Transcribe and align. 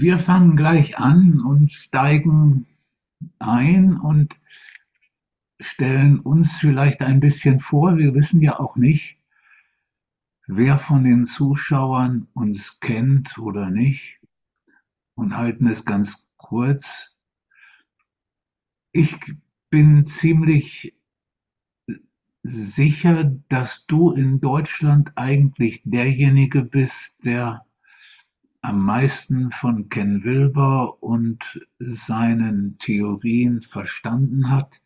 wir 0.00 0.18
fangen 0.18 0.56
gleich 0.56 0.98
an 0.98 1.40
und 1.40 1.72
steigen 1.72 2.66
ein 3.38 3.98
und 3.98 4.40
stellen 5.60 6.20
uns 6.20 6.56
vielleicht 6.56 7.02
ein 7.02 7.20
bisschen 7.20 7.60
vor. 7.60 7.98
Wir 7.98 8.14
wissen 8.14 8.40
ja 8.40 8.58
auch 8.58 8.76
nicht, 8.76 9.18
wer 10.46 10.78
von 10.78 11.04
den 11.04 11.26
Zuschauern 11.26 12.28
uns 12.32 12.80
kennt 12.80 13.36
oder 13.36 13.70
nicht 13.70 14.20
und 15.14 15.36
halten 15.36 15.66
es 15.66 15.84
ganz 15.84 16.26
kurz. 16.38 17.14
Ich 18.92 19.18
bin 19.68 20.04
ziemlich 20.04 20.96
sicher, 22.42 23.24
dass 23.50 23.84
du 23.86 24.12
in 24.12 24.40
Deutschland 24.40 25.12
eigentlich 25.16 25.82
derjenige 25.84 26.64
bist, 26.64 27.26
der 27.26 27.66
am 28.62 28.84
meisten 28.84 29.50
von 29.50 29.88
Ken 29.88 30.24
Wilber 30.24 31.02
und 31.02 31.66
seinen 31.78 32.78
Theorien 32.78 33.62
verstanden 33.62 34.50
hat. 34.50 34.82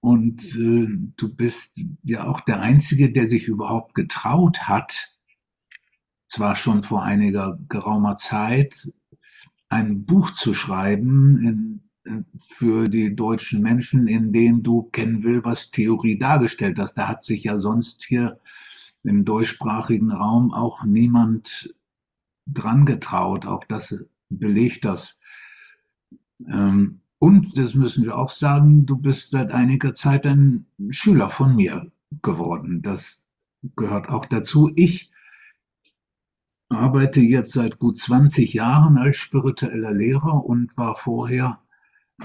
Und 0.00 0.42
äh, 0.56 0.88
du 1.16 1.34
bist 1.34 1.80
ja 2.02 2.26
auch 2.26 2.40
der 2.40 2.60
Einzige, 2.60 3.12
der 3.12 3.28
sich 3.28 3.48
überhaupt 3.48 3.94
getraut 3.94 4.68
hat, 4.68 5.16
zwar 6.28 6.56
schon 6.56 6.82
vor 6.82 7.02
einiger 7.02 7.58
geraumer 7.68 8.16
Zeit, 8.16 8.90
ein 9.68 10.04
Buch 10.04 10.32
zu 10.32 10.54
schreiben 10.54 11.38
in, 11.38 11.90
in, 12.04 12.26
für 12.40 12.88
die 12.88 13.14
deutschen 13.14 13.62
Menschen, 13.62 14.08
in 14.08 14.32
dem 14.32 14.62
du 14.62 14.82
Ken 14.92 15.22
Wilbers 15.22 15.70
Theorie 15.70 16.18
dargestellt 16.18 16.78
hast. 16.78 16.94
Da 16.94 17.08
hat 17.08 17.24
sich 17.24 17.44
ja 17.44 17.58
sonst 17.58 18.04
hier 18.04 18.40
im 19.04 19.24
deutschsprachigen 19.24 20.10
Raum 20.10 20.52
auch 20.52 20.84
niemand 20.84 21.74
dran 22.46 22.86
getraut. 22.86 23.46
Auch 23.46 23.64
das 23.64 24.04
belegt 24.28 24.84
das. 24.84 25.18
Ähm, 26.46 27.00
und 27.18 27.56
das 27.56 27.74
müssen 27.74 28.04
wir 28.04 28.18
auch 28.18 28.30
sagen, 28.30 28.84
du 28.84 28.96
bist 28.96 29.30
seit 29.30 29.52
einiger 29.52 29.94
Zeit 29.94 30.26
ein 30.26 30.66
Schüler 30.90 31.30
von 31.30 31.54
mir 31.54 31.92
geworden. 32.22 32.82
Das 32.82 33.28
gehört 33.76 34.08
auch 34.08 34.26
dazu. 34.26 34.72
Ich 34.74 35.12
arbeite 36.68 37.20
jetzt 37.20 37.52
seit 37.52 37.78
gut 37.78 37.98
20 37.98 38.54
Jahren 38.54 38.98
als 38.98 39.18
spiritueller 39.18 39.92
Lehrer 39.92 40.44
und 40.44 40.76
war 40.76 40.96
vorher 40.96 41.60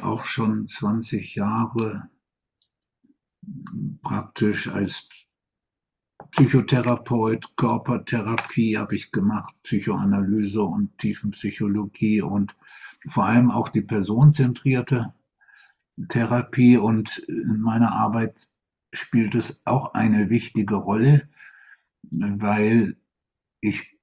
auch 0.01 0.25
schon 0.25 0.67
20 0.67 1.35
Jahre 1.35 2.09
praktisch 4.01 4.67
als 4.67 5.09
Psychotherapeut, 6.31 7.55
Körpertherapie 7.55 8.77
habe 8.77 8.95
ich 8.95 9.11
gemacht, 9.11 9.55
Psychoanalyse 9.63 10.61
und 10.61 10.97
Tiefenpsychologie 10.97 12.21
und 12.21 12.55
vor 13.07 13.25
allem 13.25 13.51
auch 13.51 13.69
die 13.69 13.81
personenzentrierte 13.81 15.13
Therapie. 16.09 16.77
Und 16.77 17.17
in 17.27 17.59
meiner 17.59 17.93
Arbeit 17.93 18.47
spielt 18.93 19.35
es 19.35 19.61
auch 19.65 19.93
eine 19.93 20.29
wichtige 20.29 20.75
Rolle, 20.75 21.27
weil 22.11 22.95
ich 23.61 23.97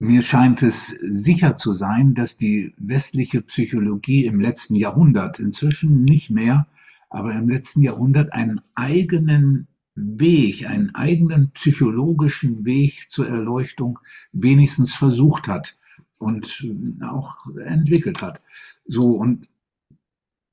mir 0.00 0.22
scheint 0.22 0.62
es 0.62 0.88
sicher 0.88 1.56
zu 1.56 1.72
sein, 1.72 2.14
dass 2.14 2.36
die 2.36 2.74
westliche 2.76 3.40
Psychologie 3.42 4.26
im 4.26 4.40
letzten 4.40 4.74
Jahrhundert, 4.74 5.38
inzwischen 5.38 6.04
nicht 6.04 6.30
mehr, 6.30 6.66
aber 7.08 7.32
im 7.32 7.48
letzten 7.48 7.80
Jahrhundert 7.80 8.32
einen 8.32 8.60
eigenen 8.74 9.68
Weg, 9.94 10.68
einen 10.68 10.94
eigenen 10.94 11.50
psychologischen 11.52 12.64
Weg 12.64 13.10
zur 13.10 13.28
Erleuchtung 13.28 14.00
wenigstens 14.32 14.94
versucht 14.94 15.46
hat 15.46 15.78
und 16.18 16.66
auch 17.02 17.46
entwickelt 17.64 18.20
hat. 18.20 18.40
So 18.86 19.16
und 19.16 19.48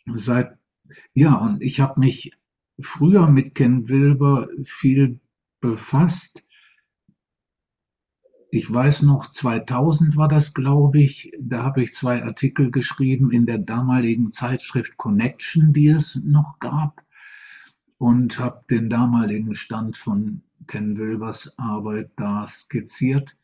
seit 0.06 0.58
ja 1.14 1.36
und 1.36 1.62
ich 1.62 1.80
habe 1.80 2.00
mich 2.00 2.34
früher 2.80 3.28
mit 3.28 3.56
Ken 3.56 3.90
Wilber 3.90 4.50
viel 4.64 5.20
befasst. 5.60 6.44
Ich 8.54 8.72
weiß 8.72 9.04
noch, 9.04 9.28
2000 9.28 10.18
war 10.18 10.28
das, 10.28 10.54
glaube 10.54 11.00
ich. 11.00 11.32
Da 11.40 11.64
habe 11.64 11.84
ich 11.84 11.94
zwei 11.94 12.22
Artikel 12.24 12.70
geschrieben 12.70 13.32
in 13.32 13.46
der 13.46 13.60
damaligen 13.60 14.32
Zeitschrift 14.32 14.98
Connection, 14.98 15.72
die 15.72 15.88
es 15.88 16.20
noch 16.22 16.60
gab, 16.60 17.02
und 18.02 18.40
habe 18.40 18.64
den 18.68 18.90
damaligen 18.90 19.54
Stand 19.54 19.96
von 19.96 20.42
Ken 20.66 20.98
Wilbers 20.98 21.54
Arbeit 21.60 22.10
da 22.16 22.48
skizziert. 22.48 23.38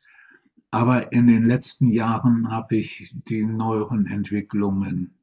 Aber 0.72 1.12
in 1.14 1.28
den 1.28 1.46
letzten 1.48 1.92
Jahren 1.92 2.50
habe 2.50 2.78
ich 2.78 3.14
die 3.28 3.46
neueren 3.46 4.08
Entwicklungen 4.08 5.14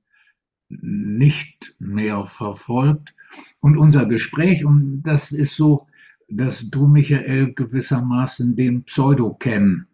nicht 0.68 1.74
mehr 1.80 2.24
verfolgt. 2.26 3.12
Und 3.58 3.76
unser 3.76 4.06
Gespräch, 4.06 4.64
und 4.64 5.02
das 5.02 5.32
ist 5.32 5.56
so, 5.56 5.88
dass 6.28 6.70
du, 6.70 6.86
Michael, 6.86 7.54
gewissermaßen 7.54 8.54
den 8.54 8.84
Pseudo 8.84 9.34
kennen. 9.34 9.88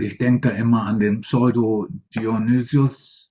Ich 0.00 0.18
denke 0.18 0.48
da 0.48 0.56
immer 0.56 0.84
an 0.84 0.98
den 0.98 1.20
Pseudo 1.20 1.86
Dionysius 2.12 3.30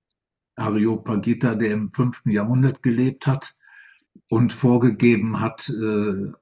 Areopagita, 0.56 1.54
der 1.54 1.72
im 1.72 1.92
fünften 1.92 2.30
Jahrhundert 2.30 2.82
gelebt 2.82 3.26
hat 3.26 3.57
und 4.28 4.52
vorgegeben 4.52 5.40
hat, 5.40 5.68
äh, 5.68 6.32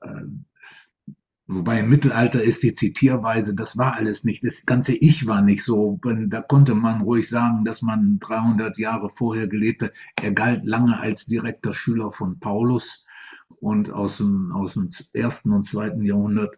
Wobei 1.49 1.78
im 1.78 1.88
Mittelalter 1.88 2.43
ist 2.43 2.65
die 2.65 2.72
Zitierweise, 2.72 3.54
das 3.54 3.77
war 3.77 3.94
alles 3.94 4.25
nicht, 4.25 4.44
das 4.44 4.66
ganze 4.66 4.94
Ich 4.94 5.27
war 5.27 5.43
nicht 5.43 5.62
so. 5.62 6.00
Da 6.27 6.41
konnte 6.41 6.75
man 6.75 7.03
ruhig 7.03 7.28
sagen, 7.28 7.65
dass 7.65 7.82
man 7.82 8.19
300 8.19 8.78
Jahre 8.78 9.10
vorher 9.10 9.47
gelebt 9.47 9.82
hat. 9.82 9.93
Er 10.21 10.32
galt 10.32 10.65
lange 10.65 10.99
als 10.99 11.27
direkter 11.27 11.72
Schüler 11.72 12.10
von 12.10 12.41
Paulus 12.41 13.06
und 13.60 13.93
aus 13.93 14.16
dem, 14.16 14.50
aus 14.53 14.75
dem 14.75 14.91
ersten 15.12 15.53
und 15.53 15.62
zweiten 15.62 16.03
Jahrhundert. 16.03 16.56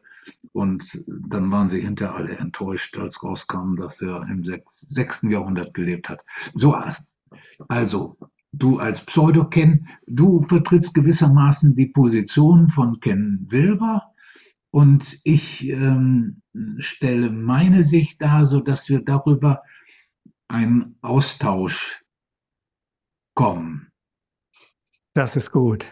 Und 0.53 1.05
dann 1.07 1.51
waren 1.51 1.69
sie 1.69 1.83
hinterher 1.83 2.15
alle 2.15 2.39
enttäuscht, 2.39 2.97
als 2.97 3.23
rauskam, 3.23 3.77
dass 3.77 4.01
er 4.01 4.23
im 4.23 4.43
sechsten 4.43 5.31
Jahrhundert 5.31 5.75
gelebt 5.75 6.09
hat. 6.09 6.21
So, 6.55 6.75
also, 7.69 8.17
du 8.53 8.79
als 8.79 9.05
Pseudo-Ken, 9.05 9.89
du 10.07 10.43
vertrittst 10.43 10.95
gewissermaßen 10.95 11.75
die 11.75 11.87
Position 11.87 12.69
von 12.69 13.01
Ken 13.01 13.47
Wilber 13.49 14.13
und 14.71 15.19
ich 15.25 15.69
ähm, 15.69 16.43
stelle 16.79 17.31
meine 17.31 17.85
Sicht 17.85 18.23
dar, 18.23 18.47
sodass 18.47 18.89
wir 18.89 19.01
darüber 19.01 19.63
einen 20.49 20.97
Austausch 21.03 22.05
kommen. 23.35 23.89
Das 25.15 25.37
ist 25.37 25.51
gut. 25.51 25.89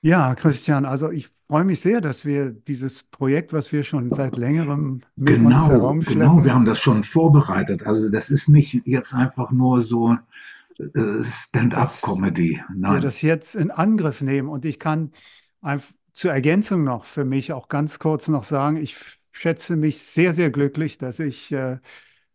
Ja, 0.00 0.34
Christian, 0.34 0.84
also 0.84 1.10
ich 1.10 1.28
freue 1.46 1.64
mich 1.64 1.80
sehr, 1.80 2.02
dass 2.02 2.26
wir 2.26 2.50
dieses 2.50 3.02
Projekt, 3.04 3.54
was 3.54 3.72
wir 3.72 3.84
schon 3.84 4.12
seit 4.12 4.36
längerem 4.36 5.00
mit 5.16 5.36
genau, 5.36 5.64
uns 5.64 5.72
herumschleppen. 5.72 6.20
Genau, 6.20 6.44
wir 6.44 6.52
haben 6.54 6.66
das 6.66 6.78
schon 6.78 7.02
vorbereitet. 7.02 7.86
Also 7.86 8.10
das 8.10 8.28
ist 8.28 8.48
nicht 8.48 8.82
jetzt 8.84 9.14
einfach 9.14 9.50
nur 9.50 9.80
so 9.80 10.16
Stand-up-Comedy. 11.22 12.62
Wir 12.76 13.00
das 13.00 13.22
jetzt 13.22 13.54
in 13.54 13.70
Angriff 13.70 14.20
nehmen 14.20 14.48
und 14.48 14.64
ich 14.64 14.78
kann 14.78 15.12
einfach 15.60 15.92
zur 16.12 16.32
Ergänzung 16.32 16.84
noch 16.84 17.04
für 17.04 17.24
mich 17.24 17.52
auch 17.52 17.68
ganz 17.68 17.98
kurz 17.98 18.28
noch 18.28 18.44
sagen, 18.44 18.76
ich 18.76 18.96
schätze 19.32 19.76
mich 19.76 19.98
sehr, 20.00 20.32
sehr 20.32 20.50
glücklich, 20.50 20.98
dass 20.98 21.18
ich 21.18 21.50
äh, 21.52 21.78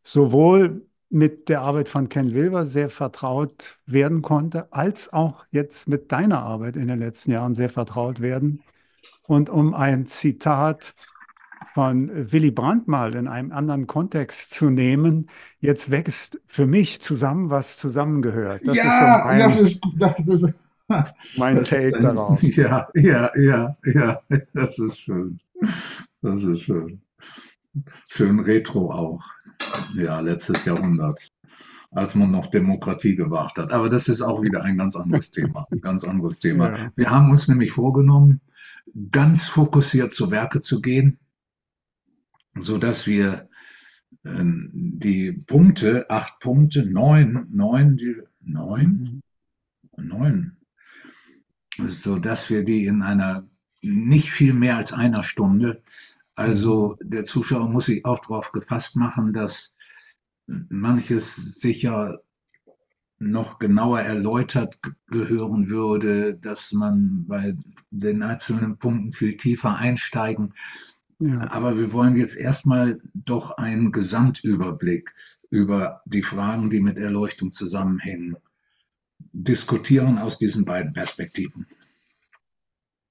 sowohl 0.03 0.85
mit 1.09 1.49
der 1.49 1.61
Arbeit 1.61 1.89
von 1.89 2.09
Ken 2.09 2.33
Wilber 2.33 2.65
sehr 2.65 2.89
vertraut 2.89 3.79
werden 3.85 4.21
konnte, 4.21 4.71
als 4.71 5.11
auch 5.11 5.45
jetzt 5.49 5.87
mit 5.87 6.11
deiner 6.11 6.41
Arbeit 6.43 6.75
in 6.75 6.87
den 6.87 6.99
letzten 6.99 7.31
Jahren 7.31 7.55
sehr 7.55 7.69
vertraut 7.69 8.19
werden. 8.19 8.61
Und 9.23 9.49
um 9.49 9.73
ein 9.73 10.05
Zitat 10.05 10.93
von 11.73 12.31
Willy 12.31 12.51
Brandt 12.51 12.87
mal 12.87 13.15
in 13.15 13.27
einem 13.27 13.51
anderen 13.51 13.87
Kontext 13.87 14.51
zu 14.51 14.69
nehmen, 14.69 15.29
jetzt 15.59 15.91
wächst 15.91 16.39
für 16.45 16.65
mich 16.65 17.01
zusammen, 17.01 17.49
was 17.49 17.77
zusammengehört. 17.77 18.61
Das 18.65 18.77
ja, 18.77 19.37
ist 19.37 19.39
so 19.39 19.39
das 19.39 19.59
ist, 19.59 19.79
das 19.97 20.27
ist 20.27 20.53
mein 21.37 21.55
das 21.57 21.69
Take 21.69 21.97
ein, 21.97 22.03
darauf. 22.03 22.41
Ja, 22.43 22.87
ja, 22.95 23.31
ja, 23.37 23.77
ja, 23.85 24.21
das 24.53 24.79
ist 24.79 24.99
schön. 24.99 25.39
Das 26.21 26.43
ist 26.43 26.61
schön. 26.61 27.01
Schön 28.07 28.39
retro 28.39 28.91
auch. 28.91 29.23
Ja, 29.95 30.19
letztes 30.19 30.65
Jahrhundert, 30.65 31.29
als 31.91 32.15
man 32.15 32.31
noch 32.31 32.47
Demokratie 32.47 33.15
gewagt 33.15 33.57
hat. 33.57 33.71
Aber 33.71 33.89
das 33.89 34.07
ist 34.07 34.21
auch 34.21 34.41
wieder 34.41 34.63
ein 34.63 34.77
ganz 34.77 34.95
anderes 34.95 35.31
Thema. 35.31 35.67
Ganz 35.81 36.03
anderes 36.03 36.39
Thema. 36.39 36.75
Ja. 36.75 36.91
Wir 36.95 37.09
haben 37.11 37.29
uns 37.29 37.47
nämlich 37.47 37.71
vorgenommen, 37.71 38.41
ganz 39.11 39.43
fokussiert 39.43 40.13
zu 40.13 40.31
Werke 40.31 40.61
zu 40.61 40.81
gehen, 40.81 41.19
sodass 42.55 43.07
wir 43.07 43.49
äh, 44.23 44.43
die 44.43 45.31
Punkte, 45.31 46.09
acht 46.09 46.39
Punkte, 46.39 46.85
neun, 46.85 47.47
neun, 47.51 47.95
die, 47.95 48.15
neun, 48.41 49.21
neun, 49.97 50.57
so 51.77 52.19
dass 52.19 52.49
wir 52.49 52.63
die 52.63 52.85
in 52.85 53.01
einer 53.01 53.47
nicht 53.81 54.31
viel 54.31 54.53
mehr 54.53 54.77
als 54.77 54.91
einer 54.91 55.23
Stunde, 55.23 55.83
also 56.35 56.97
der 57.01 57.25
Zuschauer 57.25 57.67
muss 57.69 57.87
sich 57.87 58.05
auch 58.05 58.19
darauf 58.19 58.53
gefasst 58.53 58.95
machen, 58.95 59.33
dass 59.33 59.73
manches 60.47 61.35
sicher 61.35 62.21
noch 63.19 63.59
genauer 63.59 63.99
erläutert 63.99 64.79
gehören 65.07 65.69
würde, 65.69 66.35
dass 66.35 66.71
man 66.71 67.25
bei 67.27 67.57
den 67.91 68.23
einzelnen 68.23 68.77
Punkten 68.77 69.11
viel 69.11 69.35
tiefer 69.35 69.75
einsteigen. 69.75 70.53
Ja. 71.19 71.51
Aber 71.51 71.77
wir 71.77 71.91
wollen 71.91 72.15
jetzt 72.15 72.37
erstmal 72.37 73.01
doch 73.13 73.51
einen 73.51 73.91
Gesamtüberblick 73.91 75.13
über 75.49 76.01
die 76.05 76.23
Fragen, 76.23 76.69
die 76.69 76.79
mit 76.79 76.97
Erleuchtung 76.97 77.51
zusammenhängen, 77.51 78.37
diskutieren 79.33 80.17
aus 80.17 80.37
diesen 80.37 80.65
beiden 80.65 80.93
Perspektiven. 80.93 81.67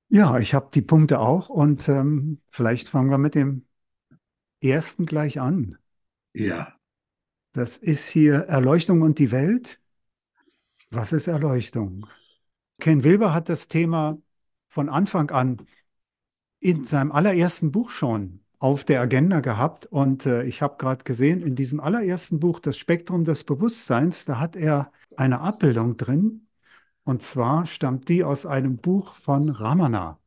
Ja, 0.09 0.39
ich 0.39 0.55
habe 0.55 0.71
die 0.73 0.83
Punkte 0.83 1.21
auch 1.21 1.51
und 1.51 1.89
ähm, 1.89 2.41
vielleicht 2.49 2.89
fangen 2.89 3.11
wir 3.11 3.19
mit 3.19 3.35
dem 3.35 3.67
ersten 4.61 5.05
gleich 5.05 5.39
an. 5.39 5.77
Ja. 6.33 6.75
Das 7.53 7.77
ist 7.77 8.09
hier 8.09 8.37
Erleuchtung 8.45 9.03
und 9.03 9.19
die 9.19 9.31
Welt. 9.31 9.81
Was 10.91 11.13
ist 11.13 11.27
Erleuchtung? 11.27 12.07
Ken 12.81 13.05
Wilber 13.05 13.35
hat 13.35 13.49
das 13.49 13.69
Thema 13.69 14.19
von 14.69 14.89
Anfang 14.89 15.31
an 15.31 15.67
in 16.61 16.85
seinem 16.85 17.13
allerersten 17.13 17.73
Buch 17.73 17.91
schon 17.91 18.41
auf 18.59 18.85
der 18.85 19.01
Agenda 19.01 19.41
gehabt. 19.41 19.87
Und 19.87 20.27
äh, 20.27 20.45
ich 20.45 20.63
habe 20.63 20.77
gerade 20.79 21.05
gesehen, 21.05 21.43
in 21.43 21.55
diesem 21.55 21.81
allerersten 21.81 22.41
Buch, 22.41 22.61
Das 22.61 22.77
Spektrum 22.77 23.25
des 23.25 23.45
Bewusstseins, 23.45 24.25
da 24.25 24.39
hat 24.41 24.57
er 24.57 24.91
eine 25.17 25.41
Abbildung 25.41 25.97
drin. 25.97 26.47
Und 27.05 27.23
zwar 27.23 27.67
stammt 27.67 28.09
die 28.09 28.25
aus 28.25 28.47
einem 28.47 28.77
Buch 28.77 29.15
von 29.15 29.49
Ramana. 29.49 30.19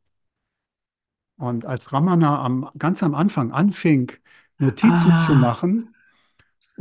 Und 1.37 1.65
als 1.65 1.91
Ramana 1.91 2.41
am, 2.41 2.69
ganz 2.77 3.03
am 3.03 3.15
Anfang 3.15 3.51
anfing, 3.51 4.11
Notizen 4.57 5.11
ah. 5.11 5.25
zu 5.25 5.35
machen, 5.35 5.91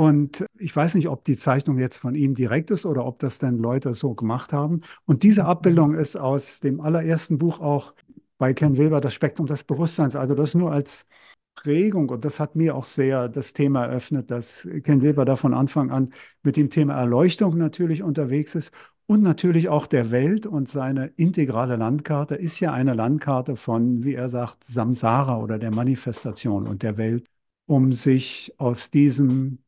und 0.00 0.46
ich 0.58 0.74
weiß 0.74 0.94
nicht, 0.94 1.08
ob 1.08 1.26
die 1.26 1.36
Zeichnung 1.36 1.78
jetzt 1.78 1.98
von 1.98 2.14
ihm 2.14 2.34
direkt 2.34 2.70
ist 2.70 2.86
oder 2.86 3.04
ob 3.04 3.18
das 3.18 3.38
dann 3.38 3.58
Leute 3.58 3.92
so 3.92 4.14
gemacht 4.14 4.50
haben. 4.50 4.80
Und 5.04 5.24
diese 5.24 5.44
Abbildung 5.44 5.94
ist 5.94 6.16
aus 6.16 6.60
dem 6.60 6.80
allerersten 6.80 7.36
Buch 7.36 7.60
auch 7.60 7.92
bei 8.40 8.54
Ken 8.54 8.76
Wilber, 8.78 9.00
das 9.02 9.14
Spektrum 9.14 9.46
des 9.46 9.64
Bewusstseins. 9.64 10.16
Also 10.16 10.34
das 10.34 10.54
nur 10.54 10.72
als 10.72 11.06
Prägung 11.54 12.08
und 12.08 12.24
das 12.24 12.40
hat 12.40 12.56
mir 12.56 12.74
auch 12.74 12.86
sehr 12.86 13.28
das 13.28 13.52
Thema 13.52 13.84
eröffnet, 13.84 14.30
dass 14.30 14.66
Ken 14.82 15.02
Wilber 15.02 15.26
da 15.26 15.36
von 15.36 15.52
Anfang 15.54 15.90
an 15.90 16.12
mit 16.42 16.56
dem 16.56 16.70
Thema 16.70 16.94
Erleuchtung 16.94 17.58
natürlich 17.58 18.02
unterwegs 18.02 18.54
ist 18.54 18.72
und 19.06 19.22
natürlich 19.22 19.68
auch 19.68 19.86
der 19.86 20.10
Welt 20.10 20.46
und 20.46 20.68
seine 20.68 21.08
integrale 21.16 21.76
Landkarte 21.76 22.34
ist 22.36 22.60
ja 22.60 22.72
eine 22.72 22.94
Landkarte 22.94 23.56
von, 23.56 24.04
wie 24.04 24.14
er 24.14 24.30
sagt, 24.30 24.64
Samsara 24.64 25.38
oder 25.38 25.58
der 25.58 25.70
Manifestation 25.70 26.66
und 26.66 26.82
der 26.82 26.96
Welt, 26.96 27.26
um 27.66 27.92
sich 27.92 28.54
aus 28.58 28.90
diesem, 28.90 29.58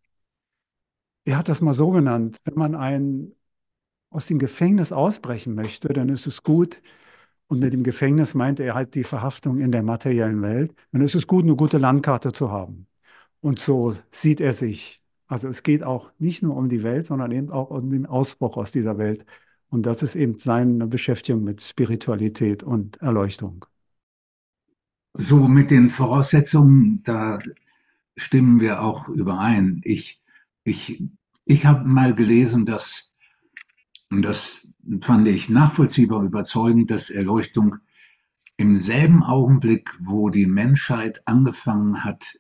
er 1.25 1.39
hat 1.39 1.49
das 1.49 1.61
mal 1.61 1.75
so 1.75 1.91
genannt, 1.91 2.37
wenn 2.45 2.55
man 2.55 2.75
ein, 2.75 3.33
aus 4.11 4.27
dem 4.29 4.39
Gefängnis 4.39 4.93
ausbrechen 4.93 5.55
möchte, 5.55 5.89
dann 5.91 6.09
ist 6.11 6.27
es 6.27 6.43
gut, 6.45 6.83
und 7.53 7.61
mit 7.61 7.75
dem 7.75 7.83
Gefängnis 7.85 8.35
meinte 8.35 8.63
er 8.65 8.75
halt 8.75 8.95
die 8.95 9.05
Verhaftung 9.05 9.59
in 9.61 9.73
der 9.73 9.83
materiellen 9.83 10.41
Welt. 10.41 10.75
Dann 10.91 11.03
ist 11.03 11.15
es 11.15 11.27
gut, 11.27 11.45
eine 11.45 11.55
gute 11.55 11.77
Landkarte 11.77 12.33
zu 12.33 12.51
haben. 12.51 12.87
Und 13.43 13.59
so 13.59 13.95
sieht 14.11 14.41
er 14.41 14.55
sich. 14.55 15.03
Also 15.27 15.49
es 15.49 15.63
geht 15.63 15.83
auch 15.83 16.11
nicht 16.19 16.43
nur 16.43 16.57
um 16.57 16.71
die 16.71 16.83
Welt, 16.83 17.05
sondern 17.05 17.31
eben 17.31 17.51
auch 17.51 17.69
um 17.69 17.91
den 17.91 18.07
Ausbruch 18.07 18.57
aus 18.57 18.73
dieser 18.73 18.97
Welt. 18.97 19.27
Und 19.69 19.85
das 19.85 20.03
ist 20.03 20.15
eben 20.17 20.39
seine 20.39 20.87
Beschäftigung 20.87 21.45
mit 21.45 21.61
Spiritualität 21.61 22.63
und 22.63 22.97
Erleuchtung. 23.03 23.67
So 25.13 25.47
mit 25.47 25.71
den 25.71 25.91
Voraussetzungen, 25.91 27.03
da 27.03 27.39
stimmen 28.17 28.61
wir 28.61 28.81
auch 28.81 29.11
überein. 29.11 29.83
Ich, 29.85 30.23
ich, 30.65 31.05
ich 31.45 31.67
habe 31.67 31.87
mal 31.87 32.15
gelesen, 32.15 32.65
dass, 32.65 33.12
und 34.13 34.21
das 34.23 34.69
fand 35.01 35.27
ich 35.27 35.49
nachvollziehbar 35.49 36.23
überzeugend, 36.23 36.91
dass 36.91 37.09
Erleuchtung 37.09 37.77
im 38.59 38.77
selben 38.77 39.23
Augenblick, 39.23 39.91
wo 40.01 40.29
die 40.29 40.45
Menschheit 40.45 41.23
angefangen 41.27 42.05
hat, 42.05 42.39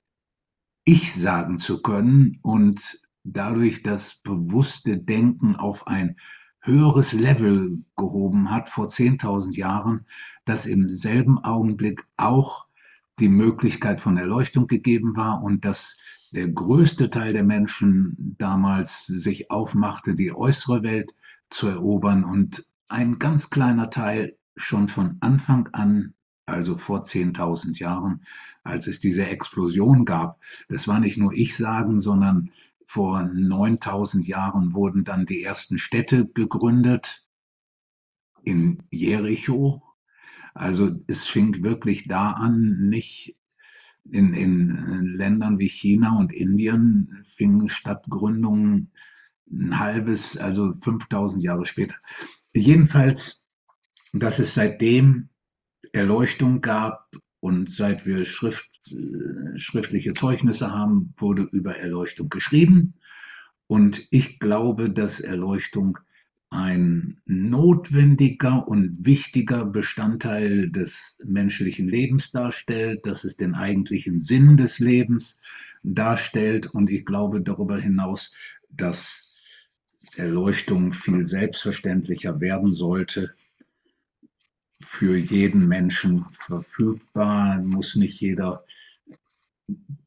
ich 0.85 1.15
sagen 1.15 1.57
zu 1.57 1.81
können 1.81 2.39
und 2.43 3.01
dadurch 3.25 3.83
das 3.83 4.17
bewusste 4.17 4.99
Denken 4.99 5.57
auf 5.57 5.87
ein 5.87 6.17
höheres 6.61 7.15
Level 7.15 7.83
gehoben 7.97 8.51
hat 8.51 8.69
vor 8.69 8.89
10.000 8.89 9.57
Jahren, 9.57 10.07
dass 10.45 10.67
im 10.67 10.91
selben 10.91 11.39
Augenblick 11.39 12.05
auch 12.19 12.67
die 13.19 13.31
Möglichkeit 13.31 14.03
von 14.03 14.19
Erleuchtung 14.19 14.67
gegeben 14.67 15.17
war 15.17 15.43
und 15.43 15.65
dass 15.65 15.97
der 16.35 16.49
größte 16.49 17.09
Teil 17.09 17.33
der 17.33 17.45
Menschen 17.45 18.37
damals 18.39 19.07
sich 19.07 19.51
aufmachte, 19.51 20.15
die 20.15 20.35
äußere 20.35 20.83
Welt 20.83 21.15
zu 21.52 21.69
erobern 21.69 22.25
und 22.25 22.64
ein 22.88 23.19
ganz 23.19 23.50
kleiner 23.50 23.90
Teil 23.90 24.37
schon 24.56 24.88
von 24.88 25.16
Anfang 25.20 25.69
an, 25.72 26.14
also 26.46 26.76
vor 26.76 27.02
10.000 27.02 27.78
Jahren, 27.78 28.25
als 28.64 28.87
es 28.87 29.00
diese 29.00 29.26
Explosion 29.26 30.04
gab, 30.04 30.40
das 30.69 30.88
war 30.88 31.00
nicht 31.00 31.16
nur 31.16 31.32
ich 31.32 31.56
sagen, 31.56 32.00
sondern 32.00 32.50
vor 32.84 33.22
9000 33.22 34.26
Jahren 34.26 34.75
wurden 34.75 35.04
dann 35.04 35.25
die 35.25 35.43
ersten 35.43 35.78
Städte 35.78 36.26
gegründet 36.26 37.26
in 38.44 38.82
Jericho. 38.90 39.82
Also 40.52 40.90
es 41.06 41.25
fing 41.25 41.62
wirklich 41.62 42.08
da 42.08 42.32
an, 42.32 42.88
nicht 42.88 43.37
in, 44.10 44.34
in 44.34 45.14
Ländern 45.16 45.58
wie 45.58 45.69
China 45.69 46.19
und 46.19 46.32
Indien 46.32 47.25
fingen 47.25 47.69
Stadtgründungen 47.69 48.90
ein 49.50 49.79
halbes, 49.79 50.37
also 50.37 50.75
5000 50.75 51.43
Jahre 51.43 51.67
später. 51.67 51.97
Jedenfalls, 52.55 53.44
dass 54.12 54.39
es 54.39 54.55
seitdem 54.55 55.29
Erleuchtung 55.93 56.61
gab 56.61 57.11
und 57.41 57.71
seit 57.71 58.06
wir 58.06 58.25
Schrift, 58.25 58.69
äh, 58.91 59.59
schriftliche 59.59 60.12
Zeugnisse 60.12 60.71
haben, 60.71 61.14
wurde 61.16 61.43
über 61.43 61.76
Erleuchtung 61.76 62.28
geschrieben. 62.28 62.95
Und 63.66 64.07
ich 64.11 64.38
glaube, 64.38 64.90
dass 64.90 65.21
Erleuchtung 65.21 65.99
ein 66.50 67.21
notwendiger 67.25 68.69
und 68.69 69.07
wichtiger 69.07 69.64
Bestandteil 69.64 70.71
des 70.71 71.19
menschlichen 71.25 71.88
Lebens 71.88 72.31
darstellt, 72.31 73.07
dass 73.07 73.25
es 73.25 73.38
den 73.38 73.55
eigentlichen 73.55 74.21
Sinn 74.21 74.59
des 74.59 74.78
Lebens 74.78 75.38
darstellt. 75.83 76.66
Und 76.66 76.90
ich 76.90 77.07
glaube 77.07 77.40
darüber 77.40 77.78
hinaus, 77.78 78.35
dass 78.69 79.22
Erleuchtung 80.16 80.92
viel 80.92 81.26
selbstverständlicher 81.26 82.40
werden 82.40 82.73
sollte, 82.73 83.35
für 84.81 85.16
jeden 85.16 85.69
Menschen 85.69 86.26
verfügbar, 86.31 87.61
muss 87.61 87.97
nicht 87.97 88.21
jeder 88.21 88.64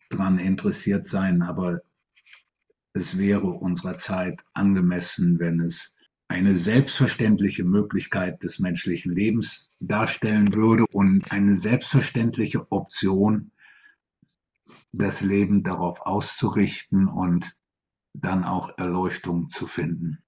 daran 0.09 0.38
interessiert 0.38 1.07
sein, 1.07 1.41
aber 1.41 1.81
es 2.93 3.17
wäre 3.17 3.47
unserer 3.47 3.97
Zeit 3.97 4.43
angemessen, 4.53 5.39
wenn 5.39 5.59
es 5.59 5.95
eine 6.27 6.55
selbstverständliche 6.55 7.63
Möglichkeit 7.63 8.43
des 8.43 8.59
menschlichen 8.59 9.13
Lebens 9.13 9.69
darstellen 9.79 10.53
würde 10.53 10.85
und 10.91 11.31
eine 11.31 11.55
selbstverständliche 11.55 12.71
Option, 12.71 13.51
das 14.91 15.21
Leben 15.21 15.63
darauf 15.63 16.01
auszurichten 16.01 17.07
und 17.07 17.55
dann 18.22 18.43
auch 18.43 18.77
Erleuchtung 18.77 19.48
zu 19.50 19.67
finden. 19.67 20.19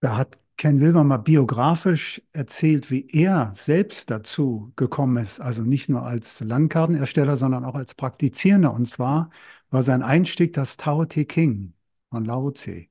Da 0.00 0.16
hat 0.16 0.38
Ken 0.56 0.80
Wilber 0.80 1.02
mal 1.02 1.16
biografisch 1.16 2.22
erzählt, 2.32 2.90
wie 2.90 3.08
er 3.10 3.50
selbst 3.54 4.10
dazu 4.10 4.72
gekommen 4.76 5.22
ist, 5.22 5.40
also 5.40 5.62
nicht 5.62 5.88
nur 5.88 6.02
als 6.04 6.40
Landkartenersteller, 6.40 7.36
sondern 7.36 7.64
auch 7.64 7.74
als 7.74 7.94
Praktizierender. 7.94 8.72
Und 8.72 8.86
zwar 8.86 9.30
war 9.70 9.82
sein 9.82 10.02
Einstieg 10.02 10.52
das 10.52 10.76
Tao 10.76 11.04
Te 11.06 11.24
King 11.24 11.74
von 12.10 12.24
Lao 12.24 12.50
Tse. 12.52 12.86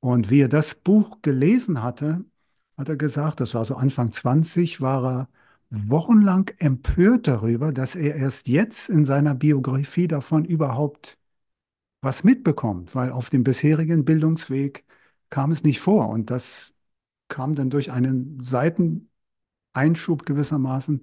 Und 0.00 0.30
wie 0.30 0.40
er 0.42 0.48
das 0.48 0.74
Buch 0.74 1.20
gelesen 1.22 1.82
hatte, 1.82 2.24
hat 2.76 2.88
er 2.88 2.96
gesagt, 2.96 3.40
das 3.40 3.54
war 3.54 3.64
so 3.64 3.76
Anfang 3.76 4.12
20, 4.12 4.80
war 4.80 5.04
er 5.04 5.28
wochenlang 5.70 6.50
empört 6.58 7.28
darüber, 7.28 7.72
dass 7.72 7.94
er 7.96 8.16
erst 8.16 8.48
jetzt 8.48 8.88
in 8.88 9.04
seiner 9.04 9.34
Biografie 9.34 10.08
davon 10.08 10.44
überhaupt 10.44 11.18
was 12.00 12.24
mitbekommt, 12.24 12.94
weil 12.94 13.10
auf 13.12 13.30
dem 13.30 13.44
bisherigen 13.44 14.04
Bildungsweg 14.04 14.84
kam 15.28 15.52
es 15.52 15.62
nicht 15.62 15.80
vor. 15.80 16.08
Und 16.08 16.30
das 16.30 16.74
kam 17.28 17.54
dann 17.54 17.70
durch 17.70 17.90
einen 17.90 18.42
Seiteneinschub 18.42 20.26
gewissermaßen. 20.26 21.02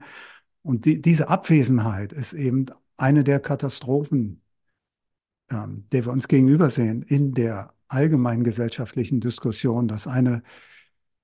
Und 0.64 0.86
die, 0.86 1.02
diese 1.02 1.30
Abwesenheit 1.30 2.14
ist 2.14 2.34
eben 2.34 2.68
eine 2.98 3.24
der 3.24 3.40
Katastrophen, 3.40 4.42
ähm, 5.50 5.86
der 5.92 6.06
wir 6.06 6.12
uns 6.12 6.28
gegenüber 6.28 6.70
sehen 6.70 7.04
in 7.04 7.34
der 7.34 7.74
allgemeinen 7.88 8.44
gesellschaftlichen 8.44 9.22
Diskussion, 9.22 9.88
dass 9.88 10.08
eine 10.08 10.44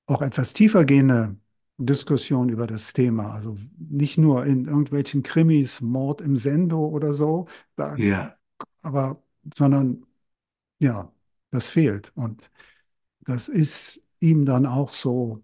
auch 0.06 0.22
etwas 0.22 0.54
tiefer 0.54 0.86
gehende 0.86 1.36
Diskussion 1.78 2.50
über 2.50 2.68
das 2.68 2.94
Thema, 2.94 3.34
also 3.34 3.58
nicht 3.78 4.18
nur 4.18 4.46
in 4.46 4.66
irgendwelchen 4.66 5.24
Krimis, 5.24 5.82
Mord 5.82 6.22
im 6.22 6.38
Sendo 6.38 6.86
oder 6.88 7.14
so, 7.14 7.48
da, 7.76 7.96
ja. 7.96 8.38
aber 8.82 9.22
sondern 9.56 10.06
ja, 10.80 11.12
das 11.52 11.70
fehlt. 11.70 12.12
Und 12.16 12.50
das 13.22 13.48
ist 13.48 14.02
ihm 14.20 14.46
dann 14.46 14.66
auch 14.66 14.92
so 14.92 15.44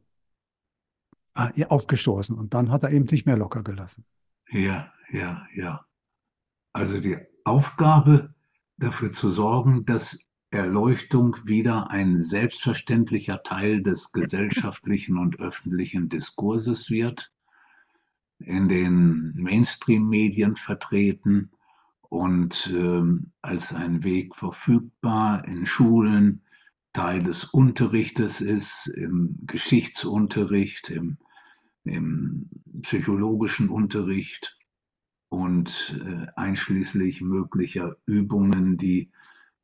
äh, 1.36 1.66
aufgestoßen. 1.66 2.36
Und 2.38 2.54
dann 2.54 2.72
hat 2.72 2.84
er 2.84 2.92
eben 2.92 3.06
nicht 3.06 3.26
mehr 3.26 3.38
locker 3.38 3.64
gelassen. 3.64 4.06
Ja, 4.50 4.92
ja, 5.12 5.46
ja. 5.56 5.86
Also 6.74 7.00
die 7.00 7.18
Aufgabe, 7.44 8.34
dafür 8.78 9.12
zu 9.12 9.30
sorgen, 9.30 9.86
dass 9.86 10.18
Erleuchtung 10.52 11.36
wieder 11.44 11.92
ein 11.92 12.18
selbstverständlicher 12.18 13.44
Teil 13.44 13.84
des 13.84 14.12
gesellschaftlichen 14.12 15.18
und 15.18 15.40
öffentlichen 15.40 16.10
Diskurses 16.10 16.90
wird, 16.90 17.32
in 18.40 18.70
den 18.70 19.34
Mainstream-Medien 19.36 20.56
vertreten 20.56 21.52
und 22.10 22.72
äh, 22.74 23.04
als 23.42 23.74
ein 23.74 24.04
Weg 24.04 24.36
verfügbar 24.36 25.48
in 25.48 25.66
Schulen, 25.66 26.42
Teil 26.94 27.20
des 27.20 27.46
Unterrichtes 27.46 28.42
ist, 28.42 28.88
im 28.88 29.38
Geschichtsunterricht, 29.46 30.90
im, 30.90 31.18
im 31.84 32.50
psychologischen 32.82 33.70
Unterricht 33.70 34.58
und 35.30 36.02
äh, 36.04 36.26
einschließlich 36.36 37.22
möglicher 37.22 37.96
Übungen, 38.08 38.78
die 38.78 39.12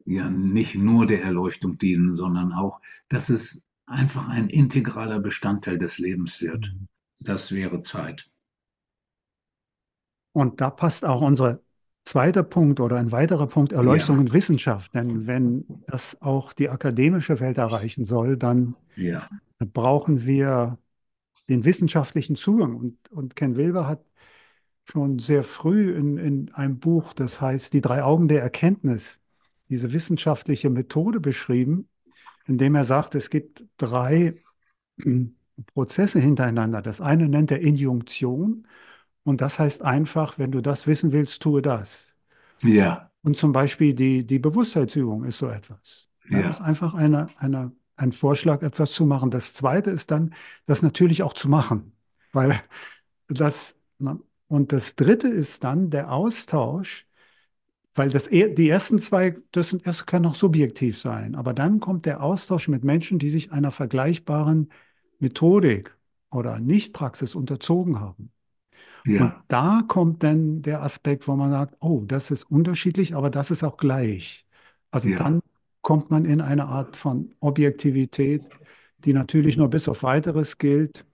ja 0.06 0.30
nicht 0.30 0.76
nur 0.76 1.08
der 1.08 1.24
Erleuchtung 1.24 1.80
dienen, 1.80 2.16
sondern 2.16 2.54
auch, 2.54 2.80
dass 3.10 3.30
es 3.30 3.64
einfach 3.88 4.30
ein 4.30 4.50
integraler 4.50 5.20
Bestandteil 5.20 5.80
des 5.80 5.98
Lebens 5.98 6.42
wird. 6.42 6.72
Mhm. 6.74 6.88
Das 7.20 7.52
wäre 7.52 7.82
Zeit. 7.82 8.30
Und 10.32 10.62
da 10.62 10.70
passt 10.70 11.06
auch 11.06 11.22
unser 11.22 11.65
zweiter 12.06 12.44
Punkt 12.44 12.80
oder 12.80 12.98
ein 12.98 13.12
weiterer 13.12 13.48
Punkt, 13.48 13.74
Erleuchtung 13.74 14.18
ja. 14.18 14.22
und 14.22 14.34
Wissenschaft. 14.34 14.94
Denn 14.94 15.28
wenn 15.28 15.66
das 15.88 16.22
auch 16.22 16.54
die 16.54 16.70
akademische 16.70 17.40
Welt 17.40 17.58
erreichen 17.58 18.06
soll, 18.06 18.38
dann 18.38 18.76
ja. 18.96 19.28
brauchen 19.60 20.26
wir 20.26 20.78
den 21.50 21.66
wissenschaftlichen 21.66 22.36
Zugang. 22.36 22.76
Und, 22.76 23.12
und 23.12 23.36
Ken 23.36 23.56
Wilber 23.56 23.88
hat 23.88 24.04
schon 24.86 25.18
sehr 25.18 25.44
früh 25.44 25.96
in, 25.96 26.18
in 26.18 26.54
einem 26.54 26.80
Buch, 26.80 27.14
das 27.14 27.42
heißt 27.42 27.74
Die 27.74 27.82
drei 27.82 28.04
Augen 28.04 28.28
der 28.28 28.42
Erkenntnis, 28.42 29.20
diese 29.70 29.92
wissenschaftliche 29.92 30.70
Methode 30.70 31.20
beschrieben, 31.20 31.90
indem 32.46 32.76
er 32.76 32.86
sagt, 32.86 33.16
es 33.16 33.32
gibt 33.32 33.66
drei 33.78 34.36
hm, 35.02 35.36
Prozesse 35.74 36.20
hintereinander. 36.20 36.84
Das 36.84 37.02
eine 37.02 37.28
nennt 37.28 37.50
er 37.50 37.62
Injunktion 37.62 38.68
und 39.26 39.42
das 39.42 39.58
heißt 39.58 39.82
einfach, 39.82 40.38
wenn 40.38 40.52
du 40.52 40.62
das 40.62 40.86
wissen 40.86 41.12
willst, 41.12 41.42
tue 41.42 41.62
das. 41.62 42.14
Ja. 42.62 43.12
Und 43.24 43.36
zum 43.36 43.52
Beispiel 43.52 43.96
die, 43.96 44.26
die 44.26 44.38
Bewusstheitsübung 44.38 45.24
ist 45.26 45.40
so 45.40 45.48
etwas. 45.48 46.10
Ja. 46.30 46.44
Das 46.44 46.60
ist 46.60 46.62
einfach 46.62 46.94
eine, 46.94 47.28
eine, 47.38 47.72
ein 47.96 48.12
Vorschlag, 48.12 48.62
etwas 48.62 48.92
zu 48.92 49.04
machen. 49.06 49.32
Das 49.32 49.54
zweite 49.56 49.90
ist 49.90 50.12
dann, 50.12 50.36
das 50.68 50.84
natürlich 50.84 51.24
auch 51.24 51.34
zu 51.34 51.50
machen. 51.50 51.94
Weil 52.34 52.62
das, 53.28 53.76
und 54.48 54.72
das 54.72 54.96
dritte 54.96 55.28
ist 55.28 55.64
dann 55.64 55.90
der 55.90 56.12
Austausch, 56.12 57.08
weil 57.96 58.10
das, 58.10 58.30
die 58.30 58.70
ersten 58.70 59.00
zwei, 59.00 59.38
das, 59.52 59.70
sind, 59.70 59.88
das 59.88 60.06
kann 60.06 60.22
noch 60.22 60.36
subjektiv 60.36 61.00
sein. 61.00 61.34
Aber 61.34 61.56
dann 61.56 61.80
kommt 61.80 62.06
der 62.06 62.22
Austausch 62.22 62.68
mit 62.68 62.84
Menschen, 62.84 63.18
die 63.18 63.32
sich 63.32 63.52
einer 63.52 63.72
vergleichbaren 63.72 64.70
Methodik 65.18 65.98
oder 66.30 66.60
Nichtpraxis 66.60 67.34
unterzogen 67.34 68.00
haben. 68.00 68.32
Ja. 69.06 69.22
Und 69.22 69.34
da 69.48 69.84
kommt 69.88 70.24
dann 70.24 70.62
der 70.62 70.82
Aspekt, 70.82 71.28
wo 71.28 71.36
man 71.36 71.52
sagt, 71.52 71.76
oh, 71.80 72.04
das 72.08 72.32
ist 72.32 72.44
unterschiedlich, 72.44 73.16
aber 73.16 73.30
das 73.30 73.52
ist 73.52 73.64
auch 73.64 73.78
gleich. 73.78 74.46
Also 74.92 75.10
ja. 75.10 75.18
dann 75.18 75.42
kommt 75.82 76.10
man 76.10 76.26
in 76.26 76.42
eine 76.42 76.66
Art 76.66 76.98
von 76.98 77.30
Objektivität, 77.40 78.44
die 79.00 79.14
natürlich 79.14 79.58
nur 79.58 79.70
bis 79.70 79.88
auf 79.88 80.02
weiteres 80.02 80.58
gilt, 80.58 81.06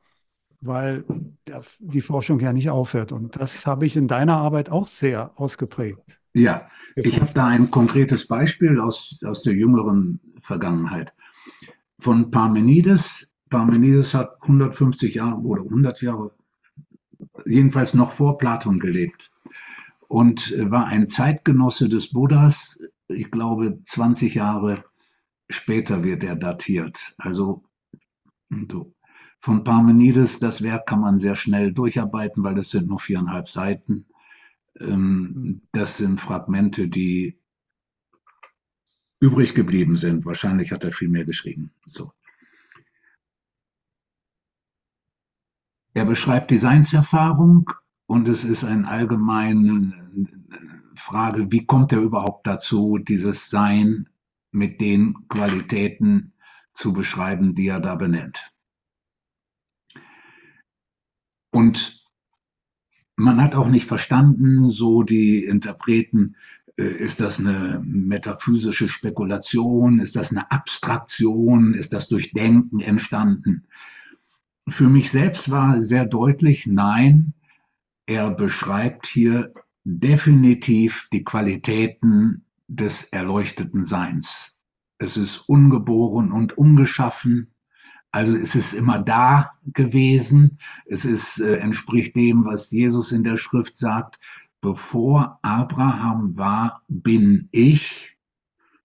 weil 0.61 1.03
der, 1.47 1.63
die 1.79 2.01
Forschung 2.01 2.39
ja 2.39 2.53
nicht 2.53 2.69
aufhört. 2.69 3.11
Und 3.11 3.35
das 3.35 3.65
habe 3.65 3.85
ich 3.85 3.97
in 3.97 4.07
deiner 4.07 4.37
Arbeit 4.37 4.69
auch 4.69 4.87
sehr 4.87 5.31
ausgeprägt. 5.35 6.21
Ja, 6.33 6.69
ich 6.95 7.19
habe 7.19 7.33
da 7.33 7.47
ein 7.47 7.69
konkretes 7.69 8.27
Beispiel 8.27 8.79
aus, 8.79 9.19
aus 9.25 9.43
der 9.43 9.53
jüngeren 9.53 10.21
Vergangenheit. 10.41 11.13
Von 11.99 12.31
Parmenides. 12.31 13.33
Parmenides 13.49 14.13
hat 14.13 14.41
150 14.43 15.15
Jahre 15.15 15.41
oder 15.41 15.63
100 15.63 16.01
Jahre 16.01 16.31
jedenfalls 17.45 17.93
noch 17.93 18.11
vor 18.13 18.37
Platon 18.37 18.79
gelebt 18.79 19.31
und 20.07 20.53
war 20.57 20.87
ein 20.87 21.07
Zeitgenosse 21.07 21.89
des 21.89 22.11
Buddhas. 22.11 22.81
Ich 23.07 23.31
glaube, 23.31 23.81
20 23.83 24.35
Jahre 24.35 24.83
später 25.49 26.03
wird 26.03 26.23
er 26.23 26.35
datiert. 26.35 27.13
Also 27.17 27.63
von 29.39 29.63
Parmenides, 29.63 30.39
das 30.39 30.61
Werk 30.61 30.85
kann 30.85 31.01
man 31.01 31.17
sehr 31.17 31.35
schnell 31.35 31.73
durcharbeiten, 31.73 32.43
weil 32.43 32.55
das 32.55 32.69
sind 32.69 32.87
nur 32.87 32.99
viereinhalb 32.99 33.49
Seiten. 33.49 34.05
Ähm, 34.79 35.61
das 35.71 35.97
sind 35.97 36.21
Fragmente, 36.21 36.87
die 36.87 37.39
übrig 39.19 39.53
geblieben 39.53 39.95
sind. 39.95 40.25
Wahrscheinlich 40.25 40.71
hat 40.71 40.83
er 40.83 40.91
viel 40.91 41.09
mehr 41.09 41.25
geschrieben. 41.25 41.71
So. 41.85 42.11
Er 45.93 46.05
beschreibt 46.05 46.51
die 46.51 46.57
Seinserfahrung 46.57 47.69
und 48.05 48.27
es 48.27 48.43
ist 48.43 48.63
eine 48.63 48.87
allgemeine 48.87 50.29
Frage, 50.95 51.51
wie 51.51 51.65
kommt 51.65 51.91
er 51.91 51.99
überhaupt 51.99 52.47
dazu, 52.47 52.97
dieses 52.97 53.49
Sein 53.49 54.07
mit 54.51 54.79
den 54.79 55.27
Qualitäten 55.27 56.33
zu 56.73 56.93
beschreiben, 56.93 57.55
die 57.55 57.67
er 57.67 57.79
da 57.79 57.95
benennt. 57.95 58.53
Und 61.51 62.05
man 63.17 63.41
hat 63.41 63.55
auch 63.55 63.67
nicht 63.67 63.85
verstanden, 63.85 64.65
so 64.65 65.03
die 65.03 65.43
Interpreten, 65.43 66.37
äh, 66.77 66.85
ist 66.85 67.19
das 67.19 67.39
eine 67.39 67.81
metaphysische 67.85 68.87
Spekulation, 68.87 69.99
ist 69.99 70.15
das 70.15 70.31
eine 70.31 70.49
Abstraktion, 70.49 71.73
ist 71.73 71.91
das 71.91 72.07
durch 72.07 72.31
Denken 72.31 72.79
entstanden? 72.79 73.67
Für 74.69 74.89
mich 74.89 75.11
selbst 75.11 75.49
war 75.49 75.81
sehr 75.81 76.05
deutlich, 76.05 76.67
nein, 76.67 77.33
er 78.05 78.31
beschreibt 78.31 79.07
hier 79.07 79.53
definitiv 79.83 81.07
die 81.11 81.23
Qualitäten 81.23 82.45
des 82.67 83.03
erleuchteten 83.03 83.85
Seins. 83.85 84.59
Es 84.97 85.17
ist 85.17 85.39
ungeboren 85.49 86.31
und 86.31 86.57
ungeschaffen, 86.57 87.51
also 88.11 88.35
es 88.35 88.55
ist 88.55 88.73
immer 88.73 88.99
da 88.99 89.51
gewesen. 89.73 90.57
Es 90.85 91.05
ist, 91.05 91.39
äh, 91.39 91.57
entspricht 91.57 92.15
dem, 92.15 92.45
was 92.45 92.69
Jesus 92.71 93.11
in 93.11 93.23
der 93.23 93.37
Schrift 93.37 93.77
sagt. 93.77 94.19
Bevor 94.59 95.39
Abraham 95.41 96.37
war, 96.37 96.83
bin 96.89 97.47
ich. 97.51 98.17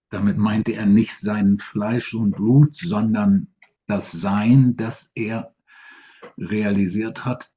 Damit 0.09 0.37
meinte 0.37 0.71
er 0.71 0.85
nicht 0.85 1.19
sein 1.19 1.57
Fleisch 1.57 2.13
und 2.13 2.31
Blut, 2.31 2.77
sondern 2.77 3.47
das 3.85 4.11
Sein, 4.11 4.77
das 4.77 5.11
er 5.13 5.53
realisiert 6.37 7.25
hat. 7.25 7.51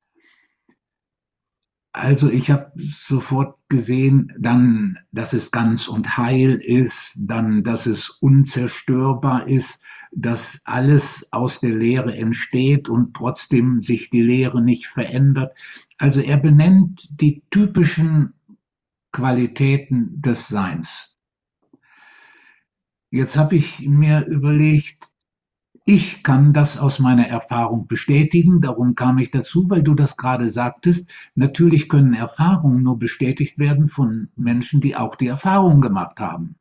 Also 1.93 2.31
ich 2.31 2.51
habe 2.51 2.71
sofort 2.77 3.59
gesehen, 3.69 4.33
dann, 4.39 4.99
dass 5.11 5.33
es 5.33 5.51
ganz 5.51 5.89
und 5.89 6.17
heil 6.17 6.61
ist, 6.63 7.19
dann, 7.19 7.65
dass 7.65 7.87
es 7.87 8.11
unzerstörbar 8.11 9.49
ist, 9.49 9.83
dass 10.13 10.61
alles 10.65 11.27
aus 11.33 11.61
der 11.61 11.75
Lehre 11.75 12.17
entsteht 12.17 12.89
und 12.89 13.15
trotzdem 13.15 13.83
sich 13.83 14.09
die 14.11 14.23
Lehre 14.23 14.63
nicht 14.63 14.87
verändert. 14.87 15.57
Also 15.99 16.21
er 16.21 16.37
benennt 16.37 17.09
die 17.11 17.43
typischen 17.51 18.35
Qualitäten 19.13 20.21
des 20.21 20.47
Seins. 20.47 21.19
Jetzt 23.11 23.37
habe 23.37 23.57
ich 23.57 23.87
mir 23.89 24.25
überlegt, 24.27 25.10
ich 25.91 26.23
kann 26.23 26.53
das 26.53 26.79
aus 26.79 27.01
meiner 27.01 27.27
Erfahrung 27.27 27.89
bestätigen. 27.89 28.61
Darum 28.61 28.95
kam 28.95 29.19
ich 29.19 29.33
dazu, 29.33 29.69
weil 29.71 29.83
du 29.83 29.95
das 29.95 30.17
gerade 30.17 30.49
sagtest. 30.49 31.11
Natürlich 31.35 31.89
können 31.89 32.15
Erfahrungen 32.15 32.85
nur 32.85 32.97
bestätigt 32.97 33.59
werden 33.59 33.89
von 33.89 34.29
Menschen, 34.37 34.81
die 34.81 34.95
auch 34.95 35.17
die 35.17 35.27
Erfahrung 35.27 35.81
gemacht 35.81 36.21
haben. 36.21 36.55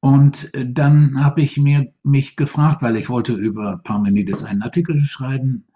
Und 0.00 0.52
äh, 0.54 0.66
dann 0.68 1.22
habe 1.22 1.42
ich 1.42 1.58
mir, 1.58 1.92
mich 2.02 2.34
gefragt, 2.34 2.82
weil 2.82 2.96
ich 2.96 3.08
wollte 3.08 3.34
über 3.34 3.78
Parmenides 3.84 4.42
einen 4.42 4.62
Artikel 4.62 5.04
schreiben, 5.04 5.66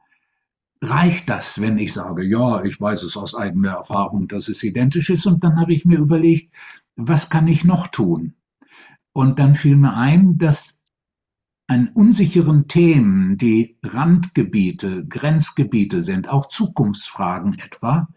reicht 0.81 1.29
das, 1.29 1.61
wenn 1.61 1.79
ich 1.79 1.93
sage, 1.93 2.25
ja, 2.25 2.65
ich 2.65 2.81
weiß 2.81 3.05
es 3.05 3.17
aus 3.17 3.37
eigener 3.37 3.75
Erfahrung, 3.75 4.27
dass 4.27 4.49
es 4.49 4.65
identisch 4.65 5.11
ist? 5.11 5.27
Und 5.27 5.45
dann 5.45 5.61
habe 5.61 5.73
ich 5.73 5.85
mir 5.85 5.99
überlegt, 5.99 6.53
was 6.97 7.31
kann 7.31 7.47
ich 7.47 7.65
noch 7.65 7.87
tun? 7.87 8.35
Und 9.15 9.39
dann 9.39 9.55
fiel 9.55 9.77
mir 9.77 9.97
ein, 9.97 10.39
dass 10.39 10.83
an 11.69 11.89
unsicheren 11.95 12.67
Themen, 12.67 13.39
die 13.39 13.79
Randgebiete, 13.83 15.07
Grenzgebiete 15.07 16.03
sind, 16.03 16.29
auch 16.29 16.47
Zukunftsfragen 16.47 17.55
etwa, 17.55 18.09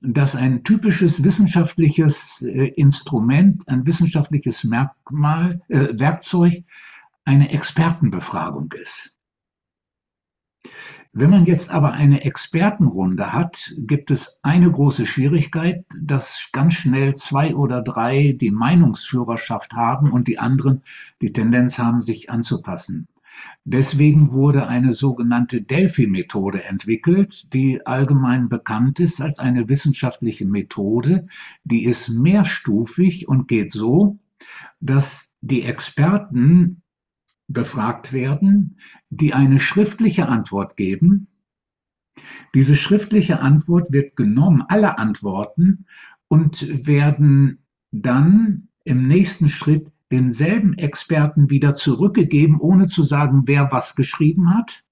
dass 0.00 0.34
ein 0.34 0.64
typisches 0.64 1.22
wissenschaftliches 1.22 2.42
äh, 2.42 2.68
Instrument, 2.68 3.68
ein 3.68 3.86
wissenschaftliches 3.86 4.64
Merkmal, 4.64 5.62
äh, 5.68 5.88
Werkzeug 5.92 6.64
eine 7.24 7.50
Expertenbefragung 7.50 8.72
ist. 8.72 9.19
Wenn 11.12 11.30
man 11.30 11.44
jetzt 11.44 11.70
aber 11.70 11.92
eine 11.92 12.22
Expertenrunde 12.24 13.32
hat, 13.32 13.74
gibt 13.78 14.12
es 14.12 14.38
eine 14.44 14.70
große 14.70 15.06
Schwierigkeit, 15.06 15.84
dass 16.00 16.50
ganz 16.52 16.74
schnell 16.74 17.16
zwei 17.16 17.56
oder 17.56 17.82
drei 17.82 18.36
die 18.40 18.52
Meinungsführerschaft 18.52 19.72
haben 19.72 20.12
und 20.12 20.28
die 20.28 20.38
anderen 20.38 20.82
die 21.20 21.32
Tendenz 21.32 21.80
haben, 21.80 22.00
sich 22.02 22.30
anzupassen. 22.30 23.08
Deswegen 23.64 24.30
wurde 24.30 24.68
eine 24.68 24.92
sogenannte 24.92 25.62
Delphi-Methode 25.62 26.62
entwickelt, 26.62 27.52
die 27.54 27.84
allgemein 27.84 28.48
bekannt 28.48 29.00
ist 29.00 29.20
als 29.20 29.40
eine 29.40 29.68
wissenschaftliche 29.68 30.46
Methode. 30.46 31.26
Die 31.64 31.84
ist 31.84 32.08
mehrstufig 32.08 33.26
und 33.26 33.48
geht 33.48 33.72
so, 33.72 34.18
dass 34.80 35.32
die 35.40 35.62
Experten 35.62 36.79
befragt 37.52 38.12
werden, 38.12 38.76
die 39.10 39.34
eine 39.34 39.58
schriftliche 39.58 40.28
Antwort 40.28 40.76
geben. 40.76 41.28
Diese 42.54 42.76
schriftliche 42.76 43.40
Antwort 43.40 43.92
wird 43.92 44.16
genommen, 44.16 44.62
alle 44.68 44.98
Antworten, 44.98 45.86
und 46.28 46.86
werden 46.86 47.64
dann 47.90 48.68
im 48.84 49.08
nächsten 49.08 49.48
Schritt 49.48 49.92
denselben 50.12 50.74
Experten 50.74 51.50
wieder 51.50 51.74
zurückgegeben, 51.74 52.60
ohne 52.60 52.86
zu 52.86 53.02
sagen, 53.02 53.42
wer 53.46 53.70
was 53.72 53.96
geschrieben 53.96 54.54
hat, 54.54 54.84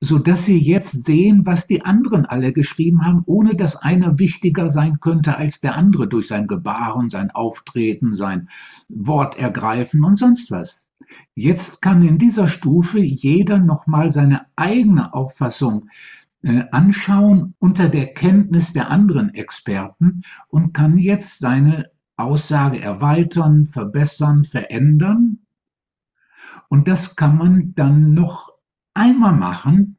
so 0.00 0.18
dass 0.18 0.44
sie 0.44 0.58
jetzt 0.58 1.04
sehen, 1.04 1.46
was 1.46 1.66
die 1.66 1.84
anderen 1.84 2.26
alle 2.26 2.52
geschrieben 2.52 3.04
haben, 3.06 3.22
ohne 3.26 3.54
dass 3.54 3.76
einer 3.76 4.18
wichtiger 4.18 4.70
sein 4.72 5.00
könnte 5.00 5.36
als 5.36 5.60
der 5.60 5.76
andere 5.76 6.08
durch 6.08 6.26
sein 6.26 6.46
Gebaren, 6.46 7.08
sein 7.08 7.30
Auftreten, 7.30 8.14
sein 8.14 8.48
Wort 8.88 9.38
ergreifen 9.38 10.04
und 10.04 10.16
sonst 10.16 10.50
was. 10.50 10.86
Jetzt 11.34 11.82
kann 11.82 12.02
in 12.02 12.18
dieser 12.18 12.48
Stufe 12.48 12.98
jeder 12.98 13.58
nochmal 13.58 14.12
seine 14.12 14.46
eigene 14.56 15.14
Auffassung 15.14 15.88
äh, 16.42 16.64
anschauen 16.70 17.54
unter 17.58 17.88
der 17.88 18.12
Kenntnis 18.12 18.72
der 18.72 18.90
anderen 18.90 19.32
Experten 19.34 20.22
und 20.48 20.72
kann 20.74 20.98
jetzt 20.98 21.38
seine 21.38 21.90
Aussage 22.16 22.80
erweitern, 22.80 23.66
verbessern, 23.66 24.44
verändern. 24.44 25.40
Und 26.68 26.86
das 26.88 27.16
kann 27.16 27.36
man 27.38 27.74
dann 27.74 28.14
noch 28.14 28.52
einmal 28.94 29.34
machen, 29.34 29.96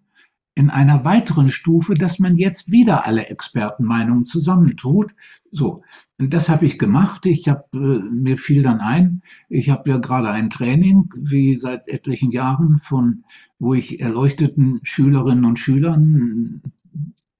in 0.55 0.69
einer 0.69 1.03
weiteren 1.03 1.49
Stufe, 1.49 1.95
dass 1.95 2.17
man 2.17 2.37
jetzt 2.37 2.71
wieder 2.71 3.05
alle 3.05 3.27
Expertenmeinungen 3.27 4.23
zusammentut. 4.23 5.11
So, 5.51 5.83
und 6.17 6.33
das 6.33 6.47
habe 6.47 6.65
ich 6.65 6.79
gemacht. 6.79 7.25
Ich 7.25 7.49
habe 7.49 7.65
äh, 7.73 7.99
mir 8.09 8.37
fiel 8.37 8.63
dann 8.63 8.79
ein, 8.79 9.21
ich 9.49 9.69
habe 9.69 9.89
ja 9.89 9.97
gerade 9.97 10.29
ein 10.29 10.49
Training, 10.49 11.09
wie 11.17 11.57
seit 11.57 11.89
etlichen 11.89 12.31
Jahren, 12.31 12.77
von 12.77 13.25
wo 13.59 13.73
ich 13.73 13.99
erleuchteten 13.99 14.79
Schülerinnen 14.83 15.43
und 15.43 15.59
Schülern 15.59 16.61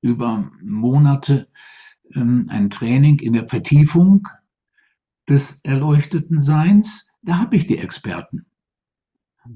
über 0.02 0.52
Monate 0.62 1.48
ähm, 2.14 2.48
ein 2.50 2.70
Training 2.70 3.20
in 3.20 3.32
der 3.32 3.46
Vertiefung 3.46 4.28
des 5.30 5.62
erleuchteten 5.64 6.42
Seins. 6.42 7.10
Da 7.22 7.38
habe 7.38 7.56
ich 7.56 7.66
die 7.66 7.78
Experten. 7.78 8.46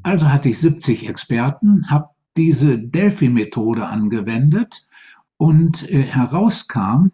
Also 0.04 0.32
hatte 0.32 0.48
ich 0.48 0.60
70 0.60 1.10
Experten, 1.10 1.90
habe 1.90 2.10
diese 2.38 2.78
Delphi-Methode 2.78 3.88
angewendet 3.88 4.88
und 5.38 5.90
äh, 5.90 6.04
herauskam, 6.04 7.08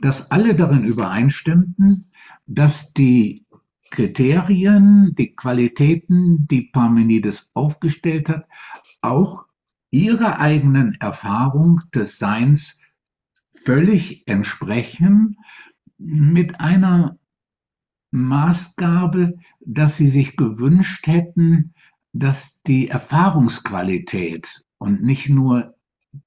dass 0.00 0.30
alle 0.30 0.54
darin 0.54 0.84
übereinstimmten, 0.84 2.10
dass 2.46 2.92
die 2.92 3.46
Kriterien, 3.90 5.14
die 5.16 5.34
Qualitäten, 5.34 6.46
die 6.46 6.70
Parmenides 6.72 7.50
aufgestellt 7.54 8.28
hat, 8.28 8.46
auch 9.00 9.46
ihrer 9.90 10.38
eigenen 10.38 10.94
Erfahrung 11.00 11.82
des 11.94 12.18
Seins 12.18 12.78
völlig 13.52 14.26
entsprechen, 14.28 15.36
mit 15.98 16.60
einer 16.60 17.18
Maßgabe, 18.10 19.36
dass 19.60 19.96
sie 19.96 20.08
sich 20.08 20.36
gewünscht 20.36 21.06
hätten, 21.06 21.74
dass 22.12 22.60
die 22.62 22.88
Erfahrungsqualität 22.88 24.64
und 24.78 25.02
nicht 25.02 25.28
nur 25.28 25.74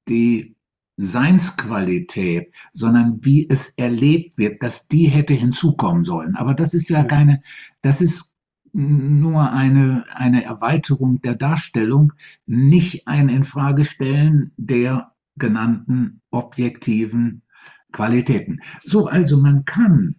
die 0.07 0.55
Seinsqualität, 0.97 2.53
sondern 2.71 3.23
wie 3.25 3.49
es 3.49 3.69
erlebt 3.77 4.37
wird, 4.37 4.61
dass 4.61 4.87
die 4.87 5.05
hätte 5.05 5.33
hinzukommen 5.33 6.03
sollen. 6.03 6.35
Aber 6.35 6.53
das 6.53 6.73
ist 6.73 6.89
ja 6.89 7.03
keine, 7.03 7.41
das 7.81 7.99
ist 7.99 8.31
nur 8.73 9.51
eine, 9.51 10.05
eine 10.13 10.43
Erweiterung 10.43 11.21
der 11.21 11.35
Darstellung, 11.35 12.13
nicht 12.45 13.07
ein 13.07 13.29
Infragestellen 13.29 14.51
der 14.57 15.11
genannten 15.35 16.21
objektiven 16.31 17.43
Qualitäten. 17.91 18.61
So, 18.83 19.07
also 19.07 19.37
man 19.37 19.65
kann 19.65 20.15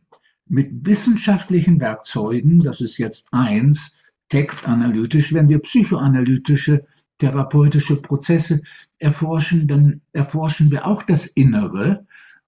mit 0.46 0.86
wissenschaftlichen 0.86 1.80
Werkzeugen, 1.80 2.60
das 2.60 2.80
ist 2.80 2.98
jetzt 2.98 3.26
eins, 3.32 3.96
textanalytisch, 4.34 5.32
wenn 5.32 5.48
wir 5.48 5.60
psychoanalytische, 5.60 6.84
therapeutische 7.18 8.02
Prozesse 8.02 8.62
erforschen, 8.98 9.68
dann 9.68 10.00
erforschen 10.12 10.72
wir 10.72 10.88
auch 10.88 11.04
das 11.04 11.26
Innere 11.26 12.04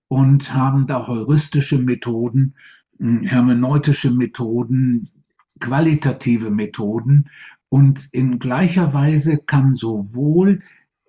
und 0.09 0.53
haben 0.53 0.89
da 0.89 1.07
heuristische 1.07 1.79
Methoden, 1.79 2.57
hm, 2.99 3.23
hermeneutische 3.23 4.11
Methoden, 4.11 5.11
qualitative 5.61 6.51
Methoden. 6.51 7.31
Und 7.69 8.09
in 8.11 8.41
gleicher 8.41 8.93
Weise 8.93 9.39
kann 9.39 9.77
sowohl 9.77 10.63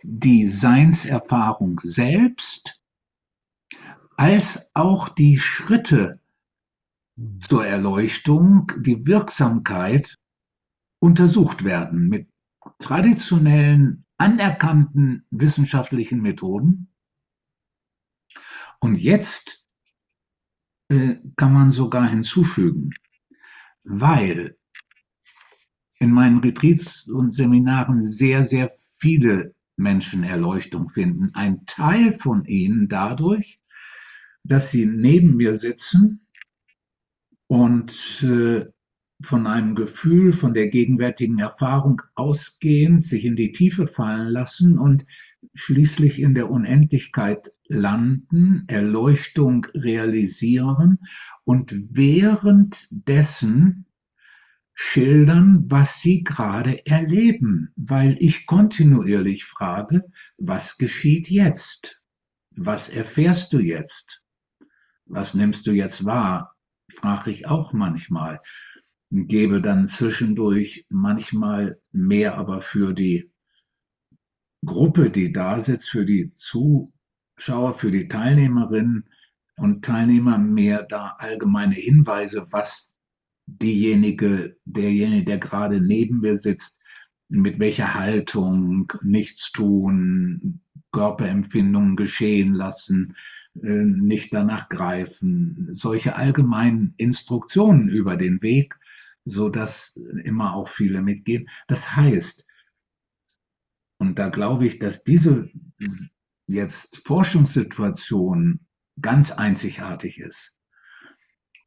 die 0.04 0.52
Seinserfahrung 0.52 1.80
selbst 1.80 2.80
als 4.16 4.70
auch 4.76 5.10
die 5.10 5.40
Schritte 5.40 6.20
zur 7.40 7.66
Erleuchtung, 7.66 8.72
die 8.78 9.08
Wirksamkeit 9.08 10.20
untersucht 11.00 11.64
werden 11.64 12.08
mit 12.08 12.28
traditionellen, 12.80 14.06
anerkannten 14.18 15.26
wissenschaftlichen 15.30 16.22
Methoden. 16.22 16.90
Und 18.80 18.96
jetzt 18.96 19.68
äh, 20.90 21.16
kann 21.36 21.54
man 21.54 21.72
sogar 21.72 22.10
hinzufügen, 22.10 22.92
weil 23.84 24.58
in 26.00 26.12
meinen 26.12 26.40
Retreats 26.40 27.08
und 27.08 27.34
Seminaren 27.34 28.08
sehr, 28.08 28.48
sehr 28.48 28.70
viele 29.00 29.56
Menschen 29.76 30.24
Erleuchtung 30.24 30.90
finden. 30.90 31.32
Ein 31.34 31.66
Teil 31.66 32.14
von 32.14 32.46
ihnen 32.46 32.88
dadurch, 32.88 33.60
dass 34.44 34.72
sie 34.72 34.86
neben 34.86 35.36
mir 35.36 35.58
sitzen 35.58 36.28
und 37.48 38.24
äh, 38.24 38.66
von 39.22 39.48
einem 39.48 39.76
Gefühl, 39.76 40.32
von 40.32 40.54
der 40.54 40.70
gegenwärtigen 40.70 41.40
Erfahrung 41.40 42.02
ausgehend 42.16 43.04
sich 43.04 43.26
in 43.26 43.36
die 43.36 43.52
Tiefe 43.52 43.88
fallen 43.88 44.28
lassen 44.28 44.78
und 44.78 45.06
schließlich 45.56 46.22
in 46.22 46.36
der 46.36 46.52
Unendlichkeit 46.52 47.52
landen, 47.68 48.64
Erleuchtung 48.68 49.66
realisieren 49.74 51.00
und 51.44 51.76
währenddessen 51.90 53.86
schildern, 54.74 55.66
was 55.68 56.02
sie 56.02 56.24
gerade 56.24 56.86
erleben, 56.86 57.74
weil 57.76 58.16
ich 58.20 58.46
kontinuierlich 58.46 59.46
frage, 59.46 60.04
was 60.38 60.78
geschieht 60.78 61.30
jetzt? 61.30 62.00
Was 62.56 62.88
erfährst 62.90 63.54
du 63.54 63.60
jetzt? 63.60 64.22
Was 65.06 65.34
nimmst 65.34 65.66
du 65.66 65.72
jetzt 65.72 66.06
wahr? 66.06 66.56
Frage 66.92 67.32
ich 67.32 67.48
auch 67.48 67.74
manchmal 67.74 68.40
gebe 69.12 69.62
dann 69.62 69.88
zwischendurch 69.88 70.86
manchmal 70.90 71.80
mehr 71.92 72.38
aber 72.38 72.62
für 72.62 72.94
die 72.94 73.32
Gruppe, 74.66 75.10
die 75.10 75.32
da 75.32 75.60
sitzt, 75.60 75.90
für 75.90 76.06
die 76.06 76.32
Zuschauer, 76.32 77.74
für 77.74 77.92
die 77.92 78.08
Teilnehmerinnen 78.08 79.08
und 79.58 79.86
Teilnehmer 79.86 80.38
mehr 80.38 80.84
da 80.84 81.16
allgemeine 81.20 81.76
Hinweise, 81.76 82.48
was 82.52 82.94
diejenige, 83.46 84.58
derjenige, 84.66 85.26
der 85.26 85.38
gerade 85.38 85.80
neben 85.80 86.20
mir 86.20 86.38
sitzt, 86.38 86.80
mit 87.30 87.60
welcher 87.60 87.94
Haltung, 87.94 88.92
nichts 89.04 89.52
tun, 89.52 90.62
Körperempfindungen 90.92 91.96
geschehen 91.96 92.54
lassen, 92.54 93.16
äh, 93.62 93.84
nicht 93.84 94.34
danach 94.34 94.70
greifen, 94.70 95.68
solche 95.70 96.16
allgemeinen 96.16 96.94
Instruktionen 96.98 97.90
über 97.90 98.16
den 98.16 98.42
Weg, 98.42 98.78
so 99.28 99.50
dass 99.50 99.96
immer 100.24 100.54
auch 100.56 100.68
viele 100.68 101.02
mitgehen. 101.02 101.50
Das 101.68 101.96
heißt, 101.96 102.46
und 104.00 104.20
da 104.20 104.30
glaube 104.30 104.66
ich, 104.68 104.80
dass 104.80 105.04
diese 105.04 105.50
jetzt 106.48 106.98
Forschungssituation 107.06 108.62
ganz 109.02 109.32
einzigartig 109.32 110.20
ist. 110.20 110.54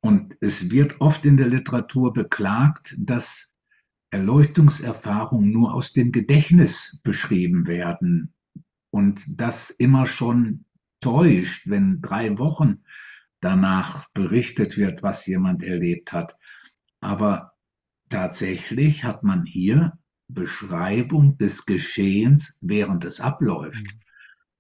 Und 0.01 0.37
es 0.41 0.71
wird 0.71 1.01
oft 1.01 1.27
in 1.27 1.37
der 1.37 1.49
Literatur 1.49 2.13
beklagt, 2.13 2.95
dass 2.99 3.53
Erleuchtungserfahrungen 4.11 5.51
nur 5.51 5.75
aus 5.75 5.93
dem 5.93 6.11
Gedächtnis 6.11 7.01
beschrieben 7.03 7.67
werden 7.67 8.35
und 8.91 9.23
das 9.29 9.71
immer 9.71 10.07
schon 10.07 10.65
täuscht, 11.01 11.69
wenn 11.69 12.01
drei 12.01 12.39
Wochen 12.39 12.83
danach 13.41 14.09
berichtet 14.11 14.77
wird, 14.77 15.03
was 15.03 15.27
jemand 15.27 15.63
erlebt 15.63 16.13
hat. 16.13 16.37
Aber 17.01 17.53
tatsächlich 18.09 19.05
hat 19.05 19.23
man 19.23 19.45
hier 19.45 19.99
Beschreibung 20.29 21.39
des 21.39 21.67
Geschehens, 21.67 22.55
während 22.61 23.05
es 23.05 23.21
abläuft. 23.21 23.85
Mhm. 23.85 24.01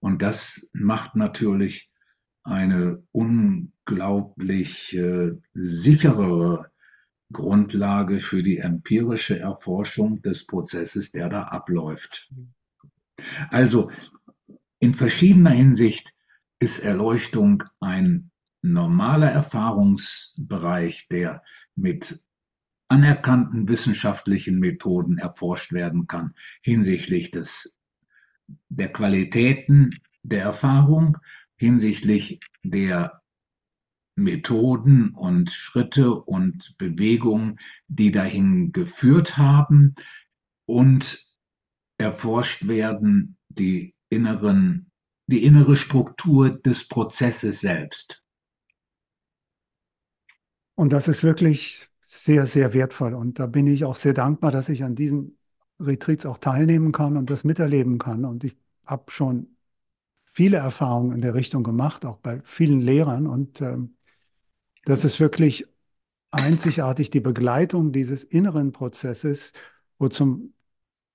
Und 0.00 0.22
das 0.22 0.68
macht 0.72 1.14
natürlich 1.14 1.90
eine 2.42 3.03
unglaublich 3.12 4.96
äh, 4.96 5.33
sichere 5.53 6.70
Grundlage 7.33 8.18
für 8.18 8.42
die 8.42 8.59
empirische 8.59 9.38
Erforschung 9.38 10.22
des 10.22 10.46
Prozesses, 10.46 11.12
der 11.12 11.29
da 11.29 11.44
abläuft. 11.44 12.33
Also 13.50 13.90
in 14.79 14.94
verschiedener 14.94 15.50
Hinsicht 15.50 16.14
ist 16.59 16.81
Erleuchtung 16.81 17.62
ein 17.79 18.31
normaler 18.62 19.31
Erfahrungsbereich, 19.31 21.09
der 21.09 21.42
mit 21.76 22.22
anerkannten 22.90 23.68
wissenschaftlichen 23.68 24.59
Methoden 24.59 25.18
erforscht 25.18 25.72
werden 25.72 26.07
kann 26.07 26.35
hinsichtlich 26.62 27.31
des, 27.31 27.74
der 28.68 28.92
Qualitäten 28.92 30.00
der 30.22 30.42
Erfahrung, 30.42 31.18
hinsichtlich 31.57 32.40
der 32.62 33.22
Methoden 34.16 35.11
und 35.14 35.50
Schritte 35.50 36.14
und 36.14 36.76
Bewegungen, 36.79 37.59
die 37.88 38.11
dahin 38.11 38.72
geführt 38.72 39.38
haben 39.38 39.94
und 40.66 41.33
erforscht 41.96 42.66
werden 42.66 43.37
die 43.48 43.94
inneren, 44.09 44.90
die 45.26 45.44
innere 45.44 45.76
Struktur 45.76 46.50
des 46.50 46.88
Prozesses 46.88 47.61
selbst. 47.61 48.22
Und 50.74 50.92
das 50.92 51.09
ist 51.09 51.22
wirklich 51.22 51.89
sehr, 52.10 52.46
sehr 52.46 52.74
wertvoll. 52.74 53.14
Und 53.14 53.38
da 53.38 53.46
bin 53.46 53.68
ich 53.68 53.84
auch 53.84 53.94
sehr 53.94 54.14
dankbar, 54.14 54.50
dass 54.50 54.68
ich 54.68 54.82
an 54.82 54.96
diesen 54.96 55.38
Retreats 55.78 56.26
auch 56.26 56.38
teilnehmen 56.38 56.90
kann 56.90 57.16
und 57.16 57.30
das 57.30 57.44
miterleben 57.44 57.98
kann. 57.98 58.24
Und 58.24 58.42
ich 58.42 58.56
habe 58.84 59.10
schon 59.12 59.56
viele 60.24 60.56
Erfahrungen 60.56 61.12
in 61.14 61.20
der 61.20 61.34
Richtung 61.34 61.62
gemacht, 61.62 62.04
auch 62.04 62.16
bei 62.16 62.40
vielen 62.44 62.80
Lehrern. 62.80 63.28
Und 63.28 63.60
ähm, 63.60 63.94
das 64.84 65.04
ist 65.04 65.20
wirklich 65.20 65.66
einzigartig, 66.32 67.10
die 67.10 67.20
Begleitung 67.20 67.92
dieses 67.92 68.24
inneren 68.24 68.72
Prozesses, 68.72 69.52
wo 69.98 70.08
zum 70.08 70.54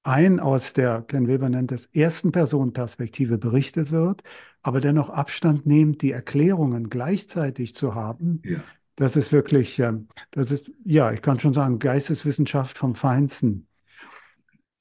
einen 0.03 0.39
aus 0.39 0.73
der, 0.73 1.01
Ken 1.01 1.27
Weber 1.27 1.49
nennt 1.49 1.71
es, 1.73 1.87
ersten 1.87 2.31
Personenperspektive 2.31 3.37
berichtet 3.37 3.91
wird, 3.91 4.23
aber 4.61 4.79
dennoch 4.79 5.09
Abstand 5.09 5.65
nehmt, 5.65 6.01
die 6.01 6.11
Erklärungen 6.11 6.89
gleichzeitig 6.89 7.75
zu 7.75 7.95
haben. 7.95 8.41
Ja. 8.45 8.63
Das 8.95 9.17
ist 9.17 9.31
wirklich, 9.31 9.81
das 10.31 10.51
ist, 10.51 10.71
ja, 10.85 11.11
ich 11.11 11.21
kann 11.21 11.39
schon 11.39 11.53
sagen, 11.53 11.79
Geisteswissenschaft 11.79 12.77
vom 12.77 12.95
Feinsten. 12.95 13.67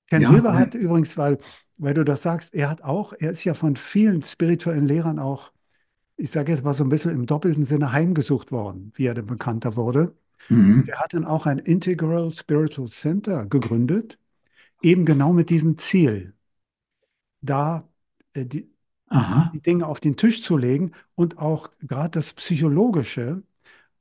Ken 0.08 0.22
ja, 0.22 0.32
Wilber 0.32 0.56
hat 0.56 0.74
übrigens, 0.74 1.16
weil, 1.16 1.38
weil 1.76 1.94
du 1.94 2.04
das 2.04 2.22
sagst, 2.22 2.54
er 2.54 2.70
hat 2.70 2.82
auch, 2.82 3.12
er 3.12 3.30
ist 3.30 3.44
ja 3.44 3.54
von 3.54 3.74
vielen 3.76 4.22
spirituellen 4.22 4.86
Lehrern 4.86 5.18
auch, 5.18 5.52
ich 6.16 6.30
sage 6.30 6.52
jetzt 6.52 6.62
mal 6.62 6.74
so 6.74 6.84
ein 6.84 6.90
bisschen 6.90 7.10
im 7.10 7.26
doppelten 7.26 7.64
Sinne 7.64 7.90
heimgesucht 7.90 8.52
worden, 8.52 8.92
wie 8.94 9.06
er 9.06 9.14
dann 9.14 9.26
bekannter 9.26 9.74
wurde. 9.74 10.14
Mhm. 10.48 10.80
Und 10.80 10.88
er 10.88 11.00
hat 11.00 11.14
dann 11.14 11.24
auch 11.24 11.46
ein 11.46 11.58
Integral 11.58 12.30
Spiritual 12.30 12.86
Center 12.86 13.46
gegründet, 13.46 14.18
eben 14.82 15.04
genau 15.04 15.32
mit 15.32 15.50
diesem 15.50 15.76
Ziel, 15.78 16.34
da 17.40 17.88
äh, 18.34 18.46
die, 18.46 18.70
die 19.52 19.60
Dinge 19.60 19.86
auf 19.86 20.00
den 20.00 20.16
Tisch 20.16 20.42
zu 20.42 20.56
legen 20.56 20.92
und 21.14 21.38
auch 21.38 21.70
gerade 21.80 22.10
das 22.10 22.32
Psychologische 22.34 23.42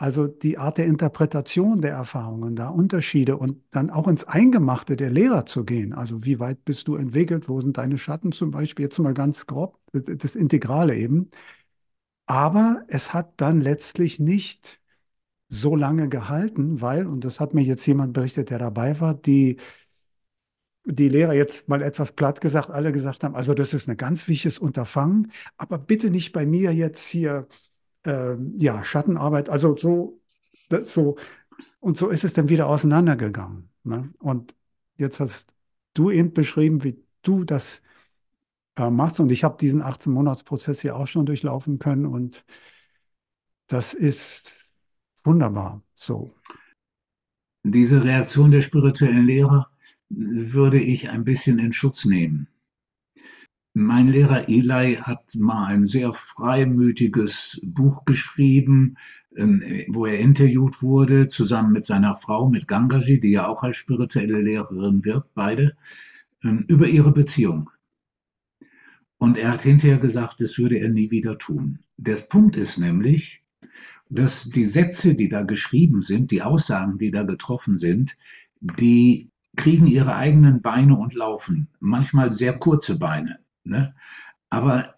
also 0.04 0.28
die 0.28 0.58
Art 0.58 0.80
der 0.80 0.86
Interpretation 0.88 1.80
der 1.82 1.94
Erfahrungen, 1.94 2.58
da 2.58 2.68
Unterschiede 2.68 3.38
und 3.38 3.64
dann 3.72 3.90
auch 3.90 4.10
ins 4.10 4.26
Eingemachte 4.26 4.98
der 4.98 5.10
Lehrer 5.10 5.46
zu 5.46 5.64
gehen. 5.64 5.94
Also 5.94 6.26
wie 6.26 6.42
weit 6.42 6.66
bist 6.66 6.90
du 6.90 6.98
entwickelt? 6.98 7.48
Wo 7.48 7.62
sind 7.62 7.78
deine 7.78 7.98
Schatten 7.98 8.34
zum 8.34 8.52
Beispiel? 8.52 8.84
Jetzt 8.84 9.00
mal 9.00 9.14
ganz 9.14 9.46
grob, 9.48 9.80
das 9.94 10.36
Integrale 10.36 10.98
eben. 10.98 11.30
Aber 12.26 12.84
es 12.90 13.14
hat 13.14 13.34
dann 13.42 13.62
letztlich 13.62 14.20
nicht 14.20 14.82
so 15.50 15.76
lange 15.76 16.10
gehalten, 16.10 16.82
weil, 16.82 17.08
und 17.08 17.26
das 17.26 17.40
hat 17.40 17.54
mir 17.54 17.64
jetzt 17.64 17.86
jemand 17.88 18.14
berichtet, 18.14 18.50
der 18.52 18.60
dabei 18.60 19.00
war, 19.00 19.14
die, 19.16 19.58
die 20.86 21.08
Lehrer 21.10 21.34
jetzt 21.34 21.70
mal 21.70 21.82
etwas 21.82 22.12
platt 22.12 22.42
gesagt, 22.42 22.70
alle 22.70 22.92
gesagt 22.92 23.24
haben, 23.24 23.36
also 23.36 23.54
das 23.54 23.74
ist 23.74 23.88
ein 23.90 23.98
ganz 23.98 24.28
wichtiges 24.28 24.60
Unterfangen, 24.60 25.32
aber 25.58 25.78
bitte 25.78 26.10
nicht 26.10 26.34
bei 26.34 26.46
mir 26.46 26.74
jetzt 26.74 27.08
hier 27.08 27.48
äh, 28.04 28.36
ja, 28.58 28.84
Schattenarbeit, 28.84 29.50
also 29.50 29.76
so, 29.76 30.22
so, 30.84 31.18
und 31.80 31.98
so 31.98 32.10
ist 32.10 32.24
es 32.24 32.34
dann 32.34 32.50
wieder 32.50 32.68
auseinandergegangen. 32.68 33.70
Ne? 33.84 34.14
Und 34.20 34.56
jetzt 34.98 35.20
hast 35.20 35.54
du 35.94 36.12
eben 36.12 36.34
beschrieben, 36.34 36.84
wie 36.84 37.04
du 37.22 37.44
das 37.44 37.82
äh, 38.76 38.90
machst. 38.90 39.20
Und 39.20 39.32
ich 39.32 39.44
habe 39.44 39.58
diesen 39.60 39.84
18-Monats-Prozess 39.84 40.82
hier 40.82 40.96
auch 40.96 41.08
schon 41.08 41.26
durchlaufen 41.26 41.80
können. 41.80 42.06
Und 42.06 42.46
das 43.68 43.94
ist 43.94 44.76
wunderbar 45.24 45.82
so. 45.96 46.34
Diese 47.64 48.04
Reaktion 48.04 48.52
der 48.52 48.62
spirituellen 48.62 49.26
Lehrer 49.26 49.70
würde 50.10 50.80
ich 50.80 51.10
ein 51.10 51.24
bisschen 51.24 51.60
in 51.60 51.72
Schutz 51.72 52.06
nehmen. 52.06 52.48
Mein 53.76 54.10
Lehrer 54.10 54.50
Eli 54.50 54.98
hat 55.02 55.34
mal 55.34 55.66
ein 55.66 55.88
sehr 55.88 56.14
freimütiges 56.14 57.60
Buch 57.64 58.06
geschrieben, 58.06 58.98
ähm, 59.36 59.64
wo 59.88 60.06
er 60.06 60.20
interviewt 60.20 60.84
wurde, 60.84 61.28
zusammen 61.28 61.74
mit 61.74 61.84
seiner 61.84 62.16
Frau, 62.16 62.48
mit 62.50 62.68
Gangaji, 62.68 63.20
die 63.20 63.32
ja 63.32 63.48
auch 63.48 63.64
als 63.64 63.78
spirituelle 63.78 64.42
Lehrerin 64.42 65.04
wirkt, 65.04 65.34
beide, 65.34 65.76
ähm, 66.44 66.66
über 66.68 66.88
ihre 66.88 67.12
Beziehung. 67.12 67.72
Und 69.18 69.38
er 69.38 69.52
hat 69.52 69.64
hinterher 69.64 69.98
gesagt, 69.98 70.40
das 70.42 70.60
würde 70.60 70.78
er 70.78 70.90
nie 70.90 71.10
wieder 71.10 71.40
tun. 71.40 71.80
Der 71.98 72.18
Punkt 72.18 72.56
ist 72.56 72.78
nämlich, 72.78 73.42
dass 74.08 74.44
die 74.44 74.66
Sätze, 74.66 75.16
die 75.16 75.30
da 75.30 75.42
geschrieben 75.42 76.04
sind, 76.04 76.30
die 76.30 76.44
Aussagen, 76.44 77.00
die 77.00 77.10
da 77.10 77.24
getroffen 77.24 77.80
sind, 77.80 78.18
die 78.62 79.32
kriegen 79.56 79.88
ihre 79.88 80.16
eigenen 80.16 80.62
Beine 80.62 80.96
und 80.96 81.16
laufen. 81.16 81.70
Manchmal 81.80 82.34
sehr 82.34 82.54
kurze 82.60 83.00
Beine. 83.00 83.43
Ne? 83.64 83.96
Aber 84.50 84.96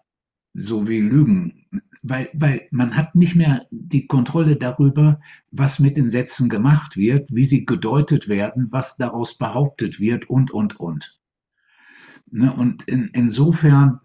so 0.54 0.88
wie 0.88 1.00
Lügen, 1.00 1.66
weil, 2.02 2.30
weil 2.34 2.68
man 2.70 2.96
hat 2.96 3.14
nicht 3.14 3.34
mehr 3.34 3.66
die 3.70 4.06
Kontrolle 4.06 4.56
darüber, 4.56 5.20
was 5.50 5.78
mit 5.78 5.96
den 5.96 6.10
Sätzen 6.10 6.48
gemacht 6.48 6.96
wird, 6.96 7.34
wie 7.34 7.44
sie 7.44 7.64
gedeutet 7.64 8.28
werden, 8.28 8.68
was 8.70 8.96
daraus 8.96 9.36
behauptet 9.36 10.00
wird 10.00 10.28
und, 10.30 10.50
und, 10.50 10.78
und. 10.78 11.18
Ne? 12.30 12.52
Und 12.52 12.84
in, 12.84 13.10
insofern, 13.12 14.00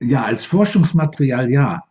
ja, 0.00 0.24
als 0.24 0.44
Forschungsmaterial 0.44 1.50
ja, 1.50 1.84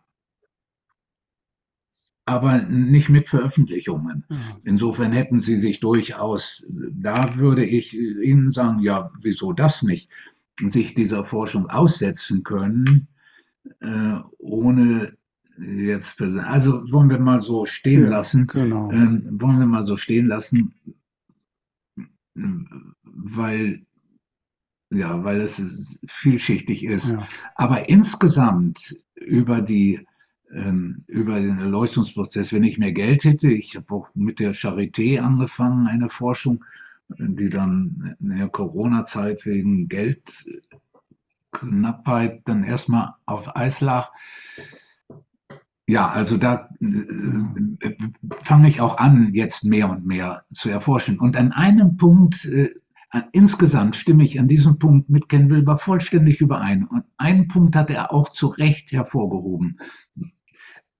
aber 2.30 2.62
nicht 2.62 3.08
mit 3.08 3.26
Veröffentlichungen. 3.26 4.24
Mhm. 4.28 4.38
Insofern 4.62 5.12
hätten 5.12 5.40
sie 5.40 5.56
sich 5.56 5.80
durchaus, 5.80 6.64
da 6.68 7.36
würde 7.36 7.64
ich 7.64 7.96
Ihnen 7.98 8.50
sagen, 8.50 8.78
ja, 8.80 9.10
wieso 9.20 9.52
das 9.52 9.82
nicht? 9.82 10.08
Sich 10.68 10.94
dieser 10.94 11.24
Forschung 11.24 11.68
aussetzen 11.70 12.42
können, 12.42 13.08
äh, 13.80 14.16
ohne 14.38 15.16
jetzt, 15.58 16.20
also 16.20 16.82
wollen 16.90 17.10
wir 17.10 17.18
mal 17.18 17.40
so 17.40 17.66
stehen 17.66 18.04
ja, 18.04 18.10
lassen, 18.10 18.46
genau. 18.46 18.90
äh, 18.90 18.96
wollen 18.96 19.58
wir 19.58 19.66
mal 19.66 19.82
so 19.82 19.96
stehen 19.96 20.26
lassen, 20.26 20.74
weil 23.04 23.82
ja, 24.92 25.22
weil 25.22 25.40
es 25.40 26.00
vielschichtig 26.08 26.84
ist. 26.84 27.12
Ja. 27.12 27.28
Aber 27.54 27.88
insgesamt 27.88 28.96
über 29.14 29.62
die 29.62 30.04
ähm, 30.52 31.04
über 31.06 31.38
den 31.38 31.58
Erleuchtungsprozess, 31.58 32.52
wenn 32.52 32.64
ich 32.64 32.78
mehr 32.78 32.92
Geld 32.92 33.22
hätte, 33.24 33.48
ich 33.52 33.76
habe 33.76 33.94
auch 33.94 34.10
mit 34.14 34.40
der 34.40 34.54
Charité 34.54 35.20
angefangen, 35.20 35.86
eine 35.86 36.08
Forschung, 36.08 36.64
die 37.18 37.50
dann 37.50 38.16
in 38.20 38.36
der 38.36 38.48
Corona-Zeit 38.48 39.44
wegen 39.46 39.88
Geldknappheit 39.88 42.42
dann 42.44 42.64
erstmal 42.64 43.14
auf 43.26 43.56
Eis 43.56 43.80
lag. 43.80 44.12
Ja, 45.88 46.08
also 46.08 46.36
da 46.36 46.68
äh, 46.80 47.96
fange 48.42 48.68
ich 48.68 48.80
auch 48.80 48.98
an, 48.98 49.32
jetzt 49.32 49.64
mehr 49.64 49.90
und 49.90 50.06
mehr 50.06 50.44
zu 50.52 50.70
erforschen. 50.70 51.18
Und 51.18 51.36
an 51.36 51.50
einem 51.50 51.96
Punkt, 51.96 52.44
äh, 52.44 52.70
insgesamt 53.32 53.96
stimme 53.96 54.22
ich 54.22 54.38
an 54.38 54.46
diesem 54.46 54.78
Punkt 54.78 55.10
mit 55.10 55.28
Ken 55.28 55.50
Wilber 55.50 55.76
vollständig 55.76 56.40
überein. 56.40 56.84
Und 56.84 57.02
einen 57.16 57.48
Punkt 57.48 57.74
hat 57.74 57.90
er 57.90 58.12
auch 58.12 58.28
zu 58.28 58.46
Recht 58.46 58.92
hervorgehoben. 58.92 59.80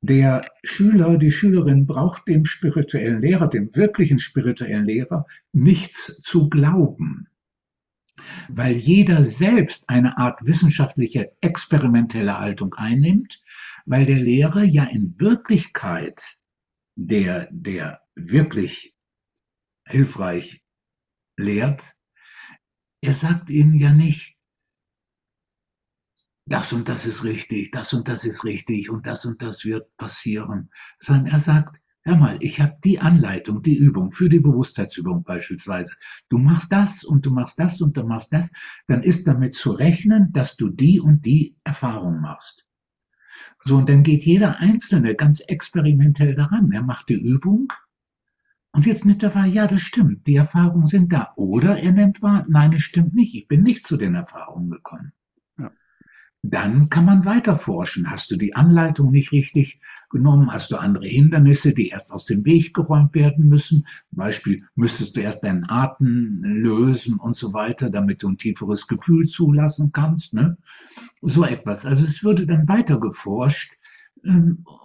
Der 0.03 0.51
Schüler, 0.65 1.19
die 1.19 1.31
Schülerin 1.31 1.87
braucht 1.87 2.27
dem 2.27 2.47
spirituellen 2.47 3.21
Lehrer, 3.21 3.49
dem 3.49 3.75
wirklichen 3.77 4.19
spirituellen 4.19 4.87
Lehrer, 4.87 5.27
nichts 5.53 6.21
zu 6.23 6.49
glauben, 6.49 7.29
weil 8.49 8.77
jeder 8.77 9.23
selbst 9.25 9.89
eine 9.89 10.17
Art 10.17 10.39
wissenschaftliche, 10.43 11.33
experimentelle 11.43 12.39
Haltung 12.39 12.75
einnimmt, 12.75 13.43
weil 13.85 14.07
der 14.07 14.19
Lehrer 14.19 14.63
ja 14.63 14.85
in 14.85 15.19
Wirklichkeit 15.19 16.41
der, 16.97 17.49
der 17.51 18.01
wirklich 18.15 18.95
hilfreich 19.87 20.63
lehrt, 21.37 21.95
er 23.03 23.15
sagt 23.15 23.51
ihnen 23.51 23.79
ja 23.79 23.93
nicht, 23.93 24.37
das 26.51 26.73
und 26.73 26.89
das 26.89 27.07
ist 27.07 27.23
richtig, 27.23 27.71
das 27.71 27.95
und 27.95 28.09
das 28.09 28.25
ist 28.25 28.45
richtig 28.45 28.91
und 28.91 29.07
das 29.07 29.25
und 29.25 29.41
das 29.41 29.65
wird 29.65 29.97
passieren, 29.97 30.71
sondern 30.99 31.27
er 31.27 31.39
sagt, 31.39 31.81
hör 32.03 32.17
mal, 32.17 32.39
ich 32.41 32.61
habe 32.61 32.77
die 32.83 32.99
Anleitung, 32.99 33.63
die 33.63 33.77
Übung 33.77 34.11
für 34.11 34.29
die 34.29 34.41
Bewusstheitsübung 34.41 35.23
beispielsweise. 35.23 35.95
Du 36.29 36.39
machst 36.39 36.73
das 36.73 37.05
und 37.05 37.25
du 37.25 37.31
machst 37.31 37.57
das 37.61 37.81
und 37.81 37.97
du 37.97 38.03
machst 38.03 38.33
das, 38.33 38.51
dann 38.89 39.05
ist 39.05 39.29
damit 39.29 39.55
zu 39.55 39.71
rechnen, 39.71 40.33
dass 40.33 40.57
du 40.57 40.69
die 40.69 40.99
und 40.99 41.25
die 41.25 41.57
Erfahrung 41.63 42.21
machst. 42.21 42.67
So, 43.63 43.77
und 43.77 43.89
dann 43.89 44.03
geht 44.03 44.25
jeder 44.25 44.59
Einzelne 44.59 45.15
ganz 45.15 45.39
experimentell 45.41 46.35
daran. 46.35 46.73
Er 46.73 46.83
macht 46.83 47.11
die 47.11 47.23
Übung 47.23 47.69
und 48.73 48.87
jetzt 48.87 49.05
nimmt 49.05 49.23
er 49.23 49.37
wahr, 49.37 49.47
ja, 49.47 49.69
das 49.69 49.83
stimmt, 49.83 50.27
die 50.27 50.35
Erfahrungen 50.35 50.89
sind 50.89 51.13
da. 51.13 51.33
Oder 51.37 51.79
er 51.79 51.93
nimmt 51.93 52.23
wahr, 52.23 52.45
nein, 52.49 52.73
es 52.73 52.83
stimmt 52.83 53.15
nicht, 53.15 53.37
ich 53.37 53.47
bin 53.47 53.63
nicht 53.63 53.87
zu 53.87 53.97
den 53.97 54.17
Erfahrungen 54.17 54.71
gekommen. 54.71 55.13
Dann 56.43 56.89
kann 56.89 57.05
man 57.05 57.27
weiter 57.27 57.57
forschen. 57.57 58.11
Hast 58.11 58.31
du 58.31 58.37
die 58.37 58.55
Anleitung 58.55 59.11
nicht 59.11 59.31
richtig 59.31 59.79
genommen? 60.09 60.51
Hast 60.51 60.71
du 60.71 60.77
andere 60.77 61.07
Hindernisse, 61.07 61.75
die 61.75 61.89
erst 61.89 62.13
aus 62.13 62.25
dem 62.25 62.45
Weg 62.47 62.73
geräumt 62.73 63.15
werden 63.15 63.49
müssen? 63.49 63.87
Zum 64.09 64.17
Beispiel 64.17 64.65
müsstest 64.75 65.17
du 65.17 65.21
erst 65.21 65.45
deinen 65.45 65.69
Atem 65.69 66.43
lösen 66.43 67.19
und 67.19 67.37
so 67.37 67.53
weiter, 67.53 67.91
damit 67.91 68.23
du 68.23 68.29
ein 68.29 68.39
tieferes 68.39 68.87
Gefühl 68.87 69.27
zulassen 69.27 69.93
kannst. 69.93 70.33
Ne? 70.33 70.57
So 71.21 71.45
etwas. 71.45 71.85
Also 71.85 72.05
es 72.05 72.25
würde 72.25 72.47
dann 72.47 72.67
weiter 72.69 72.99
geforscht 72.99 73.75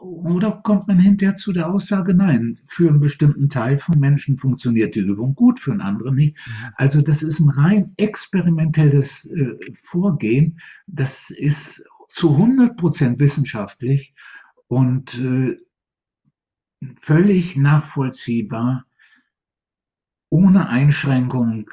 oder 0.02 0.62
kommt 0.64 0.88
man 0.88 1.00
hinterher 1.00 1.36
zu 1.36 1.52
der 1.52 1.70
Aussage, 1.70 2.14
nein, 2.14 2.58
für 2.66 2.90
einen 2.90 3.00
bestimmten 3.00 3.50
Teil 3.50 3.78
von 3.78 4.00
Menschen 4.00 4.38
funktioniert 4.38 4.96
die 4.96 5.02
Übung 5.02 5.36
gut, 5.36 5.60
für 5.60 5.72
einen 5.72 5.82
anderen 5.82 6.16
nicht. 6.16 6.36
Mhm. 6.36 6.74
Also 6.76 7.02
das 7.02 7.22
ist 7.22 7.40
ein 7.40 7.50
rein 7.50 7.94
experimentelles 7.98 9.26
äh, 9.26 9.56
Vorgehen. 9.74 10.60
Das 10.88 11.30
ist 11.32 11.84
zu 12.08 12.32
100 12.32 12.78
Prozent 12.78 13.20
wissenschaftlich 13.20 14.14
und 14.68 15.20
äh, 15.20 15.58
völlig 17.00 17.58
nachvollziehbar, 17.58 18.86
ohne 20.30 20.70
Einschränkung 20.70 21.70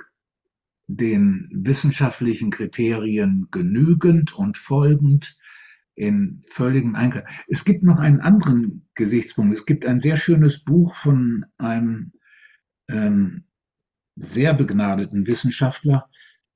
den 0.88 1.48
wissenschaftlichen 1.52 2.50
Kriterien 2.50 3.48
genügend 3.50 4.36
und 4.36 4.58
folgend 4.58 5.36
in 5.94 6.42
völligem 6.48 6.94
Einklang. 6.94 7.24
Es 7.48 7.64
gibt 7.64 7.82
noch 7.82 7.98
einen 7.98 8.20
anderen 8.20 8.88
Gesichtspunkt. 8.94 9.54
Es 9.54 9.66
gibt 9.66 9.84
ein 9.86 10.00
sehr 10.00 10.16
schönes 10.16 10.64
Buch 10.64 10.94
von 10.94 11.44
einem 11.58 12.12
ähm, 12.88 13.44
sehr 14.16 14.54
begnadeten 14.54 15.26
Wissenschaftler, 15.26 16.08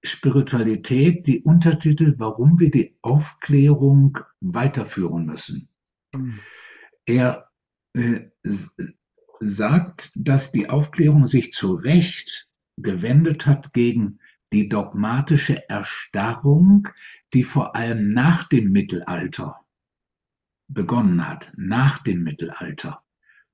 Spiritualität, 0.03 1.27
die 1.27 1.42
Untertitel, 1.42 2.14
warum 2.18 2.59
wir 2.59 2.70
die 2.70 2.96
Aufklärung 3.03 4.18
weiterführen 4.40 5.27
müssen. 5.27 5.68
Mhm. 6.12 6.38
Er 7.07 7.49
äh, 7.94 8.20
sagt, 9.40 10.12
dass 10.14 10.53
die 10.53 10.68
Aufklärung 10.68 11.27
sich 11.27 11.53
zu 11.53 11.75
Recht 11.75 12.49
gewendet 12.77 13.46
hat 13.46 13.72
gegen 13.72 14.18
die 14.52 14.68
dogmatische 14.68 15.68
Erstarrung, 15.68 16.88
die 17.35 17.42
vor 17.42 17.74
allem 17.74 18.12
nach 18.12 18.48
dem 18.48 18.70
Mittelalter 18.70 19.61
begonnen 20.68 21.26
hat, 21.26 21.52
nach 21.56 21.98
dem 21.98 22.22
Mittelalter. 22.22 23.02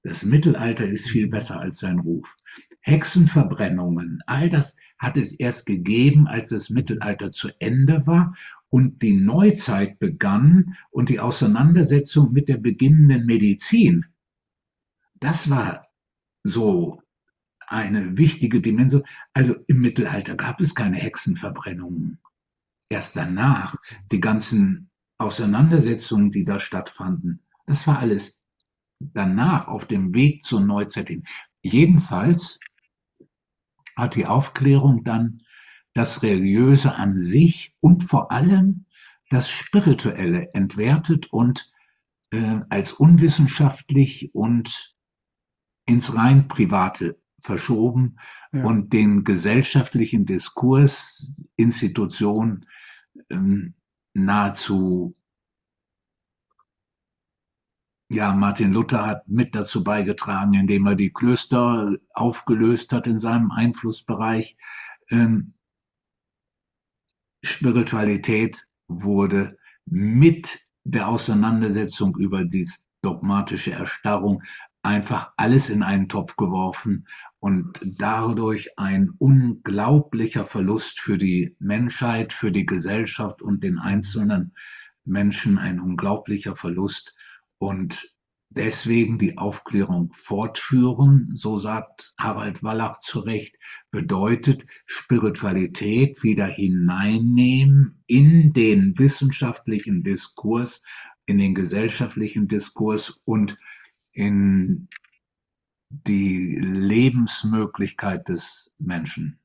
Das 0.02 0.24
Mittelalter 0.24 0.86
ist 0.86 1.08
viel 1.08 1.28
besser 1.28 1.60
als 1.60 1.78
sein 1.78 2.00
Ruf. 2.00 2.36
Hexenverbrennungen, 2.80 4.20
all 4.26 4.48
das 4.48 4.76
hat 4.98 5.16
es 5.16 5.32
erst 5.32 5.66
gegeben, 5.66 6.26
als 6.26 6.48
das 6.48 6.70
Mittelalter 6.70 7.30
zu 7.30 7.50
Ende 7.60 8.06
war 8.06 8.34
und 8.70 9.02
die 9.02 9.14
Neuzeit 9.14 9.98
begann 10.00 10.76
und 10.90 11.08
die 11.08 11.20
Auseinandersetzung 11.20 12.32
mit 12.32 12.48
der 12.48 12.56
beginnenden 12.56 13.26
Medizin. 13.26 14.06
Das 15.20 15.48
war 15.48 15.86
so 16.42 17.00
eine 17.72 18.16
wichtige 18.16 18.60
Dimension. 18.60 19.02
Also 19.32 19.56
im 19.66 19.80
Mittelalter 19.80 20.36
gab 20.36 20.60
es 20.60 20.74
keine 20.74 20.98
Hexenverbrennungen. 20.98 22.18
Erst 22.88 23.16
danach 23.16 23.76
die 24.10 24.20
ganzen 24.20 24.90
Auseinandersetzungen, 25.18 26.30
die 26.30 26.44
da 26.44 26.60
stattfanden. 26.60 27.42
Das 27.66 27.86
war 27.86 27.98
alles 27.98 28.42
danach 28.98 29.68
auf 29.68 29.86
dem 29.86 30.14
Weg 30.14 30.42
zur 30.42 30.60
Neuzeit 30.60 31.08
hin. 31.08 31.24
Jedenfalls 31.62 32.60
hat 33.96 34.14
die 34.14 34.26
Aufklärung 34.26 35.04
dann 35.04 35.42
das 35.94 36.22
Religiöse 36.22 36.94
an 36.94 37.16
sich 37.16 37.74
und 37.80 38.04
vor 38.04 38.32
allem 38.32 38.86
das 39.30 39.48
Spirituelle 39.50 40.52
entwertet 40.54 41.32
und 41.32 41.72
äh, 42.32 42.60
als 42.68 42.92
unwissenschaftlich 42.92 44.34
und 44.34 44.94
ins 45.86 46.14
rein 46.14 46.48
Private 46.48 47.21
verschoben 47.42 48.18
ja. 48.52 48.64
und 48.64 48.92
den 48.92 49.24
gesellschaftlichen 49.24 50.24
Diskurs, 50.26 51.34
Institutionen 51.56 52.66
ähm, 53.30 53.74
nahezu 54.14 55.14
ja, 58.12 58.32
Martin 58.34 58.72
Luther 58.74 59.06
hat 59.06 59.26
mit 59.26 59.54
dazu 59.54 59.82
beigetragen, 59.82 60.52
indem 60.52 60.86
er 60.86 60.94
die 60.94 61.12
Klöster 61.12 61.96
aufgelöst 62.12 62.92
hat 62.92 63.06
in 63.06 63.18
seinem 63.18 63.50
Einflussbereich. 63.50 64.56
Ähm, 65.08 65.54
Spiritualität 67.42 68.68
wurde 68.86 69.56
mit 69.86 70.60
der 70.84 71.08
Auseinandersetzung 71.08 72.16
über 72.16 72.44
die 72.44 72.68
dogmatische 73.00 73.72
Erstarrung 73.72 74.42
einfach 74.82 75.32
alles 75.36 75.70
in 75.70 75.82
einen 75.82 76.08
Topf 76.08 76.36
geworfen 76.36 77.06
und 77.38 77.80
dadurch 77.82 78.78
ein 78.78 79.10
unglaublicher 79.18 80.44
Verlust 80.44 81.00
für 81.00 81.18
die 81.18 81.56
Menschheit, 81.60 82.32
für 82.32 82.50
die 82.50 82.66
Gesellschaft 82.66 83.42
und 83.42 83.62
den 83.62 83.78
einzelnen 83.78 84.54
Menschen, 85.04 85.58
ein 85.58 85.80
unglaublicher 85.80 86.56
Verlust. 86.56 87.14
Und 87.58 88.16
deswegen 88.50 89.18
die 89.18 89.38
Aufklärung 89.38 90.12
fortführen, 90.12 91.30
so 91.32 91.58
sagt 91.58 92.12
Harald 92.18 92.62
Wallach 92.62 92.98
zu 92.98 93.20
Recht, 93.20 93.56
bedeutet 93.90 94.66
Spiritualität 94.86 96.22
wieder 96.22 96.46
hineinnehmen 96.46 98.02
in 98.06 98.52
den 98.52 98.98
wissenschaftlichen 98.98 100.02
Diskurs, 100.02 100.82
in 101.26 101.38
den 101.38 101.54
gesellschaftlichen 101.54 102.48
Diskurs 102.48 103.22
und 103.24 103.56
in 104.12 104.88
die 105.88 106.56
Lebensmöglichkeit 106.56 108.28
des 108.28 108.72
Menschen. 108.78 109.38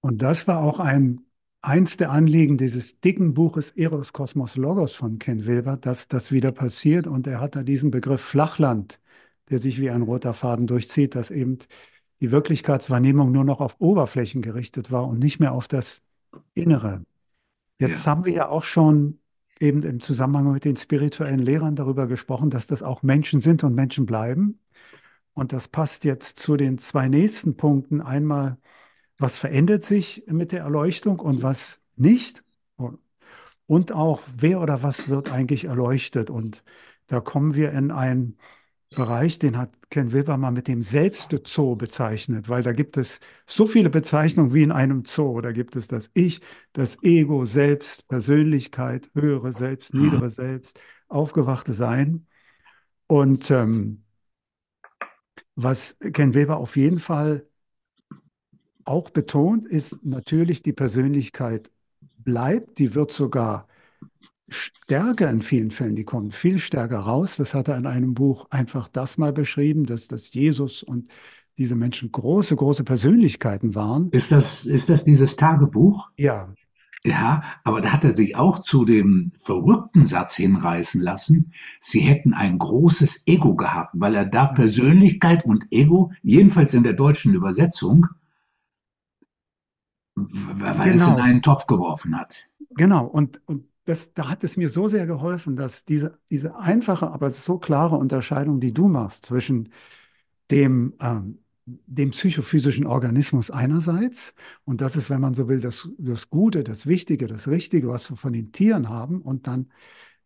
Und 0.00 0.22
das 0.22 0.46
war 0.46 0.60
auch 0.60 0.80
ein 0.80 1.20
eins 1.62 1.96
der 1.96 2.10
Anliegen 2.10 2.58
dieses 2.58 3.00
dicken 3.00 3.34
Buches 3.34 3.72
Eros 3.72 4.12
Kosmos 4.12 4.56
Logos 4.56 4.94
von 4.94 5.18
Ken 5.18 5.46
Wilber, 5.46 5.76
dass 5.76 6.08
das 6.08 6.30
wieder 6.30 6.52
passiert. 6.52 7.06
Und 7.06 7.26
er 7.26 7.40
hat 7.40 7.56
da 7.56 7.62
diesen 7.62 7.90
Begriff 7.90 8.20
Flachland, 8.20 9.00
der 9.50 9.58
sich 9.58 9.80
wie 9.80 9.90
ein 9.90 10.02
roter 10.02 10.32
Faden 10.32 10.66
durchzieht, 10.66 11.14
dass 11.14 11.30
eben 11.30 11.58
die 12.20 12.30
Wirklichkeitswahrnehmung 12.30 13.32
nur 13.32 13.44
noch 13.44 13.60
auf 13.60 13.76
Oberflächen 13.80 14.42
gerichtet 14.42 14.90
war 14.90 15.06
und 15.06 15.18
nicht 15.18 15.40
mehr 15.40 15.52
auf 15.52 15.68
das 15.68 16.02
Innere. 16.54 17.04
Jetzt 17.78 18.06
ja. 18.06 18.12
haben 18.12 18.24
wir 18.24 18.32
ja 18.32 18.48
auch 18.48 18.64
schon 18.64 19.18
eben 19.60 19.82
im 19.82 20.00
Zusammenhang 20.00 20.52
mit 20.52 20.64
den 20.64 20.76
spirituellen 20.76 21.40
Lehrern 21.40 21.76
darüber 21.76 22.06
gesprochen, 22.06 22.50
dass 22.50 22.66
das 22.66 22.82
auch 22.82 23.02
Menschen 23.02 23.40
sind 23.40 23.64
und 23.64 23.74
Menschen 23.74 24.06
bleiben. 24.06 24.60
Und 25.34 25.52
das 25.52 25.68
passt 25.68 26.04
jetzt 26.04 26.38
zu 26.38 26.56
den 26.56 26.78
zwei 26.78 27.08
nächsten 27.08 27.56
Punkten. 27.56 28.00
Einmal, 28.00 28.58
was 29.18 29.36
verändert 29.36 29.84
sich 29.84 30.24
mit 30.26 30.52
der 30.52 30.60
Erleuchtung 30.62 31.20
und 31.20 31.42
was 31.42 31.80
nicht? 31.96 32.42
Und 33.66 33.92
auch, 33.92 34.22
wer 34.36 34.60
oder 34.60 34.82
was 34.82 35.08
wird 35.08 35.32
eigentlich 35.32 35.64
erleuchtet? 35.64 36.30
Und 36.30 36.62
da 37.08 37.20
kommen 37.20 37.54
wir 37.54 37.72
in 37.72 37.90
ein 37.90 38.36
Bereich, 38.94 39.38
den 39.38 39.58
hat 39.58 39.70
Ken 39.90 40.12
Wilber 40.12 40.36
mal 40.36 40.52
mit 40.52 40.68
dem 40.68 40.82
Selbstzoo 40.82 41.74
bezeichnet, 41.76 42.48
weil 42.48 42.62
da 42.62 42.72
gibt 42.72 42.96
es 42.96 43.20
so 43.46 43.66
viele 43.66 43.90
Bezeichnungen 43.90 44.54
wie 44.54 44.62
in 44.62 44.72
einem 44.72 45.04
Zoo. 45.04 45.40
Da 45.40 45.52
gibt 45.52 45.74
es 45.76 45.88
das 45.88 46.10
Ich, 46.14 46.40
das 46.72 47.02
Ego, 47.02 47.44
Selbst, 47.46 48.06
Persönlichkeit, 48.08 49.10
höhere 49.14 49.52
Selbst, 49.52 49.92
niedere 49.92 50.30
Selbst, 50.30 50.78
aufgewachte 51.08 51.74
Sein. 51.74 52.26
Und 53.08 53.50
ähm, 53.50 54.04
was 55.56 55.98
Ken 56.12 56.34
Wilber 56.34 56.58
auf 56.58 56.76
jeden 56.76 57.00
Fall 57.00 57.46
auch 58.84 59.10
betont, 59.10 59.66
ist 59.66 60.04
natürlich 60.04 60.62
die 60.62 60.72
Persönlichkeit 60.72 61.70
bleibt, 62.18 62.78
die 62.78 62.94
wird 62.94 63.12
sogar 63.12 63.68
stärker 64.48 65.30
in 65.30 65.42
vielen 65.42 65.70
Fällen, 65.70 65.96
die 65.96 66.04
kommen 66.04 66.30
viel 66.30 66.58
stärker 66.58 67.00
raus. 67.00 67.36
Das 67.36 67.54
hat 67.54 67.68
er 67.68 67.76
in 67.76 67.86
einem 67.86 68.14
Buch 68.14 68.46
einfach 68.50 68.88
das 68.88 69.18
mal 69.18 69.32
beschrieben, 69.32 69.86
dass 69.86 70.08
das 70.08 70.32
Jesus 70.32 70.82
und 70.82 71.08
diese 71.58 71.74
Menschen 71.74 72.12
große, 72.12 72.54
große 72.54 72.84
Persönlichkeiten 72.84 73.74
waren. 73.74 74.10
Ist 74.10 74.30
das, 74.30 74.64
ist 74.64 74.88
das 74.88 75.04
dieses 75.04 75.36
Tagebuch? 75.36 76.10
Ja. 76.16 76.52
Ja, 77.04 77.42
aber 77.62 77.80
da 77.80 77.92
hat 77.92 78.02
er 78.02 78.12
sich 78.12 78.34
auch 78.34 78.60
zu 78.60 78.84
dem 78.84 79.30
verrückten 79.38 80.06
Satz 80.06 80.34
hinreißen 80.34 81.00
lassen, 81.00 81.52
sie 81.78 82.00
hätten 82.00 82.34
ein 82.34 82.58
großes 82.58 83.22
Ego 83.26 83.54
gehabt, 83.54 83.92
weil 83.94 84.16
er 84.16 84.26
da 84.26 84.46
Persönlichkeit 84.46 85.44
und 85.44 85.66
Ego, 85.70 86.10
jedenfalls 86.22 86.74
in 86.74 86.82
der 86.82 86.94
deutschen 86.94 87.32
Übersetzung, 87.34 88.06
weil 90.16 90.90
genau. 90.90 91.04
es 91.04 91.06
in 91.06 91.20
einen 91.20 91.42
Topf 91.42 91.68
geworfen 91.68 92.18
hat. 92.18 92.48
Genau, 92.70 93.06
und, 93.06 93.40
und 93.46 93.66
das, 93.86 94.12
da 94.14 94.28
hat 94.28 94.44
es 94.44 94.56
mir 94.56 94.68
so 94.68 94.88
sehr 94.88 95.06
geholfen, 95.06 95.56
dass 95.56 95.84
diese, 95.84 96.18
diese 96.28 96.56
einfache, 96.56 97.10
aber 97.10 97.30
so 97.30 97.58
klare 97.58 97.96
Unterscheidung, 97.96 98.60
die 98.60 98.74
du 98.74 98.88
machst 98.88 99.26
zwischen 99.26 99.70
dem, 100.50 100.94
ähm, 101.00 101.38
dem 101.64 102.10
psychophysischen 102.10 102.86
Organismus 102.86 103.50
einerseits, 103.50 104.34
und 104.64 104.80
das 104.80 104.96
ist, 104.96 105.08
wenn 105.08 105.20
man 105.20 105.34
so 105.34 105.48
will, 105.48 105.60
das, 105.60 105.88
das 105.98 106.30
Gute, 106.30 106.64
das 106.64 106.86
Wichtige, 106.86 107.28
das 107.28 107.48
Richtige, 107.48 107.88
was 107.88 108.10
wir 108.10 108.16
von 108.16 108.32
den 108.32 108.52
Tieren 108.52 108.88
haben 108.88 109.22
und 109.22 109.46
dann 109.46 109.70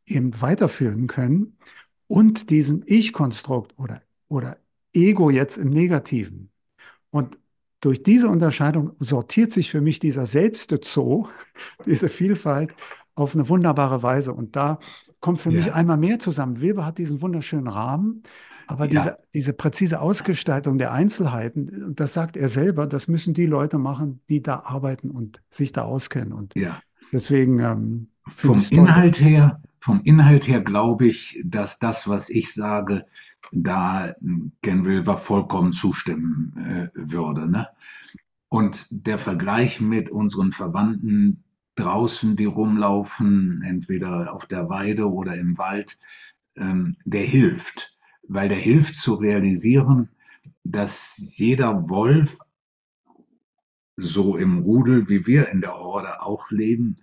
eben 0.07 0.41
weiterführen 0.41 1.07
können, 1.07 1.57
und 2.09 2.51
diesen 2.51 2.83
Ich-Konstrukt 2.87 3.79
oder, 3.79 4.03
oder 4.29 4.59
Ego 4.93 5.31
jetzt 5.31 5.59
im 5.59 5.71
Negativen. 5.71 6.51
Und 7.11 7.39
durch 7.81 8.03
diese 8.03 8.29
Unterscheidung 8.29 8.97
sortiert 8.99 9.53
sich 9.53 9.71
für 9.71 9.81
mich 9.81 10.01
dieser 10.01 10.27
Selbstzoo, 10.27 11.29
diese 11.87 12.09
Vielfalt 12.09 12.75
auf 13.21 13.35
eine 13.35 13.49
wunderbare 13.49 14.03
Weise. 14.03 14.33
Und 14.33 14.57
da 14.57 14.79
kommt 15.21 15.41
für 15.41 15.51
ja. 15.51 15.59
mich 15.59 15.73
einmal 15.73 15.97
mehr 15.97 16.19
zusammen. 16.19 16.61
Weber 16.61 16.85
hat 16.85 16.99
diesen 16.99 17.21
wunderschönen 17.21 17.69
Rahmen, 17.69 18.23
aber 18.67 18.85
ja. 18.85 18.91
diese, 18.91 19.19
diese 19.35 19.53
präzise 19.53 20.01
Ausgestaltung 20.01 20.79
der 20.79 20.93
Einzelheiten, 20.93 21.95
das 21.95 22.13
sagt 22.13 22.37
er 22.37 22.49
selber, 22.49 22.87
das 22.87 23.09
müssen 23.09 23.35
die 23.35 23.47
Leute 23.47 23.79
machen, 23.79 24.21
die 24.29 24.43
da 24.43 24.61
arbeiten 24.61 25.11
und 25.11 25.43
sich 25.51 25.73
da 25.73 25.83
auskennen. 25.83 26.33
Und 26.33 26.55
ja. 26.57 26.81
deswegen 27.13 27.59
ähm, 27.59 28.09
vom 28.27 28.65
Inhalt 28.71 29.21
her, 29.21 29.61
vom 29.81 30.01
Inhalt 30.05 30.47
her 30.47 30.61
glaube 30.61 31.09
ich, 31.09 31.43
dass 31.45 31.79
das, 31.79 32.09
was 32.09 32.31
ich 32.31 32.55
sage, 32.55 33.07
da 33.51 34.15
Ken 34.63 34.85
Wilber 34.85 35.17
vollkommen 35.17 35.73
zustimmen 35.73 36.55
äh, 36.57 36.89
würde. 36.95 37.51
Ne? 37.51 37.67
Und 38.49 38.87
der 38.91 39.19
Vergleich 39.19 39.81
mit 39.81 40.11
unseren 40.11 40.53
Verwandten 40.53 41.43
draußen, 41.81 42.37
die 42.37 42.45
rumlaufen, 42.45 43.63
entweder 43.67 44.33
auf 44.33 44.47
der 44.47 44.69
Weide 44.69 45.11
oder 45.11 45.37
im 45.37 45.59
Wald, 45.59 45.99
ähm, 46.57 46.97
der 47.05 47.25
hilft, 47.25 47.97
weil 48.29 48.49
der 48.49 48.59
hilft 48.59 48.97
zu 48.97 49.15
realisieren, 49.15 50.11
dass 50.65 51.15
jeder 51.17 51.89
Wolf 51.89 52.39
so 53.97 54.37
im 54.37 54.59
Rudel, 54.59 55.09
wie 55.09 55.27
wir 55.27 55.49
in 55.49 55.61
der 55.61 55.75
Horde 55.75 56.23
auch 56.23 56.51
leben, 56.51 56.97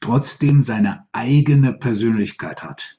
trotzdem 0.00 0.62
seine 0.62 1.06
eigene 1.12 1.72
Persönlichkeit 1.72 2.62
hat. 2.62 2.98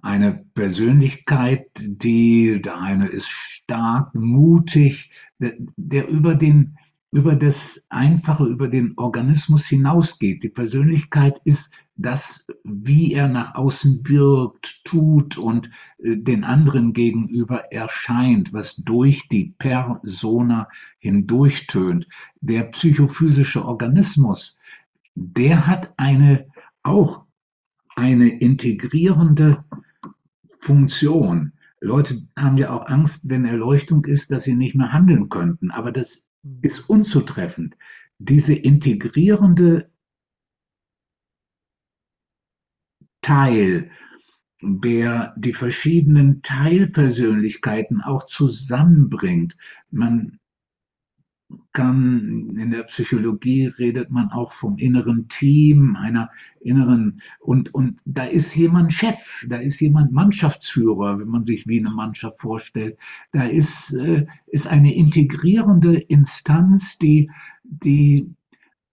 Eine 0.00 0.44
Persönlichkeit, 0.54 1.66
die, 1.76 2.60
der 2.62 2.80
eine 2.80 3.08
ist 3.08 3.28
stark, 3.28 4.14
mutig, 4.14 5.10
der, 5.38 5.54
der 5.76 6.08
über 6.08 6.34
den, 6.34 6.78
über 7.10 7.36
das 7.36 7.86
Einfache, 7.88 8.44
über 8.44 8.68
den 8.68 8.92
Organismus 8.96 9.66
hinausgeht. 9.66 10.42
Die 10.42 10.50
Persönlichkeit 10.50 11.40
ist 11.44 11.70
das, 11.96 12.46
wie 12.64 13.12
er 13.12 13.28
nach 13.28 13.54
außen 13.54 14.06
wirkt, 14.06 14.84
tut 14.84 15.36
und 15.36 15.70
äh, 15.98 16.16
den 16.16 16.44
anderen 16.44 16.92
gegenüber 16.92 17.72
erscheint, 17.72 18.52
was 18.52 18.76
durch 18.76 19.28
die 19.28 19.54
Persona 19.58 20.68
hindurchtönt. 20.98 22.06
Der 22.40 22.64
psychophysische 22.64 23.64
Organismus, 23.64 24.58
der 25.14 25.66
hat 25.66 25.92
eine 25.96 26.46
auch 26.82 27.24
eine 27.96 28.28
integrierende 28.38 29.64
Funktion. 30.60 31.52
Leute 31.80 32.22
haben 32.36 32.58
ja 32.58 32.70
auch 32.70 32.86
Angst, 32.86 33.28
wenn 33.28 33.44
Erleuchtung 33.44 34.04
ist, 34.04 34.30
dass 34.30 34.44
sie 34.44 34.54
nicht 34.54 34.74
mehr 34.74 34.92
handeln 34.92 35.28
könnten. 35.28 35.70
Aber 35.70 35.92
das. 35.92 36.27
Ist 36.62 36.88
unzutreffend. 36.88 37.76
Diese 38.18 38.54
integrierende 38.54 39.90
Teil, 43.22 43.90
der 44.60 45.34
die 45.36 45.52
verschiedenen 45.52 46.42
Teilpersönlichkeiten 46.42 48.00
auch 48.00 48.24
zusammenbringt. 48.24 49.56
Man 49.90 50.40
kann, 51.72 52.56
in 52.56 52.70
der 52.70 52.82
Psychologie 52.84 53.66
redet 53.66 54.10
man 54.10 54.30
auch 54.30 54.52
vom 54.52 54.76
inneren 54.76 55.28
Team, 55.28 55.96
einer 55.96 56.30
inneren, 56.60 57.22
und, 57.40 57.74
und 57.74 58.00
da 58.04 58.24
ist 58.24 58.54
jemand 58.54 58.92
Chef, 58.92 59.46
da 59.48 59.56
ist 59.56 59.80
jemand 59.80 60.12
Mannschaftsführer, 60.12 61.18
wenn 61.18 61.28
man 61.28 61.44
sich 61.44 61.66
wie 61.66 61.78
eine 61.78 61.90
Mannschaft 61.90 62.40
vorstellt. 62.40 62.98
Da 63.32 63.44
ist, 63.44 63.92
äh, 63.94 64.26
ist 64.46 64.66
eine 64.66 64.94
integrierende 64.94 65.98
Instanz, 65.98 66.98
die, 66.98 67.30
die 67.64 68.30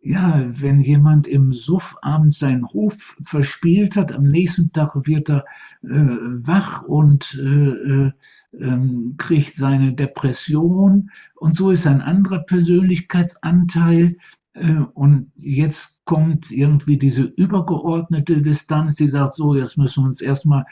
ja, 0.06 0.46
wenn 0.62 0.82
jemand 0.82 1.26
im 1.26 1.52
Suff 1.52 1.98
abends 2.04 2.38
seinen 2.38 2.64
Hof 2.68 3.18
verspielt 3.24 3.96
hat, 3.96 4.14
am 4.14 4.26
nächsten 4.30 4.72
Tag 4.72 4.96
wird 5.08 5.32
er 5.32 5.46
äh, 5.82 5.88
wach 5.90 6.84
und 6.84 7.34
äh, 7.42 7.70
äh, 7.70 8.12
ähm, 8.54 9.16
kriegt 9.18 9.56
seine 9.56 9.94
Depression. 9.94 11.10
Und 11.34 11.56
so 11.56 11.72
ist 11.72 11.88
ein 11.88 12.02
anderer 12.02 12.44
Persönlichkeitsanteil. 12.44 14.18
Äh, 14.54 14.76
und 14.94 15.32
jetzt 15.34 16.06
kommt 16.06 16.52
irgendwie 16.52 17.00
diese 17.00 17.24
übergeordnete 17.24 18.44
Distanz, 18.44 18.98
die 18.98 19.10
sagt, 19.10 19.34
so, 19.34 19.56
jetzt 19.56 19.76
müssen 19.76 20.04
wir 20.04 20.08
uns 20.08 20.22
erstmal 20.22 20.66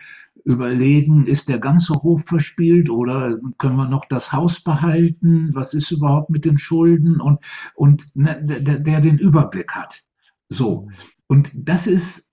überlegen, 0.44 1.26
ist 1.26 1.48
der 1.48 1.60
ganze 1.60 1.94
Hof 1.96 2.26
verspielt 2.26 2.90
oder 2.90 3.40
können 3.58 3.78
wir 3.78 3.88
noch 3.88 4.06
das 4.06 4.34
Haus 4.34 4.60
behalten? 4.62 5.50
Was 5.54 5.74
ist 5.74 5.92
überhaupt 5.92 6.30
mit 6.30 6.46
den 6.46 6.58
Schulden? 6.58 7.22
Und, 7.22 7.40
und 7.76 8.08
ne, 8.16 8.40
der, 8.44 8.80
der 8.80 9.02
den 9.02 9.18
Überblick 9.18 9.74
hat. 9.74 10.04
So. 10.50 10.90
Und 11.28 11.52
das 11.56 11.88
ist, 11.88 12.32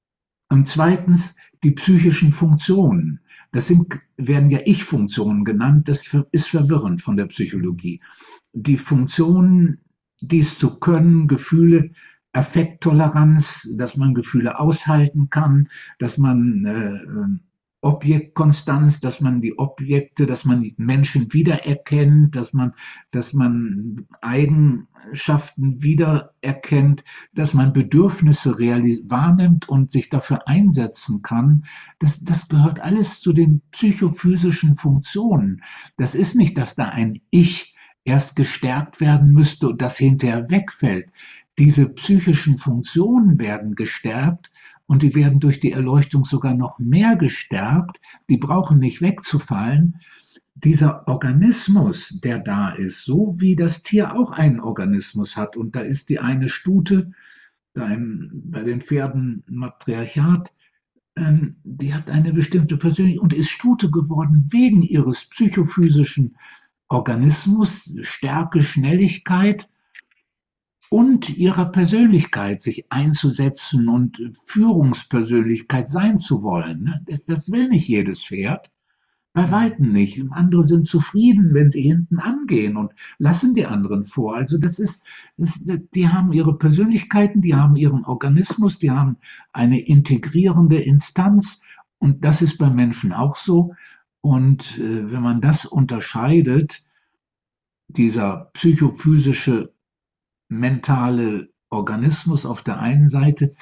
und 0.49 0.67
zweitens, 0.69 1.37
die 1.63 1.73
psychischen 1.73 2.33
Funktionen. 2.33 3.21
Das 3.53 3.69
sind, 3.69 4.01
werden 4.17 4.51
ja 4.51 4.61
Ich-Funktionen 4.65 5.45
genannt. 5.45 5.89
Das 5.89 6.05
ist 6.33 6.49
verwirrend 6.49 7.01
von 7.01 7.17
der 7.17 7.27
Psychologie. 7.27 8.01
Die 8.53 8.79
Funktionen, 8.79 9.81
dies 10.21 10.59
zu 10.59 10.79
können, 10.79 11.29
Gefühle, 11.29 11.91
Affekttoleranz, 12.33 13.69
dass 13.77 13.97
man 13.97 14.15
Gefühle 14.15 14.59
aushalten 14.59 15.31
kann, 15.31 15.69
dass 15.99 16.17
man 16.17 16.65
äh, 16.65 17.50
Objektkonstanz, 17.83 19.01
dass 19.01 19.21
man 19.21 19.41
die 19.41 19.59
Objekte, 19.59 20.27
dass 20.27 20.45
man 20.45 20.63
die 20.63 20.75
Menschen 20.77 21.33
wiedererkennt, 21.33 22.37
dass 22.37 22.53
man, 22.53 22.75
dass 23.11 23.33
man 23.33 24.07
Eigenschaften 24.21 25.83
wiedererkennt, 25.83 27.05
dass 27.33 27.55
man 27.55 27.73
Bedürfnisse 27.73 28.59
wahrnimmt 28.59 29.69
und 29.69 29.91
sich 29.91 30.11
dafür 30.11 30.47
einsetzen 30.47 31.23
kann. 31.23 31.65
Das, 31.99 32.23
das 32.23 32.49
gehört 32.49 32.81
alles 32.81 33.21
zu 33.21 33.33
den 33.33 33.63
psychophysischen 33.71 34.75
Funktionen. 34.75 35.63
Das 35.97 36.15
ist 36.15 36.35
nicht, 36.35 36.59
dass 36.59 36.75
da 36.75 36.85
ein 36.85 37.21
Ich 37.31 37.75
erst 38.05 38.37
gestärkt 38.37 39.01
werden 39.01 39.33
müsste 39.33 39.69
und 39.69 39.81
das 39.81 39.97
hinterher 39.97 40.51
wegfällt. 40.51 41.11
Diese 41.59 41.89
psychischen 41.91 42.59
Funktionen 42.59 43.39
werden 43.39 43.75
gestärkt 43.75 44.51
und 44.91 45.05
die 45.05 45.15
werden 45.15 45.39
durch 45.39 45.61
die 45.61 45.71
Erleuchtung 45.71 46.25
sogar 46.25 46.53
noch 46.53 46.81
mehr 46.81 47.15
gestärkt. 47.15 48.01
Die 48.29 48.39
brauchen 48.39 48.81
nicht 48.81 49.01
wegzufallen. 49.01 50.01
Dieser 50.57 51.07
Organismus, 51.07 52.19
der 52.25 52.41
da 52.41 52.71
ist, 52.71 53.05
so 53.05 53.37
wie 53.39 53.55
das 53.55 53.85
Tier 53.85 54.17
auch 54.17 54.33
einen 54.33 54.59
Organismus 54.59 55.37
hat, 55.37 55.57
und 55.57 55.77
da 55.77 55.81
ist 55.83 56.09
die 56.09 56.19
eine 56.19 56.49
Stute, 56.49 57.13
bei 57.73 58.65
den 58.65 58.81
Pferden 58.81 59.45
Matriarchat, 59.47 60.53
ähm, 61.15 61.55
die 61.63 61.95
hat 61.95 62.11
eine 62.11 62.33
bestimmte 62.33 62.77
Persönlichkeit 62.77 63.23
und 63.23 63.33
ist 63.33 63.49
Stute 63.49 63.93
geworden 63.93 64.49
wegen 64.51 64.83
ihres 64.83 65.25
psychophysischen 65.27 66.37
Organismus, 66.89 67.95
Stärke, 68.03 68.65
Schnelligkeit 68.65 69.70
und 70.91 71.39
ihrer 71.39 71.67
Persönlichkeit 71.67 72.61
sich 72.61 72.91
einzusetzen 72.91 73.89
und 73.89 74.21
Führungspersönlichkeit 74.45 75.89
sein 75.89 76.19
zu 76.19 76.43
wollen. 76.43 76.83
Ne? 76.83 77.03
Das, 77.07 77.25
das 77.25 77.51
will 77.51 77.69
nicht 77.69 77.89
jedes 77.89 78.25
Pferd. 78.25 78.71
Bei 79.33 79.53
Weitem 79.53 79.93
nicht. 79.93 80.21
Andere 80.33 80.65
sind 80.65 80.87
zufrieden, 80.87 81.55
wenn 81.55 81.71
sie 81.71 81.83
hinten 81.83 82.19
angehen 82.19 82.77
und 82.77 82.93
lassen 83.19 83.55
die 83.55 83.67
anderen 83.67 84.05
vor. 84.05 84.35
Also 84.35 84.59
das 84.59 84.81
ist, 84.81 85.05
das, 85.37 85.65
die 85.95 86.09
haben 86.09 86.33
ihre 86.33 86.59
Persönlichkeiten, 86.59 87.41
die 87.41 87.55
haben 87.55 87.77
ihren 87.77 88.05
Organismus, 88.05 88.81
die 88.81 88.91
haben 88.91 89.17
eine 89.53 89.79
integrierende 89.79 90.81
Instanz 90.81 91.63
und 91.99 92.25
das 92.25 92.43
ist 92.43 92.59
beim 92.59 92.75
Menschen 92.75 93.13
auch 93.13 93.37
so. 93.37 93.77
Und 94.21 94.77
äh, 94.79 95.13
wenn 95.13 95.23
man 95.23 95.41
das 95.41 95.65
unterscheidet, 95.67 96.85
dieser 97.87 98.51
psychophysische 98.55 99.73
mentale 100.51 101.49
Organismus 101.71 102.45
auf 102.45 102.63
der 102.63 102.81
einen 102.81 103.09
Seite, 103.09 103.55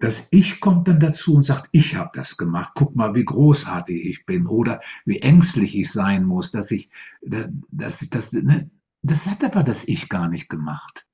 das 0.00 0.26
Ich 0.30 0.60
kommt 0.60 0.88
dann 0.88 1.00
dazu 1.00 1.34
und 1.34 1.44
sagt, 1.44 1.68
ich 1.72 1.94
habe 1.94 2.10
das 2.14 2.36
gemacht. 2.36 2.72
Guck 2.74 2.96
mal, 2.96 3.14
wie 3.14 3.24
großartig 3.24 4.04
ich 4.04 4.26
bin 4.26 4.46
oder 4.46 4.80
wie 5.04 5.20
ängstlich 5.20 5.78
ich 5.78 5.90
sein 5.92 6.24
muss, 6.24 6.50
dass 6.50 6.70
ich, 6.70 6.90
das, 7.22 7.48
das, 7.70 8.06
das, 8.10 8.32
ne? 8.32 8.70
das 9.02 9.28
hat 9.28 9.44
aber 9.44 9.62
das 9.62 9.86
Ich 9.86 10.08
gar 10.08 10.28
nicht 10.28 10.48
gemacht. 10.48 11.06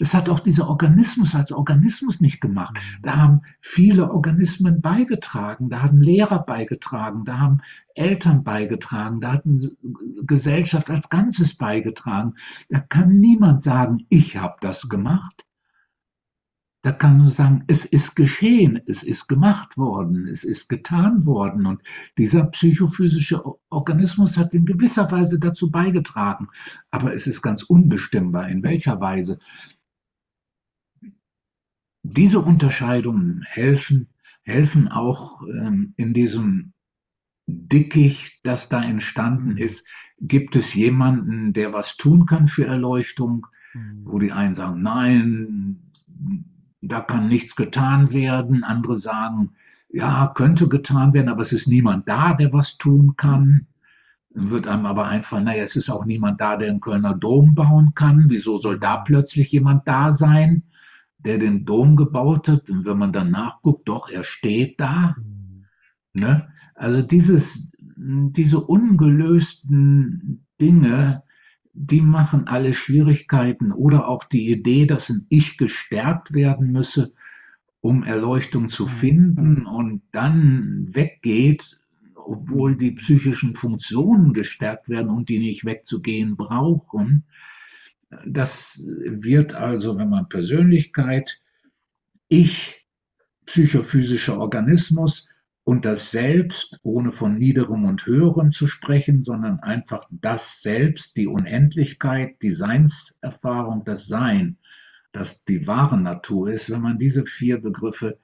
Das 0.00 0.14
hat 0.14 0.30
auch 0.30 0.40
dieser 0.40 0.66
Organismus 0.66 1.34
als 1.34 1.52
Organismus 1.52 2.22
nicht 2.22 2.40
gemacht. 2.40 2.72
Mhm. 2.72 3.02
Da 3.02 3.16
haben 3.18 3.42
viele 3.60 4.10
Organismen 4.10 4.80
beigetragen, 4.80 5.68
da 5.68 5.82
haben 5.82 6.00
Lehrer 6.00 6.42
beigetragen, 6.42 7.26
da 7.26 7.38
haben 7.38 7.60
Eltern 7.94 8.42
beigetragen, 8.42 9.20
da 9.20 9.34
hat 9.34 9.44
eine 9.44 9.70
Gesellschaft 10.22 10.88
als 10.90 11.10
Ganzes 11.10 11.54
beigetragen. 11.54 12.34
Da 12.70 12.80
kann 12.80 13.20
niemand 13.20 13.60
sagen, 13.60 14.06
ich 14.08 14.38
habe 14.38 14.56
das 14.62 14.88
gemacht. 14.88 15.44
Da 16.82 16.92
kann 16.92 17.18
man 17.18 17.28
sagen, 17.28 17.64
es 17.66 17.84
ist 17.84 18.16
geschehen, 18.16 18.80
es 18.86 19.02
ist 19.02 19.28
gemacht 19.28 19.76
worden, 19.76 20.26
es 20.26 20.44
ist 20.44 20.70
getan 20.70 21.26
worden. 21.26 21.66
Und 21.66 21.82
dieser 22.16 22.46
psychophysische 22.46 23.44
Organismus 23.68 24.38
hat 24.38 24.54
in 24.54 24.64
gewisser 24.64 25.12
Weise 25.12 25.38
dazu 25.38 25.70
beigetragen. 25.70 26.48
Aber 26.90 27.12
es 27.14 27.26
ist 27.26 27.42
ganz 27.42 27.64
unbestimmbar, 27.64 28.48
in 28.48 28.62
welcher 28.62 28.98
Weise. 28.98 29.38
Diese 32.02 32.40
Unterscheidungen 32.40 33.44
helfen, 33.46 34.08
helfen 34.42 34.88
auch 34.88 35.42
ähm, 35.42 35.94
in 35.96 36.14
diesem 36.14 36.72
Dickicht, 37.46 38.40
das 38.44 38.68
da 38.68 38.82
entstanden 38.82 39.56
ist. 39.56 39.84
Gibt 40.20 40.56
es 40.56 40.74
jemanden, 40.74 41.52
der 41.52 41.72
was 41.72 41.96
tun 41.96 42.26
kann 42.26 42.48
für 42.48 42.66
Erleuchtung? 42.66 43.46
Mhm. 43.74 44.02
Wo 44.04 44.18
die 44.18 44.32
einen 44.32 44.54
sagen, 44.54 44.82
nein, 44.82 45.92
da 46.80 47.00
kann 47.00 47.28
nichts 47.28 47.56
getan 47.56 48.12
werden. 48.12 48.64
Andere 48.64 48.98
sagen, 48.98 49.52
ja, 49.88 50.32
könnte 50.34 50.68
getan 50.68 51.12
werden, 51.12 51.28
aber 51.28 51.42
es 51.42 51.52
ist 51.52 51.66
niemand 51.66 52.08
da, 52.08 52.34
der 52.34 52.52
was 52.52 52.78
tun 52.78 53.14
kann. 53.16 53.66
Dann 54.32 54.50
wird 54.50 54.68
einem 54.68 54.86
aber 54.86 55.08
einfallen, 55.08 55.44
naja, 55.44 55.64
es 55.64 55.74
ist 55.74 55.90
auch 55.90 56.04
niemand 56.04 56.40
da, 56.40 56.56
der 56.56 56.68
den 56.68 56.80
Kölner 56.80 57.14
Dom 57.14 57.54
bauen 57.54 57.94
kann. 57.94 58.26
Wieso 58.28 58.58
soll 58.58 58.78
da 58.78 58.98
plötzlich 58.98 59.50
jemand 59.50 59.88
da 59.88 60.12
sein, 60.12 60.62
der 61.24 61.38
den 61.38 61.64
Dom 61.64 61.96
gebaut 61.96 62.48
hat? 62.48 62.70
Und 62.70 62.84
wenn 62.86 62.98
man 62.98 63.12
dann 63.12 63.30
nachguckt, 63.30 63.88
doch, 63.88 64.10
er 64.10 64.24
steht 64.24 64.80
da. 64.80 65.16
Ne? 66.12 66.48
Also 66.74 67.02
dieses, 67.02 67.70
diese 67.96 68.60
ungelösten 68.60 70.46
Dinge, 70.60 71.22
die 71.72 72.00
machen 72.00 72.46
alle 72.46 72.74
Schwierigkeiten 72.74 73.72
oder 73.72 74.08
auch 74.08 74.24
die 74.24 74.50
Idee, 74.50 74.86
dass 74.86 75.08
ein 75.08 75.26
Ich 75.28 75.56
gestärkt 75.56 76.34
werden 76.34 76.72
müsse, 76.72 77.12
um 77.80 78.02
Erleuchtung 78.02 78.68
zu 78.68 78.84
mhm. 78.84 78.88
finden 78.88 79.66
und 79.66 80.02
dann 80.12 80.88
weggeht, 80.90 81.78
obwohl 82.14 82.76
die 82.76 82.92
psychischen 82.92 83.54
Funktionen 83.54 84.32
gestärkt 84.32 84.88
werden 84.88 85.10
und 85.10 85.28
die 85.28 85.38
nicht 85.38 85.64
wegzugehen 85.64 86.36
brauchen. 86.36 87.24
Das 88.26 88.82
wird 88.84 89.54
also, 89.54 89.96
wenn 89.96 90.10
man 90.10 90.28
Persönlichkeit, 90.28 91.40
Ich, 92.28 92.86
psychophysischer 93.46 94.38
Organismus 94.38 95.28
und 95.64 95.84
das 95.84 96.10
Selbst, 96.10 96.78
ohne 96.82 97.12
von 97.12 97.38
Niederem 97.38 97.84
und 97.84 98.06
Höherem 98.06 98.52
zu 98.52 98.66
sprechen, 98.66 99.22
sondern 99.22 99.60
einfach 99.60 100.06
das 100.10 100.60
Selbst, 100.62 101.16
die 101.16 101.26
Unendlichkeit, 101.26 102.42
die 102.42 102.52
Seinserfahrung, 102.52 103.84
das 103.84 104.06
Sein, 104.06 104.58
das 105.12 105.44
die 105.44 105.66
wahre 105.66 105.98
Natur 105.98 106.50
ist. 106.50 106.70
Wenn 106.70 106.80
man 106.80 106.98
diese 106.98 107.26
vier 107.26 107.60
Begriffe 107.60 108.18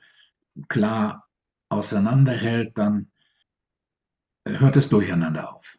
klar 0.68 1.28
auseinanderhält, 1.68 2.78
dann 2.78 3.10
hört 4.44 4.76
es 4.76 4.88
durcheinander 4.88 5.54
auf. 5.54 5.78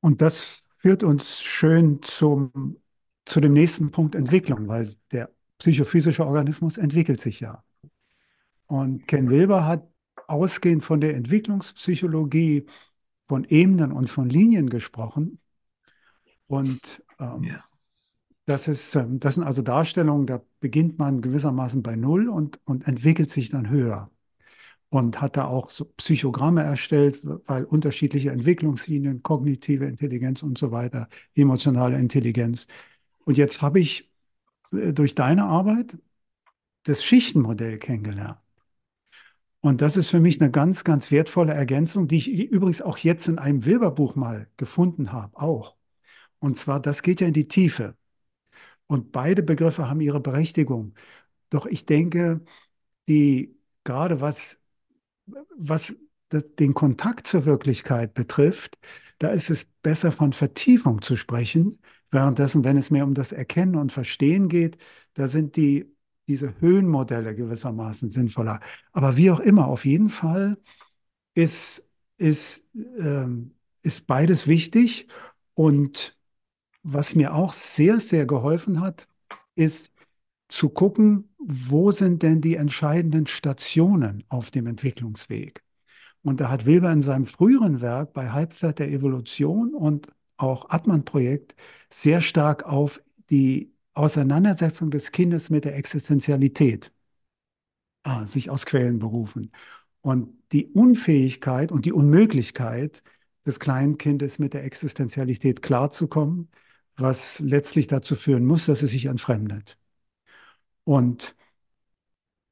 Und 0.00 0.20
das 0.20 0.67
führt 0.78 1.02
uns 1.02 1.42
schön 1.42 2.00
zum, 2.02 2.76
zu 3.24 3.40
dem 3.40 3.52
nächsten 3.52 3.90
Punkt 3.90 4.14
Entwicklung, 4.14 4.68
weil 4.68 4.94
der 5.12 5.30
psychophysische 5.58 6.24
Organismus 6.24 6.78
entwickelt 6.78 7.20
sich 7.20 7.40
ja. 7.40 7.64
Und 8.66 9.06
Ken 9.08 9.28
Wilber 9.28 9.66
hat 9.66 9.88
ausgehend 10.26 10.84
von 10.84 11.00
der 11.00 11.16
Entwicklungspsychologie 11.16 12.66
von 13.26 13.44
Ebenen 13.44 13.92
und 13.92 14.08
von 14.08 14.28
Linien 14.28 14.70
gesprochen. 14.70 15.40
Und 16.46 17.02
ähm, 17.18 17.44
ja. 17.44 17.64
das, 18.46 18.68
ist, 18.68 18.94
ähm, 18.94 19.20
das 19.20 19.34
sind 19.34 19.44
also 19.44 19.62
Darstellungen, 19.62 20.26
da 20.26 20.42
beginnt 20.60 20.98
man 20.98 21.20
gewissermaßen 21.20 21.82
bei 21.82 21.96
Null 21.96 22.28
und, 22.28 22.60
und 22.64 22.86
entwickelt 22.86 23.30
sich 23.30 23.50
dann 23.50 23.68
höher. 23.68 24.10
Und 24.90 25.20
hat 25.20 25.36
da 25.36 25.46
auch 25.46 25.70
so 25.70 25.84
Psychogramme 25.84 26.62
erstellt, 26.62 27.20
weil 27.22 27.64
unterschiedliche 27.64 28.30
Entwicklungslinien, 28.30 29.22
kognitive 29.22 29.84
Intelligenz 29.84 30.42
und 30.42 30.56
so 30.56 30.72
weiter, 30.72 31.08
emotionale 31.34 31.98
Intelligenz. 31.98 32.66
Und 33.24 33.36
jetzt 33.36 33.60
habe 33.62 33.80
ich 33.80 34.10
äh, 34.72 34.92
durch 34.94 35.14
deine 35.14 35.44
Arbeit 35.44 35.98
das 36.84 37.04
Schichtenmodell 37.04 37.78
kennengelernt. 37.78 38.38
Und 39.60 39.82
das 39.82 39.96
ist 39.96 40.08
für 40.10 40.20
mich 40.20 40.40
eine 40.40 40.50
ganz, 40.50 40.84
ganz 40.84 41.10
wertvolle 41.10 41.52
Ergänzung, 41.52 42.06
die 42.08 42.18
ich 42.18 42.28
übrigens 42.28 42.80
auch 42.82 42.98
jetzt 42.98 43.26
in 43.28 43.38
einem 43.38 43.64
Wilberbuch 43.64 44.14
mal 44.14 44.48
gefunden 44.56 45.12
habe, 45.12 45.36
auch. 45.38 45.76
Und 46.40 46.56
zwar, 46.56 46.80
das 46.80 47.02
geht 47.02 47.20
ja 47.20 47.26
in 47.28 47.34
die 47.34 47.48
Tiefe. 47.48 47.96
Und 48.86 49.12
beide 49.12 49.42
Begriffe 49.42 49.88
haben 49.90 50.00
ihre 50.00 50.20
Berechtigung. 50.20 50.94
Doch 51.50 51.66
ich 51.66 51.86
denke, 51.86 52.42
die 53.08 53.56
gerade 53.84 54.20
was, 54.20 54.57
was 55.56 55.96
den 56.32 56.74
Kontakt 56.74 57.26
zur 57.26 57.46
Wirklichkeit 57.46 58.14
betrifft, 58.14 58.78
da 59.18 59.28
ist 59.28 59.50
es 59.50 59.64
besser 59.82 60.12
von 60.12 60.32
Vertiefung 60.32 61.02
zu 61.02 61.16
sprechen. 61.16 61.78
Währenddessen, 62.10 62.64
wenn 62.64 62.76
es 62.76 62.90
mehr 62.90 63.04
um 63.04 63.14
das 63.14 63.32
Erkennen 63.32 63.76
und 63.76 63.92
Verstehen 63.92 64.48
geht, 64.48 64.78
da 65.14 65.26
sind 65.26 65.56
die 65.56 65.86
diese 66.28 66.60
Höhenmodelle 66.60 67.34
gewissermaßen 67.34 68.10
sinnvoller. 68.10 68.60
Aber 68.92 69.16
wie 69.16 69.30
auch 69.30 69.40
immer, 69.40 69.66
auf 69.66 69.84
jeden 69.86 70.10
Fall 70.10 70.58
ist, 71.34 71.88
ist, 72.18 72.64
ähm, 72.98 73.54
ist 73.82 74.06
beides 74.06 74.46
wichtig. 74.46 75.08
Und 75.54 76.16
was 76.82 77.14
mir 77.14 77.34
auch 77.34 77.52
sehr, 77.52 78.00
sehr 78.00 78.26
geholfen 78.26 78.80
hat, 78.80 79.08
ist 79.54 79.92
zu 80.48 80.68
gucken, 80.68 81.27
wo 81.38 81.90
sind 81.92 82.22
denn 82.22 82.40
die 82.40 82.56
entscheidenden 82.56 83.26
Stationen 83.26 84.24
auf 84.28 84.50
dem 84.50 84.66
Entwicklungsweg. 84.66 85.62
Und 86.22 86.40
da 86.40 86.50
hat 86.50 86.66
Weber 86.66 86.92
in 86.92 87.02
seinem 87.02 87.26
früheren 87.26 87.80
Werk 87.80 88.12
bei 88.12 88.30
Halbzeit 88.30 88.78
der 88.80 88.90
Evolution 88.90 89.74
und 89.74 90.08
auch 90.36 90.70
Atman-Projekt 90.70 91.54
sehr 91.90 92.20
stark 92.20 92.64
auf 92.64 93.02
die 93.30 93.72
Auseinandersetzung 93.94 94.90
des 94.90 95.12
Kindes 95.12 95.50
mit 95.50 95.64
der 95.64 95.76
Existenzialität 95.76 96.92
äh, 98.04 98.26
sich 98.26 98.50
aus 98.50 98.66
Quellen 98.66 98.98
berufen. 98.98 99.52
Und 100.00 100.38
die 100.52 100.66
Unfähigkeit 100.66 101.72
und 101.72 101.84
die 101.84 101.92
Unmöglichkeit 101.92 103.02
des 103.46 103.60
kleinen 103.60 103.98
Kindes 103.98 104.38
mit 104.38 104.54
der 104.54 104.64
Existenzialität 104.64 105.62
klarzukommen, 105.62 106.50
was 106.96 107.40
letztlich 107.40 107.86
dazu 107.86 108.16
führen 108.16 108.44
muss, 108.44 108.66
dass 108.66 108.82
es 108.82 108.90
sich 108.90 109.06
entfremdet. 109.06 109.77
Und 110.88 111.36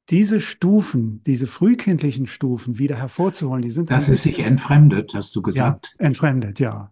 diese 0.09 0.39
Stufen, 0.39 1.21
diese 1.25 1.47
frühkindlichen 1.47 2.27
Stufen 2.27 2.77
wieder 2.77 2.95
hervorzuholen, 2.95 3.61
die 3.61 3.71
sind. 3.71 3.89
Dass 3.91 4.07
es 4.07 4.23
sich 4.23 4.39
entfremdet, 4.39 5.13
hast 5.13 5.35
du 5.35 5.41
gesagt. 5.41 5.95
Ja, 5.99 6.05
entfremdet, 6.05 6.59
ja 6.59 6.91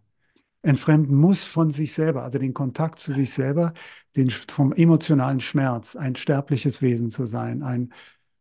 entfremden 0.61 1.15
muss 1.15 1.43
von 1.43 1.69
sich 1.69 1.93
selber, 1.93 2.23
also 2.23 2.39
den 2.39 2.55
Kontakt 2.55 2.97
zu 2.97 3.13
sich 3.13 3.31
selber, 3.31 3.73
den 4.15 4.31
vom 4.31 4.73
emotionalen 4.73 5.39
Schmerz, 5.39 5.95
ein 5.95 6.15
sterbliches 6.15 6.81
Wesen 6.81 7.11
zu 7.11 7.27
sein, 7.27 7.61
ein 7.61 7.93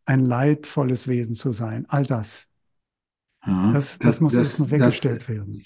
ein 0.06 0.24
leidvolles 0.24 1.06
Wesen 1.08 1.34
zu 1.34 1.52
sein. 1.52 1.86
All 1.88 2.04
das. 2.04 2.48
Ja, 3.46 3.72
Das, 3.72 3.98
das 3.98 3.98
das, 3.98 4.20
muss 4.20 4.32
das, 4.34 4.48
erstmal 4.48 4.68
das, 4.68 4.80
weggestellt 4.80 5.28
werden. 5.28 5.64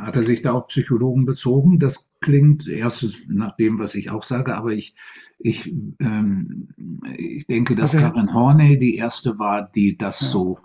hat 0.00 0.16
er 0.16 0.24
sich 0.24 0.42
da 0.42 0.52
auf 0.52 0.68
Psychologen 0.68 1.24
bezogen? 1.24 1.78
Das 1.78 2.08
klingt 2.22 2.66
erstens 2.66 3.28
nach 3.28 3.56
dem, 3.56 3.78
was 3.78 3.94
ich 3.94 4.10
auch 4.10 4.22
sage, 4.22 4.56
aber 4.56 4.70
ich, 4.70 4.94
ich, 5.38 5.74
ähm, 6.00 6.68
ich 7.16 7.46
denke, 7.46 7.74
dass 7.74 7.94
Also, 7.94 7.98
Karen 7.98 8.32
Horney 8.32 8.78
die 8.78 8.96
erste 8.96 9.38
war, 9.38 9.70
die 9.70 9.98
das 9.98 10.20
ja, 10.22 10.28
so 10.28 10.58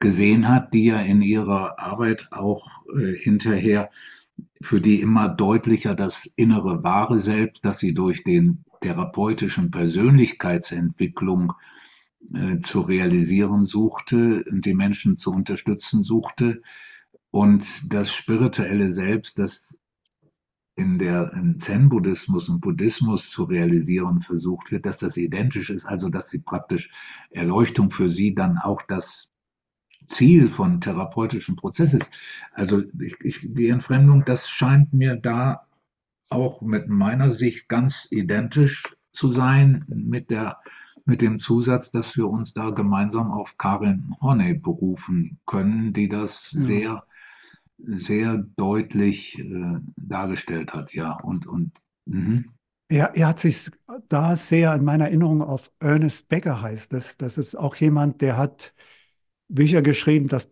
gesehen 0.00 0.48
hat, 0.48 0.74
die 0.74 0.86
ja 0.86 1.00
in 1.00 1.22
ihrer 1.22 1.78
Arbeit 1.78 2.28
auch 2.32 2.66
äh, 2.98 3.12
hinterher 3.14 3.90
für 4.60 4.80
die 4.80 5.00
immer 5.00 5.28
deutlicher 5.28 5.94
das 5.94 6.26
innere 6.36 6.82
wahre 6.82 7.18
Selbst, 7.18 7.64
das 7.64 7.78
sie 7.78 7.94
durch 7.94 8.24
den 8.24 8.64
therapeutischen 8.80 9.70
Persönlichkeitsentwicklung 9.70 11.52
äh, 12.34 12.58
zu 12.58 12.80
realisieren 12.80 13.64
suchte 13.64 14.44
und 14.50 14.66
die 14.66 14.74
Menschen 14.74 15.16
zu 15.16 15.30
unterstützen 15.30 16.02
suchte. 16.02 16.62
Und 17.30 17.92
das 17.92 18.12
spirituelle 18.12 18.90
Selbst, 18.90 19.38
das 19.38 19.78
in 20.76 20.98
der 20.98 21.32
im 21.32 21.58
Zen-Buddhismus 21.58 22.50
und 22.50 22.60
Buddhismus 22.60 23.30
zu 23.30 23.44
realisieren 23.44 24.20
versucht 24.20 24.70
wird, 24.70 24.84
dass 24.84 24.98
das 24.98 25.16
identisch 25.16 25.70
ist, 25.70 25.86
also 25.86 26.10
dass 26.10 26.28
sie 26.28 26.38
praktisch 26.38 26.90
Erleuchtung 27.30 27.90
für 27.90 28.10
sie 28.10 28.34
dann 28.34 28.58
auch 28.58 28.82
das 28.82 29.28
Ziel 30.08 30.48
von 30.48 30.80
therapeutischen 30.80 31.56
Prozess 31.56 31.94
ist. 31.94 32.10
Also 32.52 32.82
ich, 33.00 33.16
ich, 33.22 33.54
die 33.54 33.68
Entfremdung, 33.68 34.24
das 34.24 34.48
scheint 34.48 34.92
mir 34.92 35.16
da 35.16 35.66
auch 36.28 36.60
mit 36.60 36.88
meiner 36.88 37.30
Sicht 37.30 37.68
ganz 37.68 38.06
identisch 38.10 38.94
zu 39.12 39.32
sein 39.32 39.84
mit 39.88 40.30
der 40.30 40.58
mit 41.08 41.22
dem 41.22 41.38
Zusatz, 41.38 41.92
dass 41.92 42.16
wir 42.16 42.28
uns 42.28 42.52
da 42.52 42.70
gemeinsam 42.70 43.30
auf 43.30 43.56
Karin 43.58 44.16
Horney 44.20 44.54
berufen 44.54 45.38
können, 45.46 45.92
die 45.92 46.08
das 46.08 46.50
ja. 46.50 46.62
sehr 46.62 47.05
sehr 47.78 48.44
deutlich 48.56 49.38
äh, 49.38 49.78
dargestellt 49.96 50.72
hat, 50.72 50.94
ja. 50.94 51.18
Und, 51.20 51.46
und 51.46 51.72
mhm. 52.06 52.52
Er, 52.88 53.16
er 53.16 53.28
hat 53.28 53.40
sich 53.40 53.70
da 54.08 54.36
sehr 54.36 54.74
in 54.74 54.84
meiner 54.84 55.06
Erinnerung 55.06 55.42
auf 55.42 55.72
Ernest 55.80 56.28
Becker 56.28 56.62
heißt 56.62 56.92
das. 56.92 57.16
Das 57.16 57.36
ist 57.36 57.56
auch 57.56 57.74
jemand, 57.76 58.20
der 58.20 58.36
hat 58.36 58.74
Bücher 59.48 59.82
geschrieben, 59.82 60.28
dass 60.28 60.48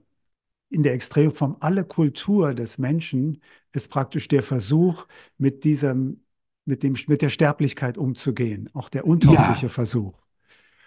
in 0.69 0.83
der 0.83 0.95
Extremform 0.95 1.57
alle 1.61 1.85
Kultur 1.85 2.55
des 2.55 2.79
Menschen 2.79 3.41
ist 3.73 3.89
praktisch 3.89 4.27
der 4.29 4.43
Versuch, 4.43 5.07
mit 5.39 5.63
diesem, 5.63 6.25
mit 6.65 6.83
dem, 6.83 6.97
mit 7.07 7.23
der 7.23 7.29
Sterblichkeit 7.29 7.97
umzugehen. 7.97 8.69
Auch 8.73 8.89
der 8.89 9.07
untaugliche 9.07 9.67
ja, 9.67 9.69
Versuch. 9.69 10.24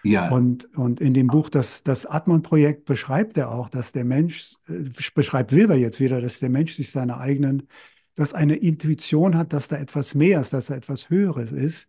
Ja, 0.04 0.30
Und, 0.30 0.72
und 0.76 1.00
in 1.00 1.14
dem 1.14 1.26
Buch, 1.26 1.48
das, 1.50 1.82
das 1.82 2.06
Atman-Projekt, 2.06 2.84
beschreibt 2.84 3.36
er 3.36 3.50
auch, 3.50 3.68
dass 3.68 3.92
der 3.92 4.04
Mensch, 4.04 4.54
äh, 4.68 4.90
beschreibt 5.14 5.52
Wilber 5.52 5.74
jetzt 5.74 6.00
wieder, 6.00 6.20
dass 6.20 6.38
der 6.40 6.50
Mensch 6.50 6.74
sich 6.74 6.90
seiner 6.90 7.18
eigenen, 7.18 7.68
dass 8.14 8.34
eine 8.34 8.56
Intuition 8.56 9.36
hat, 9.36 9.52
dass 9.52 9.68
da 9.68 9.76
etwas 9.76 10.14
mehr 10.14 10.40
ist, 10.40 10.52
dass 10.52 10.66
da 10.66 10.74
etwas 10.74 11.10
Höheres 11.10 11.52
ist. 11.52 11.88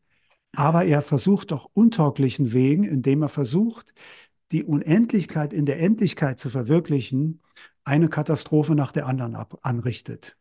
Aber 0.53 0.86
er 0.86 1.01
versucht 1.01 1.53
auch 1.53 1.70
untauglichen 1.74 2.53
Wegen, 2.53 2.84
indem 2.84 3.22
er 3.22 3.30
versucht, 3.30 3.93
die 4.51 4.64
Unendlichkeit 4.64 5.53
in 5.53 5.66
der 5.66 5.80
Endlichkeit 5.80 6.39
zu 6.39 6.49
verwirklichen, 6.49 7.41
eine 7.84 8.10
Katastrophe 8.10 8.76
nach 8.76 8.91
der 8.91 9.07
anderen 9.07 9.36
ab, 9.36 9.60
anrichtet. 9.62 10.38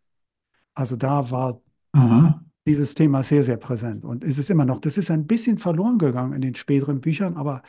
Also 0.74 0.96
da 0.96 1.30
war 1.30 1.60
aha, 1.92 2.42
dieses 2.68 2.94
Thema 2.94 3.22
sehr, 3.22 3.44
sehr 3.44 3.56
präsent 3.56 4.04
und 4.04 4.22
ist 4.22 4.38
es 4.38 4.50
immer 4.50 4.66
noch. 4.66 4.80
Das 4.80 4.98
ist 4.98 5.10
ein 5.10 5.26
bisschen 5.26 5.58
verloren 5.58 5.98
gegangen 5.98 6.34
in 6.34 6.42
den 6.42 6.54
späteren 6.54 7.00
Büchern, 7.00 7.36
aber 7.36 7.62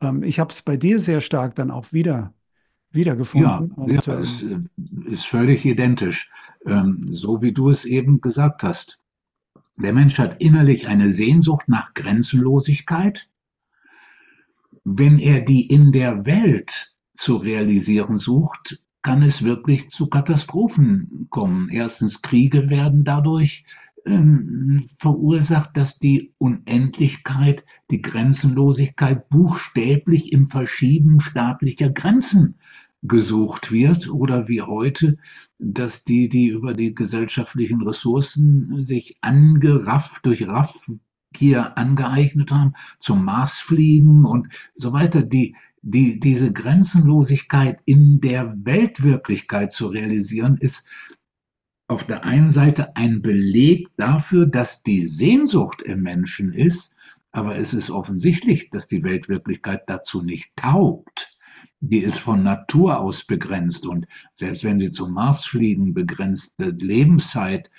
ähm, 0.00 0.22
ich 0.22 0.38
habe 0.38 0.52
es 0.52 0.62
bei 0.62 0.76
dir 0.76 1.00
sehr 1.00 1.20
stark 1.20 1.54
dann 1.54 1.70
auch 1.70 1.92
wieder 1.92 2.12
ja, 2.14 2.34
wiedergefunden 2.92 3.72
ja, 3.76 3.82
und 3.82 4.08
es 4.08 4.42
ähm, 4.42 4.68
äh, 5.06 5.12
ist 5.12 5.26
völlig 5.26 5.64
identisch, 5.64 6.30
ähm, 6.66 7.06
so 7.10 7.40
wie 7.40 7.52
du 7.52 7.70
es 7.70 7.84
eben 7.84 8.20
gesagt 8.20 8.62
hast. 8.62 8.98
Der 9.78 9.92
Mensch 9.92 10.18
hat 10.18 10.42
innerlich 10.42 10.86
eine 10.86 11.10
Sehnsucht 11.10 11.68
nach 11.68 11.94
Grenzenlosigkeit. 11.94 13.28
Wenn 14.84 15.18
er 15.18 15.40
die 15.40 15.66
in 15.66 15.92
der 15.92 16.26
Welt 16.26 16.94
zu 17.14 17.36
realisieren 17.36 18.18
sucht, 18.18 18.82
kann 19.02 19.22
es 19.22 19.44
wirklich 19.44 19.88
zu 19.88 20.08
Katastrophen 20.08 21.28
kommen. 21.30 21.68
Erstens, 21.70 22.22
Kriege 22.22 22.70
werden 22.70 23.04
dadurch 23.04 23.64
ähm, 24.06 24.84
verursacht, 24.98 25.76
dass 25.76 25.98
die 25.98 26.32
Unendlichkeit, 26.38 27.64
die 27.90 28.00
Grenzenlosigkeit 28.00 29.28
buchstäblich 29.28 30.32
im 30.32 30.46
Verschieben 30.46 31.20
staatlicher 31.20 31.90
Grenzen 31.90 32.58
gesucht 33.02 33.72
wird 33.72 34.08
oder 34.08 34.48
wie 34.48 34.62
heute, 34.62 35.18
dass 35.58 36.04
die, 36.04 36.28
die 36.28 36.48
über 36.48 36.72
die 36.72 36.94
gesellschaftlichen 36.94 37.82
Ressourcen 37.82 38.84
sich 38.84 39.18
angerafft 39.20 40.24
durch 40.24 40.46
Raffgier 40.48 41.76
angeeignet 41.76 42.50
haben, 42.50 42.72
zum 42.98 43.24
Mars 43.24 43.58
fliegen 43.58 44.24
und 44.24 44.48
so 44.74 44.92
weiter, 44.92 45.22
die, 45.22 45.56
die, 45.82 46.18
diese 46.18 46.52
Grenzenlosigkeit 46.52 47.80
in 47.84 48.20
der 48.20 48.54
Weltwirklichkeit 48.64 49.72
zu 49.72 49.88
realisieren, 49.88 50.56
ist 50.58 50.84
auf 51.88 52.04
der 52.04 52.24
einen 52.24 52.52
Seite 52.52 52.96
ein 52.96 53.22
Beleg 53.22 53.88
dafür, 53.96 54.46
dass 54.46 54.82
die 54.82 55.06
Sehnsucht 55.06 55.82
im 55.82 56.02
Menschen 56.02 56.52
ist, 56.52 56.94
aber 57.32 57.56
es 57.56 57.74
ist 57.74 57.90
offensichtlich, 57.90 58.70
dass 58.70 58.88
die 58.88 59.02
Weltwirklichkeit 59.02 59.82
dazu 59.86 60.22
nicht 60.22 60.56
taugt. 60.56 61.36
Die 61.80 61.98
ist 61.98 62.18
von 62.18 62.42
Natur 62.42 62.98
aus 62.98 63.24
begrenzt 63.24 63.86
und 63.86 64.06
selbst 64.34 64.64
wenn 64.64 64.78
Sie 64.78 64.90
zum 64.90 65.12
Mars 65.12 65.44
fliegen, 65.44 65.94
begrenzte 65.94 66.70
Lebenszeit, 66.70 67.70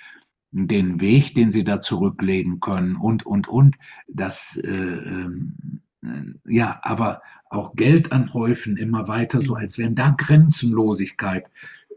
den 0.50 1.00
Weg, 1.00 1.34
den 1.34 1.52
Sie 1.52 1.64
da 1.64 1.80
zurücklegen 1.80 2.60
können 2.60 2.96
und, 2.96 3.26
und, 3.26 3.48
und, 3.48 3.76
das, 4.06 4.56
äh, 4.56 4.68
ähm, 4.70 5.82
äh, 6.02 6.22
ja, 6.46 6.80
aber 6.82 7.20
auch 7.50 7.74
Geld 7.74 8.12
anhäufen 8.12 8.76
immer 8.76 9.08
weiter, 9.08 9.40
so 9.40 9.54
als 9.54 9.76
wenn 9.78 9.94
da 9.94 10.14
Grenzenlosigkeit 10.16 11.50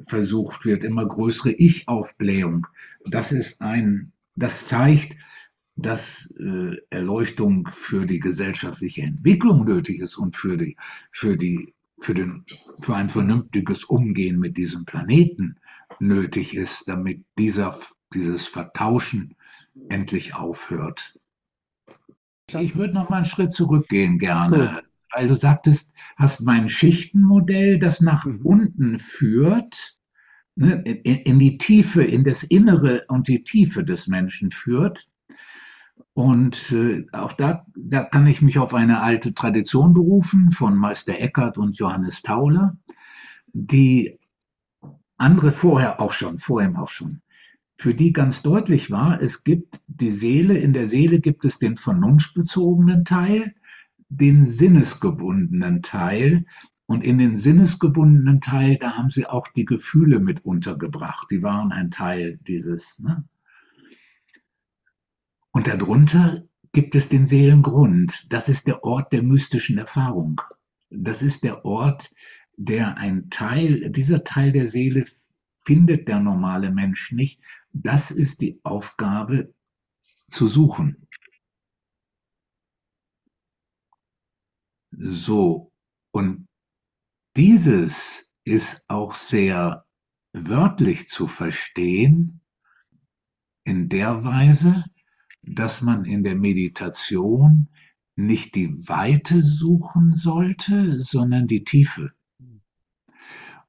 versucht 0.08 0.66
wird, 0.66 0.84
immer 0.84 1.06
größere 1.06 1.52
Ich-Aufblähung. 1.52 2.68
Das 3.06 3.32
ist 3.32 3.62
ein, 3.62 4.12
das 4.36 4.68
zeigt, 4.68 5.16
dass 5.76 6.34
äh, 6.40 6.76
Erleuchtung 6.90 7.68
für 7.72 8.06
die 8.06 8.20
gesellschaftliche 8.20 9.02
Entwicklung 9.04 9.66
nötig 9.66 10.00
ist 10.00 10.18
und 10.18 10.36
für 10.36 10.58
die, 10.58 10.78
für 11.12 11.38
die, 11.38 11.74
für 12.00 12.14
den, 12.14 12.46
für 12.82 12.96
ein 12.96 13.10
vernünftiges 13.10 13.84
Umgehen 13.86 14.40
mit 14.40 14.58
diesem 14.58 14.86
Planeten 14.86 15.58
nötig 16.00 16.56
ist, 16.56 16.88
damit 16.88 17.24
dieser, 17.38 17.80
dieses 18.14 18.48
Vertauschen 18.48 19.36
endlich 19.90 20.36
aufhört. 20.36 21.18
Ich 22.48 22.76
würde 22.76 22.94
noch 22.94 23.10
mal 23.10 23.18
einen 23.18 23.26
Schritt 23.26 23.54
zurückgehen 23.54 24.18
gerne, 24.18 24.74
gut. 24.76 24.91
Weil 25.14 25.28
du 25.28 25.36
sagtest, 25.36 25.94
hast 26.18 26.42
mein 26.42 26.70
Schichtenmodell, 26.70 27.80
das 27.80 28.02
nach 28.02 28.26
Mhm. 28.26 28.42
unten 28.44 29.00
führt, 29.00 29.98
ne, 30.56 30.82
in, 30.84 31.18
in 31.18 31.40
die 31.40 31.58
Tiefe, 31.58 32.04
in 32.04 32.24
das 32.24 32.44
Innere 32.44 33.06
und 33.08 33.28
die 33.28 33.44
Tiefe 33.44 33.84
des 33.84 34.08
Menschen 34.08 34.52
führt. 34.52 35.08
Und 36.14 36.72
äh, 36.72 37.06
auch 37.14 37.34
da, 37.34 37.66
da 37.76 38.04
kann 38.04 38.28
ich 38.28 38.42
mich 38.42 38.60
auf 38.60 38.74
eine 38.74 39.02
alte 39.02 39.34
Tradition 39.34 39.94
berufen 39.94 40.52
von 40.52 40.76
Meister 40.76 41.20
Eckhart 41.20 41.58
und 41.58 41.78
Johannes 41.78 42.22
Tauler, 42.22 42.78
die 43.54 44.20
andere 45.18 45.52
vorher 45.52 46.02
auch 46.02 46.12
schon, 46.12 46.40
vor 46.40 46.62
ihm 46.62 46.76
auch 46.76 46.90
schon, 46.90 47.22
für 47.76 47.94
die 47.94 48.14
ganz 48.14 48.42
deutlich 48.42 48.92
war, 48.92 49.22
es 49.22 49.44
gibt 49.44 49.80
die 49.88 50.12
Seele, 50.12 50.58
in 50.58 50.74
der 50.74 50.88
Seele 50.90 51.20
gibt 51.20 51.46
es 51.46 51.58
den 51.60 51.78
vernunftbezogenen 51.78 53.06
Teil, 53.06 53.56
den 54.12 54.46
sinnesgebundenen 54.46 55.82
Teil. 55.82 56.46
Und 56.86 57.04
in 57.04 57.18
den 57.18 57.38
sinnesgebundenen 57.38 58.42
Teil, 58.42 58.78
da 58.78 58.98
haben 58.98 59.10
sie 59.10 59.26
auch 59.26 59.48
die 59.48 59.66
Gefühle 59.66 60.20
mit 60.20 60.44
untergebracht. 60.44 61.28
Die 61.32 61.42
waren 61.42 61.72
ein 61.72 61.90
Teil 61.90 62.38
dieses. 62.46 63.00
Ne? 63.00 63.24
Und 65.52 65.68
darunter 65.68 66.44
gibt 66.74 66.96
es 66.96 67.08
den 67.08 67.26
Seelengrund. 67.26 68.28
Das 68.32 68.50
ist 68.50 68.68
der 68.68 68.84
Ort 68.84 69.14
der 69.14 69.24
mystischen 69.24 69.78
Erfahrung. 69.78 70.42
Das 70.90 71.22
ist 71.22 71.44
der 71.46 71.64
Ort, 71.64 72.12
der 72.58 72.98
ein 72.98 73.30
Teil, 73.30 73.90
dieser 73.92 74.26
Teil 74.26 74.52
der 74.52 74.68
Seele 74.68 75.06
findet 75.64 76.10
der 76.10 76.20
normale 76.20 76.72
Mensch 76.72 77.14
nicht. 77.14 77.42
Das 77.72 78.12
ist 78.12 78.42
die 78.42 78.60
Aufgabe 78.64 79.54
zu 80.28 80.48
suchen. 80.48 81.08
So, 85.04 85.72
und 86.12 86.48
dieses 87.36 88.32
ist 88.44 88.86
auch 88.88 89.16
sehr 89.16 89.84
wörtlich 90.32 91.08
zu 91.08 91.26
verstehen, 91.26 92.42
in 93.64 93.90
der 93.90 94.24
Weise, 94.24 94.86
dass 95.42 95.82
man 95.82 96.06
in 96.06 96.24
der 96.24 96.36
Meditation 96.36 97.70
nicht 98.16 98.54
die 98.54 98.88
Weite 98.88 99.42
suchen 99.42 100.14
sollte, 100.14 101.02
sondern 101.02 101.48
die 101.48 101.64
Tiefe. 101.64 102.12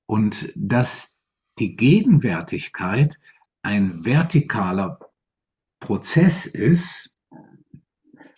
Und 0.04 0.52
dass 0.54 1.22
die 1.58 1.76
Gegenwärtigkeit 1.76 3.18
ein 3.62 4.02
vertikaler 4.04 4.98
Prozess 5.80 6.44
ist, 6.44 7.10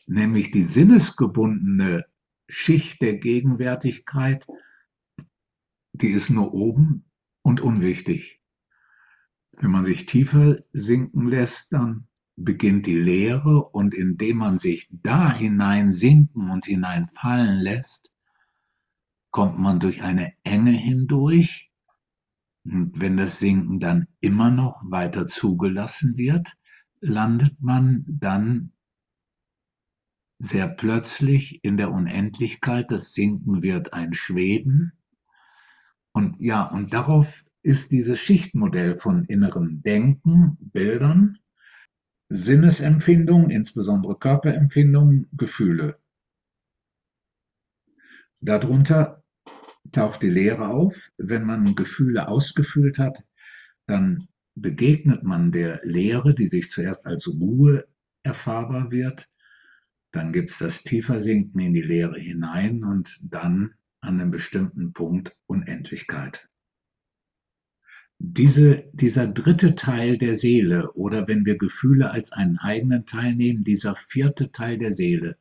nämlich 0.07 0.53
die 0.53 0.63
sinnesgebundene 0.63 2.05
Schicht 2.49 3.01
der 3.01 3.17
Gegenwärtigkeit, 3.17 4.47
die 5.93 6.11
ist 6.11 6.31
nur 6.31 6.53
oben 6.53 7.05
und 7.43 7.61
unwichtig. 7.61 8.41
Wenn 9.53 9.71
man 9.71 9.85
sich 9.85 10.07
tiefer 10.07 10.59
sinken 10.73 11.29
lässt, 11.29 11.73
dann 11.73 12.09
beginnt 12.37 12.87
die 12.87 12.99
Lehre 12.99 13.65
und 13.65 13.95
indem 13.95 14.39
man 14.39 14.59
sich 14.59 14.89
da 14.91 15.33
hinein 15.33 15.93
sinken 15.93 16.51
und 16.51 16.67
hineinfallen 16.67 17.61
lässt, 17.61 18.11
kommt 19.31 19.59
man 19.59 19.81
durch 19.81 20.03
eine 20.03 20.33
Enge 20.43 20.73
hindurch. 20.73 21.71
Und 22.65 22.99
wenn 22.99 23.17
das 23.17 23.39
Sinken 23.39 23.79
dann 23.79 24.09
immer 24.21 24.51
noch 24.51 24.83
weiter 24.91 25.27
zugelassen 25.27 26.17
wird, 26.17 26.57
landet 27.01 27.61
man 27.61 28.05
dann 28.07 28.74
sehr 30.39 30.69
plötzlich 30.69 31.65
in 31.65 31.77
der 31.77 31.93
Unendlichkeit. 31.93 32.91
Das 32.91 33.13
Sinken 33.13 33.63
wird 33.63 33.93
ein 33.93 34.13
Schweben. 34.15 34.93
Und 36.13 36.39
ja, 36.41 36.65
und 36.65 36.93
darauf 36.93 37.45
ist 37.63 37.93
dieses 37.93 38.21
Schichtmodell 38.21 38.95
von 38.95 39.25
innerem 39.25 39.83
Denken, 39.83 40.57
Bildern, 40.61 41.39
Sinnesempfindungen, 42.29 43.51
insbesondere 43.51 44.19
Körperempfindungen, 44.19 45.29
Gefühle. 45.33 45.99
Darunter 48.41 49.25
taucht 49.93 50.23
die 50.23 50.31
Lehre 50.31 50.69
auf. 50.69 51.11
Wenn 51.17 51.45
man 51.45 51.75
Gefühle 51.75 52.29
ausgefühlt 52.29 52.99
hat, 52.99 53.25
dann 53.87 54.29
begegnet 54.55 55.23
man 55.23 55.53
der 55.53 55.81
Lehre, 55.85 56.35
die 56.35 56.47
sich 56.47 56.71
zuerst 56.71 57.07
als 57.07 57.29
Ruhe 57.29 57.87
erfahrbar 58.23 58.91
wird. 58.91 59.29
Dann 60.15 60.33
gibt 60.33 60.53
es 60.53 60.59
das 60.59 60.85
Tiefersinken 60.85 61.61
in 61.61 61.75
die 61.75 61.83
Lehre 61.83 62.21
hinein 62.21 62.85
und 62.85 63.19
dann 63.21 63.75
an 64.01 64.21
einem 64.21 64.31
bestimmten 64.31 64.93
Punkt 64.93 65.37
Unendlichkeit. 65.47 66.49
Diese, 68.21 68.89
dieser 68.93 69.27
dritte 69.27 69.75
Teil 69.75 70.17
der 70.17 70.39
Seele 70.39 70.93
oder 70.93 71.27
wenn 71.27 71.45
wir 71.45 71.59
Gefühle 71.59 72.13
als 72.13 72.31
einen 72.31 72.59
eigenen 72.59 73.07
Teil 73.07 73.35
nehmen, 73.35 73.65
dieser 73.65 73.97
vierte 73.97 74.53
Teil 74.53 74.79
der 74.79 74.95
Seele, 74.95 75.37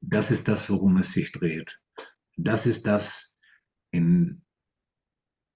das 0.00 0.30
ist 0.30 0.48
das, 0.48 0.70
worum 0.70 0.96
es 0.96 1.12
sich 1.12 1.32
dreht. 1.32 1.78
Das 2.38 2.64
ist 2.64 2.86
das, 2.86 3.38
in, 3.90 4.40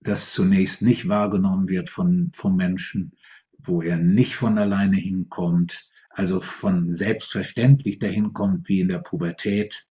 das 0.00 0.34
zunächst 0.34 0.82
nicht 0.82 1.08
wahrgenommen 1.08 1.70
wird 1.70 1.88
von, 1.88 2.30
vom 2.34 2.56
Menschen, 2.56 3.16
wo 3.56 3.80
er 3.80 3.96
nicht 3.96 4.34
von 4.34 4.58
alleine 4.58 4.98
hinkommt, 4.98 5.90
also 6.10 6.40
von 6.40 6.90
selbstverständlich 6.90 7.98
dahin 7.98 8.32
kommt 8.32 8.68
wie 8.68 8.80
in 8.80 8.88
der 8.88 8.98
Pubertät. 8.98 9.86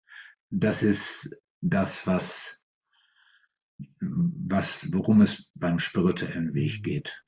Das 0.50 0.84
ist 0.84 1.38
das, 1.62 2.08
was 2.08 2.66
was, 4.00 4.92
worum 4.94 5.22
es 5.22 5.50
beim 5.56 5.80
spirituellen 5.80 6.54
Weg 6.54 6.84
geht. 6.84 7.24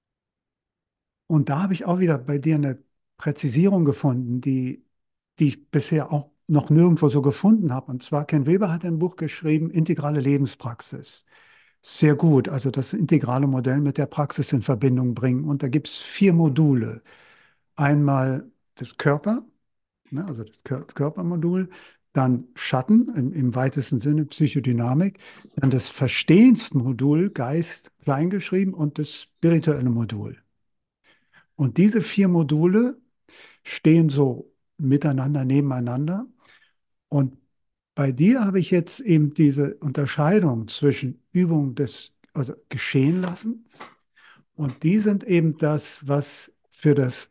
Und 1.27 1.49
da 1.49 1.63
habe 1.63 1.73
ich 1.73 1.85
auch 1.85 1.99
wieder 1.99 2.17
bei 2.17 2.37
dir 2.37 2.55
eine 2.55 2.83
Präzisierung 3.17 3.85
gefunden, 3.85 4.41
die, 4.41 4.85
die 5.39 5.47
ich 5.47 5.69
bisher 5.69 6.11
auch 6.11 6.31
noch 6.47 6.69
nirgendwo 6.69 7.09
so 7.09 7.21
gefunden 7.21 7.73
habe. 7.73 7.91
Und 7.91 8.03
zwar, 8.03 8.25
Ken 8.25 8.45
Weber 8.45 8.71
hat 8.71 8.85
ein 8.85 8.99
Buch 8.99 9.17
geschrieben, 9.17 9.69
Integrale 9.69 10.21
Lebenspraxis. 10.21 11.25
Sehr 11.81 12.15
gut, 12.15 12.49
also 12.49 12.71
das 12.71 12.93
integrale 12.93 13.47
Modell 13.47 13.79
mit 13.81 13.97
der 13.97 14.07
Praxis 14.07 14.53
in 14.53 14.61
Verbindung 14.61 15.13
bringen. 15.15 15.45
Und 15.45 15.63
da 15.63 15.67
gibt 15.69 15.87
es 15.89 15.99
vier 15.99 16.33
Module. 16.33 17.01
Einmal 17.75 18.51
das 18.81 18.97
Körper, 18.97 19.45
ne, 20.09 20.25
also 20.25 20.43
das 20.43 20.63
Körpermodul, 20.63 21.69
dann 22.13 22.47
Schatten 22.55 23.13
im, 23.15 23.33
im, 23.33 23.55
weitesten 23.55 23.99
Sinne 23.99 24.25
Psychodynamik, 24.25 25.19
dann 25.55 25.69
das 25.69 25.89
Verstehensmodul 25.89 27.29
Geist 27.29 27.91
kleingeschrieben 28.03 28.73
und 28.73 28.97
das 28.97 29.13
spirituelle 29.23 29.89
Modul. 29.89 30.37
Und 31.55 31.77
diese 31.77 32.01
vier 32.01 32.27
Module 32.27 32.99
stehen 33.63 34.09
so 34.09 34.51
miteinander, 34.77 35.45
nebeneinander. 35.45 36.27
Und 37.09 37.37
bei 37.95 38.11
dir 38.11 38.45
habe 38.45 38.59
ich 38.59 38.71
jetzt 38.71 38.99
eben 38.99 39.33
diese 39.33 39.75
Unterscheidung 39.75 40.67
zwischen 40.67 41.21
Übung 41.31 41.75
des 41.75 42.13
also 42.33 42.53
Geschehenlassens 42.69 43.79
und 44.55 44.83
die 44.83 44.99
sind 44.99 45.23
eben 45.23 45.57
das, 45.57 46.07
was 46.07 46.51
für 46.71 46.95
das 46.95 47.29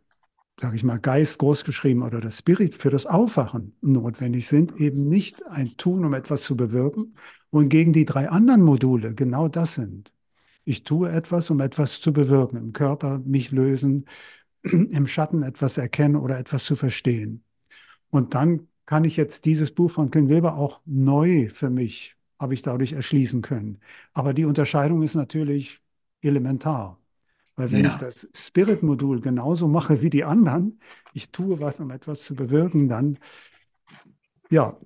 sage 0.61 0.77
ich 0.77 0.85
mal, 0.85 0.99
Geist 0.99 1.39
großgeschrieben 1.39 2.03
oder 2.03 2.21
das 2.21 2.39
Spirit 2.39 2.75
für 2.75 2.91
das 2.91 3.07
Aufwachen 3.07 3.77
notwendig 3.83 4.49
sind, 4.49 4.77
eben 4.81 5.09
nicht 5.09 5.45
ein 5.47 5.77
Tun, 5.77 6.05
um 6.05 6.15
etwas 6.15 6.43
zu 6.43 6.57
bewirken, 6.57 7.15
und 7.51 7.69
gegen 7.69 7.93
die 7.93 8.05
drei 8.05 8.29
anderen 8.29 8.63
Module 8.63 9.15
genau 9.15 9.49
das 9.49 9.75
sind. 9.75 10.13
Ich 10.65 10.85
tue 10.85 11.11
etwas, 11.11 11.51
um 11.51 11.61
etwas 11.61 12.01
zu 12.01 12.13
bewirken, 12.13 12.57
im 12.59 12.73
Körper 12.73 13.19
mich 13.21 13.51
lösen, 13.53 14.07
im 14.63 15.07
Schatten 15.07 15.43
etwas 15.43 15.79
erkennen 15.79 16.17
oder 16.17 16.39
etwas 16.39 16.65
zu 16.65 16.77
verstehen. 16.77 17.45
Und 18.11 18.35
dann 18.35 18.69
kann 18.87 19.05
ich 19.05 19.17
jetzt 19.17 19.45
dieses 19.47 19.73
Buch 19.73 19.91
von 19.91 20.11
Ken 20.11 20.29
Weber 20.29 20.57
auch 20.57 20.81
neu 20.87 21.49
für 21.51 21.71
mich, 21.71 22.17
habe 22.39 22.55
ich 22.55 22.63
dadurch 22.63 22.93
erschließen 22.93 23.43
können. 23.43 23.81
Aber 24.13 24.35
die 24.35 24.45
Unterscheidung 24.45 25.03
ist 25.03 25.15
natürlich 25.15 25.81
elementar. 26.23 27.01
Weil 27.57 27.73
wenn 27.73 27.85
ja. 27.85 27.91
ich 27.91 27.97
das 27.97 28.29
Spirit-Modul 28.35 29.21
genauso 29.21 29.67
mache 29.67 30.03
wie 30.03 30.11
die 30.11 30.25
anderen, 30.25 30.79
ich 31.15 31.31
tue 31.31 31.59
was, 31.61 31.81
um 31.81 31.91
etwas 31.91 32.23
zu 32.23 32.35
bewirken, 32.35 32.89
dann 32.89 33.19
ja. 34.51 34.79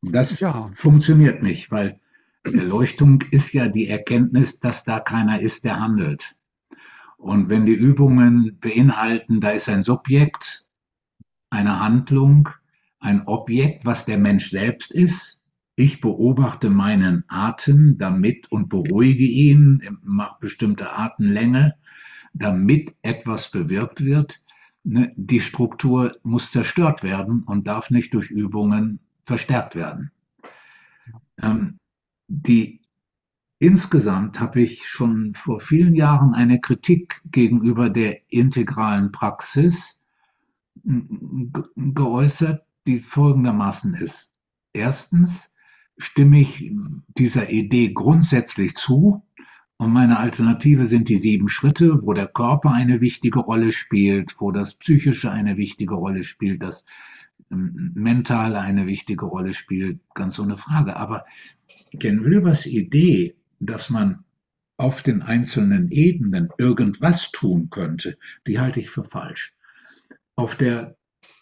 Das 0.00 0.40
ja. 0.40 0.70
funktioniert 0.74 1.42
nicht, 1.42 1.70
weil 1.70 2.00
Erleuchtung 2.44 3.22
ist 3.30 3.52
ja 3.52 3.68
die 3.68 3.88
Erkenntnis, 3.88 4.58
dass 4.58 4.84
da 4.84 5.00
keiner 5.00 5.40
ist, 5.40 5.64
der 5.64 5.78
handelt. 5.78 6.34
Und 7.18 7.48
wenn 7.48 7.66
die 7.66 7.74
Übungen 7.74 8.58
beinhalten, 8.60 9.40
da 9.40 9.50
ist 9.50 9.68
ein 9.68 9.82
Subjekt, 9.82 10.66
eine 11.50 11.80
Handlung, 11.80 12.48
ein 13.00 13.26
Objekt, 13.26 13.84
was 13.84 14.06
der 14.06 14.18
Mensch 14.18 14.50
selbst 14.50 14.92
ist, 14.92 15.37
ich 15.78 16.00
beobachte 16.00 16.70
meinen 16.70 17.22
Atem 17.28 17.98
damit 17.98 18.50
und 18.50 18.68
beruhige 18.68 19.24
ihn, 19.24 19.80
mache 20.02 20.38
bestimmte 20.40 20.92
Atemlänge, 20.92 21.76
damit 22.34 22.96
etwas 23.02 23.52
bewirkt 23.52 24.04
wird. 24.04 24.42
Ne, 24.82 25.12
die 25.14 25.40
Struktur 25.40 26.16
muss 26.24 26.50
zerstört 26.50 27.04
werden 27.04 27.44
und 27.44 27.68
darf 27.68 27.90
nicht 27.90 28.12
durch 28.14 28.28
Übungen 28.28 28.98
verstärkt 29.22 29.76
werden. 29.76 30.10
Ähm, 31.40 31.78
die, 32.26 32.80
insgesamt 33.60 34.40
habe 34.40 34.60
ich 34.62 34.84
schon 34.84 35.34
vor 35.34 35.60
vielen 35.60 35.94
Jahren 35.94 36.34
eine 36.34 36.60
Kritik 36.60 37.22
gegenüber 37.30 37.88
der 37.88 38.32
integralen 38.32 39.12
Praxis 39.12 40.02
geäußert, 41.76 42.64
die 42.88 42.98
folgendermaßen 42.98 43.94
ist. 43.94 44.34
Erstens, 44.72 45.52
stimme 45.98 46.40
ich 46.40 46.72
dieser 47.18 47.50
Idee 47.50 47.92
grundsätzlich 47.92 48.74
zu. 48.74 49.22
Und 49.76 49.92
meine 49.92 50.18
Alternative 50.18 50.86
sind 50.86 51.08
die 51.08 51.18
sieben 51.18 51.48
Schritte, 51.48 52.02
wo 52.02 52.12
der 52.12 52.26
Körper 52.26 52.72
eine 52.72 53.00
wichtige 53.00 53.38
Rolle 53.38 53.70
spielt, 53.70 54.40
wo 54.40 54.50
das 54.50 54.74
Psychische 54.74 55.30
eine 55.30 55.56
wichtige 55.56 55.94
Rolle 55.94 56.24
spielt, 56.24 56.62
das 56.62 56.84
ähm, 57.50 57.92
Mentale 57.94 58.60
eine 58.60 58.86
wichtige 58.86 59.26
Rolle 59.26 59.54
spielt, 59.54 60.00
ganz 60.14 60.38
ohne 60.38 60.56
Frage. 60.56 60.96
Aber 60.96 61.26
Ken 62.00 62.24
Wilbers 62.24 62.66
Idee, 62.66 63.36
dass 63.60 63.88
man 63.88 64.24
auf 64.78 65.02
den 65.02 65.22
einzelnen 65.22 65.90
Ebenen 65.90 66.48
irgendwas 66.58 67.30
tun 67.32 67.68
könnte, 67.70 68.16
die 68.46 68.60
halte 68.60 68.80
ich 68.80 68.90
für 68.90 69.04
falsch. 69.04 69.54
Auf 70.36 70.56
der 70.56 70.96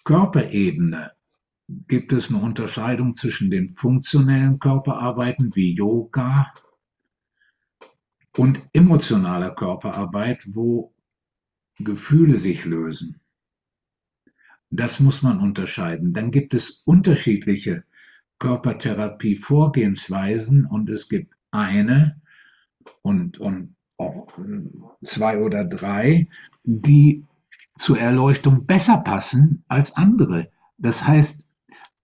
Körperebene 0.05 1.13
gibt 1.69 2.13
es 2.13 2.31
eine 2.31 2.41
Unterscheidung 2.41 3.15
zwischen 3.15 3.51
den 3.51 3.69
funktionellen 3.69 4.59
Körperarbeiten 4.59 5.55
wie 5.55 5.73
Yoga 5.73 6.53
und 8.37 8.61
emotionaler 8.73 9.55
Körperarbeit, 9.55 10.45
wo 10.49 10.93
Gefühle 11.79 12.39
sich 12.39 12.65
lösen. 12.65 13.21
Das 14.71 14.99
muss 15.01 15.23
man 15.23 15.41
unterscheiden. 15.41 16.13
Dann 16.13 16.31
gibt 16.31 16.55
es 16.55 16.83
unterschiedliche 16.85 17.83
Körpertherapie-Vorgehensweisen 18.39 20.67
und 20.67 20.89
es 20.91 21.09
gibt 21.09 21.35
eine 21.51 22.21
und, 23.03 23.39
und 23.39 23.75
auch 23.97 24.29
zwei 25.03 25.43
oder 25.43 25.65
drei, 25.65 26.29
die 26.65 27.25
zur 27.77 27.99
Erleuchtung 27.99 28.67
besser 28.67 28.99
passen 28.99 29.65
als 29.69 29.95
andere 29.95 30.51
Das 30.79 31.07
heißt, 31.07 31.46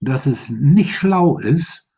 dass 0.02 0.26
es 0.26 0.50
nicht 0.50 0.94
schlau 0.94 1.38
ist, 1.38 1.88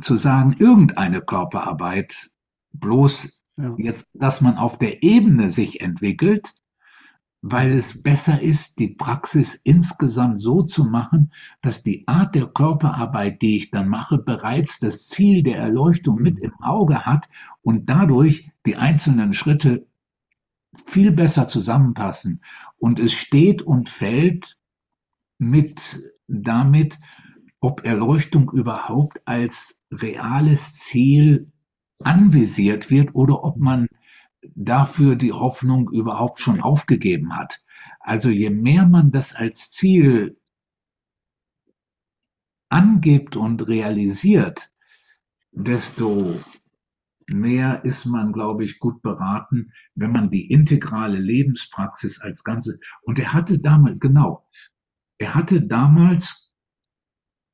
zu 0.00 0.16
sagen, 0.16 0.54
irgendeine 0.58 1.22
Körperarbeit, 1.22 2.30
bloß 2.72 3.40
ja. 3.56 3.74
jetzt, 3.78 4.06
dass 4.12 4.40
man 4.40 4.58
auf 4.58 4.78
der 4.78 5.02
Ebene 5.02 5.50
sich 5.50 5.80
entwickelt, 5.80 6.54
weil 7.40 7.72
es 7.72 8.02
besser 8.02 8.40
ist, 8.42 8.78
die 8.78 8.88
Praxis 8.88 9.54
insgesamt 9.64 10.42
so 10.42 10.62
zu 10.62 10.84
machen, 10.84 11.32
dass 11.62 11.82
die 11.82 12.06
Art 12.06 12.34
der 12.34 12.48
Körperarbeit, 12.48 13.40
die 13.40 13.56
ich 13.56 13.70
dann 13.70 13.88
mache, 13.88 14.18
bereits 14.18 14.78
das 14.78 15.06
Ziel 15.06 15.42
der 15.42 15.56
Erleuchtung 15.56 16.20
mit 16.20 16.38
im 16.38 16.52
Auge 16.60 17.06
hat 17.06 17.28
und 17.62 17.88
dadurch 17.88 18.50
die 18.66 18.76
einzelnen 18.76 19.32
Schritte 19.32 19.86
viel 20.84 21.12
besser 21.12 21.48
zusammenpassen. 21.48 22.42
Und 22.76 23.00
es 23.00 23.12
steht 23.12 23.62
und 23.62 23.88
fällt 23.88 24.58
mit 25.38 25.80
damit, 26.26 26.98
ob 27.60 27.84
Erleuchtung 27.84 28.50
überhaupt 28.52 29.20
als 29.24 29.80
reales 29.90 30.74
Ziel 30.74 31.50
anvisiert 32.02 32.90
wird 32.90 33.14
oder 33.14 33.42
ob 33.44 33.56
man 33.56 33.88
dafür 34.54 35.16
die 35.16 35.32
Hoffnung 35.32 35.90
überhaupt 35.90 36.40
schon 36.40 36.60
aufgegeben 36.60 37.36
hat. 37.36 37.64
Also 38.00 38.30
je 38.30 38.50
mehr 38.50 38.86
man 38.86 39.10
das 39.10 39.34
als 39.34 39.70
Ziel 39.70 40.38
angibt 42.68 43.36
und 43.36 43.66
realisiert, 43.66 44.70
desto 45.52 46.38
mehr 47.26 47.84
ist 47.84 48.06
man, 48.06 48.32
glaube 48.32 48.64
ich, 48.64 48.78
gut 48.78 49.02
beraten, 49.02 49.72
wenn 49.94 50.12
man 50.12 50.30
die 50.30 50.50
integrale 50.50 51.18
Lebenspraxis 51.18 52.20
als 52.20 52.44
Ganze, 52.44 52.78
und 53.02 53.18
er 53.18 53.32
hatte 53.32 53.58
damals, 53.58 53.98
genau, 54.00 54.46
er 55.18 55.34
hatte 55.34 55.62
damals 55.62 56.47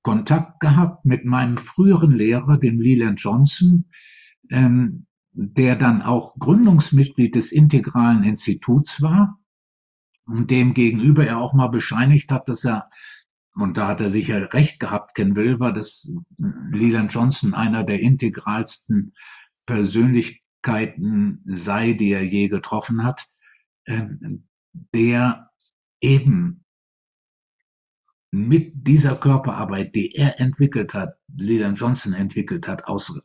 Kontakt 0.04 0.60
gehabt 0.60 1.04
mit 1.04 1.24
meinem 1.24 1.56
früheren 1.56 2.12
Lehrer, 2.12 2.58
dem 2.58 2.78
Leland 2.78 3.20
Johnson, 3.20 3.86
ähm, 4.50 5.06
der 5.32 5.74
dann 5.74 6.02
auch 6.02 6.36
Gründungsmitglied 6.38 7.34
des 7.34 7.50
Integralen 7.50 8.22
Instituts 8.22 9.02
war 9.02 9.40
und 10.26 10.50
dem 10.50 10.74
gegenüber 10.74 11.26
er 11.26 11.38
auch 11.38 11.54
mal 11.54 11.68
bescheinigt 11.68 12.30
hat, 12.30 12.48
dass 12.48 12.64
er, 12.64 12.88
und 13.54 13.78
da 13.78 13.88
hat 13.88 14.00
er 14.02 14.10
sicher 14.10 14.52
recht 14.52 14.78
gehabt, 14.78 15.14
Ken 15.14 15.34
Wilber, 15.34 15.72
dass 15.72 16.08
Leland 16.38 17.12
Johnson 17.12 17.54
einer 17.54 17.82
der 17.82 18.00
integralsten 18.00 19.14
Persönlichkeiten 19.66 21.42
sei, 21.46 21.94
die 21.94 22.10
er 22.10 22.24
je 22.24 22.48
getroffen 22.48 23.02
hat, 23.02 23.26
ähm, 23.86 24.48
der 24.92 25.50
eben 26.00 26.63
mit 28.34 28.72
dieser 28.74 29.14
Körperarbeit, 29.14 29.94
die 29.94 30.12
er 30.16 30.40
entwickelt 30.40 30.92
hat, 30.92 31.14
Leland 31.36 31.78
Johnson 31.78 32.14
entwickelt 32.14 32.66
hat, 32.66 32.84
aus 32.86 33.20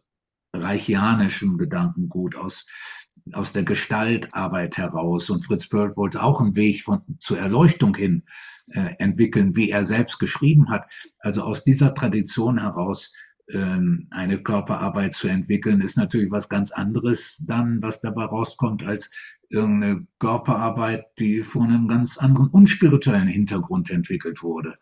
reichianischem 0.54 1.58
Gedankengut, 1.58 2.36
aus, 2.36 2.68
aus 3.34 3.52
der 3.52 3.64
Gestaltarbeit 3.64 4.78
heraus. 4.78 5.32
Und 5.32 5.44
Fritz 5.44 5.68
Perl 5.68 5.96
wollte 5.96 6.22
auch 6.22 6.40
einen 6.42 6.56
Weg 6.56 6.84
von, 6.84 7.02
zur 7.20 7.40
Erleuchtung 7.40 7.96
hin 7.96 8.24
äh, 8.68 8.94
entwickeln, 9.00 9.56
wie 9.56 9.72
er 9.72 9.84
selbst 9.84 10.20
geschrieben 10.20 10.70
hat. 10.70 10.86
Also 11.18 11.42
aus 11.42 11.64
dieser 11.64 11.96
Tradition 11.96 12.60
heraus 12.60 13.12
eine 13.52 14.44
Körperarbeit 14.44 15.14
zu 15.14 15.28
entwickeln, 15.28 15.82
ist 15.82 15.98
natürlich 15.98 16.30
was 16.30 16.50
ganz 16.50 16.72
anderes 16.72 17.42
dann, 17.46 17.82
was 17.82 18.00
dabei 18.00 18.26
rauskommt, 18.26 18.84
als 18.86 19.10
irgendeine 19.50 20.06
Körperarbeit, 20.20 21.06
die 21.18 21.42
von 21.42 21.70
einem 21.70 21.88
ganz 21.88 22.18
anderen 22.18 22.50
unspirituellen 22.50 23.28
Hintergrund 23.28 23.90
entwickelt 23.90 24.44
wurde. 24.44 24.78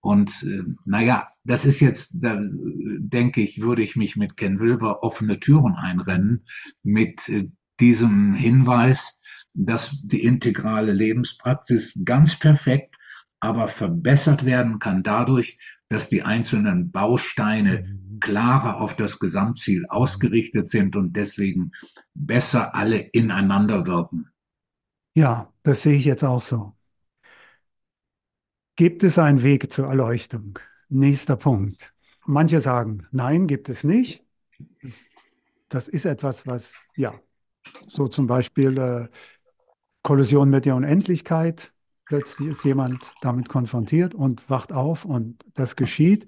Und 0.00 0.42
äh, 0.44 0.62
naja, 0.84 1.28
das 1.44 1.64
ist 1.64 1.80
jetzt, 1.80 2.12
da 2.14 2.40
denke 2.40 3.40
ich, 3.40 3.60
würde 3.60 3.82
ich 3.82 3.96
mich 3.96 4.16
mit 4.16 4.36
Ken 4.36 4.60
Wilber 4.60 5.02
offene 5.02 5.40
Türen 5.40 5.74
einrennen, 5.74 6.44
mit 6.82 7.28
äh, 7.28 7.50
diesem 7.80 8.34
Hinweis, 8.34 9.20
dass 9.54 10.02
die 10.02 10.22
integrale 10.22 10.92
Lebenspraxis 10.92 12.00
ganz 12.04 12.38
perfekt, 12.38 12.96
aber 13.40 13.68
verbessert 13.68 14.44
werden 14.44 14.78
kann 14.78 15.02
dadurch, 15.02 15.58
dass 15.88 16.08
die 16.08 16.22
einzelnen 16.22 16.90
Bausteine 16.90 17.82
mhm. 17.82 18.20
klarer 18.20 18.80
auf 18.80 18.96
das 18.96 19.18
Gesamtziel 19.18 19.86
ausgerichtet 19.88 20.68
sind 20.68 20.96
und 20.96 21.14
deswegen 21.14 21.72
besser 22.14 22.74
alle 22.74 22.98
ineinander 22.98 23.86
wirken. 23.86 24.30
Ja, 25.14 25.52
das 25.62 25.82
sehe 25.82 25.96
ich 25.96 26.04
jetzt 26.04 26.24
auch 26.24 26.42
so. 26.42 26.74
Gibt 28.76 29.02
es 29.02 29.18
einen 29.18 29.42
Weg 29.42 29.72
zur 29.72 29.88
Erleuchtung? 29.88 30.58
Nächster 30.88 31.36
Punkt. 31.36 31.92
Manche 32.26 32.60
sagen, 32.60 33.06
nein, 33.10 33.46
gibt 33.46 33.68
es 33.68 33.82
nicht. 33.82 34.22
Das, 35.68 35.88
ist 35.88 36.04
etwas, 36.04 36.46
was, 36.46 36.74
ja, 36.94 37.18
so 37.88 38.06
zum 38.06 38.26
Beispiel 38.26 38.78
äh, 38.78 39.08
Kollision 40.02 40.50
mit 40.50 40.64
der 40.64 40.76
Unendlichkeit. 40.76 41.72
Plötzlich 42.08 42.48
ist 42.48 42.64
jemand 42.64 43.02
damit 43.20 43.48
konfrontiert 43.48 44.14
und 44.14 44.48
wacht 44.50 44.72
auf 44.72 45.04
und 45.04 45.44
das 45.54 45.76
geschieht. 45.76 46.26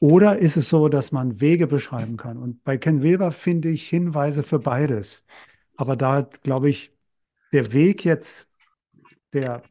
Oder 0.00 0.38
ist 0.38 0.56
es 0.56 0.68
so, 0.68 0.88
dass 0.88 1.12
man 1.12 1.40
Wege 1.40 1.66
beschreiben 1.66 2.16
kann? 2.16 2.38
Und 2.38 2.64
bei 2.64 2.78
Ken 2.78 3.02
Weber 3.02 3.32
finde 3.32 3.68
ich 3.70 3.88
Hinweise 3.88 4.42
für 4.42 4.58
beides. 4.58 5.24
Aber 5.76 5.96
da 5.96 6.22
glaube 6.22 6.70
ich, 6.70 6.92
der 7.52 7.72
Weg 7.72 8.04
jetzt, 8.04 8.48
der 9.32 9.62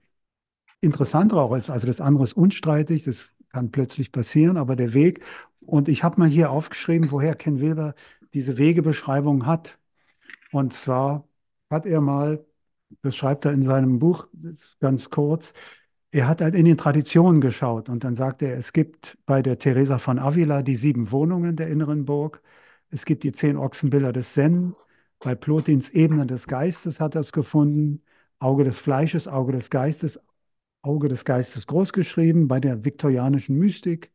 interessanter 0.81 1.37
auch 1.37 1.55
ist. 1.55 1.69
Also 1.69 1.87
das 1.87 2.01
andere 2.01 2.23
ist 2.23 2.33
unstreitig, 2.33 3.03
das 3.03 3.31
kann 3.49 3.71
plötzlich 3.71 4.11
passieren, 4.11 4.57
aber 4.57 4.75
der 4.75 4.93
Weg, 4.93 5.23
und 5.65 5.87
ich 5.89 6.03
habe 6.03 6.19
mal 6.19 6.29
hier 6.29 6.51
aufgeschrieben, 6.51 7.11
woher 7.11 7.35
Ken 7.35 7.59
Wilber 7.59 7.95
diese 8.33 8.57
Wegebeschreibung 8.57 9.45
hat. 9.45 9.79
Und 10.51 10.73
zwar 10.73 11.27
hat 11.69 11.85
er 11.85 12.01
mal, 12.01 12.45
das 13.01 13.15
schreibt 13.15 13.45
er 13.45 13.53
in 13.53 13.63
seinem 13.63 13.99
Buch, 13.99 14.27
ganz 14.79 15.09
kurz, 15.09 15.53
er 16.11 16.27
hat 16.27 16.41
halt 16.41 16.55
in 16.55 16.65
den 16.65 16.77
Traditionen 16.77 17.41
geschaut 17.41 17.89
und 17.89 18.03
dann 18.03 18.15
sagt 18.15 18.41
er, 18.41 18.57
es 18.57 18.73
gibt 18.73 19.17
bei 19.25 19.41
der 19.41 19.59
Teresa 19.59 19.99
von 19.99 20.19
Avila 20.19 20.63
die 20.63 20.75
sieben 20.75 21.11
Wohnungen 21.11 21.55
der 21.55 21.67
inneren 21.69 22.05
Burg, 22.05 22.41
es 22.89 23.05
gibt 23.05 23.23
die 23.23 23.31
zehn 23.31 23.57
Ochsenbilder 23.57 24.13
des 24.13 24.33
Zen, 24.33 24.75
bei 25.19 25.35
Plotins 25.35 25.89
Ebenen 25.89 26.27
des 26.27 26.47
Geistes 26.47 26.99
hat 26.99 27.15
er 27.15 27.21
es 27.21 27.31
gefunden, 27.31 28.03
Auge 28.39 28.63
des 28.63 28.79
Fleisches, 28.79 29.27
Auge 29.27 29.51
des 29.51 29.69
Geistes, 29.69 30.19
Auge 30.81 31.09
des 31.09 31.25
Geistes 31.25 31.67
großgeschrieben. 31.67 32.47
Bei 32.47 32.59
der 32.59 32.85
viktorianischen 32.85 33.57
Mystik, 33.57 34.11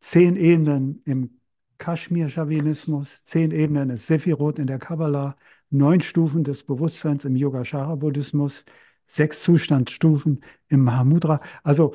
zehn 0.00 0.36
Ebenen 0.36 1.02
im 1.04 1.40
Kaschmir-Schamanismus, 1.78 3.24
zehn 3.24 3.50
Ebenen 3.50 3.88
des 3.88 4.06
Sephiroth 4.06 4.58
in 4.58 4.66
der 4.66 4.78
Kabbalah, 4.78 5.36
neun 5.72 6.00
Stufen 6.00 6.44
des 6.44 6.64
Bewusstseins 6.64 7.24
im 7.24 7.36
Yogacara-Buddhismus, 7.36 8.64
sechs 9.06 9.42
Zustandsstufen 9.42 10.42
im 10.68 10.84
Mahamudra. 10.84 11.40
Also 11.62 11.94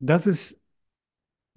das 0.00 0.26
ist 0.26 0.60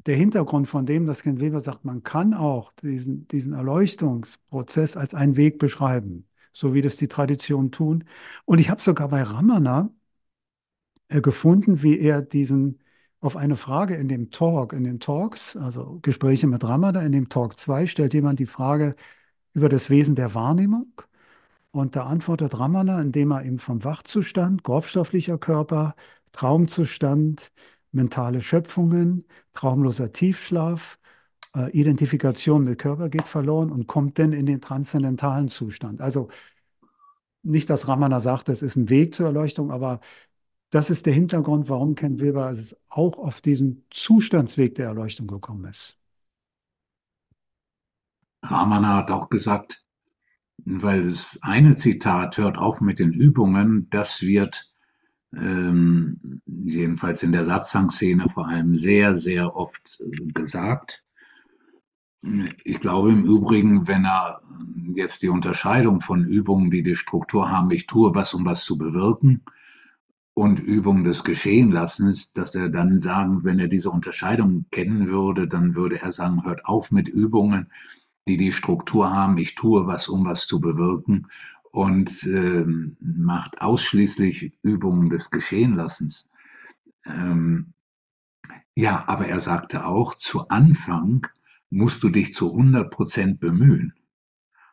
der 0.06 0.16
Hintergrund 0.16 0.68
von 0.68 0.86
dem, 0.86 1.06
dass 1.06 1.24
Ken 1.24 1.40
Weber 1.40 1.60
sagt, 1.60 1.86
man 1.86 2.04
kann 2.04 2.34
auch 2.34 2.72
diesen, 2.82 3.28
diesen 3.28 3.54
Erleuchtungsprozess 3.54 4.98
als 4.98 5.14
einen 5.14 5.38
Weg 5.38 5.60
beschreiben, 5.60 6.28
so 6.54 6.74
wie 6.74 6.82
das 6.82 6.98
die 6.98 7.08
Traditionen 7.08 7.72
tun. 7.72 8.06
Und 8.46 8.60
ich 8.60 8.70
habe 8.70 8.82
sogar 8.82 9.10
bei 9.10 9.22
Ramana 9.24 9.92
äh, 11.10 11.22
gefunden, 11.22 11.84
wie 11.84 12.00
er 12.00 12.22
diesen 12.22 12.80
auf 13.20 13.36
eine 13.36 13.56
Frage 13.56 13.96
in 13.96 14.08
dem 14.08 14.32
Talk, 14.32 14.74
in 14.74 14.84
den 14.84 15.00
Talks, 15.00 15.56
also 15.56 16.00
Gespräche 16.02 16.48
mit 16.48 16.64
Ramada, 16.64 17.02
in 17.02 17.12
dem 17.12 17.30
Talk 17.30 17.60
2 17.60 17.86
stellt 17.86 18.14
jemand 18.16 18.40
die 18.40 18.48
Frage 18.48 18.96
über 19.54 19.70
das 19.70 19.90
Wesen 19.90 20.16
der 20.16 20.34
Wahrnehmung. 20.34 20.94
Und 21.72 21.96
da 21.96 22.06
antwortet 22.06 22.60
Ramana, 22.60 23.02
indem 23.02 23.32
er 23.32 23.44
ihm 23.44 23.58
vom 23.60 23.84
Wachzustand, 23.84 24.64
grobstofflicher 24.64 25.38
Körper, 25.38 25.96
Traumzustand, 26.34 27.52
mentale 27.92 28.42
Schöpfungen, 28.42 29.26
traumloser 29.54 30.12
Tiefschlaf, 30.12 31.00
äh, 31.56 31.72
Identifikation 31.72 32.64
mit 32.64 32.80
Körper 32.80 33.10
geht 33.10 33.28
verloren 33.28 33.72
und 33.72 33.88
kommt 33.88 34.20
dann 34.20 34.34
in 34.34 34.46
den 34.46 34.62
transzendentalen 34.62 35.50
Zustand. 35.50 36.02
Also 36.02 36.30
nicht, 37.44 37.70
dass 37.70 37.88
Ramana 37.88 38.20
sagt, 38.20 38.50
es 38.50 38.62
ist 38.62 38.76
ein 38.76 38.90
Weg 38.90 39.16
zur 39.16 39.26
Erleuchtung, 39.28 39.72
aber 39.72 40.00
das 40.72 40.90
ist 40.90 41.06
der 41.06 41.14
Hintergrund, 41.14 41.70
warum 41.70 41.96
Ken 41.96 42.20
Wilber 42.20 42.52
es 42.52 42.78
auch 42.90 43.18
auf 43.18 43.42
diesen 43.42 43.86
Zustandsweg 43.92 44.76
der 44.76 44.88
Erleuchtung 44.88 45.28
gekommen 45.28 45.66
ist. 45.66 45.98
Ramana 48.44 48.98
hat 48.98 49.10
auch 49.10 49.30
gesagt, 49.30 49.84
weil 50.66 51.04
das 51.04 51.40
eine 51.42 51.76
Zitat 51.76 52.38
hört 52.38 52.58
auf 52.58 52.82
mit 52.82 53.00
den 53.00 53.14
Übungen, 53.14 53.90
das 53.90 54.22
wird 54.22 54.72
ähm, 55.36 56.42
jedenfalls 56.46 57.24
in 57.24 57.32
der 57.32 57.46
Satzang-Szene 57.46 58.30
vor 58.30 58.48
allem 58.48 58.76
sehr, 58.76 59.18
sehr 59.18 59.56
oft 59.56 60.02
äh, 60.02 60.32
gesagt. 60.34 61.04
Ich 62.64 62.80
glaube 62.80 63.12
im 63.12 63.26
Übrigen, 63.26 63.88
wenn 63.88 64.06
er 64.06 64.42
jetzt 64.94 65.24
die 65.24 65.30
Unterscheidung 65.30 66.02
von 66.02 66.26
Übungen, 66.26 66.70
die 66.70 66.84
die 66.84 66.96
Struktur 66.96 67.50
haben, 67.50 67.72
ich 67.72 67.88
tue 67.88 68.14
was, 68.14 68.34
um 68.34 68.46
was 68.46 68.64
zu 68.64 68.78
bewirken, 68.78 69.44
und 70.34 70.60
Übung 70.60 71.04
des 71.04 71.24
Geschehenlassens, 71.24 72.32
dass 72.32 72.56
er 72.56 72.70
dann 72.70 73.00
sagen, 73.00 73.44
wenn 73.44 73.60
er 73.60 73.68
diese 73.68 73.90
Unterscheidung 73.90 74.66
kennen 74.72 75.08
würde, 75.08 75.48
dann 75.48 75.76
würde 75.76 76.02
er 76.02 76.14
sagen, 76.14 76.46
hört 76.46 76.66
auf 76.66 76.90
mit 76.92 77.08
Übungen, 77.10 77.70
die 78.28 78.38
die 78.38 78.52
Struktur 78.52 79.12
haben, 79.12 79.38
ich 79.38 79.56
tue 79.56 79.88
was, 79.88 80.08
um 80.08 80.26
was 80.26 80.48
zu 80.48 80.60
bewirken 80.60 81.28
und 81.72 82.24
äh, 82.24 82.66
macht 83.00 83.62
ausschließlich 83.62 84.54
Übungen 84.62 85.10
des 85.10 85.32
Geschehenlassens. 85.32 86.28
Ähm, 87.06 87.74
ja, 88.76 89.04
aber 89.08 89.28
er 89.28 89.40
sagte 89.40 89.86
auch, 89.86 90.16
zu 90.16 90.48
Anfang 90.50 91.28
musst 91.70 92.04
du 92.04 92.10
dich 92.10 92.34
zu 92.34 92.52
100 92.52 92.92
Prozent 92.92 93.40
bemühen. 93.40 93.94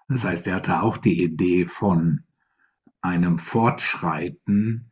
Das 0.08 0.24
heißt, 0.24 0.46
er 0.46 0.56
hatte 0.56 0.82
auch 0.82 0.96
die 0.96 1.22
Idee 1.22 1.66
von 1.66 2.24
einem 3.00 3.38
Fortschreiten, 3.38 4.90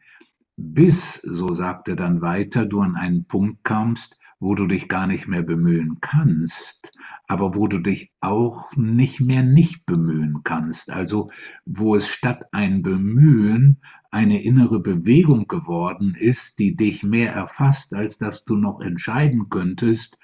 bis, 0.56 1.14
so 1.14 1.52
sagt 1.52 1.88
er 1.88 1.96
dann 1.96 2.20
weiter, 2.22 2.66
du 2.66 2.80
an 2.80 2.96
einen 2.96 3.24
Punkt 3.24 3.64
kamst, 3.64 4.15
wo 4.38 4.54
du 4.54 4.66
dich 4.66 4.88
gar 4.88 5.06
nicht 5.06 5.28
mehr 5.28 5.42
bemühen 5.42 5.98
kannst, 6.00 6.92
aber 7.26 7.54
wo 7.54 7.66
du 7.68 7.78
dich 7.78 8.12
auch 8.20 8.74
nicht 8.76 9.20
mehr 9.20 9.42
nicht 9.42 9.86
bemühen 9.86 10.42
kannst. 10.44 10.90
Also 10.90 11.30
wo 11.64 11.96
es 11.96 12.08
statt 12.08 12.44
ein 12.52 12.82
Bemühen 12.82 13.80
eine 14.10 14.42
innere 14.42 14.80
Bewegung 14.80 15.48
geworden 15.48 16.14
ist, 16.14 16.58
die 16.58 16.76
dich 16.76 17.02
mehr 17.02 17.32
erfasst, 17.32 17.94
als 17.94 18.18
dass 18.18 18.44
du 18.44 18.56
noch 18.56 18.80
entscheiden 18.80 19.48
könntest, 19.48 20.18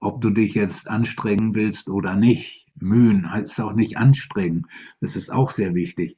ob 0.00 0.20
du 0.20 0.30
dich 0.30 0.54
jetzt 0.54 0.88
anstrengen 0.88 1.54
willst 1.54 1.90
oder 1.90 2.14
nicht. 2.14 2.66
Mühen 2.76 3.30
heißt 3.30 3.60
auch 3.60 3.74
nicht 3.74 3.96
anstrengen. 3.98 4.66
Das 5.00 5.16
ist 5.16 5.30
auch 5.30 5.50
sehr 5.50 5.74
wichtig, 5.74 6.16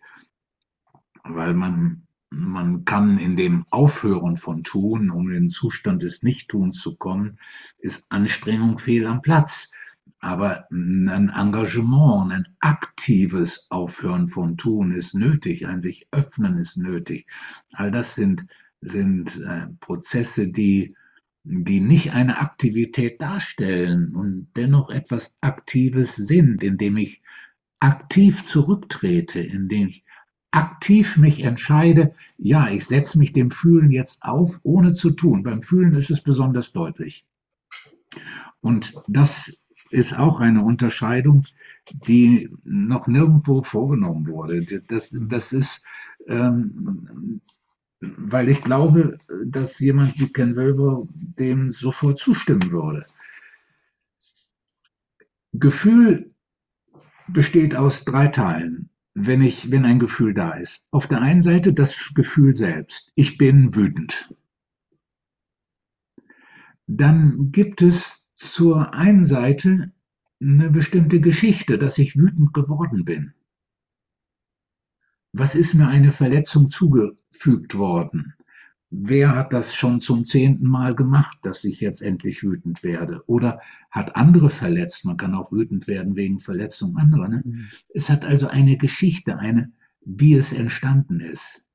weil 1.25 1.55
man 1.55 2.07
man 2.31 2.85
kann 2.85 3.19
in 3.19 3.37
dem 3.37 3.67
Aufhören 3.71 4.37
von 4.37 4.63
Tun, 4.63 5.11
um 5.11 5.29
in 5.29 5.35
den 5.35 5.49
Zustand 5.49 6.03
des 6.03 6.23
Nichttuns 6.23 6.81
zu 6.81 6.97
kommen, 6.97 7.39
ist 7.79 8.11
Anstrengung 8.11 8.79
fehl 8.79 9.07
am 9.07 9.21
Platz. 9.21 9.73
Aber 10.21 10.67
ein 10.71 11.31
Engagement, 11.31 12.33
ein 12.33 12.49
aktives 12.61 13.71
Aufhören 13.71 14.29
von 14.29 14.57
Tun 14.57 14.93
ist 14.93 15.15
nötig, 15.15 15.67
ein 15.67 15.81
sich 15.81 16.07
öffnen 16.13 16.57
ist 16.59 16.77
nötig. 16.77 17.27
All 17.73 17.91
das 17.91 18.15
sind, 18.15 18.47
sind 18.81 19.37
äh, 19.41 19.67
Prozesse, 19.81 20.49
die, 20.49 20.95
die 21.43 21.81
nicht 21.81 22.13
eine 22.13 22.39
Aktivität 22.39 23.21
darstellen 23.21 24.15
und 24.15 24.49
dennoch 24.57 24.91
etwas 24.91 25.37
Aktives 25.41 26.17
sind, 26.17 26.63
indem 26.63 26.99
ich 26.99 27.23
aktiv 27.81 28.45
zurücktrete, 28.45 29.41
indem 29.41 29.89
ich 29.89 30.05
aktiv 30.51 31.17
mich 31.17 31.45
entscheide, 31.45 32.15
ja, 32.37 32.69
ich 32.69 32.87
setze 32.87 33.19
mich 33.19 33.33
dem 33.33 33.51
Fühlen 33.51 33.91
jetzt 33.91 34.23
auf, 34.23 34.61
ohne 34.63 34.95
zu 34.95 35.11
tun. 35.11 35.43
Beim 35.43 35.63
Fühlen 35.63 35.93
ist 35.95 36.11
es 36.11 36.21
besonders 36.21 36.73
deutlich. 36.73 37.25
Und 38.61 38.95
das 39.07 39.57
ist 39.91 40.19
auch 40.19 40.41
eine 40.41 40.63
Unterscheidung, 40.63 41.45
die 41.91 42.51
noch 42.65 43.07
nirgendwo 43.07 43.63
vorgenommen 43.63 44.27
wurde. 44.27 44.65
Das, 44.65 45.17
das 45.19 45.53
ist, 45.53 45.85
ähm, 46.27 47.41
weil 48.01 48.49
ich 48.49 48.63
glaube, 48.63 49.19
dass 49.45 49.79
jemand 49.79 50.19
wie 50.19 50.33
Ken 50.33 50.57
Wilber 50.57 51.07
dem 51.13 51.73
sofort 51.73 52.19
zustimmen 52.19 52.71
würde. 52.71 53.05
Gefühl 55.53 56.33
besteht 57.29 57.75
aus 57.75 58.05
drei 58.05 58.29
Teilen 58.29 58.90
wenn 59.15 59.43
ich, 59.43 59.71
wenn 59.71 59.85
ein 59.85 59.99
Gefühl 59.99 60.35
da 60.35 60.53
ist. 60.53 60.89
Auf 60.91 61.07
der 61.07 61.21
einen 61.21 61.43
Seite 61.43 61.73
das 61.73 62.13
Gefühl 62.15 62.55
selbst. 62.55 63.11
Ich 63.15 63.39
bin 63.39 63.75
wütend. 63.75 64.35
Dann 66.87 67.53
gibt 67.53 67.83
es 67.83 68.33
zur 68.35 68.95
einen 68.95 69.25
Seite 69.25 69.93
eine 70.41 70.71
bestimmte 70.71 71.21
Geschichte, 71.21 71.79
dass 71.79 71.99
ich 71.99 72.17
wütend 72.17 72.55
geworden 72.55 73.05
bin. 73.05 73.35
Was 75.33 75.55
ist 75.55 75.75
mir 75.75 75.87
eine 75.87 76.11
Verletzung 76.11 76.69
zugefügt 76.69 77.77
worden? 77.77 78.35
Wer 78.91 79.35
hat 79.35 79.53
das 79.53 79.75
schon 79.75 80.01
zum 80.01 80.25
zehnten 80.25 80.67
Mal 80.67 80.95
gemacht, 80.95 81.39
dass 81.43 81.65
ich 81.65 81.81
jetzt 81.81 82.03
endlich 82.03 82.43
wütend 82.43 82.83
werde? 82.83 83.23
Oder 83.27 83.61
hat 83.91 84.17
andere 84.17 84.51
verletzt? 84.51 85.05
Man 85.05 85.17
kann 85.17 85.35
auch 85.35 85.53
wütend 85.53 85.87
werden 85.87 86.17
wegen 86.17 86.41
Verletzung 86.41 86.97
anderer. 86.97 87.29
Ne? 87.29 87.43
Mhm. 87.45 87.69
Es 87.95 88.11
hat 88.11 88.25
also 88.25 88.49
eine 88.49 88.77
Geschichte, 88.77 89.39
eine, 89.39 89.73
wie 90.05 90.35
es 90.35 90.53
entstanden 90.53 91.21
ist. 91.21 91.67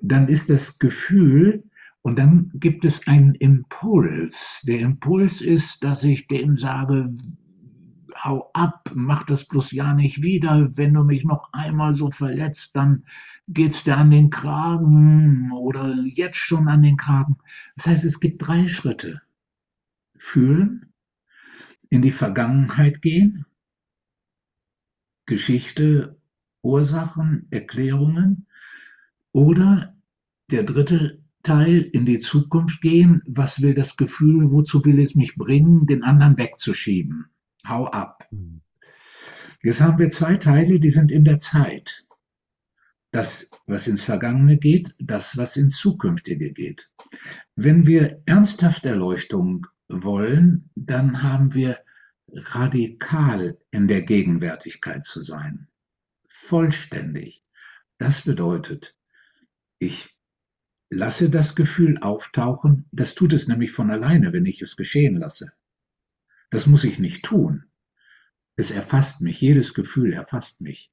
Dann 0.00 0.28
ist 0.28 0.48
das 0.50 0.78
Gefühl, 0.78 1.64
und 2.02 2.18
dann 2.18 2.50
gibt 2.54 2.84
es 2.84 3.06
einen 3.06 3.34
Impuls. 3.34 4.62
Der 4.66 4.80
Impuls 4.80 5.42
ist, 5.42 5.84
dass 5.84 6.04
ich 6.04 6.26
dem 6.26 6.56
sage, 6.56 7.14
hau 8.24 8.50
ab, 8.52 8.90
mach 8.94 9.24
das 9.24 9.44
bloß 9.44 9.72
ja 9.72 9.94
nicht 9.94 10.22
wieder. 10.22 10.76
Wenn 10.76 10.94
du 10.94 11.04
mich 11.04 11.24
noch 11.24 11.52
einmal 11.52 11.94
so 11.94 12.10
verletzt, 12.10 12.76
dann 12.76 13.04
geht's 13.48 13.84
dir 13.84 13.96
an 13.96 14.10
den 14.10 14.30
Kragen 14.30 15.52
oder 15.52 15.94
jetzt 16.04 16.36
schon 16.36 16.68
an 16.68 16.82
den 16.82 16.96
Kragen. 16.96 17.36
Das 17.76 17.86
heißt, 17.86 18.04
es 18.04 18.20
gibt 18.20 18.46
drei 18.46 18.68
Schritte. 18.68 19.22
Fühlen, 20.16 20.92
in 21.90 22.02
die 22.02 22.10
Vergangenheit 22.10 23.02
gehen, 23.02 23.46
Geschichte, 25.26 26.18
Ursachen, 26.62 27.46
Erklärungen 27.50 28.46
oder 29.32 29.94
der 30.50 30.64
dritte 30.64 31.22
Teil 31.42 31.82
in 31.82 32.04
die 32.04 32.18
Zukunft 32.18 32.80
gehen. 32.80 33.22
Was 33.26 33.62
will 33.62 33.74
das 33.74 33.96
Gefühl? 33.96 34.50
Wozu 34.50 34.84
will 34.84 34.98
es 34.98 35.14
mich 35.14 35.36
bringen? 35.36 35.86
Den 35.86 36.02
anderen 36.02 36.36
wegzuschieben. 36.36 37.26
Hau 37.68 37.86
ab. 37.86 38.26
Mhm. 38.30 38.62
Jetzt 39.62 39.80
haben 39.80 39.98
wir 39.98 40.10
zwei 40.10 40.36
Teile, 40.36 40.78
die 40.78 40.90
sind 40.90 41.10
in 41.10 41.24
der 41.24 41.38
Zeit. 41.38 42.04
Das, 43.10 43.50
was 43.66 43.88
ins 43.88 44.04
Vergangene 44.04 44.58
geht, 44.58 44.94
das, 44.98 45.36
was 45.36 45.56
ins 45.56 45.78
Zukünftige 45.78 46.52
geht. 46.52 46.90
Wenn 47.56 47.86
wir 47.86 48.22
ernsthaft 48.26 48.86
Erleuchtung 48.86 49.66
wollen, 49.88 50.70
dann 50.74 51.22
haben 51.22 51.54
wir 51.54 51.78
radikal 52.30 53.58
in 53.70 53.88
der 53.88 54.02
Gegenwärtigkeit 54.02 55.04
zu 55.04 55.22
sein. 55.22 55.68
Vollständig. 56.28 57.42
Das 57.96 58.22
bedeutet, 58.22 58.96
ich 59.78 60.16
lasse 60.90 61.30
das 61.30 61.56
Gefühl 61.56 61.98
auftauchen, 61.98 62.86
das 62.92 63.14
tut 63.14 63.32
es 63.32 63.48
nämlich 63.48 63.72
von 63.72 63.90
alleine, 63.90 64.32
wenn 64.32 64.46
ich 64.46 64.62
es 64.62 64.76
geschehen 64.76 65.16
lasse. 65.16 65.52
Das 66.50 66.66
muss 66.66 66.84
ich 66.84 66.98
nicht 66.98 67.24
tun. 67.24 67.64
Es 68.56 68.70
erfasst 68.70 69.20
mich, 69.20 69.40
jedes 69.40 69.74
Gefühl 69.74 70.12
erfasst 70.12 70.60
mich. 70.60 70.90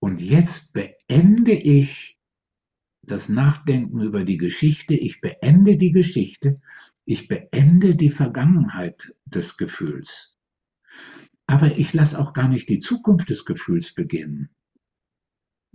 Und 0.00 0.20
jetzt 0.20 0.72
beende 0.72 1.52
ich 1.52 2.18
das 3.02 3.28
Nachdenken 3.28 4.00
über 4.00 4.24
die 4.24 4.36
Geschichte, 4.36 4.94
ich 4.94 5.20
beende 5.20 5.76
die 5.76 5.92
Geschichte, 5.92 6.60
ich 7.04 7.28
beende 7.28 7.96
die 7.96 8.10
Vergangenheit 8.10 9.14
des 9.24 9.56
Gefühls. 9.56 10.36
Aber 11.46 11.76
ich 11.78 11.92
lasse 11.92 12.18
auch 12.18 12.32
gar 12.32 12.48
nicht 12.48 12.68
die 12.68 12.78
Zukunft 12.78 13.30
des 13.30 13.44
Gefühls 13.44 13.94
beginnen. 13.94 14.50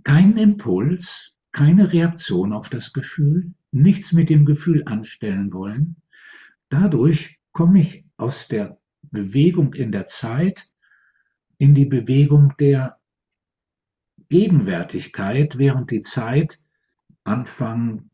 Kein 0.04 0.36
Impuls, 0.38 1.38
keine 1.52 1.92
Reaktion 1.92 2.52
auf 2.52 2.68
das 2.68 2.92
Gefühl, 2.92 3.52
nichts 3.72 4.12
mit 4.12 4.30
dem 4.30 4.46
Gefühl 4.46 4.84
anstellen 4.86 5.52
wollen. 5.52 5.96
Dadurch 6.68 7.38
komme 7.52 7.80
ich 7.80 8.05
aus 8.16 8.48
der 8.48 8.78
Bewegung 9.02 9.74
in 9.74 9.92
der 9.92 10.06
Zeit 10.06 10.68
in 11.58 11.74
die 11.74 11.86
Bewegung 11.86 12.54
der 12.58 12.98
Gegenwärtigkeit, 14.28 15.58
während 15.58 15.90
die 15.90 16.00
Zeit 16.02 16.60
Anfang, 17.24 18.10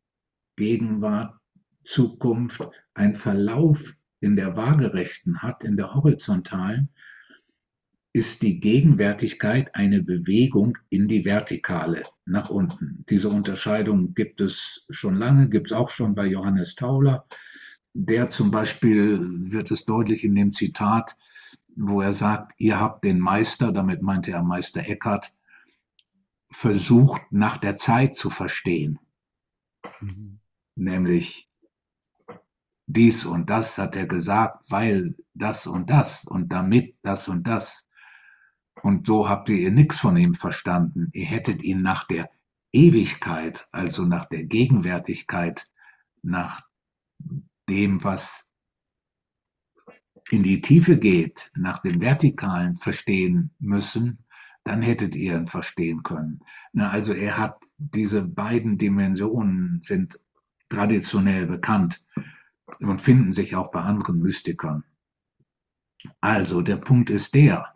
Gegenwart, 0.56 1.34
Zukunft 1.82 2.68
ein 2.94 3.14
Verlauf 3.14 3.96
in 4.20 4.36
der 4.36 4.56
waagerechten 4.56 5.42
hat, 5.42 5.64
in 5.64 5.76
der 5.76 5.94
horizontalen, 5.94 6.90
ist 8.12 8.42
die 8.42 8.60
Gegenwärtigkeit 8.60 9.74
eine 9.74 10.02
Bewegung 10.02 10.76
in 10.90 11.08
die 11.08 11.24
Vertikale 11.24 12.02
nach 12.26 12.50
unten. 12.50 13.04
Diese 13.08 13.30
Unterscheidung 13.30 14.14
gibt 14.14 14.40
es 14.40 14.86
schon 14.90 15.16
lange, 15.16 15.48
gibt 15.48 15.68
es 15.68 15.72
auch 15.72 15.90
schon 15.90 16.14
bei 16.14 16.26
Johannes 16.26 16.74
Tauler 16.74 17.26
der 17.94 18.28
zum 18.28 18.50
Beispiel 18.50 19.20
wird 19.50 19.70
es 19.70 19.84
deutlich 19.84 20.24
in 20.24 20.34
dem 20.34 20.52
Zitat, 20.52 21.16
wo 21.76 22.00
er 22.00 22.12
sagt, 22.12 22.52
ihr 22.58 22.78
habt 22.78 23.04
den 23.04 23.18
Meister, 23.20 23.72
damit 23.72 24.02
meinte 24.02 24.30
er 24.30 24.42
Meister 24.42 24.86
Eckhart, 24.86 25.34
versucht 26.50 27.22
nach 27.30 27.56
der 27.56 27.76
Zeit 27.76 28.14
zu 28.14 28.30
verstehen. 28.30 28.98
Mhm. 30.00 30.38
Nämlich 30.74 31.48
dies 32.86 33.24
und 33.24 33.48
das 33.48 33.78
hat 33.78 33.96
er 33.96 34.06
gesagt, 34.06 34.70
weil 34.70 35.14
das 35.34 35.66
und 35.66 35.88
das 35.90 36.24
und 36.24 36.52
damit 36.52 36.96
das 37.02 37.28
und 37.28 37.46
das. 37.46 37.88
Und 38.82 39.06
so 39.06 39.28
habt 39.28 39.48
ihr 39.48 39.70
nichts 39.70 39.98
von 39.98 40.16
ihm 40.16 40.34
verstanden. 40.34 41.08
Ihr 41.12 41.26
hättet 41.26 41.62
ihn 41.62 41.82
nach 41.82 42.04
der 42.04 42.30
Ewigkeit, 42.72 43.68
also 43.70 44.04
nach 44.04 44.24
der 44.24 44.44
Gegenwärtigkeit, 44.44 45.70
nach 46.22 46.62
dem, 47.68 48.02
was 48.04 48.50
in 50.30 50.42
die 50.42 50.60
Tiefe 50.60 50.96
geht, 50.98 51.50
nach 51.54 51.80
dem 51.80 52.00
Vertikalen 52.00 52.76
verstehen 52.76 53.50
müssen, 53.58 54.24
dann 54.64 54.82
hättet 54.82 55.16
ihr 55.16 55.36
ihn 55.36 55.46
verstehen 55.46 56.02
können. 56.02 56.40
Na, 56.72 56.90
also 56.90 57.12
er 57.12 57.36
hat 57.36 57.62
diese 57.78 58.22
beiden 58.22 58.78
Dimensionen 58.78 59.80
sind 59.82 60.18
traditionell 60.68 61.46
bekannt 61.46 62.00
und 62.78 63.00
finden 63.00 63.32
sich 63.32 63.56
auch 63.56 63.70
bei 63.70 63.80
anderen 63.80 64.20
Mystikern. 64.20 64.84
Also 66.20 66.62
der 66.62 66.76
Punkt 66.76 67.10
ist 67.10 67.34
der, 67.34 67.72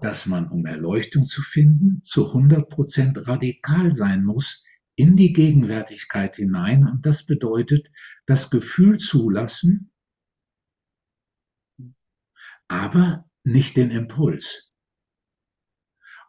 dass 0.00 0.26
man, 0.26 0.48
um 0.48 0.66
Erleuchtung 0.66 1.24
zu 1.24 1.40
finden, 1.40 2.02
zu 2.02 2.28
100 2.28 2.68
Prozent 2.68 3.26
radikal 3.26 3.92
sein 3.94 4.24
muss 4.24 4.64
in 4.96 5.16
die 5.16 5.32
Gegenwärtigkeit 5.32 6.36
hinein. 6.36 6.86
Und 6.86 7.06
das 7.06 7.24
bedeutet, 7.24 7.90
das 8.26 8.50
Gefühl 8.50 8.98
zulassen, 8.98 9.90
aber 12.68 13.28
nicht 13.44 13.76
den 13.76 13.90
Impuls. 13.90 14.72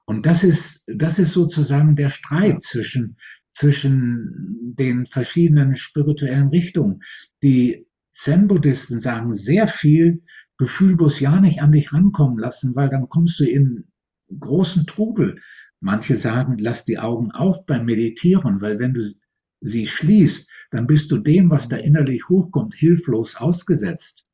Und 0.06 0.26
das 0.26 0.44
ist, 0.44 0.84
das 0.88 1.18
ist 1.18 1.34
sozusagen 1.34 1.96
der 1.96 2.10
Streit 2.10 2.62
zwischen, 2.62 3.18
zwischen 3.52 4.74
den 4.78 5.06
verschiedenen 5.08 5.76
spirituellen 5.76 6.50
Richtungen. 6.50 7.02
Die 7.42 7.88
Zen-Buddhisten 8.14 9.00
sagen 9.00 9.34
sehr 9.34 9.68
viel, 9.68 10.24
Gefühl 10.58 10.96
bloß 10.96 11.20
ja 11.20 11.42
nicht 11.42 11.62
an 11.62 11.72
dich 11.72 11.92
rankommen 11.92 12.38
lassen, 12.38 12.76
weil 12.76 12.90
dann 12.90 13.10
kommst 13.10 13.40
du 13.40 13.46
in 13.46 13.92
großen 14.40 14.86
Trubel. 14.86 15.42
Manche 15.86 16.18
sagen, 16.18 16.58
lass 16.58 16.84
die 16.84 16.98
Augen 16.98 17.30
auf 17.30 17.68
beim 17.68 17.86
Meditieren, 17.86 18.60
weil 18.60 18.80
wenn 18.80 18.96
du 18.96 19.14
sie 19.62 19.86
schließt, 19.86 20.50
dann 20.72 20.88
bist 20.88 21.12
du 21.12 21.20
dem, 21.20 21.52
was 21.52 21.70
da 21.70 21.76
innerlich 21.76 22.28
hochkommt, 22.28 22.74
hilflos 22.74 23.36
ausgesetzt. 23.36 24.26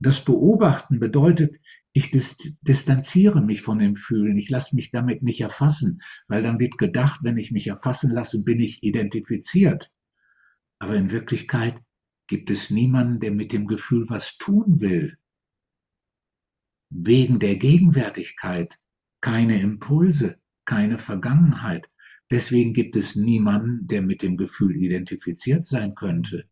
Das 0.00 0.24
Beobachten 0.24 0.98
bedeutet, 0.98 1.60
ich 1.92 2.10
distanziere 2.62 3.40
mich 3.40 3.62
von 3.62 3.78
dem 3.78 3.94
Fühlen, 3.94 4.36
ich 4.36 4.50
lasse 4.50 4.74
mich 4.74 4.90
damit 4.90 5.22
nicht 5.22 5.40
erfassen, 5.40 6.00
weil 6.26 6.42
dann 6.42 6.58
wird 6.58 6.78
gedacht, 6.78 7.20
wenn 7.22 7.38
ich 7.38 7.52
mich 7.52 7.68
erfassen 7.68 8.10
lasse, 8.10 8.42
bin 8.42 8.58
ich 8.58 8.82
identifiziert. 8.82 9.92
Aber 10.80 10.96
in 10.96 11.12
Wirklichkeit 11.12 11.80
gibt 12.26 12.50
es 12.50 12.70
niemanden, 12.70 13.20
der 13.20 13.30
mit 13.30 13.52
dem 13.52 13.68
Gefühl 13.68 14.04
was 14.08 14.36
tun 14.36 14.80
will. 14.80 15.16
Wegen 16.90 17.38
der 17.38 17.54
Gegenwärtigkeit 17.54 18.80
keine 19.20 19.60
Impulse, 19.60 20.38
keine 20.64 20.98
Vergangenheit. 20.98 21.88
Deswegen 22.30 22.74
gibt 22.74 22.94
es 22.96 23.16
niemanden, 23.16 23.86
der 23.86 24.02
mit 24.02 24.22
dem 24.22 24.36
Gefühl 24.36 24.76
identifiziert 24.76 25.64
sein 25.64 25.94
könnte 25.94 26.44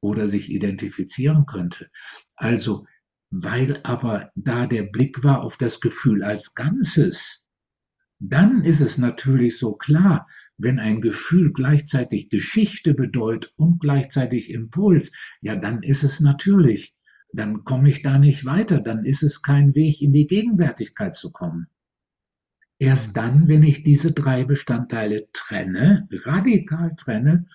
oder 0.00 0.26
sich 0.28 0.50
identifizieren 0.50 1.46
könnte. 1.46 1.88
Also, 2.34 2.86
weil 3.30 3.80
aber 3.84 4.30
da 4.34 4.66
der 4.66 4.84
Blick 4.84 5.24
war 5.24 5.42
auf 5.42 5.56
das 5.56 5.80
Gefühl 5.80 6.22
als 6.22 6.54
Ganzes, 6.54 7.46
dann 8.20 8.64
ist 8.64 8.80
es 8.80 8.96
natürlich 8.96 9.58
so 9.58 9.74
klar, 9.74 10.26
wenn 10.56 10.78
ein 10.78 11.00
Gefühl 11.00 11.52
gleichzeitig 11.52 12.28
Geschichte 12.28 12.94
bedeutet 12.94 13.52
und 13.56 13.80
gleichzeitig 13.80 14.50
Impuls, 14.50 15.10
ja, 15.40 15.56
dann 15.56 15.82
ist 15.82 16.04
es 16.04 16.20
natürlich, 16.20 16.94
dann 17.32 17.64
komme 17.64 17.88
ich 17.88 18.02
da 18.02 18.18
nicht 18.18 18.44
weiter, 18.44 18.80
dann 18.80 19.04
ist 19.04 19.22
es 19.22 19.42
kein 19.42 19.74
Weg 19.74 20.00
in 20.00 20.12
die 20.12 20.26
Gegenwärtigkeit 20.26 21.14
zu 21.14 21.32
kommen. 21.32 21.66
Erst 22.78 23.16
dann, 23.16 23.48
wenn 23.48 23.62
ich 23.62 23.82
diese 23.84 24.12
drei 24.12 24.44
Bestandteile 24.44 25.28
trenne, 25.32 26.08
radikal 26.10 26.94
trenne 26.96 27.46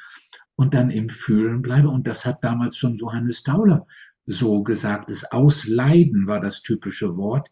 und 0.56 0.74
dann 0.74 0.90
im 0.90 1.10
Fühlen 1.10 1.62
bleibe, 1.62 1.90
und 1.90 2.08
das 2.08 2.26
hat 2.26 2.44
damals 2.44 2.78
schon 2.78 2.96
Johannes 2.96 3.44
Tauler 3.44 3.86
so 4.26 4.64
gesagt, 4.64 5.10
das 5.10 5.32
Ausleiden 5.32 6.28
war 6.28 6.40
das 6.40 6.62
typische 6.62 7.18
Wort, 7.18 7.50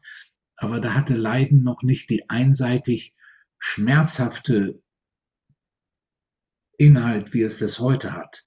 aber 0.55 0.79
da 0.79 0.93
hatte 0.93 1.15
Leiden 1.15 1.63
noch 1.63 1.83
nicht 1.83 2.09
die 2.09 2.29
einseitig 2.29 3.15
schmerzhafte 3.59 4.81
Inhalt, 6.77 7.33
wie 7.33 7.41
es 7.41 7.59
das 7.59 7.79
heute 7.79 8.13
hat. 8.13 8.45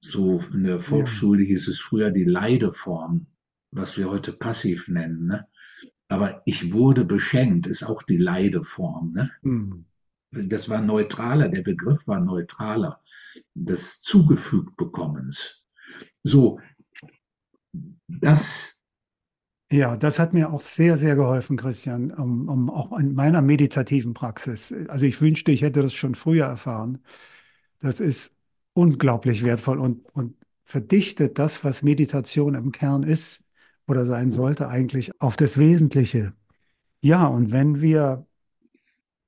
So 0.00 0.38
in 0.52 0.64
der 0.64 0.80
Volksschule 0.80 1.42
ja. 1.42 1.48
hieß 1.48 1.68
es 1.68 1.80
früher 1.80 2.10
die 2.10 2.24
Leideform, 2.24 3.26
was 3.70 3.96
wir 3.96 4.10
heute 4.10 4.32
passiv 4.32 4.88
nennen. 4.88 5.26
Ne? 5.26 5.48
Aber 6.08 6.42
ich 6.46 6.72
wurde 6.72 7.04
beschenkt, 7.04 7.66
ist 7.66 7.82
auch 7.82 8.02
die 8.02 8.16
Leideform. 8.16 9.12
Ne? 9.12 9.30
Mhm. 9.42 9.84
Das 10.30 10.68
war 10.68 10.80
neutraler, 10.80 11.48
der 11.48 11.62
Begriff 11.62 12.06
war 12.06 12.20
neutraler, 12.20 13.00
des 13.54 14.00
zugefügt 14.00 14.76
bekommens. 14.76 15.64
So, 16.22 16.60
das 18.08 18.78
ja, 19.70 19.98
das 19.98 20.18
hat 20.18 20.32
mir 20.32 20.50
auch 20.50 20.60
sehr, 20.62 20.96
sehr 20.96 21.14
geholfen, 21.14 21.58
Christian, 21.58 22.10
um, 22.10 22.48
um 22.48 22.70
auch 22.70 22.98
in 22.98 23.12
meiner 23.14 23.42
meditativen 23.42 24.14
Praxis. 24.14 24.74
Also 24.88 25.04
ich 25.04 25.20
wünschte, 25.20 25.52
ich 25.52 25.60
hätte 25.60 25.82
das 25.82 25.92
schon 25.92 26.14
früher 26.14 26.46
erfahren. 26.46 27.04
Das 27.80 28.00
ist 28.00 28.34
unglaublich 28.74 29.44
wertvoll 29.44 29.78
und, 29.78 30.06
und 30.14 30.36
verdichtet 30.64 31.38
das, 31.38 31.64
was 31.64 31.82
Meditation 31.82 32.54
im 32.54 32.72
Kern 32.72 33.02
ist 33.02 33.44
oder 33.88 34.06
sein 34.06 34.32
sollte, 34.32 34.68
eigentlich 34.68 35.10
auf 35.20 35.36
das 35.36 35.58
Wesentliche. 35.58 36.34
Ja, 37.00 37.26
und 37.26 37.52
wenn 37.52 37.80
wir 37.80 38.26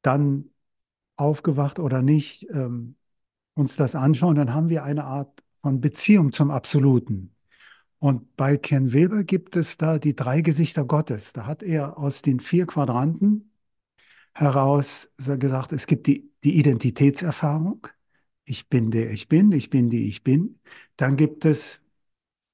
dann 0.03 0.51
aufgewacht 1.17 1.79
oder 1.79 2.03
nicht 2.03 2.47
ähm, 2.51 2.97
uns 3.55 3.77
das 3.77 3.95
anschauen, 3.95 4.37
dann 4.37 4.55
haben 4.55 4.69
wir 4.69 4.85
eine 4.85 5.05
Art 5.05 5.43
von 5.63 5.81
Beziehung 5.81 6.33
zum 6.33 6.51
Absoluten. 6.51 7.35
Und 7.99 8.37
bei 8.37 8.57
Ken 8.57 8.93
Wilber 8.93 9.25
gibt 9.25 9.57
es 9.57 9.77
da 9.77 9.99
die 9.99 10.17
drei 10.17 10.41
Gesichter 10.41 10.85
Gottes. 10.85 11.33
Da 11.35 11.47
hat 11.47 11.63
er 11.63 11.99
aus 11.99 12.23
den 12.23 12.41
vier 12.41 12.67
Quadranten 12.67 13.53
heraus 14.35 15.11
gesagt, 15.19 15.73
es 15.73 15.87
gibt 15.87 16.07
die, 16.07 16.33
die 16.45 16.57
Identitätserfahrung. 16.59 17.87
Ich 18.45 18.69
bin 18.69 18.91
der 18.91 19.11
ich 19.13 19.29
bin, 19.29 19.53
ich 19.53 19.71
bin 19.71 19.91
die 19.91 20.09
ich 20.09 20.25
bin. 20.25 20.61
Dann 20.97 21.17
gibt 21.17 21.45
es 21.45 21.83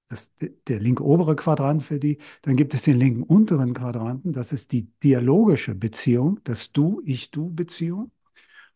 das, 0.09 0.33
der 0.69 0.81
linke 0.81 1.05
obere 1.05 1.37
Quadrant 1.37 1.83
für 1.83 1.99
die. 1.99 2.19
Dann 2.43 2.57
gibt 2.57 2.75
es 2.75 2.83
den 2.83 2.99
linken 2.99 3.23
unteren 3.23 3.75
Quadranten. 3.75 4.33
Das 4.33 4.53
ist 4.53 4.73
die 4.73 4.89
dialogische 5.03 5.75
Beziehung, 5.75 6.41
das 6.45 6.73
Du-Ich-Du-Beziehung. 6.73 8.11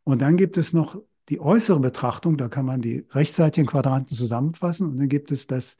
Und 0.04 0.22
dann 0.22 0.36
gibt 0.36 0.56
es 0.56 0.72
noch 0.72 1.00
die 1.28 1.40
äußere 1.40 1.78
Betrachtung. 1.78 2.36
Da 2.36 2.48
kann 2.48 2.66
man 2.66 2.80
die 2.80 3.06
rechtsseitigen 3.10 3.66
Quadranten 3.68 4.16
zusammenfassen. 4.16 4.88
Und 4.88 4.98
dann 4.98 5.08
gibt 5.08 5.30
es 5.30 5.46
das 5.46 5.76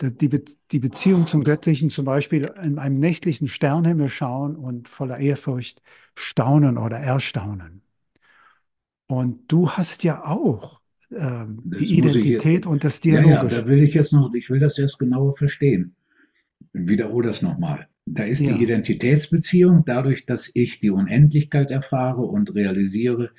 die, 0.00 0.28
Be 0.28 0.44
die 0.72 0.78
Beziehung 0.78 1.26
zum 1.26 1.44
Göttlichen 1.44 1.90
zum 1.90 2.04
Beispiel 2.04 2.52
in 2.62 2.78
einem 2.78 2.98
nächtlichen 2.98 3.48
Sternhimmel 3.48 4.08
schauen 4.08 4.56
und 4.56 4.88
voller 4.88 5.18
Ehrfurcht 5.18 5.82
staunen 6.14 6.78
oder 6.78 6.98
erstaunen. 6.98 7.82
Und 9.06 9.50
du 9.52 9.70
hast 9.70 10.02
ja 10.02 10.24
auch 10.24 10.80
ähm, 11.18 11.62
die 11.64 11.98
Identität 11.98 12.60
ich, 12.60 12.66
und 12.66 12.84
das 12.84 13.00
Dialogische. 13.00 13.34
Ja, 13.34 13.42
ja, 13.42 13.48
da 13.48 13.66
will 13.66 13.82
ich 13.82 13.94
jetzt 13.94 14.12
noch, 14.12 14.32
ich 14.34 14.50
will 14.50 14.60
das 14.60 14.78
erst 14.78 14.98
genauer 14.98 15.36
verstehen. 15.36 15.94
Wiederhole 16.72 17.28
das 17.28 17.42
nochmal. 17.42 17.86
Da 18.06 18.24
ist 18.24 18.40
ja. 18.40 18.54
die 18.56 18.62
Identitätsbeziehung 18.62 19.84
dadurch, 19.86 20.26
dass 20.26 20.50
ich 20.52 20.80
die 20.80 20.90
Unendlichkeit 20.90 21.70
erfahre 21.70 22.22
und 22.22 22.54
realisiere, 22.54 23.30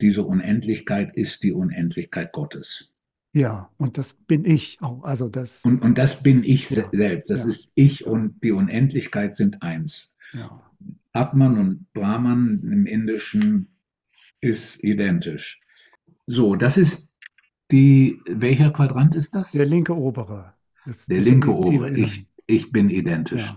diese 0.00 0.24
Unendlichkeit 0.24 1.16
ist 1.16 1.42
die 1.42 1.52
Unendlichkeit 1.52 2.32
Gottes. 2.32 2.94
Ja, 3.32 3.70
und 3.78 3.98
das 3.98 4.14
bin 4.14 4.44
ich 4.44 4.78
auch. 4.80 5.02
Also 5.02 5.28
das, 5.28 5.64
und, 5.64 5.82
und 5.82 5.98
das 5.98 6.22
bin 6.22 6.44
ich 6.44 6.70
ja, 6.70 6.88
selbst. 6.92 7.30
Das 7.30 7.42
ja. 7.42 7.48
ist 7.48 7.72
ich 7.74 8.06
und 8.06 8.42
die 8.44 8.52
Unendlichkeit 8.52 9.34
sind 9.34 9.62
eins. 9.62 10.14
Ja. 10.32 10.62
Atman 11.12 11.58
und 11.58 11.92
Brahman 11.92 12.60
im 12.62 12.86
Indischen 12.86 13.68
ist 14.40 14.82
identisch. 14.82 15.60
So, 16.26 16.54
das 16.54 16.76
ist 16.76 17.10
die, 17.74 18.22
welcher 18.26 18.70
Quadrant 18.70 19.16
ist 19.16 19.34
das? 19.34 19.50
Der 19.50 19.66
linke 19.66 19.96
obere. 19.96 20.54
Der 21.08 21.20
linke 21.20 21.52
obere. 21.52 21.90
Ich, 21.90 22.28
ich 22.46 22.70
bin 22.70 22.88
identisch. 22.88 23.52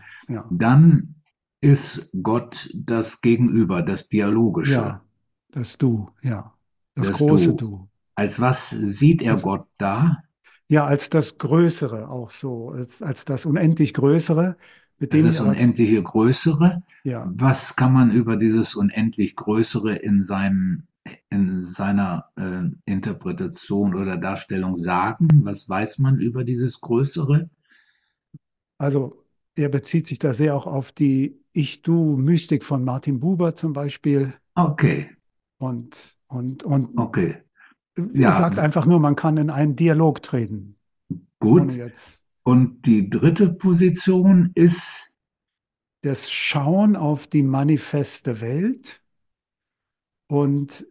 Dann 0.49 1.15
ist 1.61 2.09
Gott 2.23 2.67
das 2.73 3.21
Gegenüber, 3.21 3.83
das 3.83 4.09
Dialogische. 4.09 4.73
Ja, 4.73 5.01
das 5.51 5.77
Du, 5.77 6.09
ja. 6.23 6.51
Das, 6.95 7.09
das 7.09 7.17
große 7.17 7.53
Du. 7.53 7.55
du. 7.55 7.89
Als 8.15 8.39
was 8.39 8.71
sieht 8.71 9.21
er 9.21 9.35
Gott 9.35 9.67
da? 9.77 10.23
Ja, 10.67 10.85
als 10.85 11.11
das 11.11 11.37
Größere 11.37 12.09
auch 12.09 12.31
so, 12.31 12.71
als, 12.71 13.03
als 13.03 13.23
das 13.23 13.45
unendlich 13.45 13.93
Größere. 13.93 14.57
Mit 14.97 15.13
dem 15.13 15.27
das 15.27 15.39
unendliche 15.39 16.01
Größere. 16.01 16.81
Ja. 17.03 17.31
Was 17.35 17.75
kann 17.75 17.93
man 17.93 18.11
über 18.11 18.35
dieses 18.35 18.73
unendlich 18.73 19.35
Größere 19.35 19.95
in, 19.95 20.25
seinem, 20.25 20.87
in 21.29 21.61
seiner 21.61 22.25
äh, 22.35 22.63
Interpretation 22.85 23.95
oder 23.95 24.17
Darstellung 24.17 24.77
sagen? 24.77 25.27
Was 25.43 25.67
weiß 25.67 25.99
man 25.99 26.19
über 26.19 26.43
dieses 26.43 26.81
Größere? 26.81 27.49
Also 28.77 29.23
er 29.55 29.69
bezieht 29.69 30.07
sich 30.07 30.19
da 30.19 30.33
sehr 30.33 30.55
auch 30.55 30.67
auf 30.67 30.91
die 30.91 31.39
Ich-Du-Mystik 31.53 32.63
von 32.63 32.83
Martin 32.83 33.19
Buber 33.19 33.55
zum 33.55 33.73
Beispiel. 33.73 34.33
Okay. 34.55 35.09
Und, 35.57 36.15
und, 36.27 36.63
und 36.63 36.97
okay. 36.97 37.37
Ja. 38.13 38.31
sagt 38.31 38.59
einfach 38.59 38.85
nur, 38.85 38.99
man 38.99 39.15
kann 39.15 39.37
in 39.37 39.49
einen 39.49 39.75
Dialog 39.75 40.21
treten. 40.21 40.75
Gut. 41.39 41.75
Und 42.43 42.85
die 42.85 43.09
dritte 43.09 43.51
Position 43.53 44.51
ist 44.53 45.15
das 46.01 46.31
Schauen 46.31 46.95
auf 46.95 47.27
die 47.27 47.43
manifeste 47.43 48.39
Welt. 48.41 49.01
Und 50.27 50.85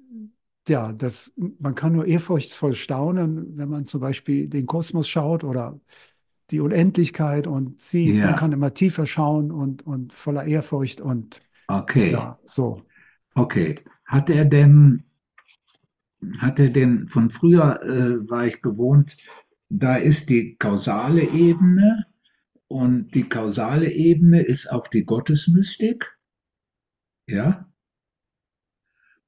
ja, 0.68 0.92
das, 0.92 1.32
man 1.36 1.74
kann 1.74 1.92
nur 1.92 2.06
ehrfurchtsvoll 2.06 2.74
staunen, 2.74 3.56
wenn 3.56 3.68
man 3.68 3.86
zum 3.86 4.00
Beispiel 4.00 4.48
den 4.48 4.66
Kosmos 4.66 5.08
schaut 5.08 5.44
oder 5.44 5.78
die 6.50 6.60
Unendlichkeit 6.60 7.46
und 7.46 7.80
sieht, 7.80 8.16
ja. 8.16 8.26
man 8.26 8.36
kann 8.36 8.52
immer 8.52 8.74
tiefer 8.74 9.06
schauen 9.06 9.50
und, 9.50 9.86
und 9.86 10.12
voller 10.12 10.44
Ehrfurcht 10.44 11.00
und 11.00 11.40
okay. 11.68 12.12
ja, 12.12 12.38
so. 12.44 12.82
Okay. 13.34 13.76
Hat 14.06 14.30
er 14.30 14.44
denn, 14.44 15.04
hat 16.38 16.58
er 16.58 16.70
denn, 16.70 17.06
von 17.06 17.30
früher 17.30 17.82
äh, 17.82 18.28
war 18.28 18.46
ich 18.46 18.62
gewohnt, 18.62 19.16
da 19.68 19.96
ist 19.96 20.30
die 20.30 20.56
kausale 20.56 21.22
Ebene 21.22 22.06
und 22.68 23.14
die 23.14 23.28
kausale 23.28 23.90
Ebene 23.90 24.42
ist 24.42 24.70
auch 24.70 24.86
die 24.86 25.04
Gottesmystik. 25.04 26.16
Ja? 27.28 27.68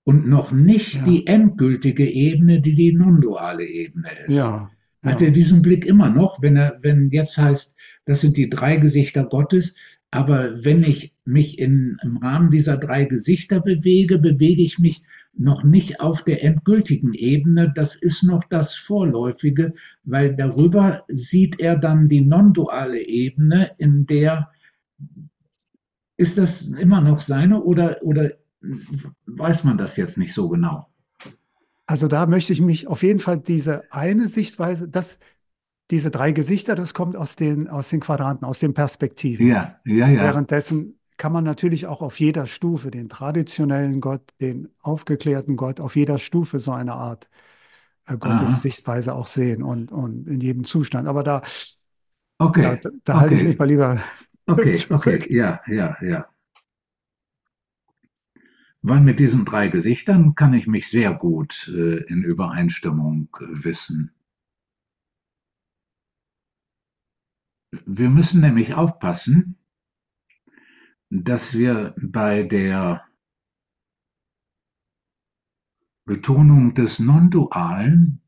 Und 0.08 0.26
noch 0.26 0.52
nicht 0.52 0.94
ja. 0.94 1.04
die 1.04 1.26
endgültige 1.26 2.10
Ebene, 2.10 2.62
die 2.62 2.74
die 2.74 2.94
non-duale 2.94 3.66
Ebene 3.66 4.08
ist. 4.20 4.34
Ja. 4.34 4.70
Ja. 5.02 5.10
Hat 5.10 5.20
er 5.20 5.32
diesen 5.32 5.60
Blick 5.60 5.84
immer 5.84 6.08
noch, 6.08 6.40
wenn 6.40 6.56
er, 6.56 6.78
wenn 6.80 7.10
jetzt 7.10 7.36
heißt, 7.36 7.74
das 8.06 8.22
sind 8.22 8.38
die 8.38 8.48
drei 8.48 8.78
Gesichter 8.78 9.24
Gottes, 9.24 9.74
aber 10.10 10.64
wenn 10.64 10.82
ich 10.82 11.14
mich 11.26 11.58
in, 11.58 11.98
im 12.02 12.16
Rahmen 12.16 12.50
dieser 12.50 12.78
drei 12.78 13.04
Gesichter 13.04 13.60
bewege, 13.60 14.18
bewege 14.18 14.62
ich 14.62 14.78
mich 14.78 15.02
noch 15.34 15.62
nicht 15.62 16.00
auf 16.00 16.24
der 16.24 16.42
endgültigen 16.42 17.12
Ebene. 17.12 17.70
Das 17.76 17.94
ist 17.94 18.22
noch 18.22 18.44
das 18.44 18.76
Vorläufige, 18.76 19.74
weil 20.04 20.34
darüber 20.34 21.04
sieht 21.08 21.60
er 21.60 21.76
dann 21.76 22.08
die 22.08 22.22
non-duale 22.22 23.06
Ebene, 23.06 23.72
in 23.76 24.06
der 24.06 24.52
ist 26.16 26.38
das 26.38 26.62
immer 26.62 27.02
noch 27.02 27.20
seine 27.20 27.62
oder, 27.62 27.98
oder 28.02 28.32
weiß 29.26 29.64
man 29.64 29.78
das 29.78 29.96
jetzt 29.96 30.18
nicht 30.18 30.34
so 30.34 30.48
genau? 30.48 30.88
Also 31.86 32.06
da 32.06 32.26
möchte 32.26 32.52
ich 32.52 32.60
mich 32.60 32.86
auf 32.86 33.02
jeden 33.02 33.18
Fall 33.18 33.38
diese 33.38 33.90
eine 33.90 34.28
Sichtweise, 34.28 34.88
das, 34.88 35.18
diese 35.90 36.10
drei 36.10 36.32
Gesichter, 36.32 36.74
das 36.74 36.92
kommt 36.92 37.16
aus 37.16 37.34
den, 37.34 37.68
aus 37.68 37.88
den 37.88 38.00
Quadranten, 38.00 38.44
aus 38.44 38.58
den 38.58 38.74
Perspektiven. 38.74 39.46
Ja, 39.46 39.80
ja, 39.86 40.06
ja. 40.06 40.22
Währenddessen 40.22 40.98
kann 41.16 41.32
man 41.32 41.44
natürlich 41.44 41.86
auch 41.86 42.02
auf 42.02 42.20
jeder 42.20 42.46
Stufe 42.46 42.90
den 42.90 43.08
traditionellen 43.08 44.00
Gott, 44.00 44.22
den 44.40 44.68
aufgeklärten 44.80 45.56
Gott, 45.56 45.80
auf 45.80 45.96
jeder 45.96 46.18
Stufe 46.18 46.60
so 46.60 46.72
eine 46.72 46.92
Art 46.92 47.28
äh, 48.06 48.16
Gottessichtweise 48.16 49.14
auch 49.14 49.26
sehen 49.26 49.62
und, 49.62 49.90
und 49.90 50.28
in 50.28 50.40
jedem 50.40 50.64
Zustand. 50.64 51.08
Aber 51.08 51.22
da, 51.22 51.42
okay. 52.38 52.78
da, 52.82 52.90
da 53.04 53.14
okay. 53.14 53.20
halte 53.20 53.34
ich 53.34 53.42
mich 53.44 53.58
mal 53.58 53.68
lieber. 53.68 54.02
Okay, 54.46 54.74
zurück. 54.76 55.06
okay, 55.06 55.26
ja, 55.34 55.60
ja, 55.66 55.96
ja. 56.02 56.26
Weil 58.88 59.00
mit 59.02 59.20
diesen 59.20 59.44
drei 59.44 59.68
Gesichtern 59.68 60.34
kann 60.34 60.54
ich 60.54 60.66
mich 60.66 60.88
sehr 60.88 61.12
gut 61.12 61.68
äh, 61.68 61.98
in 62.04 62.24
Übereinstimmung 62.24 63.28
äh, 63.38 63.44
wissen. 63.62 64.14
Wir 67.84 68.08
müssen 68.08 68.40
nämlich 68.40 68.72
aufpassen, 68.72 69.58
dass 71.10 71.52
wir 71.52 71.94
bei 72.00 72.44
der 72.44 73.06
Betonung 76.06 76.72
des 76.72 76.98
Non-Dualen 76.98 78.22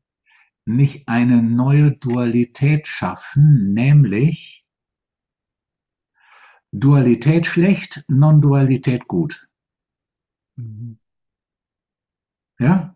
nicht 0.65 1.07
eine 1.07 1.41
neue 1.41 1.93
Dualität 1.93 2.87
schaffen, 2.87 3.73
nämlich 3.73 4.63
Dualität 6.71 7.47
schlecht, 7.47 8.05
Non-Dualität 8.07 9.07
gut. 9.07 9.47
Mhm. 10.61 10.97
Ja? 12.59 12.95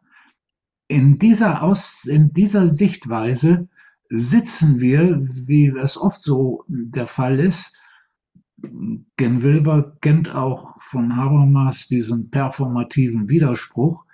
In 0.88 1.18
dieser, 1.18 1.63
Aus, 1.63 2.05
in 2.05 2.32
dieser 2.32 2.70
Sichtweise 2.70 3.68
sitzen 4.09 4.80
wir, 4.80 5.28
wie 5.30 5.68
es 5.68 5.97
oft 5.97 6.22
so 6.24 6.63
der 6.68 7.07
Fall 7.07 7.39
ist, 7.39 7.76
Gen 9.18 9.41
Wilber 9.41 9.97
kennt 10.01 10.34
auch 10.34 10.82
von 10.82 11.16
Habermas 11.16 11.88
diesen 11.88 12.30
performativen 12.30 13.28
Widerspruch, 13.28 14.05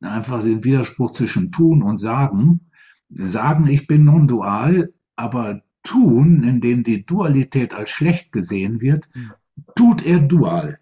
einfach 0.00 0.42
den 0.42 0.64
Widerspruch 0.64 1.10
zwischen 1.10 1.52
tun 1.52 1.82
und 1.82 1.98
sagen. 1.98 2.70
Sagen, 3.10 3.66
ich 3.66 3.86
bin 3.86 4.04
non-dual, 4.04 4.92
aber 5.16 5.62
tun, 5.82 6.42
in 6.44 6.60
dem 6.60 6.82
die 6.82 7.04
Dualität 7.04 7.74
als 7.74 7.90
schlecht 7.90 8.32
gesehen 8.32 8.80
wird, 8.80 9.08
hm. 9.12 9.32
tut 9.76 10.04
er 10.04 10.20
dual. 10.20 10.78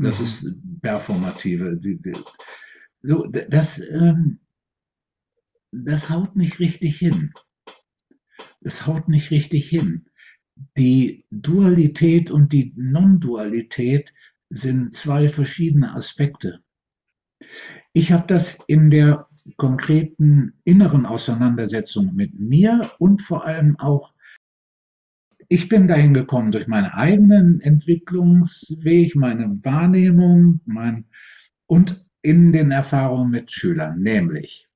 Das 0.00 0.18
mhm. 0.18 0.24
ist 0.24 0.54
performative. 0.82 1.78
So, 3.02 3.26
das, 3.26 3.78
ähm, 3.78 4.40
das 5.72 6.10
haut 6.10 6.36
nicht 6.36 6.58
richtig 6.58 6.98
hin. 6.98 7.32
Das 8.60 8.86
haut 8.86 9.08
nicht 9.08 9.30
richtig 9.30 9.68
hin. 9.68 10.06
Die 10.76 11.24
Dualität 11.30 12.30
und 12.30 12.52
die 12.52 12.72
Non-Dualität 12.76 14.12
sind 14.50 14.94
zwei 14.94 15.28
verschiedene 15.28 15.94
Aspekte. 15.94 16.60
Ich 17.92 18.12
habe 18.12 18.26
das 18.26 18.58
in 18.66 18.90
der 18.90 19.28
konkreten 19.56 20.54
inneren 20.64 21.06
Auseinandersetzung 21.06 22.14
mit 22.14 22.38
mir 22.38 22.90
und 22.98 23.22
vor 23.22 23.46
allem 23.46 23.78
auch, 23.78 24.12
ich 25.50 25.68
bin 25.68 25.88
dahin 25.88 26.14
gekommen 26.14 26.52
durch 26.52 26.68
meinen 26.68 26.86
eigenen 26.86 27.60
Entwicklungsweg, 27.60 29.16
meine 29.16 29.58
Wahrnehmung 29.62 30.60
mein, 30.64 31.06
und 31.66 32.10
in 32.22 32.52
den 32.52 32.70
Erfahrungen 32.70 33.30
mit 33.30 33.50
Schülern, 33.50 34.00
nämlich 34.00 34.70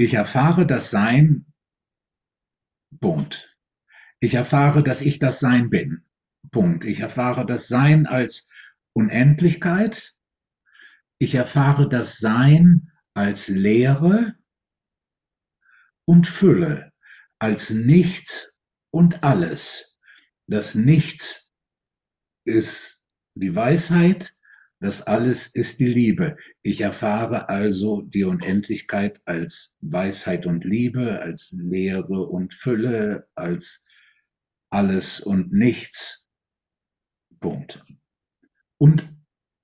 ich 0.00 0.14
erfahre 0.14 0.66
das 0.66 0.90
Sein, 0.90 1.44
Punkt. 3.00 3.54
Ich 4.18 4.32
erfahre, 4.34 4.82
dass 4.82 5.02
ich 5.02 5.18
das 5.18 5.40
Sein 5.40 5.68
bin. 5.68 6.04
Punkt. 6.50 6.86
Ich 6.86 7.00
erfahre 7.00 7.44
das 7.44 7.68
Sein 7.68 8.06
als 8.06 8.48
Unendlichkeit. 8.94 10.14
Ich 11.18 11.34
erfahre 11.34 11.86
das 11.86 12.16
Sein 12.16 12.90
als 13.12 13.48
Leere 13.48 14.36
und 16.06 16.26
Fülle, 16.26 16.92
als 17.38 17.68
Nichts 17.68 18.49
und 18.90 19.22
alles. 19.22 19.98
Das 20.46 20.74
Nichts 20.74 21.54
ist 22.44 23.06
die 23.34 23.54
Weisheit, 23.54 24.34
das 24.82 25.02
Alles 25.02 25.46
ist 25.46 25.78
die 25.78 25.88
Liebe. 25.88 26.38
Ich 26.62 26.80
erfahre 26.80 27.50
also 27.50 28.00
die 28.00 28.24
Unendlichkeit 28.24 29.20
als 29.26 29.76
Weisheit 29.82 30.46
und 30.46 30.64
Liebe, 30.64 31.20
als 31.20 31.52
Leere 31.52 32.26
und 32.26 32.54
Fülle, 32.54 33.28
als 33.34 33.84
alles 34.70 35.20
und 35.20 35.52
nichts. 35.52 36.30
Punkt. 37.40 37.84
Und 38.78 39.06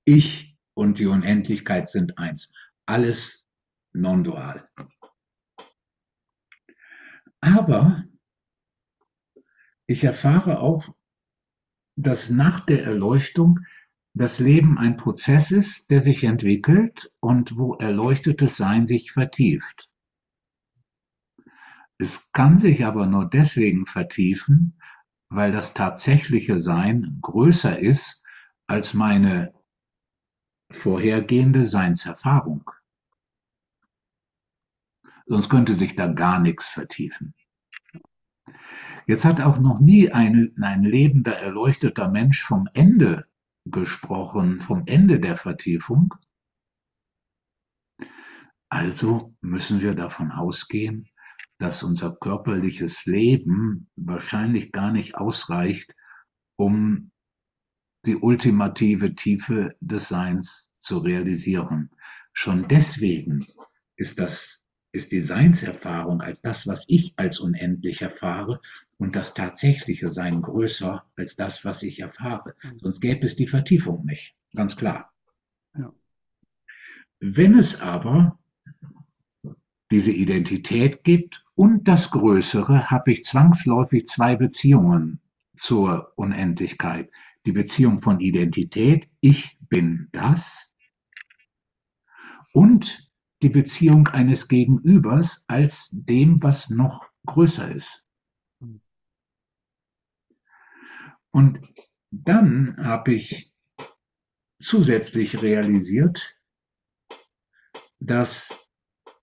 ich 0.04 0.58
und 0.74 0.98
die 0.98 1.06
Unendlichkeit 1.06 1.88
sind 1.88 2.18
eins. 2.18 2.52
Alles 2.84 3.48
non-dual. 3.94 4.68
Aber 7.40 8.04
ich 9.86 10.04
erfahre 10.04 10.60
auch, 10.60 10.94
dass 11.96 12.30
nach 12.30 12.60
der 12.60 12.84
Erleuchtung 12.84 13.60
das 14.14 14.38
Leben 14.38 14.78
ein 14.78 14.96
Prozess 14.96 15.50
ist, 15.50 15.90
der 15.90 16.00
sich 16.00 16.24
entwickelt 16.24 17.14
und 17.20 17.56
wo 17.56 17.74
erleuchtetes 17.74 18.56
Sein 18.56 18.86
sich 18.86 19.12
vertieft. 19.12 19.90
Es 21.98 22.30
kann 22.32 22.58
sich 22.58 22.84
aber 22.84 23.06
nur 23.06 23.28
deswegen 23.28 23.86
vertiefen, 23.86 24.80
weil 25.28 25.52
das 25.52 25.74
tatsächliche 25.74 26.60
Sein 26.60 27.18
größer 27.22 27.78
ist 27.78 28.22
als 28.66 28.94
meine 28.94 29.54
vorhergehende 30.70 31.64
Seinserfahrung. 31.64 32.70
Sonst 35.26 35.48
könnte 35.48 35.74
sich 35.74 35.96
da 35.96 36.06
gar 36.06 36.38
nichts 36.38 36.68
vertiefen. 36.68 37.34
Jetzt 39.08 39.24
hat 39.24 39.40
auch 39.40 39.58
noch 39.58 39.78
nie 39.78 40.10
ein, 40.10 40.52
ein 40.60 40.82
lebender, 40.82 41.36
erleuchteter 41.36 42.10
Mensch 42.10 42.42
vom 42.42 42.68
Ende 42.74 43.26
gesprochen, 43.64 44.60
vom 44.60 44.82
Ende 44.86 45.20
der 45.20 45.36
Vertiefung. 45.36 46.14
Also 48.68 49.32
müssen 49.40 49.80
wir 49.80 49.94
davon 49.94 50.32
ausgehen, 50.32 51.08
dass 51.58 51.84
unser 51.84 52.16
körperliches 52.16 53.06
Leben 53.06 53.88
wahrscheinlich 53.94 54.72
gar 54.72 54.90
nicht 54.90 55.14
ausreicht, 55.14 55.94
um 56.56 57.12
die 58.06 58.16
ultimative 58.16 59.14
Tiefe 59.14 59.76
des 59.80 60.08
Seins 60.08 60.74
zu 60.76 60.98
realisieren. 60.98 61.90
Schon 62.32 62.66
deswegen 62.66 63.46
ist 63.96 64.18
das 64.18 64.66
ist 64.92 65.12
die 65.12 65.20
Seinserfahrung 65.20 66.22
als 66.22 66.40
das, 66.40 66.66
was 66.66 66.84
ich 66.88 67.12
als 67.16 67.38
unendlich 67.38 68.00
erfahre 68.00 68.60
und 68.98 69.16
das 69.16 69.34
tatsächliche 69.34 70.10
Sein 70.10 70.42
größer 70.42 71.04
als 71.16 71.36
das, 71.36 71.64
was 71.64 71.82
ich 71.82 72.00
erfahre. 72.00 72.54
Mhm. 72.62 72.78
Sonst 72.78 73.00
gäbe 73.00 73.26
es 73.26 73.36
die 73.36 73.46
Vertiefung 73.46 74.04
nicht, 74.06 74.36
ganz 74.54 74.76
klar. 74.76 75.12
Ja. 75.76 75.92
Wenn 77.20 77.58
es 77.58 77.80
aber 77.80 78.38
diese 79.90 80.10
Identität 80.10 81.04
gibt 81.04 81.44
und 81.54 81.86
das 81.88 82.10
Größere, 82.10 82.90
habe 82.90 83.12
ich 83.12 83.24
zwangsläufig 83.24 84.06
zwei 84.06 84.36
Beziehungen 84.36 85.20
zur 85.56 86.12
Unendlichkeit. 86.16 87.10
Die 87.46 87.52
Beziehung 87.52 88.00
von 88.00 88.20
Identität, 88.20 89.08
ich 89.20 89.58
bin 89.68 90.08
das, 90.12 90.74
und 92.52 93.10
die 93.42 93.50
Beziehung 93.50 94.08
eines 94.08 94.48
Gegenübers 94.48 95.44
als 95.46 95.88
dem, 95.92 96.42
was 96.42 96.70
noch 96.70 97.06
größer 97.26 97.70
ist. 97.70 98.05
Und 101.36 101.60
dann 102.10 102.76
habe 102.78 103.12
ich 103.12 103.52
zusätzlich 104.58 105.42
realisiert, 105.42 106.34
dass 108.00 108.48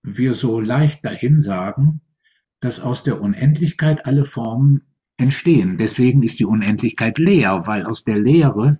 wir 0.02 0.34
so 0.34 0.60
leicht 0.60 1.04
dahin 1.04 1.42
sagen, 1.42 2.00
dass 2.60 2.78
aus 2.78 3.02
der 3.02 3.20
Unendlichkeit 3.20 4.06
alle 4.06 4.24
Formen 4.24 4.82
entstehen. 5.16 5.76
Deswegen 5.76 6.22
ist 6.22 6.38
die 6.38 6.44
Unendlichkeit 6.44 7.18
leer, 7.18 7.66
weil 7.66 7.84
aus 7.84 8.04
der 8.04 8.18
Leere 8.18 8.78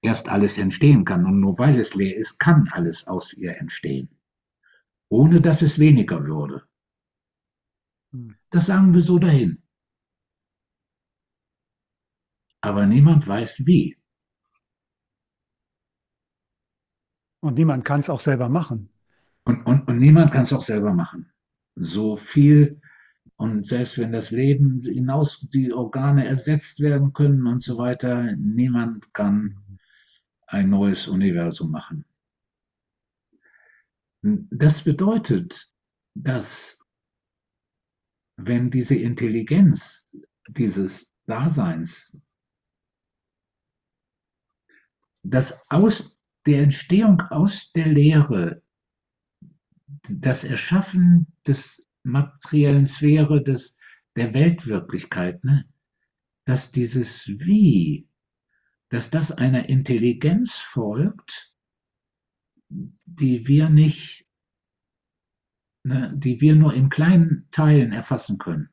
erst 0.00 0.28
alles 0.28 0.56
entstehen 0.56 1.04
kann. 1.04 1.26
Und 1.26 1.40
nur 1.40 1.58
weil 1.58 1.78
es 1.78 1.94
leer 1.94 2.16
ist, 2.16 2.38
kann 2.38 2.68
alles 2.72 3.06
aus 3.06 3.34
ihr 3.34 3.56
entstehen 3.58 4.08
ohne 5.12 5.42
dass 5.42 5.60
es 5.60 5.78
weniger 5.78 6.26
würde. 6.26 6.62
Hm. 8.12 8.34
Das 8.48 8.64
sagen 8.66 8.94
wir 8.94 9.02
so 9.02 9.18
dahin. 9.18 9.61
Aber 12.62 12.86
niemand 12.86 13.26
weiß 13.26 13.66
wie. 13.66 13.98
Und 17.40 17.54
niemand 17.54 17.84
kann 17.84 18.00
es 18.00 18.08
auch 18.08 18.20
selber 18.20 18.48
machen. 18.48 18.88
Und, 19.44 19.66
und, 19.66 19.88
und 19.88 19.98
niemand 19.98 20.30
kann 20.30 20.44
es 20.44 20.52
auch 20.52 20.62
selber 20.62 20.94
machen. 20.94 21.32
So 21.74 22.16
viel, 22.16 22.80
und 23.34 23.66
selbst 23.66 23.98
wenn 23.98 24.12
das 24.12 24.30
Leben 24.30 24.80
hinaus 24.80 25.40
die 25.40 25.72
Organe 25.72 26.24
ersetzt 26.24 26.78
werden 26.78 27.12
können 27.12 27.46
und 27.48 27.60
so 27.60 27.78
weiter, 27.78 28.36
niemand 28.36 29.12
kann 29.12 29.58
ein 30.46 30.70
neues 30.70 31.08
Universum 31.08 31.72
machen. 31.72 32.04
Das 34.22 34.82
bedeutet, 34.82 35.72
dass 36.14 36.78
wenn 38.36 38.70
diese 38.70 38.94
Intelligenz 38.94 40.08
dieses 40.46 41.12
Daseins, 41.26 42.16
das 45.22 45.70
aus 45.70 46.18
der 46.46 46.62
Entstehung 46.62 47.20
aus 47.20 47.72
der 47.72 47.86
Lehre, 47.86 48.62
das 50.08 50.44
Erschaffen 50.44 51.32
des 51.46 51.86
materiellen 52.02 52.86
Sphäre 52.86 53.42
des, 53.42 53.76
der 54.16 54.34
Weltwirklichkeit, 54.34 55.44
ne, 55.44 55.68
dass 56.44 56.72
dieses 56.72 57.28
Wie, 57.28 58.08
dass 58.88 59.10
das 59.10 59.30
einer 59.30 59.68
Intelligenz 59.68 60.56
folgt, 60.56 61.54
die 62.68 63.46
wir 63.46 63.68
nicht, 63.68 64.26
ne, 65.84 66.12
die 66.16 66.40
wir 66.40 66.56
nur 66.56 66.74
in 66.74 66.88
kleinen 66.88 67.46
Teilen 67.52 67.92
erfassen 67.92 68.38
können. 68.38 68.71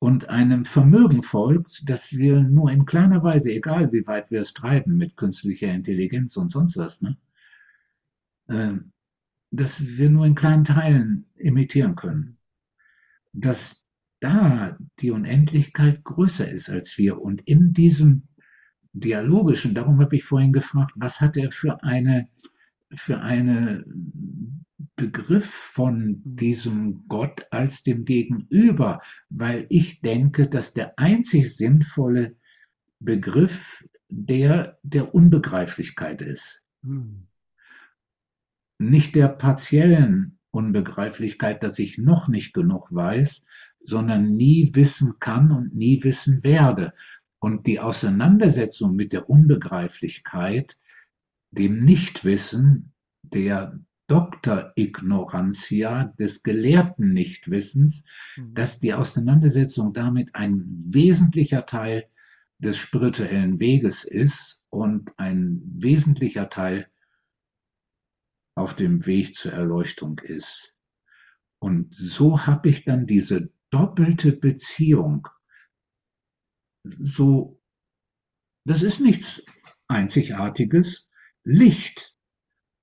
Und 0.00 0.30
einem 0.30 0.64
Vermögen 0.64 1.22
folgt, 1.22 1.88
dass 1.88 2.10
wir 2.12 2.40
nur 2.40 2.70
in 2.70 2.86
kleiner 2.86 3.22
Weise, 3.22 3.50
egal 3.50 3.92
wie 3.92 4.06
weit 4.06 4.30
wir 4.30 4.40
es 4.40 4.54
treiben 4.54 4.96
mit 4.96 5.14
künstlicher 5.14 5.72
Intelligenz 5.72 6.38
und 6.38 6.50
sonst 6.50 6.78
was, 6.78 7.02
ne, 7.02 7.18
äh, 8.48 8.78
dass 9.50 9.86
wir 9.86 10.08
nur 10.08 10.24
in 10.24 10.34
kleinen 10.34 10.64
Teilen 10.64 11.26
imitieren 11.36 11.96
können. 11.96 12.38
Dass 13.34 13.76
da 14.20 14.78
die 15.00 15.10
Unendlichkeit 15.10 16.02
größer 16.02 16.48
ist 16.50 16.70
als 16.70 16.96
wir 16.96 17.20
und 17.20 17.42
in 17.42 17.74
diesem 17.74 18.28
dialogischen, 18.94 19.74
darum 19.74 20.00
habe 20.00 20.16
ich 20.16 20.24
vorhin 20.24 20.54
gefragt, 20.54 20.92
was 20.96 21.20
hat 21.20 21.36
er 21.36 21.50
für 21.50 21.82
eine, 21.82 22.26
für 22.94 23.20
eine 23.20 23.84
Begriff 24.96 25.46
von 25.46 26.22
diesem 26.24 27.06
Gott 27.08 27.46
als 27.50 27.82
dem 27.82 28.04
Gegenüber, 28.04 29.02
weil 29.28 29.66
ich 29.68 30.00
denke, 30.00 30.48
dass 30.48 30.72
der 30.72 30.98
einzig 30.98 31.56
sinnvolle 31.56 32.36
Begriff 32.98 33.84
der 34.08 34.78
der 34.82 35.14
Unbegreiflichkeit 35.14 36.22
ist. 36.22 36.64
Hm. 36.82 37.26
Nicht 38.78 39.14
der 39.14 39.28
partiellen 39.28 40.38
Unbegreiflichkeit, 40.50 41.62
dass 41.62 41.78
ich 41.78 41.98
noch 41.98 42.28
nicht 42.28 42.52
genug 42.54 42.88
weiß, 42.90 43.44
sondern 43.82 44.36
nie 44.36 44.70
wissen 44.74 45.18
kann 45.20 45.52
und 45.52 45.74
nie 45.74 46.02
wissen 46.02 46.42
werde. 46.42 46.92
Und 47.38 47.66
die 47.66 47.80
Auseinandersetzung 47.80 48.96
mit 48.96 49.12
der 49.12 49.30
Unbegreiflichkeit, 49.30 50.76
dem 51.50 51.84
Nichtwissen, 51.84 52.92
der 53.22 53.78
Doktor-Ignorantia, 54.10 56.12
des 56.18 56.42
gelehrten 56.42 57.12
Nichtwissens, 57.12 58.04
mhm. 58.36 58.54
dass 58.54 58.80
die 58.80 58.92
Auseinandersetzung 58.92 59.92
damit 59.92 60.34
ein 60.34 60.64
wesentlicher 60.88 61.64
Teil 61.64 62.08
des 62.58 62.76
spirituellen 62.76 63.60
Weges 63.60 64.04
ist 64.04 64.64
und 64.68 65.16
ein 65.16 65.62
wesentlicher 65.64 66.50
Teil 66.50 66.90
auf 68.56 68.74
dem 68.74 69.06
Weg 69.06 69.36
zur 69.36 69.52
Erleuchtung 69.52 70.18
ist. 70.18 70.76
Und 71.60 71.94
so 71.94 72.46
habe 72.46 72.68
ich 72.68 72.84
dann 72.84 73.06
diese 73.06 73.50
doppelte 73.70 74.32
Beziehung 74.32 75.28
so, 76.82 77.60
das 78.66 78.82
ist 78.82 79.00
nichts 79.00 79.44
Einzigartiges. 79.88 81.10
Licht 81.44 82.16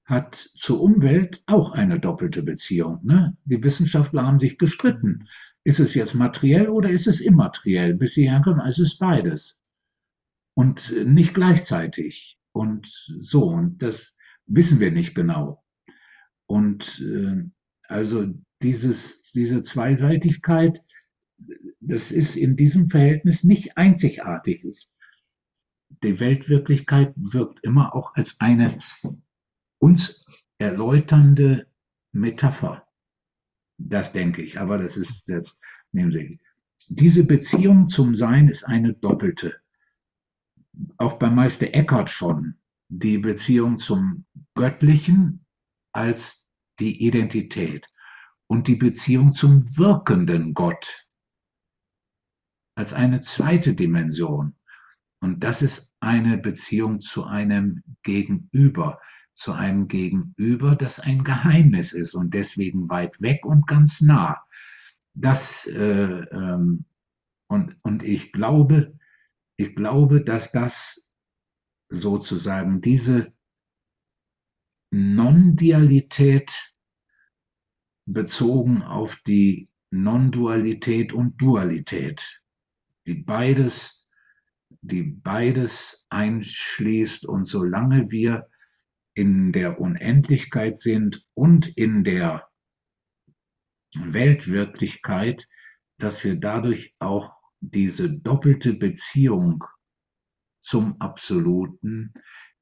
hat 0.08 0.36
zur 0.36 0.82
Umwelt 0.82 1.44
auch 1.46 1.72
eine 1.72 2.00
doppelte 2.00 2.42
Beziehung. 2.42 3.00
Ne? 3.04 3.38
Die 3.46 3.64
Wissenschaftler 3.64 4.26
haben 4.26 4.40
sich 4.40 4.58
gestritten. 4.58 5.28
Ist 5.64 5.80
es 5.80 5.94
jetzt 5.94 6.16
materiell 6.16 6.70
oder 6.70 6.90
ist 6.90 7.06
es 7.06 7.22
immateriell? 7.22 7.94
Bis 7.94 8.16
sie 8.16 8.30
herkommen, 8.30 8.66
es 8.66 8.80
ist 8.80 8.98
beides. 8.98 9.62
Und 10.56 10.92
nicht 11.06 11.36
gleichzeitig. 11.36 12.40
Und 12.52 12.88
so, 13.20 13.50
und 13.50 13.84
das 13.84 14.18
wissen 14.48 14.80
wir 14.80 14.92
nicht 14.92 15.14
genau. 15.14 15.64
Und 16.48 17.00
äh, 17.02 17.44
also 17.88 18.34
dieses, 18.62 19.32
diese 19.34 19.62
Zweiseitigkeit 19.62 20.82
das 21.80 22.12
ist 22.12 22.36
in 22.36 22.56
diesem 22.56 22.90
Verhältnis 22.90 23.44
nicht 23.44 23.78
einzigartig. 23.78 24.66
Die 26.04 26.20
Weltwirklichkeit 26.20 27.14
wirkt 27.16 27.64
immer 27.64 27.96
auch 27.96 28.16
als 28.16 28.40
eine 28.40 28.78
uns 29.80 30.26
erläuternde 30.58 31.68
Metapher. 32.12 32.88
Das 33.78 34.12
denke 34.12 34.42
ich, 34.42 34.60
aber 34.60 34.78
das 34.78 34.98
ist 34.98 35.28
jetzt, 35.28 35.60
Sie. 35.92 36.40
Diese 36.90 37.24
Beziehung 37.24 37.88
zum 37.88 38.16
Sein 38.16 38.48
ist 38.48 38.64
eine 38.64 38.94
doppelte. 38.94 39.60
Auch 40.98 41.14
bei 41.14 41.30
Meister 41.30 41.74
Eckhart 41.74 42.10
schon. 42.10 42.56
Die 42.90 43.18
Beziehung 43.18 43.78
zum 43.78 44.26
Göttlichen 44.56 45.46
als 45.92 46.48
die 46.80 47.06
Identität 47.06 47.88
und 48.48 48.68
die 48.68 48.76
Beziehung 48.76 49.34
zum 49.34 49.78
wirkenden 49.78 50.54
Gott 50.54 51.08
als 52.76 52.94
eine 52.94 53.22
zweite 53.22 53.74
Dimension. 53.74 54.56
Und 55.20 55.44
das 55.44 55.62
ist 55.62 55.94
eine 56.00 56.38
Beziehung 56.38 57.02
zu 57.02 57.26
einem 57.26 57.84
Gegenüber, 58.04 59.02
zu 59.38 59.54
einem 59.54 59.88
Gegenüber, 59.88 60.76
das 60.76 61.00
ein 61.00 61.24
Geheimnis 61.24 61.94
ist 61.94 62.16
und 62.16 62.34
deswegen 62.34 62.90
weit 62.90 63.22
weg 63.22 63.46
und 63.46 63.68
ganz 63.68 64.02
nah. 64.02 64.44
Das, 65.14 65.68
äh, 65.68 65.76
ähm, 66.32 66.86
und, 67.48 67.78
und 67.84 68.02
ich 68.02 68.32
glaube, 68.32 68.98
ich 69.56 69.76
glaube, 69.76 70.24
dass 70.24 70.52
das 70.52 71.12
sozusagen 71.88 72.82
diese 72.82 73.32
Non-Dialität 74.90 76.74
bezogen 78.08 78.82
auf 78.82 79.18
die 79.28 79.70
Non-Dualität 79.92 81.14
und 81.14 81.40
Dualität, 81.40 82.42
die 83.06 83.14
beides, 83.14 84.08
die 84.82 85.04
beides 85.04 86.08
einschließt. 86.10 87.28
Und 87.28 87.46
solange 87.46 88.10
wir 88.10 88.50
in 89.18 89.52
der 89.52 89.82
Unendlichkeit 89.82 90.78
sind 90.78 91.26
und 91.34 91.76
in 91.76 92.04
der 92.04 92.48
Weltwirklichkeit, 93.96 95.48
dass 95.98 96.24
wir 96.24 96.36
dadurch 96.36 96.96
auch 97.00 97.36
diese 97.60 98.12
doppelte 98.12 98.76
Beziehung 98.76 99.64
zum 100.62 101.02
Absoluten 101.02 102.14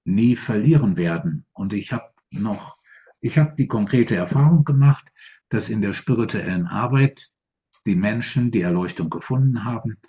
nie 0.05 0.37
verlieren 0.37 0.95
werden. 0.95 1.45
Und 1.51 1.73
ich 1.73 1.91
habe 1.91 2.09
noch, 2.29 2.77
ich 3.19 3.37
habe 3.37 3.53
die 3.57 3.67
konkrete 3.67 4.15
Erfahrung 4.15 4.63
gemacht, 4.63 5.05
dass 5.49 5.67
in 5.67 5.81
der 5.81 5.91
spirituellen 5.91 6.67
Arbeit 6.67 7.33
die 7.85 7.97
Menschen 7.97 8.51
die 8.51 8.61
Erleuchtung 8.61 9.09
gefunden 9.09 9.65
haben, 9.65 9.99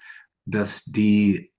dass 0.44 0.84
die 0.84 1.52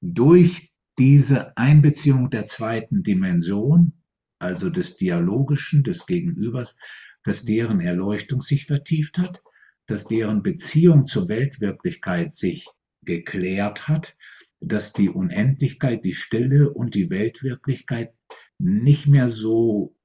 durch 0.00 0.69
diese 1.00 1.56
Einbeziehung 1.56 2.28
der 2.28 2.44
zweiten 2.44 3.02
Dimension, 3.02 3.94
also 4.38 4.68
des 4.68 4.98
Dialogischen, 4.98 5.82
des 5.82 6.04
Gegenübers, 6.04 6.76
dass 7.24 7.42
deren 7.42 7.80
Erleuchtung 7.80 8.42
sich 8.42 8.66
vertieft 8.66 9.16
hat, 9.16 9.42
dass 9.86 10.04
deren 10.04 10.42
Beziehung 10.42 11.06
zur 11.06 11.28
Weltwirklichkeit 11.28 12.32
sich 12.32 12.68
geklärt 13.00 13.88
hat, 13.88 14.14
dass 14.60 14.92
die 14.92 15.08
Unendlichkeit, 15.08 16.04
die 16.04 16.12
Stille 16.12 16.70
und 16.70 16.94
die 16.94 17.08
Weltwirklichkeit 17.08 18.12
nicht 18.58 19.06
mehr 19.06 19.30
so 19.30 19.96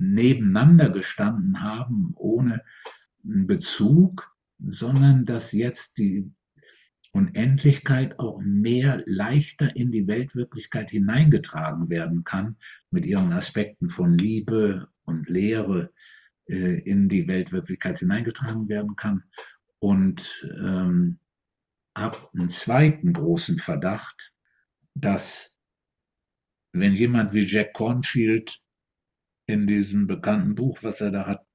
nebeneinander 0.00 0.90
gestanden 0.90 1.62
haben 1.62 2.14
ohne 2.16 2.64
Bezug, 3.22 4.28
sondern 4.58 5.24
dass 5.24 5.52
jetzt 5.52 5.98
die 5.98 6.32
Unendlichkeit 7.14 8.18
auch 8.18 8.40
mehr 8.40 9.04
leichter 9.06 9.76
in 9.76 9.92
die 9.92 10.08
Weltwirklichkeit 10.08 10.90
hineingetragen 10.90 11.88
werden 11.88 12.24
kann 12.24 12.56
mit 12.90 13.06
ihren 13.06 13.32
Aspekten 13.32 13.88
von 13.88 14.18
Liebe 14.18 14.88
und 15.04 15.28
Lehre 15.28 15.92
äh, 16.46 16.80
in 16.80 17.08
die 17.08 17.28
Weltwirklichkeit 17.28 18.00
hineingetragen 18.00 18.68
werden 18.68 18.96
kann. 18.96 19.22
Und 19.78 20.50
ähm, 20.58 21.20
habe 21.96 22.18
einen 22.32 22.48
zweiten 22.48 23.12
großen 23.12 23.58
Verdacht, 23.58 24.34
dass 24.94 25.56
wenn 26.72 26.94
jemand 26.94 27.32
wie 27.32 27.44
Jack 27.44 27.74
Cornfield 27.74 28.58
in 29.46 29.68
diesem 29.68 30.08
bekannten 30.08 30.56
Buch, 30.56 30.82
was 30.82 31.00
er 31.00 31.12
da 31.12 31.26
hat, 31.26 31.46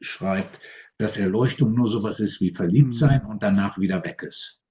schreibt, 0.00 0.58
dass 0.96 1.18
Erleuchtung 1.18 1.74
nur 1.74 1.86
sowas 1.86 2.18
ist 2.20 2.40
wie 2.40 2.54
verliebt 2.54 2.94
sein 2.94 3.24
mhm. 3.24 3.28
und 3.28 3.42
danach 3.42 3.78
wieder 3.78 4.02
weg 4.02 4.22
ist. 4.22 4.62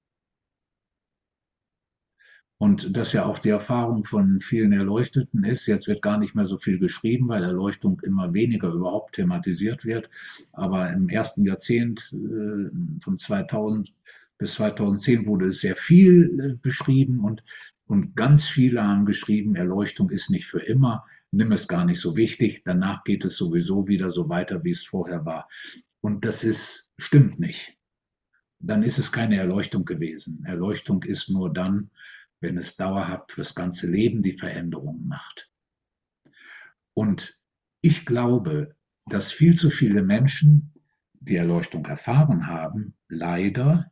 Und 2.58 2.96
das 2.96 3.12
ja 3.12 3.26
auch 3.26 3.40
die 3.40 3.50
Erfahrung 3.50 4.06
von 4.06 4.40
vielen 4.40 4.72
Erleuchteten 4.72 5.44
ist. 5.44 5.68
Jetzt 5.68 5.88
wird 5.88 6.02
gar 6.02 6.18
nicht 6.18 6.36
mehr 6.36 6.46
so 6.46 6.58
viel 6.58 6.80
geschrieben, 6.80 7.28
weil 7.28 7.44
Erleuchtung 7.44 8.02
immer 8.02 8.34
weniger 8.34 8.70
überhaupt 8.70 9.16
thematisiert 9.16 9.84
wird. 9.84 10.10
Aber 10.54 10.90
im 10.94 11.10
ersten 11.10 11.44
Jahrzehnt 11.44 12.14
äh, 12.14 12.70
von 13.04 13.18
2000 13.18 13.94
bis 14.38 14.56
2010 14.56 15.26
wurde 15.26 15.52
sehr 15.52 15.76
viel 15.76 16.40
äh, 16.40 16.58
beschrieben 16.62 17.20
und, 17.22 17.44
und 17.88 18.16
ganz 18.16 18.48
viele 18.48 18.84
haben 18.84 19.06
geschrieben, 19.06 19.56
Erleuchtung 19.56 20.10
ist 20.10 20.30
nicht 20.30 20.46
für 20.46 20.60
immer, 20.60 21.06
nimm 21.32 21.52
es 21.52 21.68
gar 21.68 21.86
nicht 21.86 22.02
so 22.02 22.16
wichtig, 22.16 22.64
danach 22.64 23.04
geht 23.04 23.26
es 23.26 23.38
sowieso 23.38 23.88
wieder 23.88 24.10
so 24.10 24.30
weiter, 24.30 24.64
wie 24.64 24.72
es 24.72 24.86
vorher 24.86 25.26
war. 25.26 25.48
Und 26.02 26.26
das 26.26 26.44
ist, 26.44 26.92
stimmt 26.98 27.40
nicht. 27.40 27.78
Dann 28.60 28.84
ist 28.84 29.00
es 29.00 29.12
keine 29.12 29.38
Erleuchtung 29.38 29.86
gewesen. 29.86 30.44
Erleuchtung 30.46 31.04
ist 31.04 31.30
nur 31.30 31.54
dann, 31.54 31.92
wenn 32.42 32.58
es 32.58 32.76
dauerhaft 32.76 33.32
fürs 33.32 33.56
ganze 33.56 33.88
Leben 33.88 34.22
die 34.22 34.34
Veränderung 34.34 35.08
macht. 35.08 35.50
Und 36.94 37.36
ich 37.82 38.06
glaube, 38.06 38.76
dass 39.06 39.32
viel 39.32 39.56
zu 39.56 39.70
viele 39.70 40.04
Menschen, 40.04 40.74
die 41.14 41.36
Erleuchtung 41.36 41.86
erfahren 41.86 42.48
haben, 42.48 42.96
leider 43.08 43.92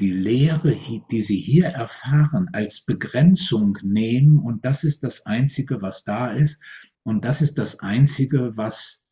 die 0.00 0.10
Lehre, 0.10 0.76
die 1.10 1.22
sie 1.22 1.38
hier 1.38 1.66
erfahren, 1.66 2.48
als 2.52 2.84
Begrenzung 2.84 3.78
nehmen 3.82 4.38
und 4.38 4.64
das 4.64 4.82
ist 4.82 5.04
das 5.04 5.24
Einzige, 5.24 5.82
was 5.82 6.04
da 6.04 6.32
ist 6.32 6.60
und 7.04 7.24
das 7.24 7.42
ist 7.42 7.58
das 7.58 7.78
Einzige, 7.80 8.56
was 8.56 9.02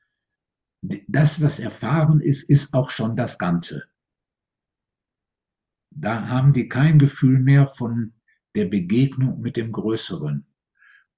das, 0.83 1.41
was 1.41 1.61
erfahren 1.61 2.21
ist, 2.21 2.49
ist 2.51 2.75
auch 2.75 2.91
schon 2.91 3.15
das 3.17 3.39
Ganze. 3.39 3.85
Da 5.95 6.29
haben 6.29 6.53
die 6.53 6.69
kein 6.69 6.99
Gefühl 6.99 7.39
mehr 7.39 7.67
von 7.67 8.13
der 8.55 8.67
Begegnung 8.67 9.41
mit 9.41 9.57
dem 9.57 9.73
Größeren. 9.73 10.47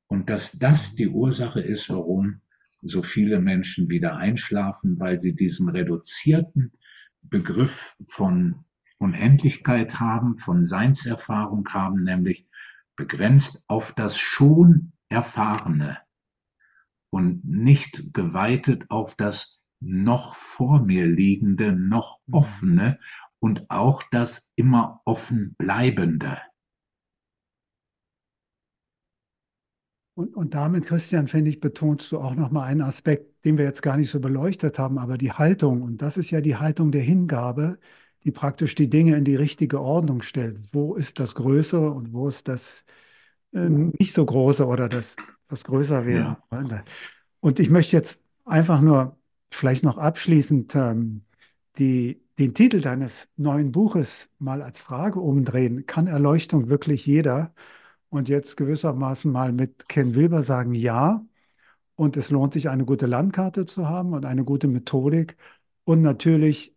Und 0.07 0.31
dass 0.31 0.53
das 0.53 0.95
die 0.95 1.09
Ursache 1.09 1.61
ist, 1.61 1.89
warum 1.91 2.41
so 2.83 3.03
viele 3.03 3.41
Menschen 3.41 3.89
wieder 3.89 4.17
einschlafen, 4.17 4.99
weil 5.01 5.21
sie 5.21 5.35
diesen 5.35 5.69
reduzierten 5.69 6.73
Begriff 7.23 7.97
von 8.07 8.65
Unendlichkeit 8.99 9.99
haben, 10.01 10.37
von 10.37 10.65
Seinserfahrung 10.65 11.69
haben, 11.71 12.03
nämlich 12.03 12.47
begrenzt 12.97 13.65
auf 13.67 13.93
das 13.93 14.19
schon 14.19 14.93
Erfahrene 15.09 15.99
und 17.11 17.45
nicht 17.45 18.13
geweitet 18.13 18.91
auf 18.91 19.15
das 19.15 19.61
noch 19.81 20.35
vor 20.35 20.85
mir 20.85 21.07
liegende, 21.07 21.73
noch 21.73 22.21
mhm. 22.27 22.35
offene 22.35 22.99
und 23.45 23.71
auch 23.71 24.03
das 24.11 24.51
immer 24.57 25.03
offen 25.05 25.55
bleibende. 25.59 26.39
Und, 30.15 30.35
und 30.35 30.55
damit, 30.55 30.87
Christian, 30.87 31.29
finde 31.29 31.51
ich, 31.51 31.61
betonst 31.61 32.11
du 32.11 32.21
auch 32.21 32.35
nochmal 32.37 32.69
einen 32.71 32.81
Aspekt, 32.81 33.45
den 33.45 33.59
wir 33.59 33.67
jetzt 33.67 33.83
gar 33.83 33.99
nicht 33.99 34.11
so 34.11 34.19
beleuchtet 34.19 34.79
haben, 34.79 34.97
aber 34.97 35.19
die 35.19 35.33
Haltung. 35.33 35.83
Und 35.83 36.01
das 36.01 36.17
ist 36.17 36.31
ja 36.31 36.41
die 36.41 36.57
Haltung 36.57 36.91
der 36.91 37.03
Hingabe, 37.03 37.79
die 38.23 38.31
praktisch 38.31 38.75
die 38.77 38.89
Dinge 38.89 39.15
in 39.15 39.25
die 39.25 39.37
richtige 39.37 39.79
Ordnung 39.79 40.23
stellt. 40.23 40.73
Wo 40.73 40.95
ist 40.95 41.21
das 41.21 41.35
Größere 41.35 41.91
und 41.91 42.15
wo 42.15 42.29
ist 42.29 42.49
das 42.49 42.87
äh, 43.53 43.69
nicht 43.69 44.15
so 44.15 44.25
Große 44.25 44.67
oder 44.67 44.89
das, 44.89 45.17
was 45.51 45.65
größer 45.65 46.07
wäre? 46.07 46.39
Ja. 46.51 46.85
Und 47.41 47.61
ich 47.61 47.69
möchte 47.69 47.95
jetzt 47.95 48.23
einfach 48.47 48.81
nur 48.81 49.19
vielleicht 49.51 49.85
noch 49.85 49.99
abschließend 49.99 50.75
ähm, 50.77 51.27
die 51.77 52.24
den 52.39 52.55
Titel 52.55 52.81
deines 52.81 53.29
neuen 53.37 53.73
Buches 53.73 54.29
mal 54.39 54.63
als 54.63 54.81
Frage 54.81 55.21
umdrehen, 55.21 55.87
kann 55.87 56.07
Erleuchtung 56.07 56.69
wirklich 56.69 57.07
jeder? 57.07 57.55
Und 58.11 58.29
jetzt 58.29 58.57
gewissermaßen 58.57 59.31
mal 59.33 59.53
mit 59.53 59.89
Ken 59.89 60.15
Wilber 60.15 60.43
sagen, 60.43 60.75
ja. 60.75 61.25
Und 61.97 62.17
es 62.17 62.31
lohnt 62.31 62.55
sich, 62.55 62.69
eine 62.71 62.85
gute 62.85 63.07
Landkarte 63.07 63.67
zu 63.67 63.89
haben 63.89 64.15
und 64.15 64.27
eine 64.27 64.45
gute 64.45 64.69
Methodik. 64.69 65.37
Und 65.85 66.03
natürlich 66.03 66.75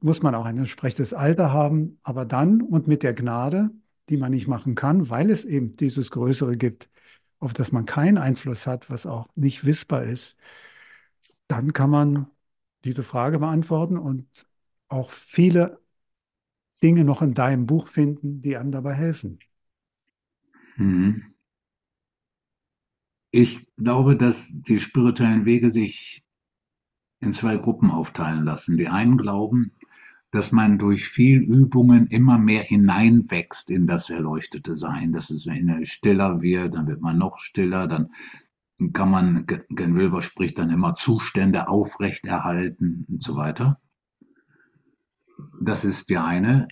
muss 0.00 0.22
man 0.22 0.34
auch 0.34 0.44
ein 0.44 0.58
entsprechendes 0.58 1.14
Alter 1.14 1.52
haben, 1.52 1.98
aber 2.02 2.24
dann 2.24 2.62
und 2.62 2.86
mit 2.88 3.02
der 3.02 3.14
Gnade, 3.14 3.70
die 4.08 4.16
man 4.16 4.32
nicht 4.32 4.48
machen 4.48 4.74
kann, 4.74 5.10
weil 5.10 5.30
es 5.30 5.44
eben 5.44 5.76
dieses 5.76 6.10
Größere 6.10 6.56
gibt, 6.56 6.88
auf 7.40 7.52
das 7.52 7.72
man 7.72 7.86
keinen 7.86 8.18
Einfluss 8.18 8.66
hat, 8.66 8.90
was 8.90 9.06
auch 9.06 9.28
nicht 9.36 9.64
wissbar 9.64 10.04
ist, 10.04 10.36
dann 11.48 11.72
kann 11.72 11.90
man 11.90 12.26
diese 12.84 13.02
Frage 13.02 13.38
beantworten 13.38 13.98
und 13.98 14.46
auch 14.88 15.10
viele 15.10 15.80
Dinge 16.82 17.04
noch 17.04 17.22
in 17.22 17.34
deinem 17.34 17.66
Buch 17.66 17.88
finden, 17.88 18.42
die 18.42 18.56
einem 18.56 18.70
dabei 18.72 18.94
helfen. 18.94 19.40
Mhm. 20.78 21.34
Ich 23.32 23.66
glaube, 23.76 24.16
dass 24.16 24.62
die 24.62 24.78
spirituellen 24.78 25.44
Wege 25.44 25.70
sich 25.70 26.24
in 27.20 27.32
zwei 27.32 27.56
Gruppen 27.56 27.90
aufteilen 27.90 28.44
lassen. 28.44 28.76
Die 28.76 28.88
einen 28.88 29.18
glauben, 29.18 29.72
dass 30.30 30.52
man 30.52 30.78
durch 30.78 31.08
viel 31.08 31.40
Übungen 31.40 32.06
immer 32.08 32.38
mehr 32.38 32.62
hineinwächst 32.62 33.70
in 33.70 33.86
das 33.86 34.10
erleuchtete 34.10 34.76
Sein, 34.76 35.12
dass 35.12 35.30
es 35.30 35.46
stiller 35.88 36.42
wird, 36.42 36.74
dann 36.74 36.86
wird 36.88 37.00
man 37.00 37.18
noch 37.18 37.38
stiller, 37.38 37.86
dann 37.86 38.10
kann 38.92 39.10
man, 39.10 39.46
Gen 39.46 39.96
Wilber 39.96 40.22
spricht 40.22 40.58
dann 40.58 40.70
immer 40.70 40.94
Zustände 40.94 41.68
aufrechterhalten 41.68 43.06
und 43.08 43.22
so 43.22 43.36
weiter. 43.36 43.80
Das 45.60 45.84
ist 45.84 46.10
die 46.10 46.18
eine, 46.18 46.68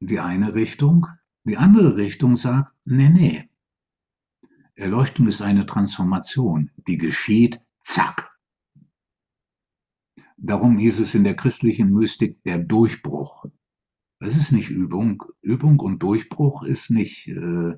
die 0.00 0.20
eine 0.20 0.54
Richtung. 0.54 1.06
Die 1.44 1.56
andere 1.56 1.96
Richtung 1.96 2.36
sagt, 2.36 2.72
nee, 2.84 3.08
nee. 3.08 3.48
Erleuchtung 4.74 5.28
ist 5.28 5.42
eine 5.42 5.66
Transformation, 5.66 6.70
die 6.76 6.96
geschieht, 6.96 7.60
zack. 7.80 8.30
Darum 10.36 10.78
hieß 10.78 11.00
es 11.00 11.14
in 11.14 11.24
der 11.24 11.36
christlichen 11.36 11.92
Mystik 11.92 12.42
der 12.44 12.58
Durchbruch. 12.58 13.44
Das 14.20 14.36
ist 14.36 14.52
nicht 14.52 14.70
Übung. 14.70 15.22
Übung 15.42 15.78
und 15.80 16.02
Durchbruch 16.02 16.62
ist 16.62 16.90
nicht, 16.90 17.28
äh, 17.28 17.74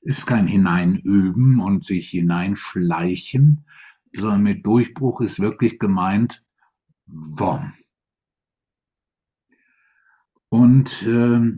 ist 0.00 0.26
kein 0.26 0.46
Hineinüben 0.46 1.60
und 1.60 1.84
sich 1.84 2.10
hineinschleichen, 2.10 3.64
sondern 4.12 4.42
mit 4.42 4.66
Durchbruch 4.66 5.20
ist 5.20 5.40
wirklich 5.40 5.78
gemeint, 5.78 6.44
Wom. 7.06 7.72
Und 10.50 11.02
äh, 11.02 11.52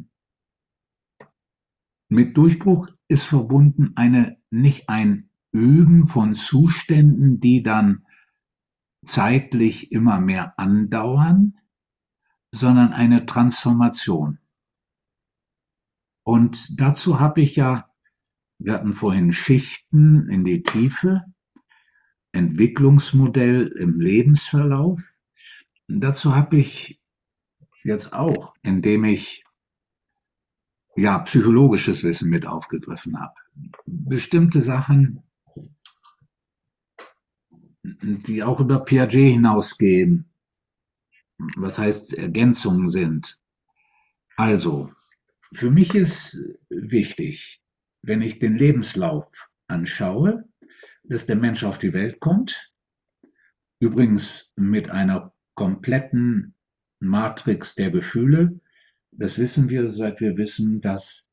mit 2.09 2.37
Durchbruch 2.37 2.89
ist 3.09 3.25
verbunden 3.25 3.93
eine, 3.97 4.39
nicht 4.51 4.89
ein 4.89 5.31
Üben 5.53 6.07
von 6.07 6.35
Zuständen, 6.35 7.41
die 7.41 7.62
dann 7.62 8.07
zeitlich 9.05 9.93
immer 9.93 10.21
mehr 10.21 10.59
andauern, 10.59 11.59
sondern 12.53 12.93
eine 12.93 13.27
Transformation. 13.27 14.39
Und 16.25 16.81
dazu 16.81 17.21
habe 17.21 17.41
ich 17.41 17.57
ja, 17.57 17.91
wir 18.59 18.75
hatten 18.75 18.95
vorhin 18.95 19.33
Schichten 19.33 20.29
in 20.29 20.45
die 20.45 20.62
Tiefe, 20.62 21.25
Entwicklungsmodell 22.33 23.69
im 23.69 24.01
Lebensverlauf. 24.01 25.01
Dazu 25.89 26.37
habe 26.37 26.59
ich 26.59 26.99
jetzt 27.85 28.12
auch, 28.12 28.55
indem 28.62 29.05
ich 29.05 29.44
ja 30.97 31.19
psychologisches 31.20 32.02
Wissen 32.02 32.31
mit 32.31 32.47
aufgegriffen 32.47 33.19
habe, 33.19 33.35
bestimmte 33.86 34.61
Sachen, 34.61 35.23
die 37.82 38.43
auch 38.43 38.61
über 38.61 38.85
Piaget 38.85 39.32
hinausgehen, 39.32 40.31
was 41.57 41.78
heißt 41.78 42.15
Ergänzungen 42.15 42.90
sind. 42.90 43.40
Also, 44.36 44.93
für 45.52 45.70
mich 45.70 45.94
ist 45.94 46.39
wichtig, 46.69 47.62
wenn 48.02 48.23
ich 48.23 48.39
den 48.39 48.57
Lebenslauf 48.57 49.48
anschaue, 49.66 50.44
dass 51.05 51.27
der 51.27 51.36
Mensch 51.36 51.65
auf 51.65 51.78
die 51.78 51.93
Welt 51.93 52.20
kommt, 52.20 52.73
übrigens 53.81 54.52
mit 54.57 54.90
einer 54.90 55.32
kompletten 55.55 56.55
Matrix 57.01 57.74
der 57.74 57.90
Gefühle. 57.90 58.60
Das 59.10 59.39
wissen 59.39 59.68
wir, 59.70 59.89
seit 59.89 60.20
wir 60.20 60.36
wissen, 60.36 60.81
dass 60.81 61.28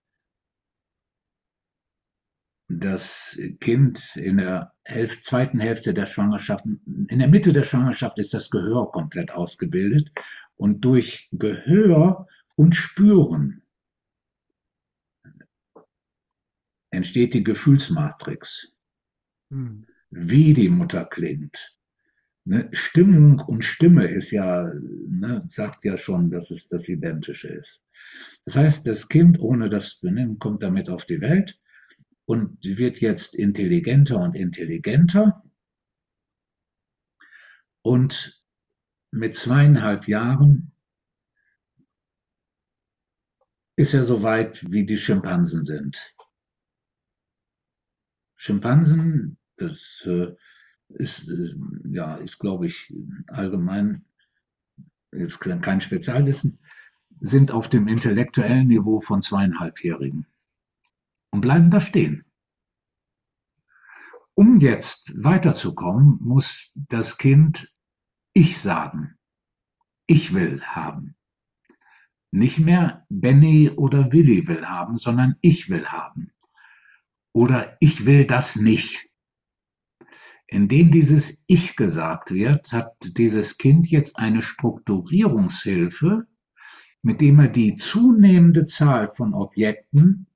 das 2.69 3.39
Kind 3.59 4.15
in 4.15 4.37
der 4.37 4.73
Hälfte, 4.83 5.21
zweiten 5.21 5.59
Hälfte 5.59 5.93
der 5.93 6.05
Schwangerschaft, 6.05 6.65
in 6.65 7.19
der 7.19 7.27
Mitte 7.27 7.53
der 7.53 7.63
Schwangerschaft 7.63 8.19
ist 8.19 8.33
das 8.33 8.49
Gehör 8.49 8.91
komplett 8.91 9.31
ausgebildet 9.31 10.11
und 10.55 10.81
durch 10.81 11.29
Gehör 11.31 12.27
und 12.55 12.75
Spüren 12.75 13.61
entsteht 16.89 17.33
die 17.33 17.43
Gefühlsmatrix, 17.43 18.75
hm. 19.49 19.85
wie 20.09 20.53
die 20.53 20.69
Mutter 20.69 21.05
klingt. 21.05 21.76
Ne? 22.47 22.69
Stimmung 22.71 23.39
und 23.41 23.65
Stimme 23.65 24.07
ist 24.07 24.31
ja, 24.31 24.71
ne, 25.09 25.45
sagt 25.49 25.83
ja 25.83 25.97
schon, 25.97 26.31
dass 26.31 26.49
es 26.49 26.69
das 26.69 26.87
Identische 26.87 27.49
ist. 27.49 27.83
Das 28.45 28.55
heißt, 28.55 28.87
das 28.87 29.09
Kind 29.09 29.37
ohne 29.41 29.67
das 29.67 29.99
Benennen 29.99 30.39
kommt 30.39 30.63
damit 30.63 30.89
auf 30.89 31.03
die 31.03 31.19
Welt 31.19 31.59
und 32.23 32.63
wird 32.63 33.01
jetzt 33.01 33.35
intelligenter 33.35 34.19
und 34.19 34.33
intelligenter. 34.33 35.43
Und 37.81 38.41
mit 39.11 39.35
zweieinhalb 39.35 40.07
Jahren 40.07 40.71
ist 43.75 43.93
er 43.93 44.05
so 44.05 44.23
weit, 44.23 44.71
wie 44.71 44.85
die 44.85 44.97
Schimpansen 44.97 45.65
sind. 45.65 46.15
Schimpansen, 48.37 49.37
das 49.57 50.03
äh, 50.05 50.33
ist, 50.89 51.29
äh, 51.29 51.55
ja, 51.89 52.15
ist 52.15 52.39
glaube 52.39 52.67
ich, 52.67 52.93
allgemein 53.27 54.05
jetzt 55.11 55.39
kein 55.39 55.81
Spezialwissen, 55.81 56.59
sind 57.19 57.51
auf 57.51 57.69
dem 57.69 57.87
intellektuellen 57.87 58.67
Niveau 58.67 58.99
von 58.99 59.21
zweieinhalbjährigen 59.21 60.27
und 61.31 61.41
bleiben 61.41 61.71
da 61.71 61.79
stehen. 61.79 62.25
Um 64.35 64.59
jetzt 64.59 65.23
weiterzukommen, 65.23 66.19
muss 66.21 66.71
das 66.75 67.17
Kind 67.17 67.73
ich 68.33 68.59
sagen. 68.59 69.17
Ich 70.05 70.33
will 70.33 70.61
haben. 70.61 71.15
Nicht 72.31 72.59
mehr 72.59 73.05
Benny 73.09 73.71
oder 73.71 74.11
Willi 74.11 74.47
will 74.47 74.67
haben, 74.67 74.97
sondern 74.97 75.37
ich 75.41 75.69
will 75.69 75.87
haben 75.87 76.31
oder 77.33 77.77
ich 77.79 78.05
will 78.05 78.25
das 78.25 78.55
nicht. 78.55 79.06
Indem 80.47 80.91
dieses 80.91 81.43
Ich 81.47 81.75
gesagt 81.75 82.31
wird, 82.31 82.71
hat 82.71 82.95
dieses 83.01 83.57
Kind 83.57 83.87
jetzt 83.87 84.17
eine 84.17 84.41
Strukturierungshilfe, 84.41 86.25
mit 87.01 87.21
dem 87.21 87.39
er 87.39 87.49
die 87.49 87.75
zunehmende 87.75 88.65
Zahl 88.65 89.09
von 89.09 89.33
Objekten 89.33 90.27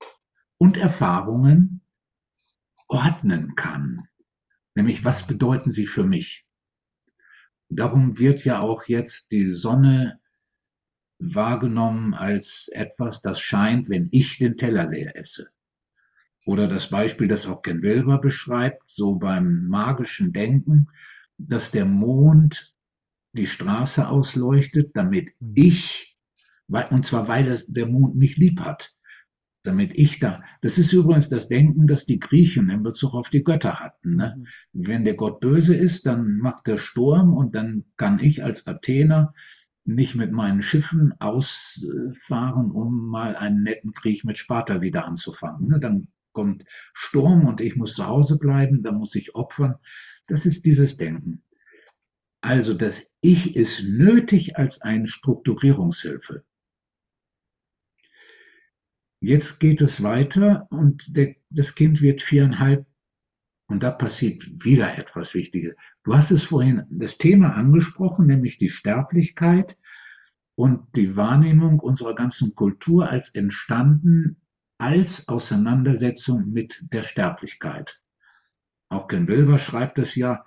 und 0.58 0.78
Erfahrungen 0.78 1.82
ordnen 2.88 3.56
kann. 3.56 4.08
Nämlich, 4.76 5.06
was 5.06 5.26
bedeuten 5.26 5.72
sie 5.72 5.88
für 5.88 6.04
mich? 6.04 6.46
Darum 7.70 8.20
wird 8.20 8.44
ja 8.44 8.60
auch 8.60 8.84
jetzt 8.84 9.32
die 9.32 9.48
Sonne 9.48 10.20
wahrgenommen 11.20 12.14
als 12.14 12.70
etwas, 12.74 13.22
das 13.22 13.40
scheint, 13.40 13.88
wenn 13.90 14.10
ich 14.12 14.40
den 14.40 14.58
Teller 14.58 14.88
leer 14.88 15.16
esse. 15.16 15.50
Oder 16.46 16.68
das 16.68 16.90
Beispiel, 16.90 17.28
das 17.28 17.46
auch 17.46 17.62
Ken 17.62 17.82
Wilber 17.82 18.20
beschreibt, 18.20 18.90
so 18.90 19.16
beim 19.16 19.68
magischen 19.68 20.34
Denken, 20.34 20.88
dass 21.38 21.72
der 21.72 21.86
Mond 21.86 22.76
die 23.34 23.48
Straße 23.48 24.08
ausleuchtet, 24.08 24.92
damit 24.96 25.32
mhm. 25.40 25.54
ich, 25.56 26.18
und 26.68 27.06
zwar 27.06 27.28
weil 27.28 27.58
der 27.68 27.88
Mond 27.88 28.16
mich 28.16 28.38
lieb 28.38 28.60
hat, 28.62 28.96
damit 29.64 29.98
ich 29.98 30.20
da. 30.20 30.42
Das 30.62 30.78
ist 30.78 30.92
übrigens 30.92 31.30
das 31.30 31.48
Denken, 31.48 31.86
das 31.86 32.06
die 32.06 32.20
Griechen 32.20 32.70
in 32.70 32.82
Bezug 32.82 33.14
auf 33.14 33.30
die 33.30 33.44
Götter 33.44 33.80
hatten. 33.80 34.16
Ne? 34.16 34.36
Mhm. 34.38 34.88
Wenn 34.88 35.06
der 35.06 35.14
Gott 35.14 35.40
böse 35.40 35.76
ist, 35.76 36.06
dann 36.06 36.38
macht 36.38 36.68
er 36.68 36.78
Sturm 36.78 37.34
und 37.34 37.56
dann 37.56 37.86
kann 37.98 38.20
ich 38.20 38.44
als 38.44 38.66
Athener 38.66 39.34
nicht 39.84 40.16
mit 40.16 40.32
meinen 40.32 40.62
Schiffen 40.62 41.14
ausfahren, 41.20 42.72
um 42.72 43.08
mal 43.08 43.36
einen 43.36 43.64
netten 43.64 43.92
Krieg 43.92 44.24
mit 44.24 44.38
Sparta 44.38 44.82
wieder 44.82 45.06
anzufangen. 45.06 45.68
Ne? 45.68 45.80
Dann 45.80 46.08
kommt 46.34 46.66
Sturm 46.94 47.46
und 47.46 47.62
ich 47.62 47.76
muss 47.76 47.94
zu 47.94 48.06
Hause 48.06 48.38
bleiben, 48.38 48.84
da 48.84 48.92
muss 48.92 49.16
ich 49.16 49.36
opfern. 49.36 49.76
Das 50.28 50.46
ist 50.46 50.66
dieses 50.66 50.98
Denken. 50.98 51.44
Also 52.42 52.74
das 52.74 53.14
Ich 53.22 53.56
ist 53.56 53.84
nötig 53.84 54.58
als 54.58 54.82
eine 54.82 55.08
Strukturierungshilfe. 55.08 56.44
Jetzt 59.20 59.60
geht 59.60 59.82
es 59.82 60.02
weiter 60.02 60.68
und 60.72 61.16
der, 61.16 61.36
das 61.52 61.76
Kind 61.76 62.02
wird 62.02 62.24
viereinhalb 62.24 62.88
und 63.68 63.84
da 63.84 63.92
passiert 63.92 64.44
wieder 64.66 64.98
etwas 64.98 65.36
Wichtiges. 65.36 65.76
Du 66.04 66.16
hast 66.16 66.32
es 66.32 66.44
vorhin 66.44 66.84
das 66.90 67.20
Thema 67.20 67.54
angesprochen, 67.54 68.26
nämlich 68.26 68.58
die 68.58 68.70
Sterblichkeit 68.70 69.78
und 70.56 70.96
die 70.96 71.16
Wahrnehmung 71.16 71.80
unserer 71.80 72.16
ganzen 72.16 72.56
Kultur 72.56 73.10
als 73.10 73.30
entstanden 73.36 74.41
als 74.82 75.28
Auseinandersetzung 75.28 76.52
mit 76.52 76.84
der 76.92 77.04
Sterblichkeit. 77.04 78.02
Auch 78.90 79.08
Ken 79.08 79.28
Wilber 79.28 79.60
schreibt 79.60 80.00
es 80.00 80.16
ja, 80.16 80.44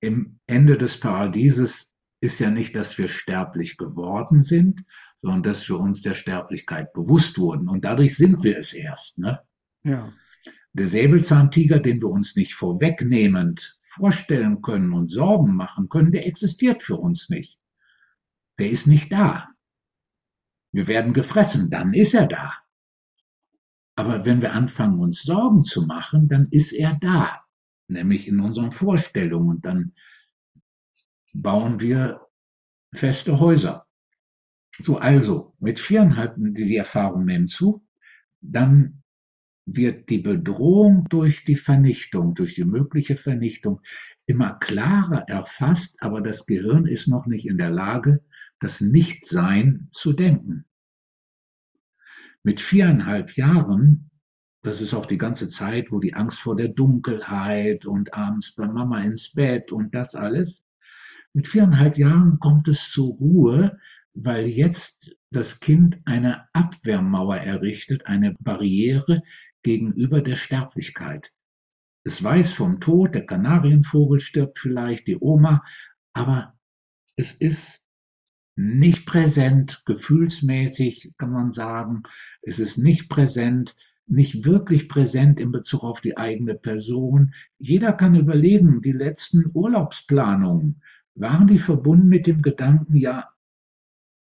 im 0.00 0.38
Ende 0.46 0.76
des 0.76 1.00
Paradieses 1.00 1.92
ist 2.20 2.38
ja 2.38 2.50
nicht, 2.50 2.76
dass 2.76 2.98
wir 2.98 3.08
sterblich 3.08 3.78
geworden 3.78 4.42
sind, 4.42 4.84
sondern 5.16 5.42
dass 5.42 5.68
wir 5.68 5.78
uns 5.80 6.02
der 6.02 6.14
Sterblichkeit 6.14 6.92
bewusst 6.92 7.38
wurden. 7.38 7.66
Und 7.68 7.84
dadurch 7.84 8.16
sind 8.16 8.42
wir 8.42 8.58
es 8.58 8.74
erst. 8.74 9.16
Ne? 9.16 9.40
Ja. 9.82 10.12
Der 10.74 10.88
Säbelzahntiger, 10.88 11.80
den 11.80 12.00
wir 12.00 12.08
uns 12.08 12.36
nicht 12.36 12.54
vorwegnehmend 12.54 13.80
vorstellen 13.82 14.60
können 14.60 14.92
und 14.92 15.08
Sorgen 15.08 15.56
machen 15.56 15.88
können, 15.88 16.12
der 16.12 16.26
existiert 16.26 16.82
für 16.82 16.96
uns 16.96 17.30
nicht. 17.30 17.58
Der 18.58 18.70
ist 18.70 18.86
nicht 18.86 19.10
da. 19.10 19.49
Wir 20.72 20.86
werden 20.86 21.12
gefressen, 21.12 21.70
dann 21.70 21.92
ist 21.92 22.14
er 22.14 22.26
da. 22.26 22.54
Aber 23.96 24.24
wenn 24.24 24.40
wir 24.40 24.52
anfangen, 24.52 25.00
uns 25.00 25.22
Sorgen 25.22 25.62
zu 25.62 25.82
machen, 25.82 26.28
dann 26.28 26.48
ist 26.50 26.72
er 26.72 26.96
da, 27.00 27.40
nämlich 27.88 28.28
in 28.28 28.40
unseren 28.40 28.72
Vorstellungen. 28.72 29.48
Und 29.48 29.64
dann 29.66 29.92
bauen 31.34 31.80
wir 31.80 32.20
feste 32.94 33.40
Häuser. 33.40 33.86
So, 34.78 34.96
also, 34.96 35.54
mit 35.58 35.78
viereinhalb, 35.78 36.34
die 36.38 36.76
Erfahrung 36.76 37.24
nehmen 37.24 37.48
zu, 37.48 37.84
dann 38.40 39.02
wird 39.66 40.08
die 40.08 40.18
Bedrohung 40.18 41.06
durch 41.10 41.44
die 41.44 41.56
Vernichtung, 41.56 42.34
durch 42.34 42.54
die 42.54 42.64
mögliche 42.64 43.16
Vernichtung 43.16 43.80
immer 44.26 44.54
klarer 44.54 45.28
erfasst, 45.28 45.96
aber 46.00 46.20
das 46.20 46.46
Gehirn 46.46 46.86
ist 46.86 47.08
noch 47.08 47.26
nicht 47.26 47.46
in 47.46 47.58
der 47.58 47.70
Lage, 47.70 48.24
das 48.60 48.80
Nichtsein 48.80 49.88
zu 49.90 50.12
denken. 50.12 50.64
Mit 52.42 52.60
viereinhalb 52.60 53.36
Jahren 53.36 54.10
das 54.62 54.82
ist 54.82 54.92
auch 54.92 55.06
die 55.06 55.18
ganze 55.18 55.48
Zeit, 55.48 55.90
wo 55.90 56.00
die 56.00 56.14
Angst 56.14 56.38
vor 56.38 56.54
der 56.54 56.68
Dunkelheit 56.68 57.86
und 57.86 58.12
abends 58.12 58.54
bei 58.54 58.66
Mama 58.66 59.00
ins 59.00 59.32
Bett 59.32 59.72
und 59.72 59.94
das 59.94 60.14
alles. 60.14 60.66
Mit 61.32 61.48
viereinhalb 61.48 61.96
Jahren 61.96 62.38
kommt 62.40 62.68
es 62.68 62.90
zur 62.90 63.14
Ruhe, 63.16 63.78
weil 64.12 64.46
jetzt 64.46 65.10
das 65.30 65.60
Kind 65.60 65.98
eine 66.04 66.46
Abwehrmauer 66.52 67.38
errichtet, 67.38 68.06
eine 68.06 68.34
Barriere 68.40 69.22
gegenüber 69.62 70.20
der 70.20 70.36
Sterblichkeit. 70.36 71.32
Es 72.04 72.22
weiß 72.22 72.52
vom 72.52 72.80
Tod, 72.80 73.14
der 73.14 73.24
Kanarienvogel 73.24 74.20
stirbt 74.20 74.58
vielleicht, 74.58 75.06
die 75.06 75.18
Oma, 75.18 75.64
aber 76.12 76.58
es 77.16 77.32
ist 77.32 77.79
nicht 78.56 79.06
präsent, 79.06 79.82
gefühlsmäßig 79.86 81.12
kann 81.16 81.32
man 81.32 81.52
sagen. 81.52 82.02
Es 82.42 82.58
ist 82.58 82.76
nicht 82.76 83.08
präsent, 83.08 83.76
nicht 84.06 84.44
wirklich 84.44 84.88
präsent 84.88 85.40
in 85.40 85.52
Bezug 85.52 85.84
auf 85.84 86.00
die 86.00 86.16
eigene 86.16 86.54
Person. 86.54 87.32
Jeder 87.58 87.92
kann 87.92 88.14
überlegen, 88.14 88.80
die 88.82 88.92
letzten 88.92 89.50
Urlaubsplanungen, 89.54 90.82
waren 91.14 91.46
die 91.46 91.58
verbunden 91.58 92.08
mit 92.08 92.26
dem 92.26 92.42
Gedanken, 92.42 92.96
ja, 92.96 93.30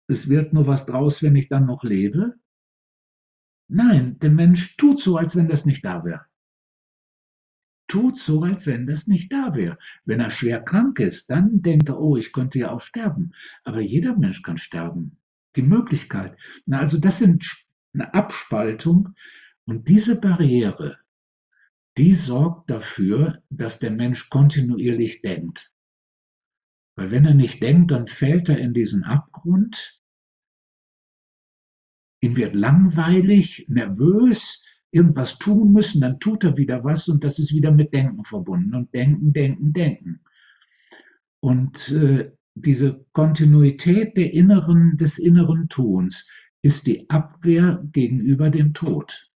es 0.09 0.29
wird 0.29 0.53
nur 0.53 0.67
was 0.67 0.87
draus, 0.87 1.23
wenn 1.23 1.37
ich 1.37 1.49
dann 1.49 1.67
noch 1.67 1.83
lebe? 1.83 2.35
Nein, 3.69 4.19
der 4.21 4.31
Mensch 4.31 4.77
tut 4.77 5.01
so, 5.01 5.17
als 5.17 5.35
wenn 5.35 5.49
das 5.49 5.67
nicht 5.67 5.85
da 5.85 6.05
wäre. 6.05 6.27
Tut 7.89 8.19
so, 8.19 8.43
als 8.43 8.67
wenn 8.67 8.87
das 8.87 9.07
nicht 9.07 9.33
da 9.33 9.55
wäre. 9.55 9.79
Wenn 10.05 10.21
er 10.21 10.31
schwer 10.31 10.61
krank 10.61 10.99
ist, 10.99 11.31
dann 11.31 11.63
denkt 11.63 11.89
er, 11.89 12.01
oh, 12.01 12.17
ich 12.17 12.33
könnte 12.33 12.59
ja 12.59 12.71
auch 12.71 12.81
sterben. 12.81 13.33
Aber 13.65 13.81
jeder 13.81 14.17
Mensch 14.17 14.43
kann 14.43 14.59
sterben. 14.59 15.19
Die 15.55 15.63
Möglichkeit. 15.63 16.37
Na, 16.67 16.81
also 16.81 16.99
das 16.99 17.19
sind 17.19 17.47
eine 17.95 18.13
Abspaltung. 18.13 19.15
Und 19.67 19.89
diese 19.89 20.21
Barriere, 20.21 20.99
die 21.97 22.15
sorgt 22.15 22.71
dafür, 22.71 23.43
dass 23.51 23.79
der 23.79 23.93
Mensch 23.93 24.29
kontinuierlich 24.31 25.23
denkt. 25.23 25.73
Weil 26.97 27.11
wenn 27.11 27.25
er 27.25 27.35
nicht 27.35 27.63
denkt, 27.63 27.91
dann 27.91 28.07
fällt 28.07 28.49
er 28.49 28.59
in 28.59 28.75
diesen 28.75 29.05
Abgrund. 29.05 30.01
Ihm 32.21 32.37
wird 32.37 32.55
langweilig, 32.55 33.67
nervös, 33.69 34.65
irgendwas 34.91 35.39
tun 35.39 35.73
müssen, 35.73 36.01
dann 36.01 36.21
tut 36.21 36.45
er 36.45 36.57
wieder 36.57 36.85
was 36.85 37.09
und 37.09 37.25
das 37.25 37.39
ist 37.39 37.53
wieder 37.53 37.71
mit 37.71 37.93
Denken 37.93 38.25
verbunden. 38.25 38.75
Und 38.75 38.95
Denken, 38.95 39.33
Denken, 39.33 39.73
Denken. 39.73 40.21
Und 41.41 41.91
äh, 41.91 42.33
diese 42.55 43.05
Kontinuität 43.13 44.17
der 44.17 44.33
inneren, 44.33 44.97
des 44.97 45.19
inneren 45.19 45.69
Tuns 45.69 46.29
ist 46.63 46.87
die 46.87 47.09
Abwehr 47.11 47.85
gegenüber 47.93 48.51
dem 48.51 48.73
Tod. 48.73 49.31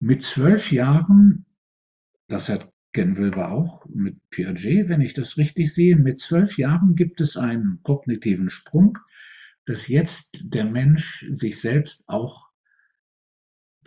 Mit 0.00 0.22
zwölf 0.22 0.72
Jahren, 0.72 1.46
das 2.28 2.48
hat 2.48 2.72
Ken 2.92 3.16
Wilber 3.16 3.52
auch 3.52 3.86
mit 3.86 4.16
Piaget, 4.30 4.88
wenn 4.88 5.00
ich 5.00 5.12
das 5.12 5.36
richtig 5.36 5.74
sehe. 5.74 5.96
Mit 5.96 6.18
zwölf 6.18 6.56
Jahren 6.56 6.94
gibt 6.94 7.20
es 7.20 7.36
einen 7.36 7.80
kognitiven 7.82 8.48
Sprung, 8.48 8.98
dass 9.66 9.88
jetzt 9.88 10.40
der 10.42 10.64
Mensch 10.64 11.26
sich 11.30 11.60
selbst 11.60 12.02
auch 12.06 12.47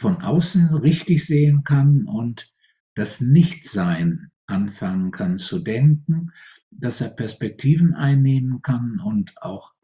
von 0.02 0.24
außen 0.24 0.74
richtig 0.74 1.28
sehen 1.28 1.64
kann 1.64 2.08
und 2.08 2.52
das 2.96 3.22
Nichtsein 3.22 4.32
anfangen 4.48 5.12
kann 5.12 5.38
zu 5.38 5.60
denken, 5.60 6.32
dass 6.72 7.02
er 7.02 7.10
Perspektiven 7.10 7.94
einnehmen 7.94 8.64
kann 8.64 9.00
und 9.00 9.40
auch 9.44 9.76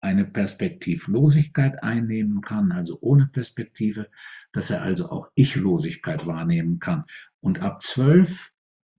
eine 0.00 0.24
Perspektivlosigkeit 0.24 1.84
einnehmen 1.84 2.40
kann, 2.40 2.72
also 2.72 2.98
ohne 3.00 3.28
Perspektive, 3.28 4.10
dass 4.52 4.70
er 4.70 4.82
also 4.82 5.08
auch 5.08 5.30
Ichlosigkeit 5.36 6.26
wahrnehmen 6.26 6.80
kann. 6.80 7.04
Und 7.40 7.60
ab 7.60 7.80
zwölf 7.80 8.50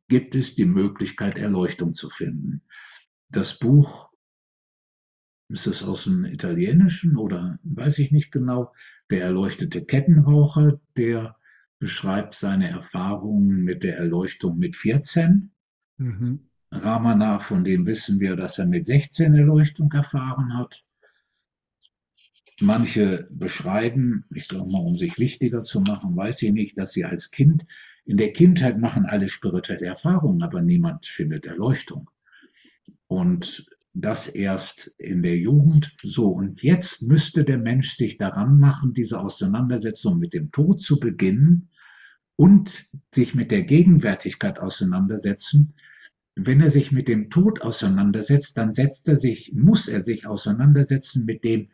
gibt 0.07 0.35
es 0.35 0.56
die 0.56 0.65
Möglichkeit, 0.65 1.38
Erleuchtung 1.38 1.93
zu 1.93 2.10
finden. 2.10 2.61
Das 3.27 3.60
Buch, 3.60 4.10
ist 5.50 5.68
es 5.68 5.84
aus 5.84 6.06
dem 6.06 6.26
Italienischen 6.26 7.18
oder 7.18 7.60
weiß 7.64 8.00
ich 8.00 8.12
nicht 8.12 8.32
genau, 8.32 8.74
der 9.10 9.24
erleuchtete 9.24 9.86
Kettenraucher, 9.86 10.80
der 10.98 11.38
beschreibt 11.80 12.34
seine 12.34 12.70
Erfahrungen 12.70 13.64
mit 13.64 13.84
der 13.84 13.98
Erleuchtung 13.98 14.58
mit 14.58 14.76
14. 14.76 15.52
Mhm. 15.98 16.50
Ramana, 16.72 17.40
von 17.40 17.64
dem 17.64 17.86
wissen 17.86 18.20
wir, 18.20 18.36
dass 18.36 18.58
er 18.58 18.66
mit 18.66 18.86
16 18.86 19.36
Erleuchtung 19.36 19.92
erfahren 19.92 20.58
hat. 20.58 20.84
Manche 22.62 23.28
beschreiben, 23.32 24.26
ich 24.34 24.48
sage 24.48 24.66
mal, 24.66 24.80
um 24.80 24.98
sich 24.98 25.20
wichtiger 25.20 25.64
zu 25.64 25.82
machen, 25.82 26.16
weiß 26.16 26.42
ich 26.42 26.52
nicht, 26.52 26.78
dass 26.78 26.94
sie 26.94 27.06
als 27.06 27.32
Kind, 27.32 27.66
in 28.06 28.18
der 28.18 28.32
Kindheit 28.34 28.78
machen 28.80 29.06
alle 29.06 29.30
spirituelle 29.30 29.88
Erfahrungen, 29.88 30.42
aber 30.44 30.62
niemand 30.62 31.06
findet 31.06 31.46
Erleuchtung. 31.46 32.10
Und 33.08 33.66
das 33.96 34.28
erst 34.28 34.94
in 34.98 35.24
der 35.24 35.38
Jugend. 35.38 35.96
So, 36.04 36.28
und 36.28 36.62
jetzt 36.62 37.02
müsste 37.02 37.46
der 37.46 37.58
Mensch 37.58 37.96
sich 37.96 38.18
daran 38.18 38.60
machen, 38.60 38.94
diese 38.94 39.20
Auseinandersetzung 39.20 40.20
mit 40.20 40.34
dem 40.34 40.52
Tod 40.52 40.82
zu 40.82 41.00
beginnen 41.00 41.70
und 42.36 42.90
sich 43.14 43.34
mit 43.36 43.52
der 43.52 43.64
Gegenwärtigkeit 43.64 44.60
auseinandersetzen. 44.60 45.76
Wenn 46.36 46.60
er 46.60 46.70
sich 46.70 46.92
mit 46.92 47.08
dem 47.08 47.30
Tod 47.30 47.62
auseinandersetzt, 47.62 48.58
dann 48.58 48.74
setzt 48.74 49.08
er 49.08 49.16
sich, 49.16 49.54
muss 49.54 49.88
er 49.88 50.04
sich 50.04 50.28
auseinandersetzen 50.28 51.24
mit 51.24 51.46
dem, 51.46 51.70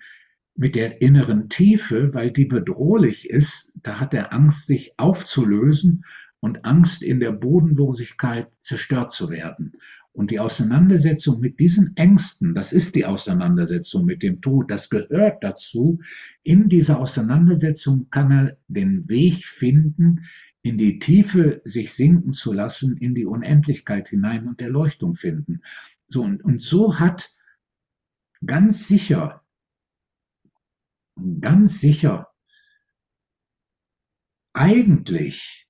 mit 0.55 0.75
der 0.75 1.01
inneren 1.01 1.49
Tiefe, 1.49 2.13
weil 2.13 2.31
die 2.31 2.45
bedrohlich 2.45 3.31
ist, 3.31 3.73
da 3.81 3.99
hat 3.99 4.13
er 4.13 4.31
Angst, 4.31 4.67
sich 4.67 4.93
aufzulösen 4.97 6.05
und 6.39 6.65
Angst, 6.65 7.01
in 7.01 7.19
der 7.19 7.31
Bodenlosigkeit 7.31 8.47
zerstört 8.59 9.11
zu 9.11 9.31
werden. 9.31 9.73
Und 10.13 10.31
die 10.31 10.39
Auseinandersetzung 10.39 11.39
mit 11.39 11.59
diesen 11.59 11.95
Ängsten, 11.95 12.53
das 12.53 12.73
ist 12.73 12.95
die 12.95 13.05
Auseinandersetzung 13.05 14.05
mit 14.05 14.23
dem 14.23 14.41
Tod, 14.41 14.69
das 14.69 14.89
gehört 14.89 15.43
dazu. 15.43 15.99
In 16.43 16.67
dieser 16.67 16.99
Auseinandersetzung 16.99 18.09
kann 18.09 18.31
er 18.31 18.57
den 18.67 19.07
Weg 19.09 19.45
finden, 19.45 20.25
in 20.63 20.77
die 20.77 20.99
Tiefe 20.99 21.61
sich 21.63 21.93
sinken 21.93 22.33
zu 22.33 22.51
lassen, 22.51 22.97
in 22.97 23.15
die 23.15 23.25
Unendlichkeit 23.25 24.09
hinein 24.09 24.47
und 24.47 24.61
Erleuchtung 24.61 25.15
finden. 25.15 25.61
So, 26.07 26.21
und, 26.21 26.43
und 26.43 26.59
so 26.59 26.99
hat 26.99 27.33
ganz 28.45 28.87
sicher 28.87 29.41
ganz 31.39 31.79
sicher 31.79 32.27
eigentlich 34.53 35.67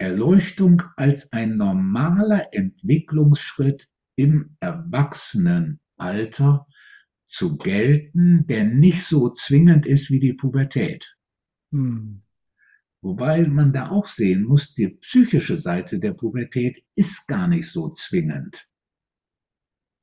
Erleuchtung 0.00 0.82
als 0.96 1.32
ein 1.32 1.58
normaler 1.58 2.54
Entwicklungsschritt 2.54 3.88
im 4.16 4.56
Erwachsenenalter 4.60 6.66
zu 7.24 7.58
gelten, 7.58 8.46
der 8.46 8.64
nicht 8.64 9.04
so 9.04 9.28
zwingend 9.28 9.84
ist 9.84 10.10
wie 10.10 10.18
die 10.18 10.32
Pubertät. 10.32 11.16
Hm. 11.72 12.22
Wobei 13.02 13.46
man 13.46 13.72
da 13.72 13.90
auch 13.90 14.08
sehen 14.08 14.44
muss, 14.44 14.74
die 14.74 14.88
psychische 14.88 15.58
Seite 15.58 15.98
der 15.98 16.12
Pubertät 16.12 16.82
ist 16.94 17.28
gar 17.28 17.46
nicht 17.46 17.68
so 17.68 17.90
zwingend. 17.90 18.66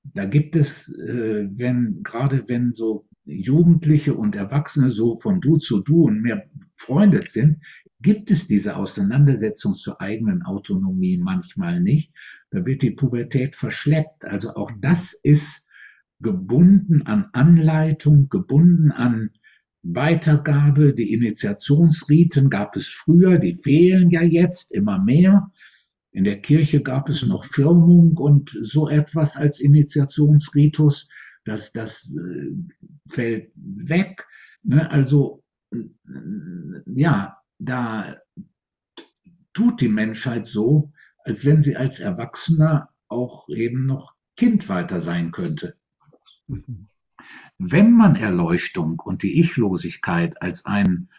Da 0.04 0.26
gibt 0.26 0.56
es, 0.56 0.90
äh, 0.90 1.48
wenn, 1.52 2.02
gerade 2.04 2.48
wenn 2.48 2.72
so 2.72 3.08
Jugendliche 3.26 4.14
und 4.14 4.36
Erwachsene 4.36 4.90
so 4.90 5.18
von 5.18 5.42
du 5.42 5.58
zu 5.58 5.82
du 5.82 6.04
und 6.04 6.22
mehr 6.22 6.50
befreundet 6.54 7.30
sind, 7.30 7.62
gibt 8.00 8.32
es 8.32 8.48
diese 8.48 8.76
Auseinandersetzung 8.76 9.74
zur 9.74 10.02
eigenen 10.02 10.44
Autonomie 10.44 11.18
manchmal 11.18 11.82
nicht. 11.82 12.14
Da 12.52 12.66
wird 12.66 12.82
die 12.82 12.92
Pubertät 12.92 13.56
verschleppt. 13.56 14.26
Also 14.26 14.56
auch 14.56 14.72
das 14.80 15.14
ist 15.24 15.66
gebunden 16.20 17.04
an 17.04 17.30
Anleitung, 17.34 18.30
gebunden 18.30 18.92
an 18.92 19.32
Weitergabe. 19.84 20.94
Die 20.94 21.14
Initiationsriten 21.14 22.50
gab 22.50 22.76
es 22.76 22.88
früher, 22.88 23.38
die 23.40 23.54
fehlen 23.54 24.10
ja 24.10 24.22
jetzt 24.22 24.72
immer 24.72 25.00
mehr. 25.00 25.52
In 26.12 26.24
der 26.24 26.42
Kirche 26.42 26.82
gab 26.82 27.10
es 27.10 27.26
noch 27.26 27.46
Firmung 27.46 28.18
und 28.18 28.58
so 28.62 28.90
etwas 28.90 29.36
als 29.36 29.60
Initiationsritus 29.60 31.08
das, 31.48 31.72
das 31.72 32.14
äh, 32.14 32.52
fällt 33.08 33.52
weg. 33.56 34.26
Ne? 34.64 34.90
Also 34.92 35.44
ja, 36.86 37.38
da 37.60 38.18
tut 39.54 39.82
die 39.82 39.90
Menschheit 39.90 40.46
so, 40.46 40.92
als 41.24 41.46
wenn 41.46 41.62
sie 41.62 41.76
als 41.76 42.00
Erwachsener 42.00 42.90
auch 43.08 43.50
eben 43.50 43.86
noch 43.86 44.16
Kind 44.36 44.70
weiter 44.70 45.02
sein 45.02 45.32
könnte. 45.32 45.76
Wenn 47.58 47.92
man 47.92 48.16
Erleuchtung 48.16 49.00
und 49.00 49.24
die 49.24 49.40
Ichlosigkeit 49.40 50.42
als 50.42 50.66
einen 50.66 51.10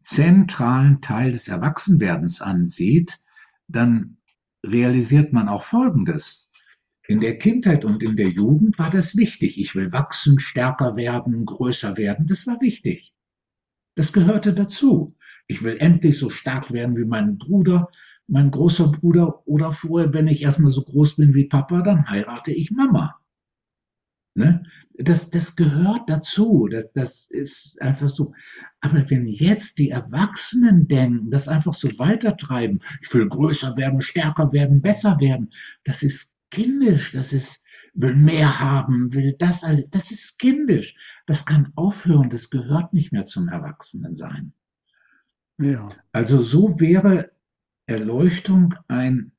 zentralen 0.00 1.00
Teil 1.00 1.32
des 1.32 1.48
Erwachsenwerdens 1.48 2.42
ansieht, 2.42 3.20
dann 3.68 4.18
realisiert 4.64 5.32
man 5.32 5.48
auch 5.48 5.64
Folgendes. 5.64 6.48
In 7.08 7.20
der 7.20 7.38
Kindheit 7.38 7.84
und 7.84 8.02
in 8.02 8.16
der 8.16 8.28
Jugend 8.28 8.78
war 8.78 8.90
das 8.90 9.16
wichtig. 9.16 9.58
Ich 9.58 9.74
will 9.74 9.92
wachsen, 9.92 10.38
stärker 10.38 10.94
werden, 10.96 11.46
größer 11.46 11.96
werden. 11.96 12.26
Das 12.26 12.46
war 12.46 12.60
wichtig. 12.60 13.12
Das 13.94 14.12
gehörte 14.12 14.54
dazu. 14.54 15.14
Ich 15.46 15.62
will 15.62 15.76
endlich 15.78 16.18
so 16.18 16.30
stark 16.30 16.72
werden 16.72 16.96
wie 16.96 17.04
mein 17.04 17.38
Bruder, 17.38 17.88
mein 18.26 18.50
großer 18.50 18.88
Bruder 18.88 19.46
oder 19.46 19.72
vorher, 19.72 20.12
wenn 20.12 20.28
ich 20.28 20.42
erstmal 20.42 20.70
so 20.70 20.82
groß 20.82 21.16
bin 21.16 21.34
wie 21.34 21.48
Papa, 21.48 21.82
dann 21.82 22.08
heirate 22.08 22.52
ich 22.52 22.70
Mama. 22.70 23.18
Ne? 24.34 24.64
Das, 24.94 25.28
das 25.28 25.56
gehört 25.56 26.08
dazu, 26.08 26.66
das, 26.70 26.92
das 26.92 27.26
ist 27.28 27.80
einfach 27.82 28.08
so. 28.08 28.32
Aber 28.80 29.08
wenn 29.10 29.26
jetzt 29.26 29.78
die 29.78 29.90
Erwachsenen 29.90 30.88
denken, 30.88 31.30
das 31.30 31.48
einfach 31.48 31.74
so 31.74 31.88
weitertreiben, 31.98 32.78
ich 33.02 33.12
will 33.12 33.28
größer 33.28 33.76
werden, 33.76 34.00
stärker 34.00 34.52
werden, 34.52 34.80
besser 34.80 35.20
werden, 35.20 35.52
das 35.84 36.02
ist 36.02 36.34
kindisch, 36.50 37.12
das 37.12 37.34
ist, 37.34 37.62
will 37.92 38.14
mehr 38.14 38.58
haben, 38.58 39.12
will 39.12 39.34
das, 39.38 39.66
das 39.90 40.10
ist 40.10 40.38
kindisch. 40.38 40.94
Das 41.26 41.44
kann 41.44 41.72
aufhören, 41.74 42.30
das 42.30 42.48
gehört 42.48 42.94
nicht 42.94 43.12
mehr 43.12 43.24
zum 43.24 43.48
Erwachsenensein. 43.48 44.54
Ja. 45.62 45.94
Also 46.10 46.40
so 46.40 46.80
wäre 46.80 47.30
Erleuchtung 47.86 48.74
ein 48.88 49.32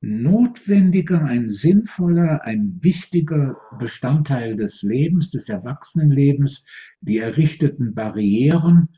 notwendiger, 0.00 1.24
ein 1.24 1.52
sinnvoller, 1.52 2.42
ein 2.44 2.78
wichtiger 2.82 3.56
Bestandteil 3.78 4.56
des 4.56 4.82
Lebens, 4.82 5.30
des 5.30 5.48
Erwachsenenlebens, 5.48 6.64
die 7.00 7.18
errichteten 7.18 7.94
Barrieren 7.94 8.88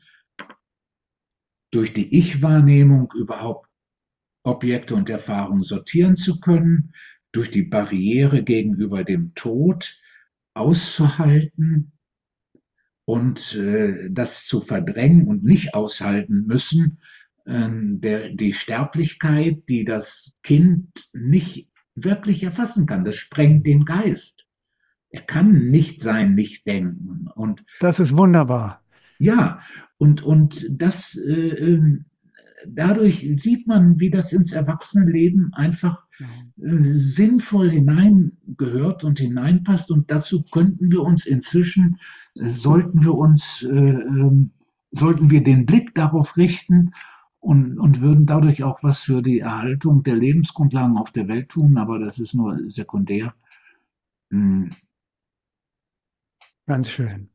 durch 1.71 1.93
die 1.93 2.17
Ich-Wahrnehmung 2.17 3.13
überhaupt 3.15 3.69
Objekte 4.43 4.95
und 4.95 5.09
Erfahrungen 5.09 5.61
sortieren 5.61 6.15
zu 6.15 6.39
können, 6.39 6.93
durch 7.31 7.51
die 7.51 7.63
Barriere 7.63 8.43
gegenüber 8.43 9.03
dem 9.03 9.35
Tod 9.35 10.01
auszuhalten 10.55 11.91
und 13.09 13.55
äh, 13.55 14.07
das 14.11 14.45
zu 14.45 14.61
verdrängen 14.61 15.27
und 15.27 15.43
nicht 15.43 15.73
aushalten 15.73 16.45
müssen, 16.45 16.99
ähm, 17.47 17.99
der, 18.01 18.29
die 18.29 18.53
Sterblichkeit, 18.53 19.63
die 19.67 19.83
das 19.83 20.35
Kind 20.43 21.09
nicht 21.11 21.71
wirklich 21.95 22.43
erfassen 22.43 22.85
kann. 22.85 23.05
Das 23.05 23.15
sprengt 23.15 23.65
den 23.65 23.83
Geist. 23.83 24.45
Er 25.09 25.21
kann 25.21 25.69
nicht 25.71 26.01
sein, 26.01 26.35
nicht 26.35 26.67
denken. 26.67 27.27
Und 27.33 27.65
das 27.79 27.99
ist 27.99 28.15
wunderbar. 28.15 28.83
Ja, 29.17 29.59
und, 29.97 30.21
und 30.21 30.67
das, 30.69 31.15
äh, 31.15 31.31
ähm, 31.31 32.05
dadurch 32.67 33.19
sieht 33.41 33.67
man, 33.67 33.99
wie 33.99 34.09
das 34.09 34.33
ins 34.33 34.51
Erwachsenenleben 34.51 35.53
einfach 35.53 36.05
äh, 36.57 36.83
sinnvoll 36.83 37.69
hineingehört 37.69 39.03
und 39.03 39.19
hineinpasst. 39.19 39.91
Und 39.91 40.11
dazu 40.11 40.43
könnten 40.43 40.91
wir 40.91 41.01
uns 41.01 41.25
inzwischen, 41.25 41.99
äh, 42.35 42.47
sollten 42.47 43.03
wir 43.03 43.15
uns, 43.15 43.63
äh, 43.63 43.69
ähm, 43.69 44.51
sollten 44.91 45.29
wir 45.31 45.43
den 45.43 45.65
Blick 45.65 45.93
darauf 45.95 46.37
richten 46.37 46.93
und, 47.39 47.79
und 47.79 48.01
würden 48.01 48.25
dadurch 48.25 48.63
auch 48.63 48.83
was 48.83 48.99
für 48.99 49.21
die 49.21 49.39
Erhaltung 49.39 50.03
der 50.03 50.15
Lebensgrundlagen 50.15 50.97
auf 50.97 51.11
der 51.11 51.27
Welt 51.27 51.49
tun, 51.49 51.77
aber 51.77 51.99
das 51.99 52.19
ist 52.19 52.33
nur 52.33 52.59
sekundär. 52.69 53.33
Hm. 54.31 54.69
Ganz 56.65 56.89
schön. 56.89 57.29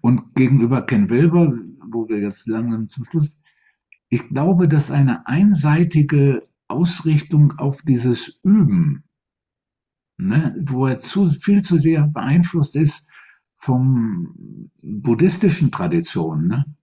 Und 0.00 0.34
gegenüber 0.34 0.82
Ken 0.82 1.10
Wilber, 1.10 1.52
wo 1.90 2.08
wir 2.08 2.20
jetzt 2.20 2.46
langsam 2.46 2.88
zum 2.88 3.04
Schluss, 3.04 3.38
ich 4.08 4.28
glaube, 4.28 4.68
dass 4.68 4.90
eine 4.90 5.26
einseitige 5.26 6.46
Ausrichtung 6.68 7.52
auf 7.58 7.82
dieses 7.82 8.40
Üben, 8.42 9.04
ne, 10.16 10.54
wo 10.66 10.86
er 10.86 10.98
zu, 10.98 11.28
viel 11.30 11.62
zu 11.62 11.78
sehr 11.78 12.06
beeinflusst 12.06 12.76
ist 12.76 13.08
vom 13.54 14.70
buddhistischen 14.82 15.70
Traditionen, 15.70 16.48
ne, 16.48 16.76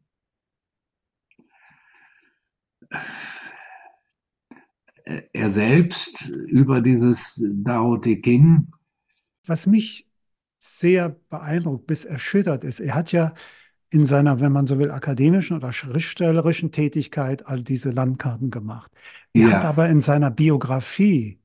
er 5.33 5.51
selbst 5.51 6.29
über 6.47 6.81
dieses 6.81 7.41
Dao 7.43 7.97
Te 7.97 8.17
King. 8.17 8.71
Was 9.45 9.67
mich 9.67 10.09
sehr 10.57 11.09
beeindruckt 11.29 11.87
bis 11.87 12.05
erschüttert 12.05 12.63
ist, 12.63 12.79
er 12.79 12.95
hat 12.95 13.11
ja 13.11 13.33
in 13.93 14.05
seiner, 14.07 14.39
wenn 14.39 14.51
man 14.51 14.65
so 14.65 14.79
will, 14.79 14.89
akademischen 14.89 15.55
oder 15.55 15.71
schriftstellerischen 15.71 16.71
Tätigkeit 16.71 17.45
all 17.45 17.61
diese 17.61 17.91
Landkarten 17.91 18.49
gemacht. 18.49 18.91
Er 19.33 19.49
ja. 19.49 19.51
hat 19.51 19.65
aber 19.65 19.87
in 19.87 20.01
seiner 20.01 20.31
Biografie 20.31 21.39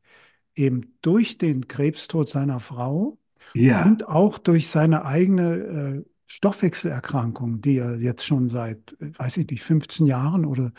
eben 0.54 0.96
durch 1.02 1.36
den 1.36 1.68
Krebstod 1.68 2.30
seiner 2.30 2.60
Frau 2.60 3.18
ja. 3.52 3.84
und 3.84 4.08
auch 4.08 4.38
durch 4.38 4.68
seine 4.68 5.04
eigene 5.04 5.54
äh, 5.56 6.04
Stoffwechselerkrankung, 6.24 7.60
die 7.60 7.76
er 7.76 7.96
jetzt 7.96 8.24
schon 8.24 8.48
seit, 8.48 8.96
weiß 8.98 9.36
ich 9.36 9.50
nicht, 9.50 9.62
15 9.62 10.06
Jahren 10.06 10.46
oder 10.46 10.72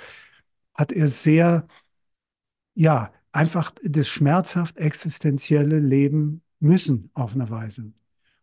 hat 0.73 0.91
er 0.91 1.07
sehr, 1.07 1.67
ja, 2.73 3.13
einfach 3.31 3.71
das 3.83 4.07
schmerzhaft 4.07 4.77
existenzielle 4.77 5.77
Leben 5.77 6.41
müssen 6.59 7.11
auf 7.13 7.35
eine 7.35 7.51
Weise. 7.51 7.93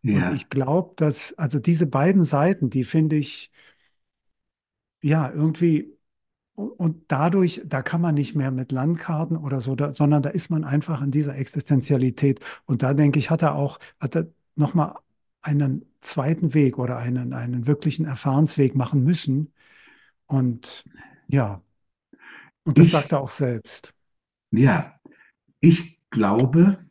Ja. 0.07 0.29
Und 0.29 0.35
ich 0.35 0.49
glaube, 0.49 0.93
dass, 0.97 1.33
also 1.37 1.59
diese 1.59 1.87
beiden 1.87 2.23
Seiten, 2.23 2.69
die 2.69 2.83
finde 2.83 3.17
ich, 3.17 3.51
ja, 5.01 5.31
irgendwie, 5.31 5.93
und 6.55 7.03
dadurch, 7.11 7.61
da 7.65 7.81
kann 7.81 8.01
man 8.01 8.15
nicht 8.15 8.35
mehr 8.35 8.51
mit 8.51 8.71
Landkarten 8.71 9.37
oder 9.37 9.61
so, 9.61 9.75
da, 9.75 9.93
sondern 9.93 10.23
da 10.23 10.29
ist 10.29 10.49
man 10.49 10.63
einfach 10.63 11.01
in 11.01 11.11
dieser 11.11 11.35
Existenzialität. 11.35 12.39
Und 12.65 12.81
da 12.83 12.93
denke 12.93 13.19
ich, 13.19 13.29
hat 13.29 13.43
er 13.43 13.55
auch, 13.55 13.79
hat 13.99 14.15
er 14.15 14.27
nochmal 14.55 14.95
einen 15.41 15.85
zweiten 16.01 16.53
Weg 16.53 16.79
oder 16.79 16.97
einen, 16.97 17.33
einen 17.33 17.67
wirklichen 17.67 18.05
Erfahrensweg 18.05 18.75
machen 18.75 19.03
müssen. 19.03 19.53
Und 20.25 20.85
ja, 21.27 21.61
und 22.63 22.77
das 22.79 22.87
ich, 22.87 22.91
sagt 22.91 23.11
er 23.11 23.21
auch 23.21 23.29
selbst. 23.29 23.93
Ja, 24.51 24.99
ich 25.59 25.99
glaube, 26.09 26.86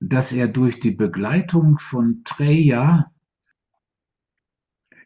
dass 0.00 0.32
er 0.32 0.48
durch 0.48 0.80
die 0.80 0.90
Begleitung 0.90 1.78
von 1.78 2.22
Treya, 2.24 3.10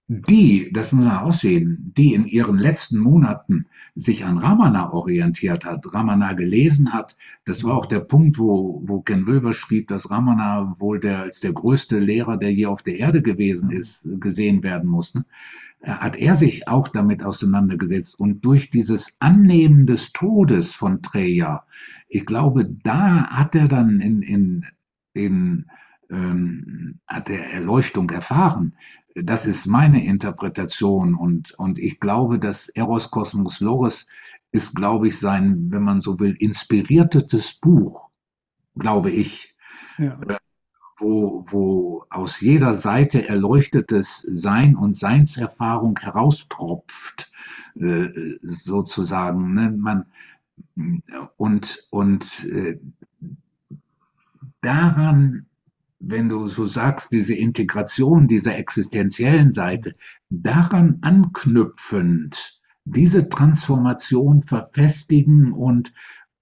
die, 0.06 0.70
das 0.72 0.92
muss 0.92 1.06
man 1.06 1.18
aussehen, 1.18 1.92
die 1.96 2.14
in 2.14 2.26
ihren 2.26 2.58
letzten 2.58 2.98
Monaten 2.98 3.66
sich 3.96 4.24
an 4.24 4.38
Ramana 4.38 4.92
orientiert 4.92 5.64
hat, 5.64 5.92
Ramana 5.92 6.34
gelesen 6.34 6.92
hat. 6.92 7.16
Das 7.44 7.64
war 7.64 7.74
auch 7.74 7.86
der 7.86 8.00
Punkt, 8.00 8.38
wo, 8.38 8.82
wo 8.84 9.00
Ken 9.00 9.26
Wilber 9.26 9.52
schrieb, 9.52 9.88
dass 9.88 10.10
Ramana 10.10 10.74
wohl 10.78 11.00
der, 11.00 11.22
als 11.22 11.40
der 11.40 11.52
größte 11.52 11.98
Lehrer, 11.98 12.36
der 12.36 12.52
je 12.52 12.66
auf 12.66 12.82
der 12.82 12.98
Erde 12.98 13.22
gewesen 13.22 13.70
ist, 13.70 14.06
gesehen 14.20 14.62
werden 14.62 14.88
muss. 14.88 15.14
Ne? 15.14 15.24
hat 15.84 16.16
er 16.16 16.34
sich 16.34 16.66
auch 16.66 16.88
damit 16.88 17.22
auseinandergesetzt 17.22 18.18
und 18.18 18.44
durch 18.44 18.70
dieses 18.70 19.14
Annehmen 19.18 19.86
des 19.86 20.12
Todes 20.12 20.72
von 20.72 21.02
Treja, 21.02 21.64
ich 22.08 22.24
glaube, 22.24 22.64
da 22.82 23.26
hat 23.28 23.54
er 23.54 23.68
dann 23.68 24.00
in, 24.00 24.22
in, 24.22 24.66
in 25.14 25.66
ähm, 26.10 27.00
hat 27.06 27.30
er 27.30 27.52
Erleuchtung 27.52 28.10
erfahren. 28.10 28.76
Das 29.14 29.46
ist 29.46 29.66
meine 29.66 30.04
Interpretation 30.04 31.14
und, 31.14 31.52
und 31.52 31.78
ich 31.78 32.00
glaube, 32.00 32.38
dass 32.38 32.68
Eros 32.68 33.10
Kosmos 33.10 33.60
Logos 33.60 34.06
ist, 34.50 34.74
glaube 34.74 35.08
ich, 35.08 35.18
sein, 35.18 35.70
wenn 35.70 35.82
man 35.82 36.00
so 36.00 36.18
will, 36.18 36.36
inspiriertes 36.38 37.54
Buch, 37.54 38.10
glaube 38.76 39.10
ich. 39.10 39.54
Ja. 39.98 40.18
Äh, 40.28 40.36
wo, 40.96 41.44
wo 41.48 42.06
aus 42.08 42.40
jeder 42.40 42.74
Seite 42.74 43.28
erleuchtetes 43.28 44.28
Sein 44.32 44.76
und 44.76 44.94
Seinserfahrung 44.94 45.98
heraustropft, 45.98 47.32
äh, 47.74 48.08
sozusagen. 48.42 49.54
Ne? 49.54 49.70
Man, 49.72 50.04
und 51.36 51.86
und 51.90 52.44
äh, 52.44 52.78
daran, 54.64 55.46
wenn 56.00 56.28
du 56.28 56.46
so 56.46 56.66
sagst, 56.66 57.12
diese 57.12 57.34
Integration 57.34 58.26
dieser 58.26 58.56
existenziellen 58.56 59.52
Seite, 59.52 59.94
daran 60.30 60.98
anknüpfend, 61.02 62.60
diese 62.84 63.28
Transformation 63.28 64.42
verfestigen 64.42 65.52
und 65.52 65.92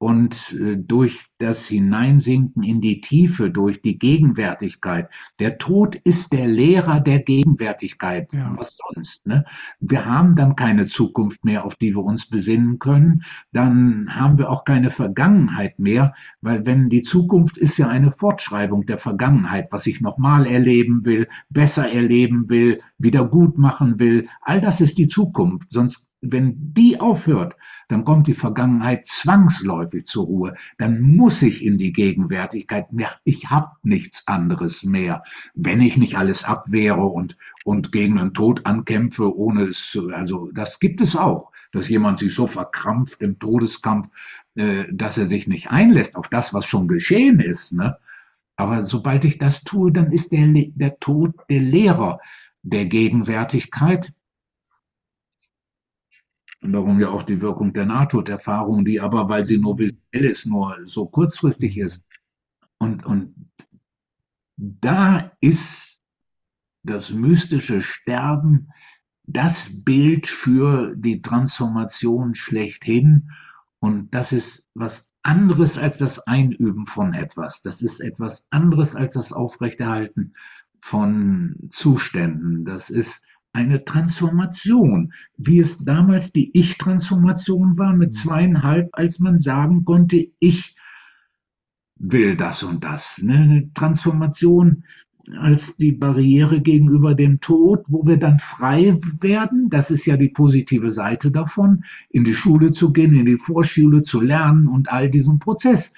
und 0.02 0.52
äh, 0.54 0.76
durch 0.76 1.26
das 1.38 1.68
Hineinsinken 1.68 2.64
in 2.64 2.80
die 2.80 3.00
Tiefe, 3.00 3.50
durch 3.50 3.82
die 3.82 4.00
Gegenwärtigkeit. 4.00 5.08
Der 5.38 5.58
Tod 5.58 5.94
ist 5.94 6.32
der 6.32 6.48
Lehrer 6.48 6.98
der 6.98 7.20
Gegenwärtigkeit. 7.20 8.32
Ja. 8.32 8.52
Was 8.58 8.76
sonst? 8.76 9.28
Ne? 9.28 9.44
Wir 9.78 10.04
haben 10.04 10.34
dann 10.34 10.56
keine 10.56 10.88
Zukunft 10.88 11.44
mehr, 11.44 11.64
auf 11.64 11.76
die 11.76 11.94
wir 11.94 12.02
uns 12.02 12.28
besinnen 12.28 12.80
können. 12.80 13.22
Dann 13.52 14.08
haben 14.12 14.38
wir 14.38 14.50
auch 14.50 14.64
keine 14.64 14.90
Vergangenheit 14.90 15.78
mehr, 15.78 16.14
weil 16.40 16.66
wenn 16.66 16.88
die 16.88 17.04
Zukunft 17.04 17.56
ist 17.56 17.78
ja 17.78 17.86
eine 17.86 18.10
Fortschreibung 18.10 18.86
der 18.86 18.98
Vergangenheit, 18.98 19.68
was 19.70 19.86
ich 19.86 20.00
nochmal 20.00 20.48
erleben 20.48 21.04
will, 21.04 21.28
besser 21.48 21.88
erleben 21.88 22.50
will, 22.50 22.80
wieder 22.98 23.24
gut 23.24 23.56
machen 23.56 24.00
will. 24.00 24.26
All 24.40 24.60
das 24.60 24.80
ist 24.80 24.98
die 24.98 25.06
Zukunft. 25.06 25.70
Sonst 25.70 26.11
wenn 26.22 26.72
die 26.72 27.00
aufhört, 27.00 27.56
dann 27.88 28.04
kommt 28.04 28.28
die 28.28 28.34
Vergangenheit 28.34 29.06
zwangsläufig 29.06 30.06
zur 30.06 30.24
Ruhe. 30.24 30.54
Dann 30.78 31.02
muss 31.02 31.42
ich 31.42 31.64
in 31.64 31.78
die 31.78 31.92
Gegenwärtigkeit. 31.92 32.86
Ich 33.24 33.50
habe 33.50 33.72
nichts 33.82 34.26
anderes 34.26 34.84
mehr. 34.84 35.24
Wenn 35.54 35.80
ich 35.80 35.96
nicht 35.96 36.16
alles 36.16 36.44
abwehre 36.44 37.04
und, 37.04 37.36
und 37.64 37.90
gegen 37.90 38.16
den 38.16 38.34
Tod 38.34 38.64
ankämpfe, 38.66 39.36
ohne 39.36 39.64
es 39.64 39.90
zu, 39.90 40.10
also 40.10 40.48
das 40.54 40.78
gibt 40.78 41.00
es 41.00 41.16
auch, 41.16 41.50
dass 41.72 41.88
jemand 41.88 42.20
sich 42.20 42.34
so 42.34 42.46
verkrampft 42.46 43.20
im 43.20 43.38
Todeskampf, 43.40 44.08
äh, 44.54 44.84
dass 44.92 45.18
er 45.18 45.26
sich 45.26 45.48
nicht 45.48 45.70
einlässt 45.70 46.16
auf 46.16 46.28
das, 46.28 46.54
was 46.54 46.66
schon 46.66 46.86
geschehen 46.86 47.40
ist. 47.40 47.72
Ne? 47.72 47.98
Aber 48.56 48.86
sobald 48.86 49.24
ich 49.24 49.38
das 49.38 49.64
tue, 49.64 49.90
dann 49.90 50.12
ist 50.12 50.30
der, 50.30 50.46
der 50.52 50.98
Tod 51.00 51.34
der 51.50 51.60
Lehrer 51.60 52.20
der 52.62 52.86
Gegenwärtigkeit 52.86 54.12
darum 56.62 57.00
ja 57.00 57.08
auch 57.08 57.22
die 57.22 57.40
Wirkung 57.40 57.72
der 57.72 57.86
Nahtoderfahrung, 57.86 58.84
die 58.84 59.00
aber, 59.00 59.28
weil 59.28 59.44
sie 59.44 59.58
nur 59.58 59.78
visuell 59.78 60.24
ist, 60.24 60.46
nur 60.46 60.78
so 60.84 61.06
kurzfristig 61.06 61.76
ist. 61.76 62.06
Und, 62.78 63.04
und 63.04 63.34
da 64.56 65.32
ist 65.40 66.00
das 66.84 67.10
mystische 67.10 67.82
Sterben 67.82 68.68
das 69.24 69.84
Bild 69.84 70.26
für 70.26 70.94
die 70.96 71.22
Transformation 71.22 72.34
schlechthin. 72.34 73.30
Und 73.78 74.14
das 74.14 74.32
ist 74.32 74.66
was 74.74 75.12
anderes 75.22 75.78
als 75.78 75.98
das 75.98 76.20
Einüben 76.26 76.86
von 76.86 77.14
etwas. 77.14 77.62
Das 77.62 77.82
ist 77.82 78.00
etwas 78.00 78.46
anderes 78.50 78.94
als 78.94 79.14
das 79.14 79.32
Aufrechterhalten 79.32 80.34
von 80.80 81.56
Zuständen. 81.70 82.64
Das 82.64 82.90
ist 82.90 83.24
eine 83.52 83.84
Transformation, 83.84 85.12
wie 85.36 85.60
es 85.60 85.78
damals 85.84 86.32
die 86.32 86.50
Ich-Transformation 86.58 87.76
war 87.78 87.94
mit 87.94 88.10
mhm. 88.10 88.16
zweieinhalb, 88.16 88.88
als 88.92 89.18
man 89.18 89.40
sagen 89.40 89.84
konnte, 89.84 90.28
ich 90.38 90.74
will 91.96 92.36
das 92.36 92.62
und 92.62 92.84
das. 92.84 93.20
Ne? 93.22 93.34
Eine 93.34 93.72
Transformation 93.74 94.84
als 95.38 95.76
die 95.76 95.92
Barriere 95.92 96.60
gegenüber 96.60 97.14
dem 97.14 97.40
Tod, 97.40 97.84
wo 97.86 98.04
wir 98.04 98.16
dann 98.16 98.38
frei 98.38 98.96
werden. 99.20 99.70
Das 99.70 99.90
ist 99.90 100.06
ja 100.06 100.16
die 100.16 100.28
positive 100.28 100.90
Seite 100.90 101.30
davon, 101.30 101.84
in 102.10 102.24
die 102.24 102.34
Schule 102.34 102.72
zu 102.72 102.92
gehen, 102.92 103.14
in 103.14 103.26
die 103.26 103.36
Vorschule 103.36 104.02
zu 104.02 104.20
lernen 104.20 104.66
und 104.66 104.92
all 104.92 105.08
diesen 105.08 105.38
Prozess. 105.38 105.94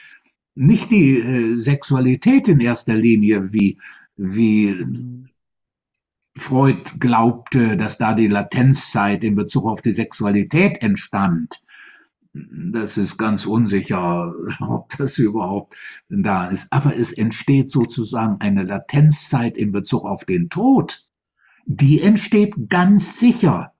Nicht 0.54 0.90
die 0.90 1.18
äh, 1.18 1.56
Sexualität 1.58 2.48
in 2.48 2.60
erster 2.60 2.94
Linie, 2.94 3.52
wie, 3.52 3.78
wie 4.16 4.72
mhm. 4.72 5.28
Freud 6.36 6.98
glaubte, 6.98 7.76
dass 7.76 7.96
da 7.96 8.14
die 8.14 8.26
Latenzzeit 8.26 9.22
in 9.22 9.36
Bezug 9.36 9.66
auf 9.66 9.82
die 9.82 9.92
Sexualität 9.92 10.82
entstand. 10.82 11.62
Das 12.32 12.98
ist 12.98 13.16
ganz 13.16 13.46
unsicher, 13.46 14.34
ob 14.60 14.88
das 14.98 15.18
überhaupt 15.18 15.76
da 16.08 16.48
ist. 16.48 16.72
Aber 16.72 16.96
es 16.96 17.12
entsteht 17.12 17.70
sozusagen 17.70 18.40
eine 18.40 18.64
Latenzzeit 18.64 19.56
in 19.56 19.70
Bezug 19.70 20.04
auf 20.04 20.24
den 20.24 20.50
Tod. 20.50 21.08
Die 21.66 22.00
entsteht 22.00 22.68
ganz 22.68 23.20
sicher. 23.20 23.72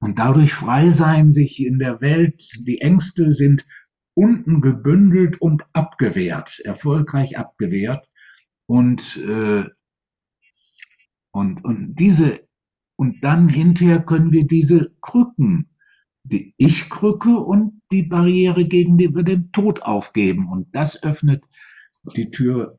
Und 0.00 0.18
dadurch 0.18 0.54
frei 0.54 0.90
sein, 0.90 1.32
sich 1.32 1.64
in 1.64 1.78
der 1.78 2.00
Welt, 2.00 2.50
die 2.60 2.80
Ängste 2.80 3.32
sind 3.32 3.66
unten 4.14 4.60
gebündelt 4.60 5.40
und 5.40 5.64
abgewehrt, 5.74 6.60
erfolgreich 6.64 7.38
abgewehrt. 7.38 8.08
Und 8.66 9.16
äh, 9.16 9.64
und, 11.30 11.64
und 11.64 11.94
diese, 11.94 12.40
und 12.96 13.22
dann 13.22 13.48
hinterher 13.48 14.02
können 14.02 14.32
wir 14.32 14.46
diese 14.46 14.90
Krücken, 15.00 15.70
die 16.24 16.54
Ich-Krücke 16.56 17.38
und 17.38 17.80
die 17.90 18.02
Barriere 18.02 18.64
gegen 18.64 18.98
den 18.98 19.52
Tod 19.52 19.82
aufgeben. 19.82 20.48
Und 20.48 20.74
das 20.74 21.02
öffnet 21.02 21.42
die 22.16 22.30
Tür 22.30 22.78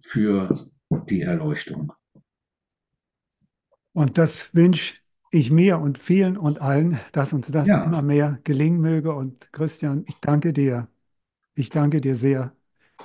für 0.00 0.70
die 1.08 1.22
Erleuchtung. 1.22 1.92
Und 3.92 4.18
das 4.18 4.54
wünsche 4.54 4.94
ich 5.30 5.50
mir 5.50 5.78
und 5.78 5.98
vielen 5.98 6.36
und 6.36 6.60
allen, 6.60 7.00
dass 7.12 7.32
uns 7.32 7.48
das 7.48 7.68
ja. 7.68 7.84
immer 7.84 8.02
mehr 8.02 8.38
gelingen 8.44 8.80
möge. 8.80 9.14
Und 9.14 9.52
Christian, 9.52 10.04
ich 10.06 10.16
danke 10.20 10.52
dir. 10.52 10.88
Ich 11.54 11.70
danke 11.70 12.00
dir 12.00 12.16
sehr 12.16 12.52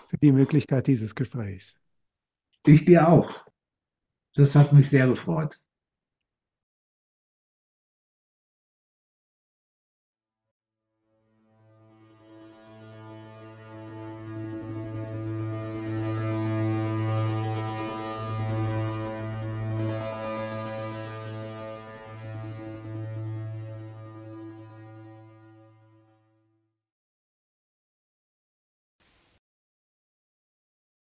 für 0.07 0.17
die 0.17 0.31
Möglichkeit 0.31 0.87
dieses 0.87 1.15
Gesprächs. 1.15 1.75
Ich 2.65 2.85
dir 2.85 3.07
auch. 3.07 3.48
Das 4.33 4.55
hat 4.55 4.73
mich 4.73 4.89
sehr 4.89 5.05
gefreut. 5.07 5.59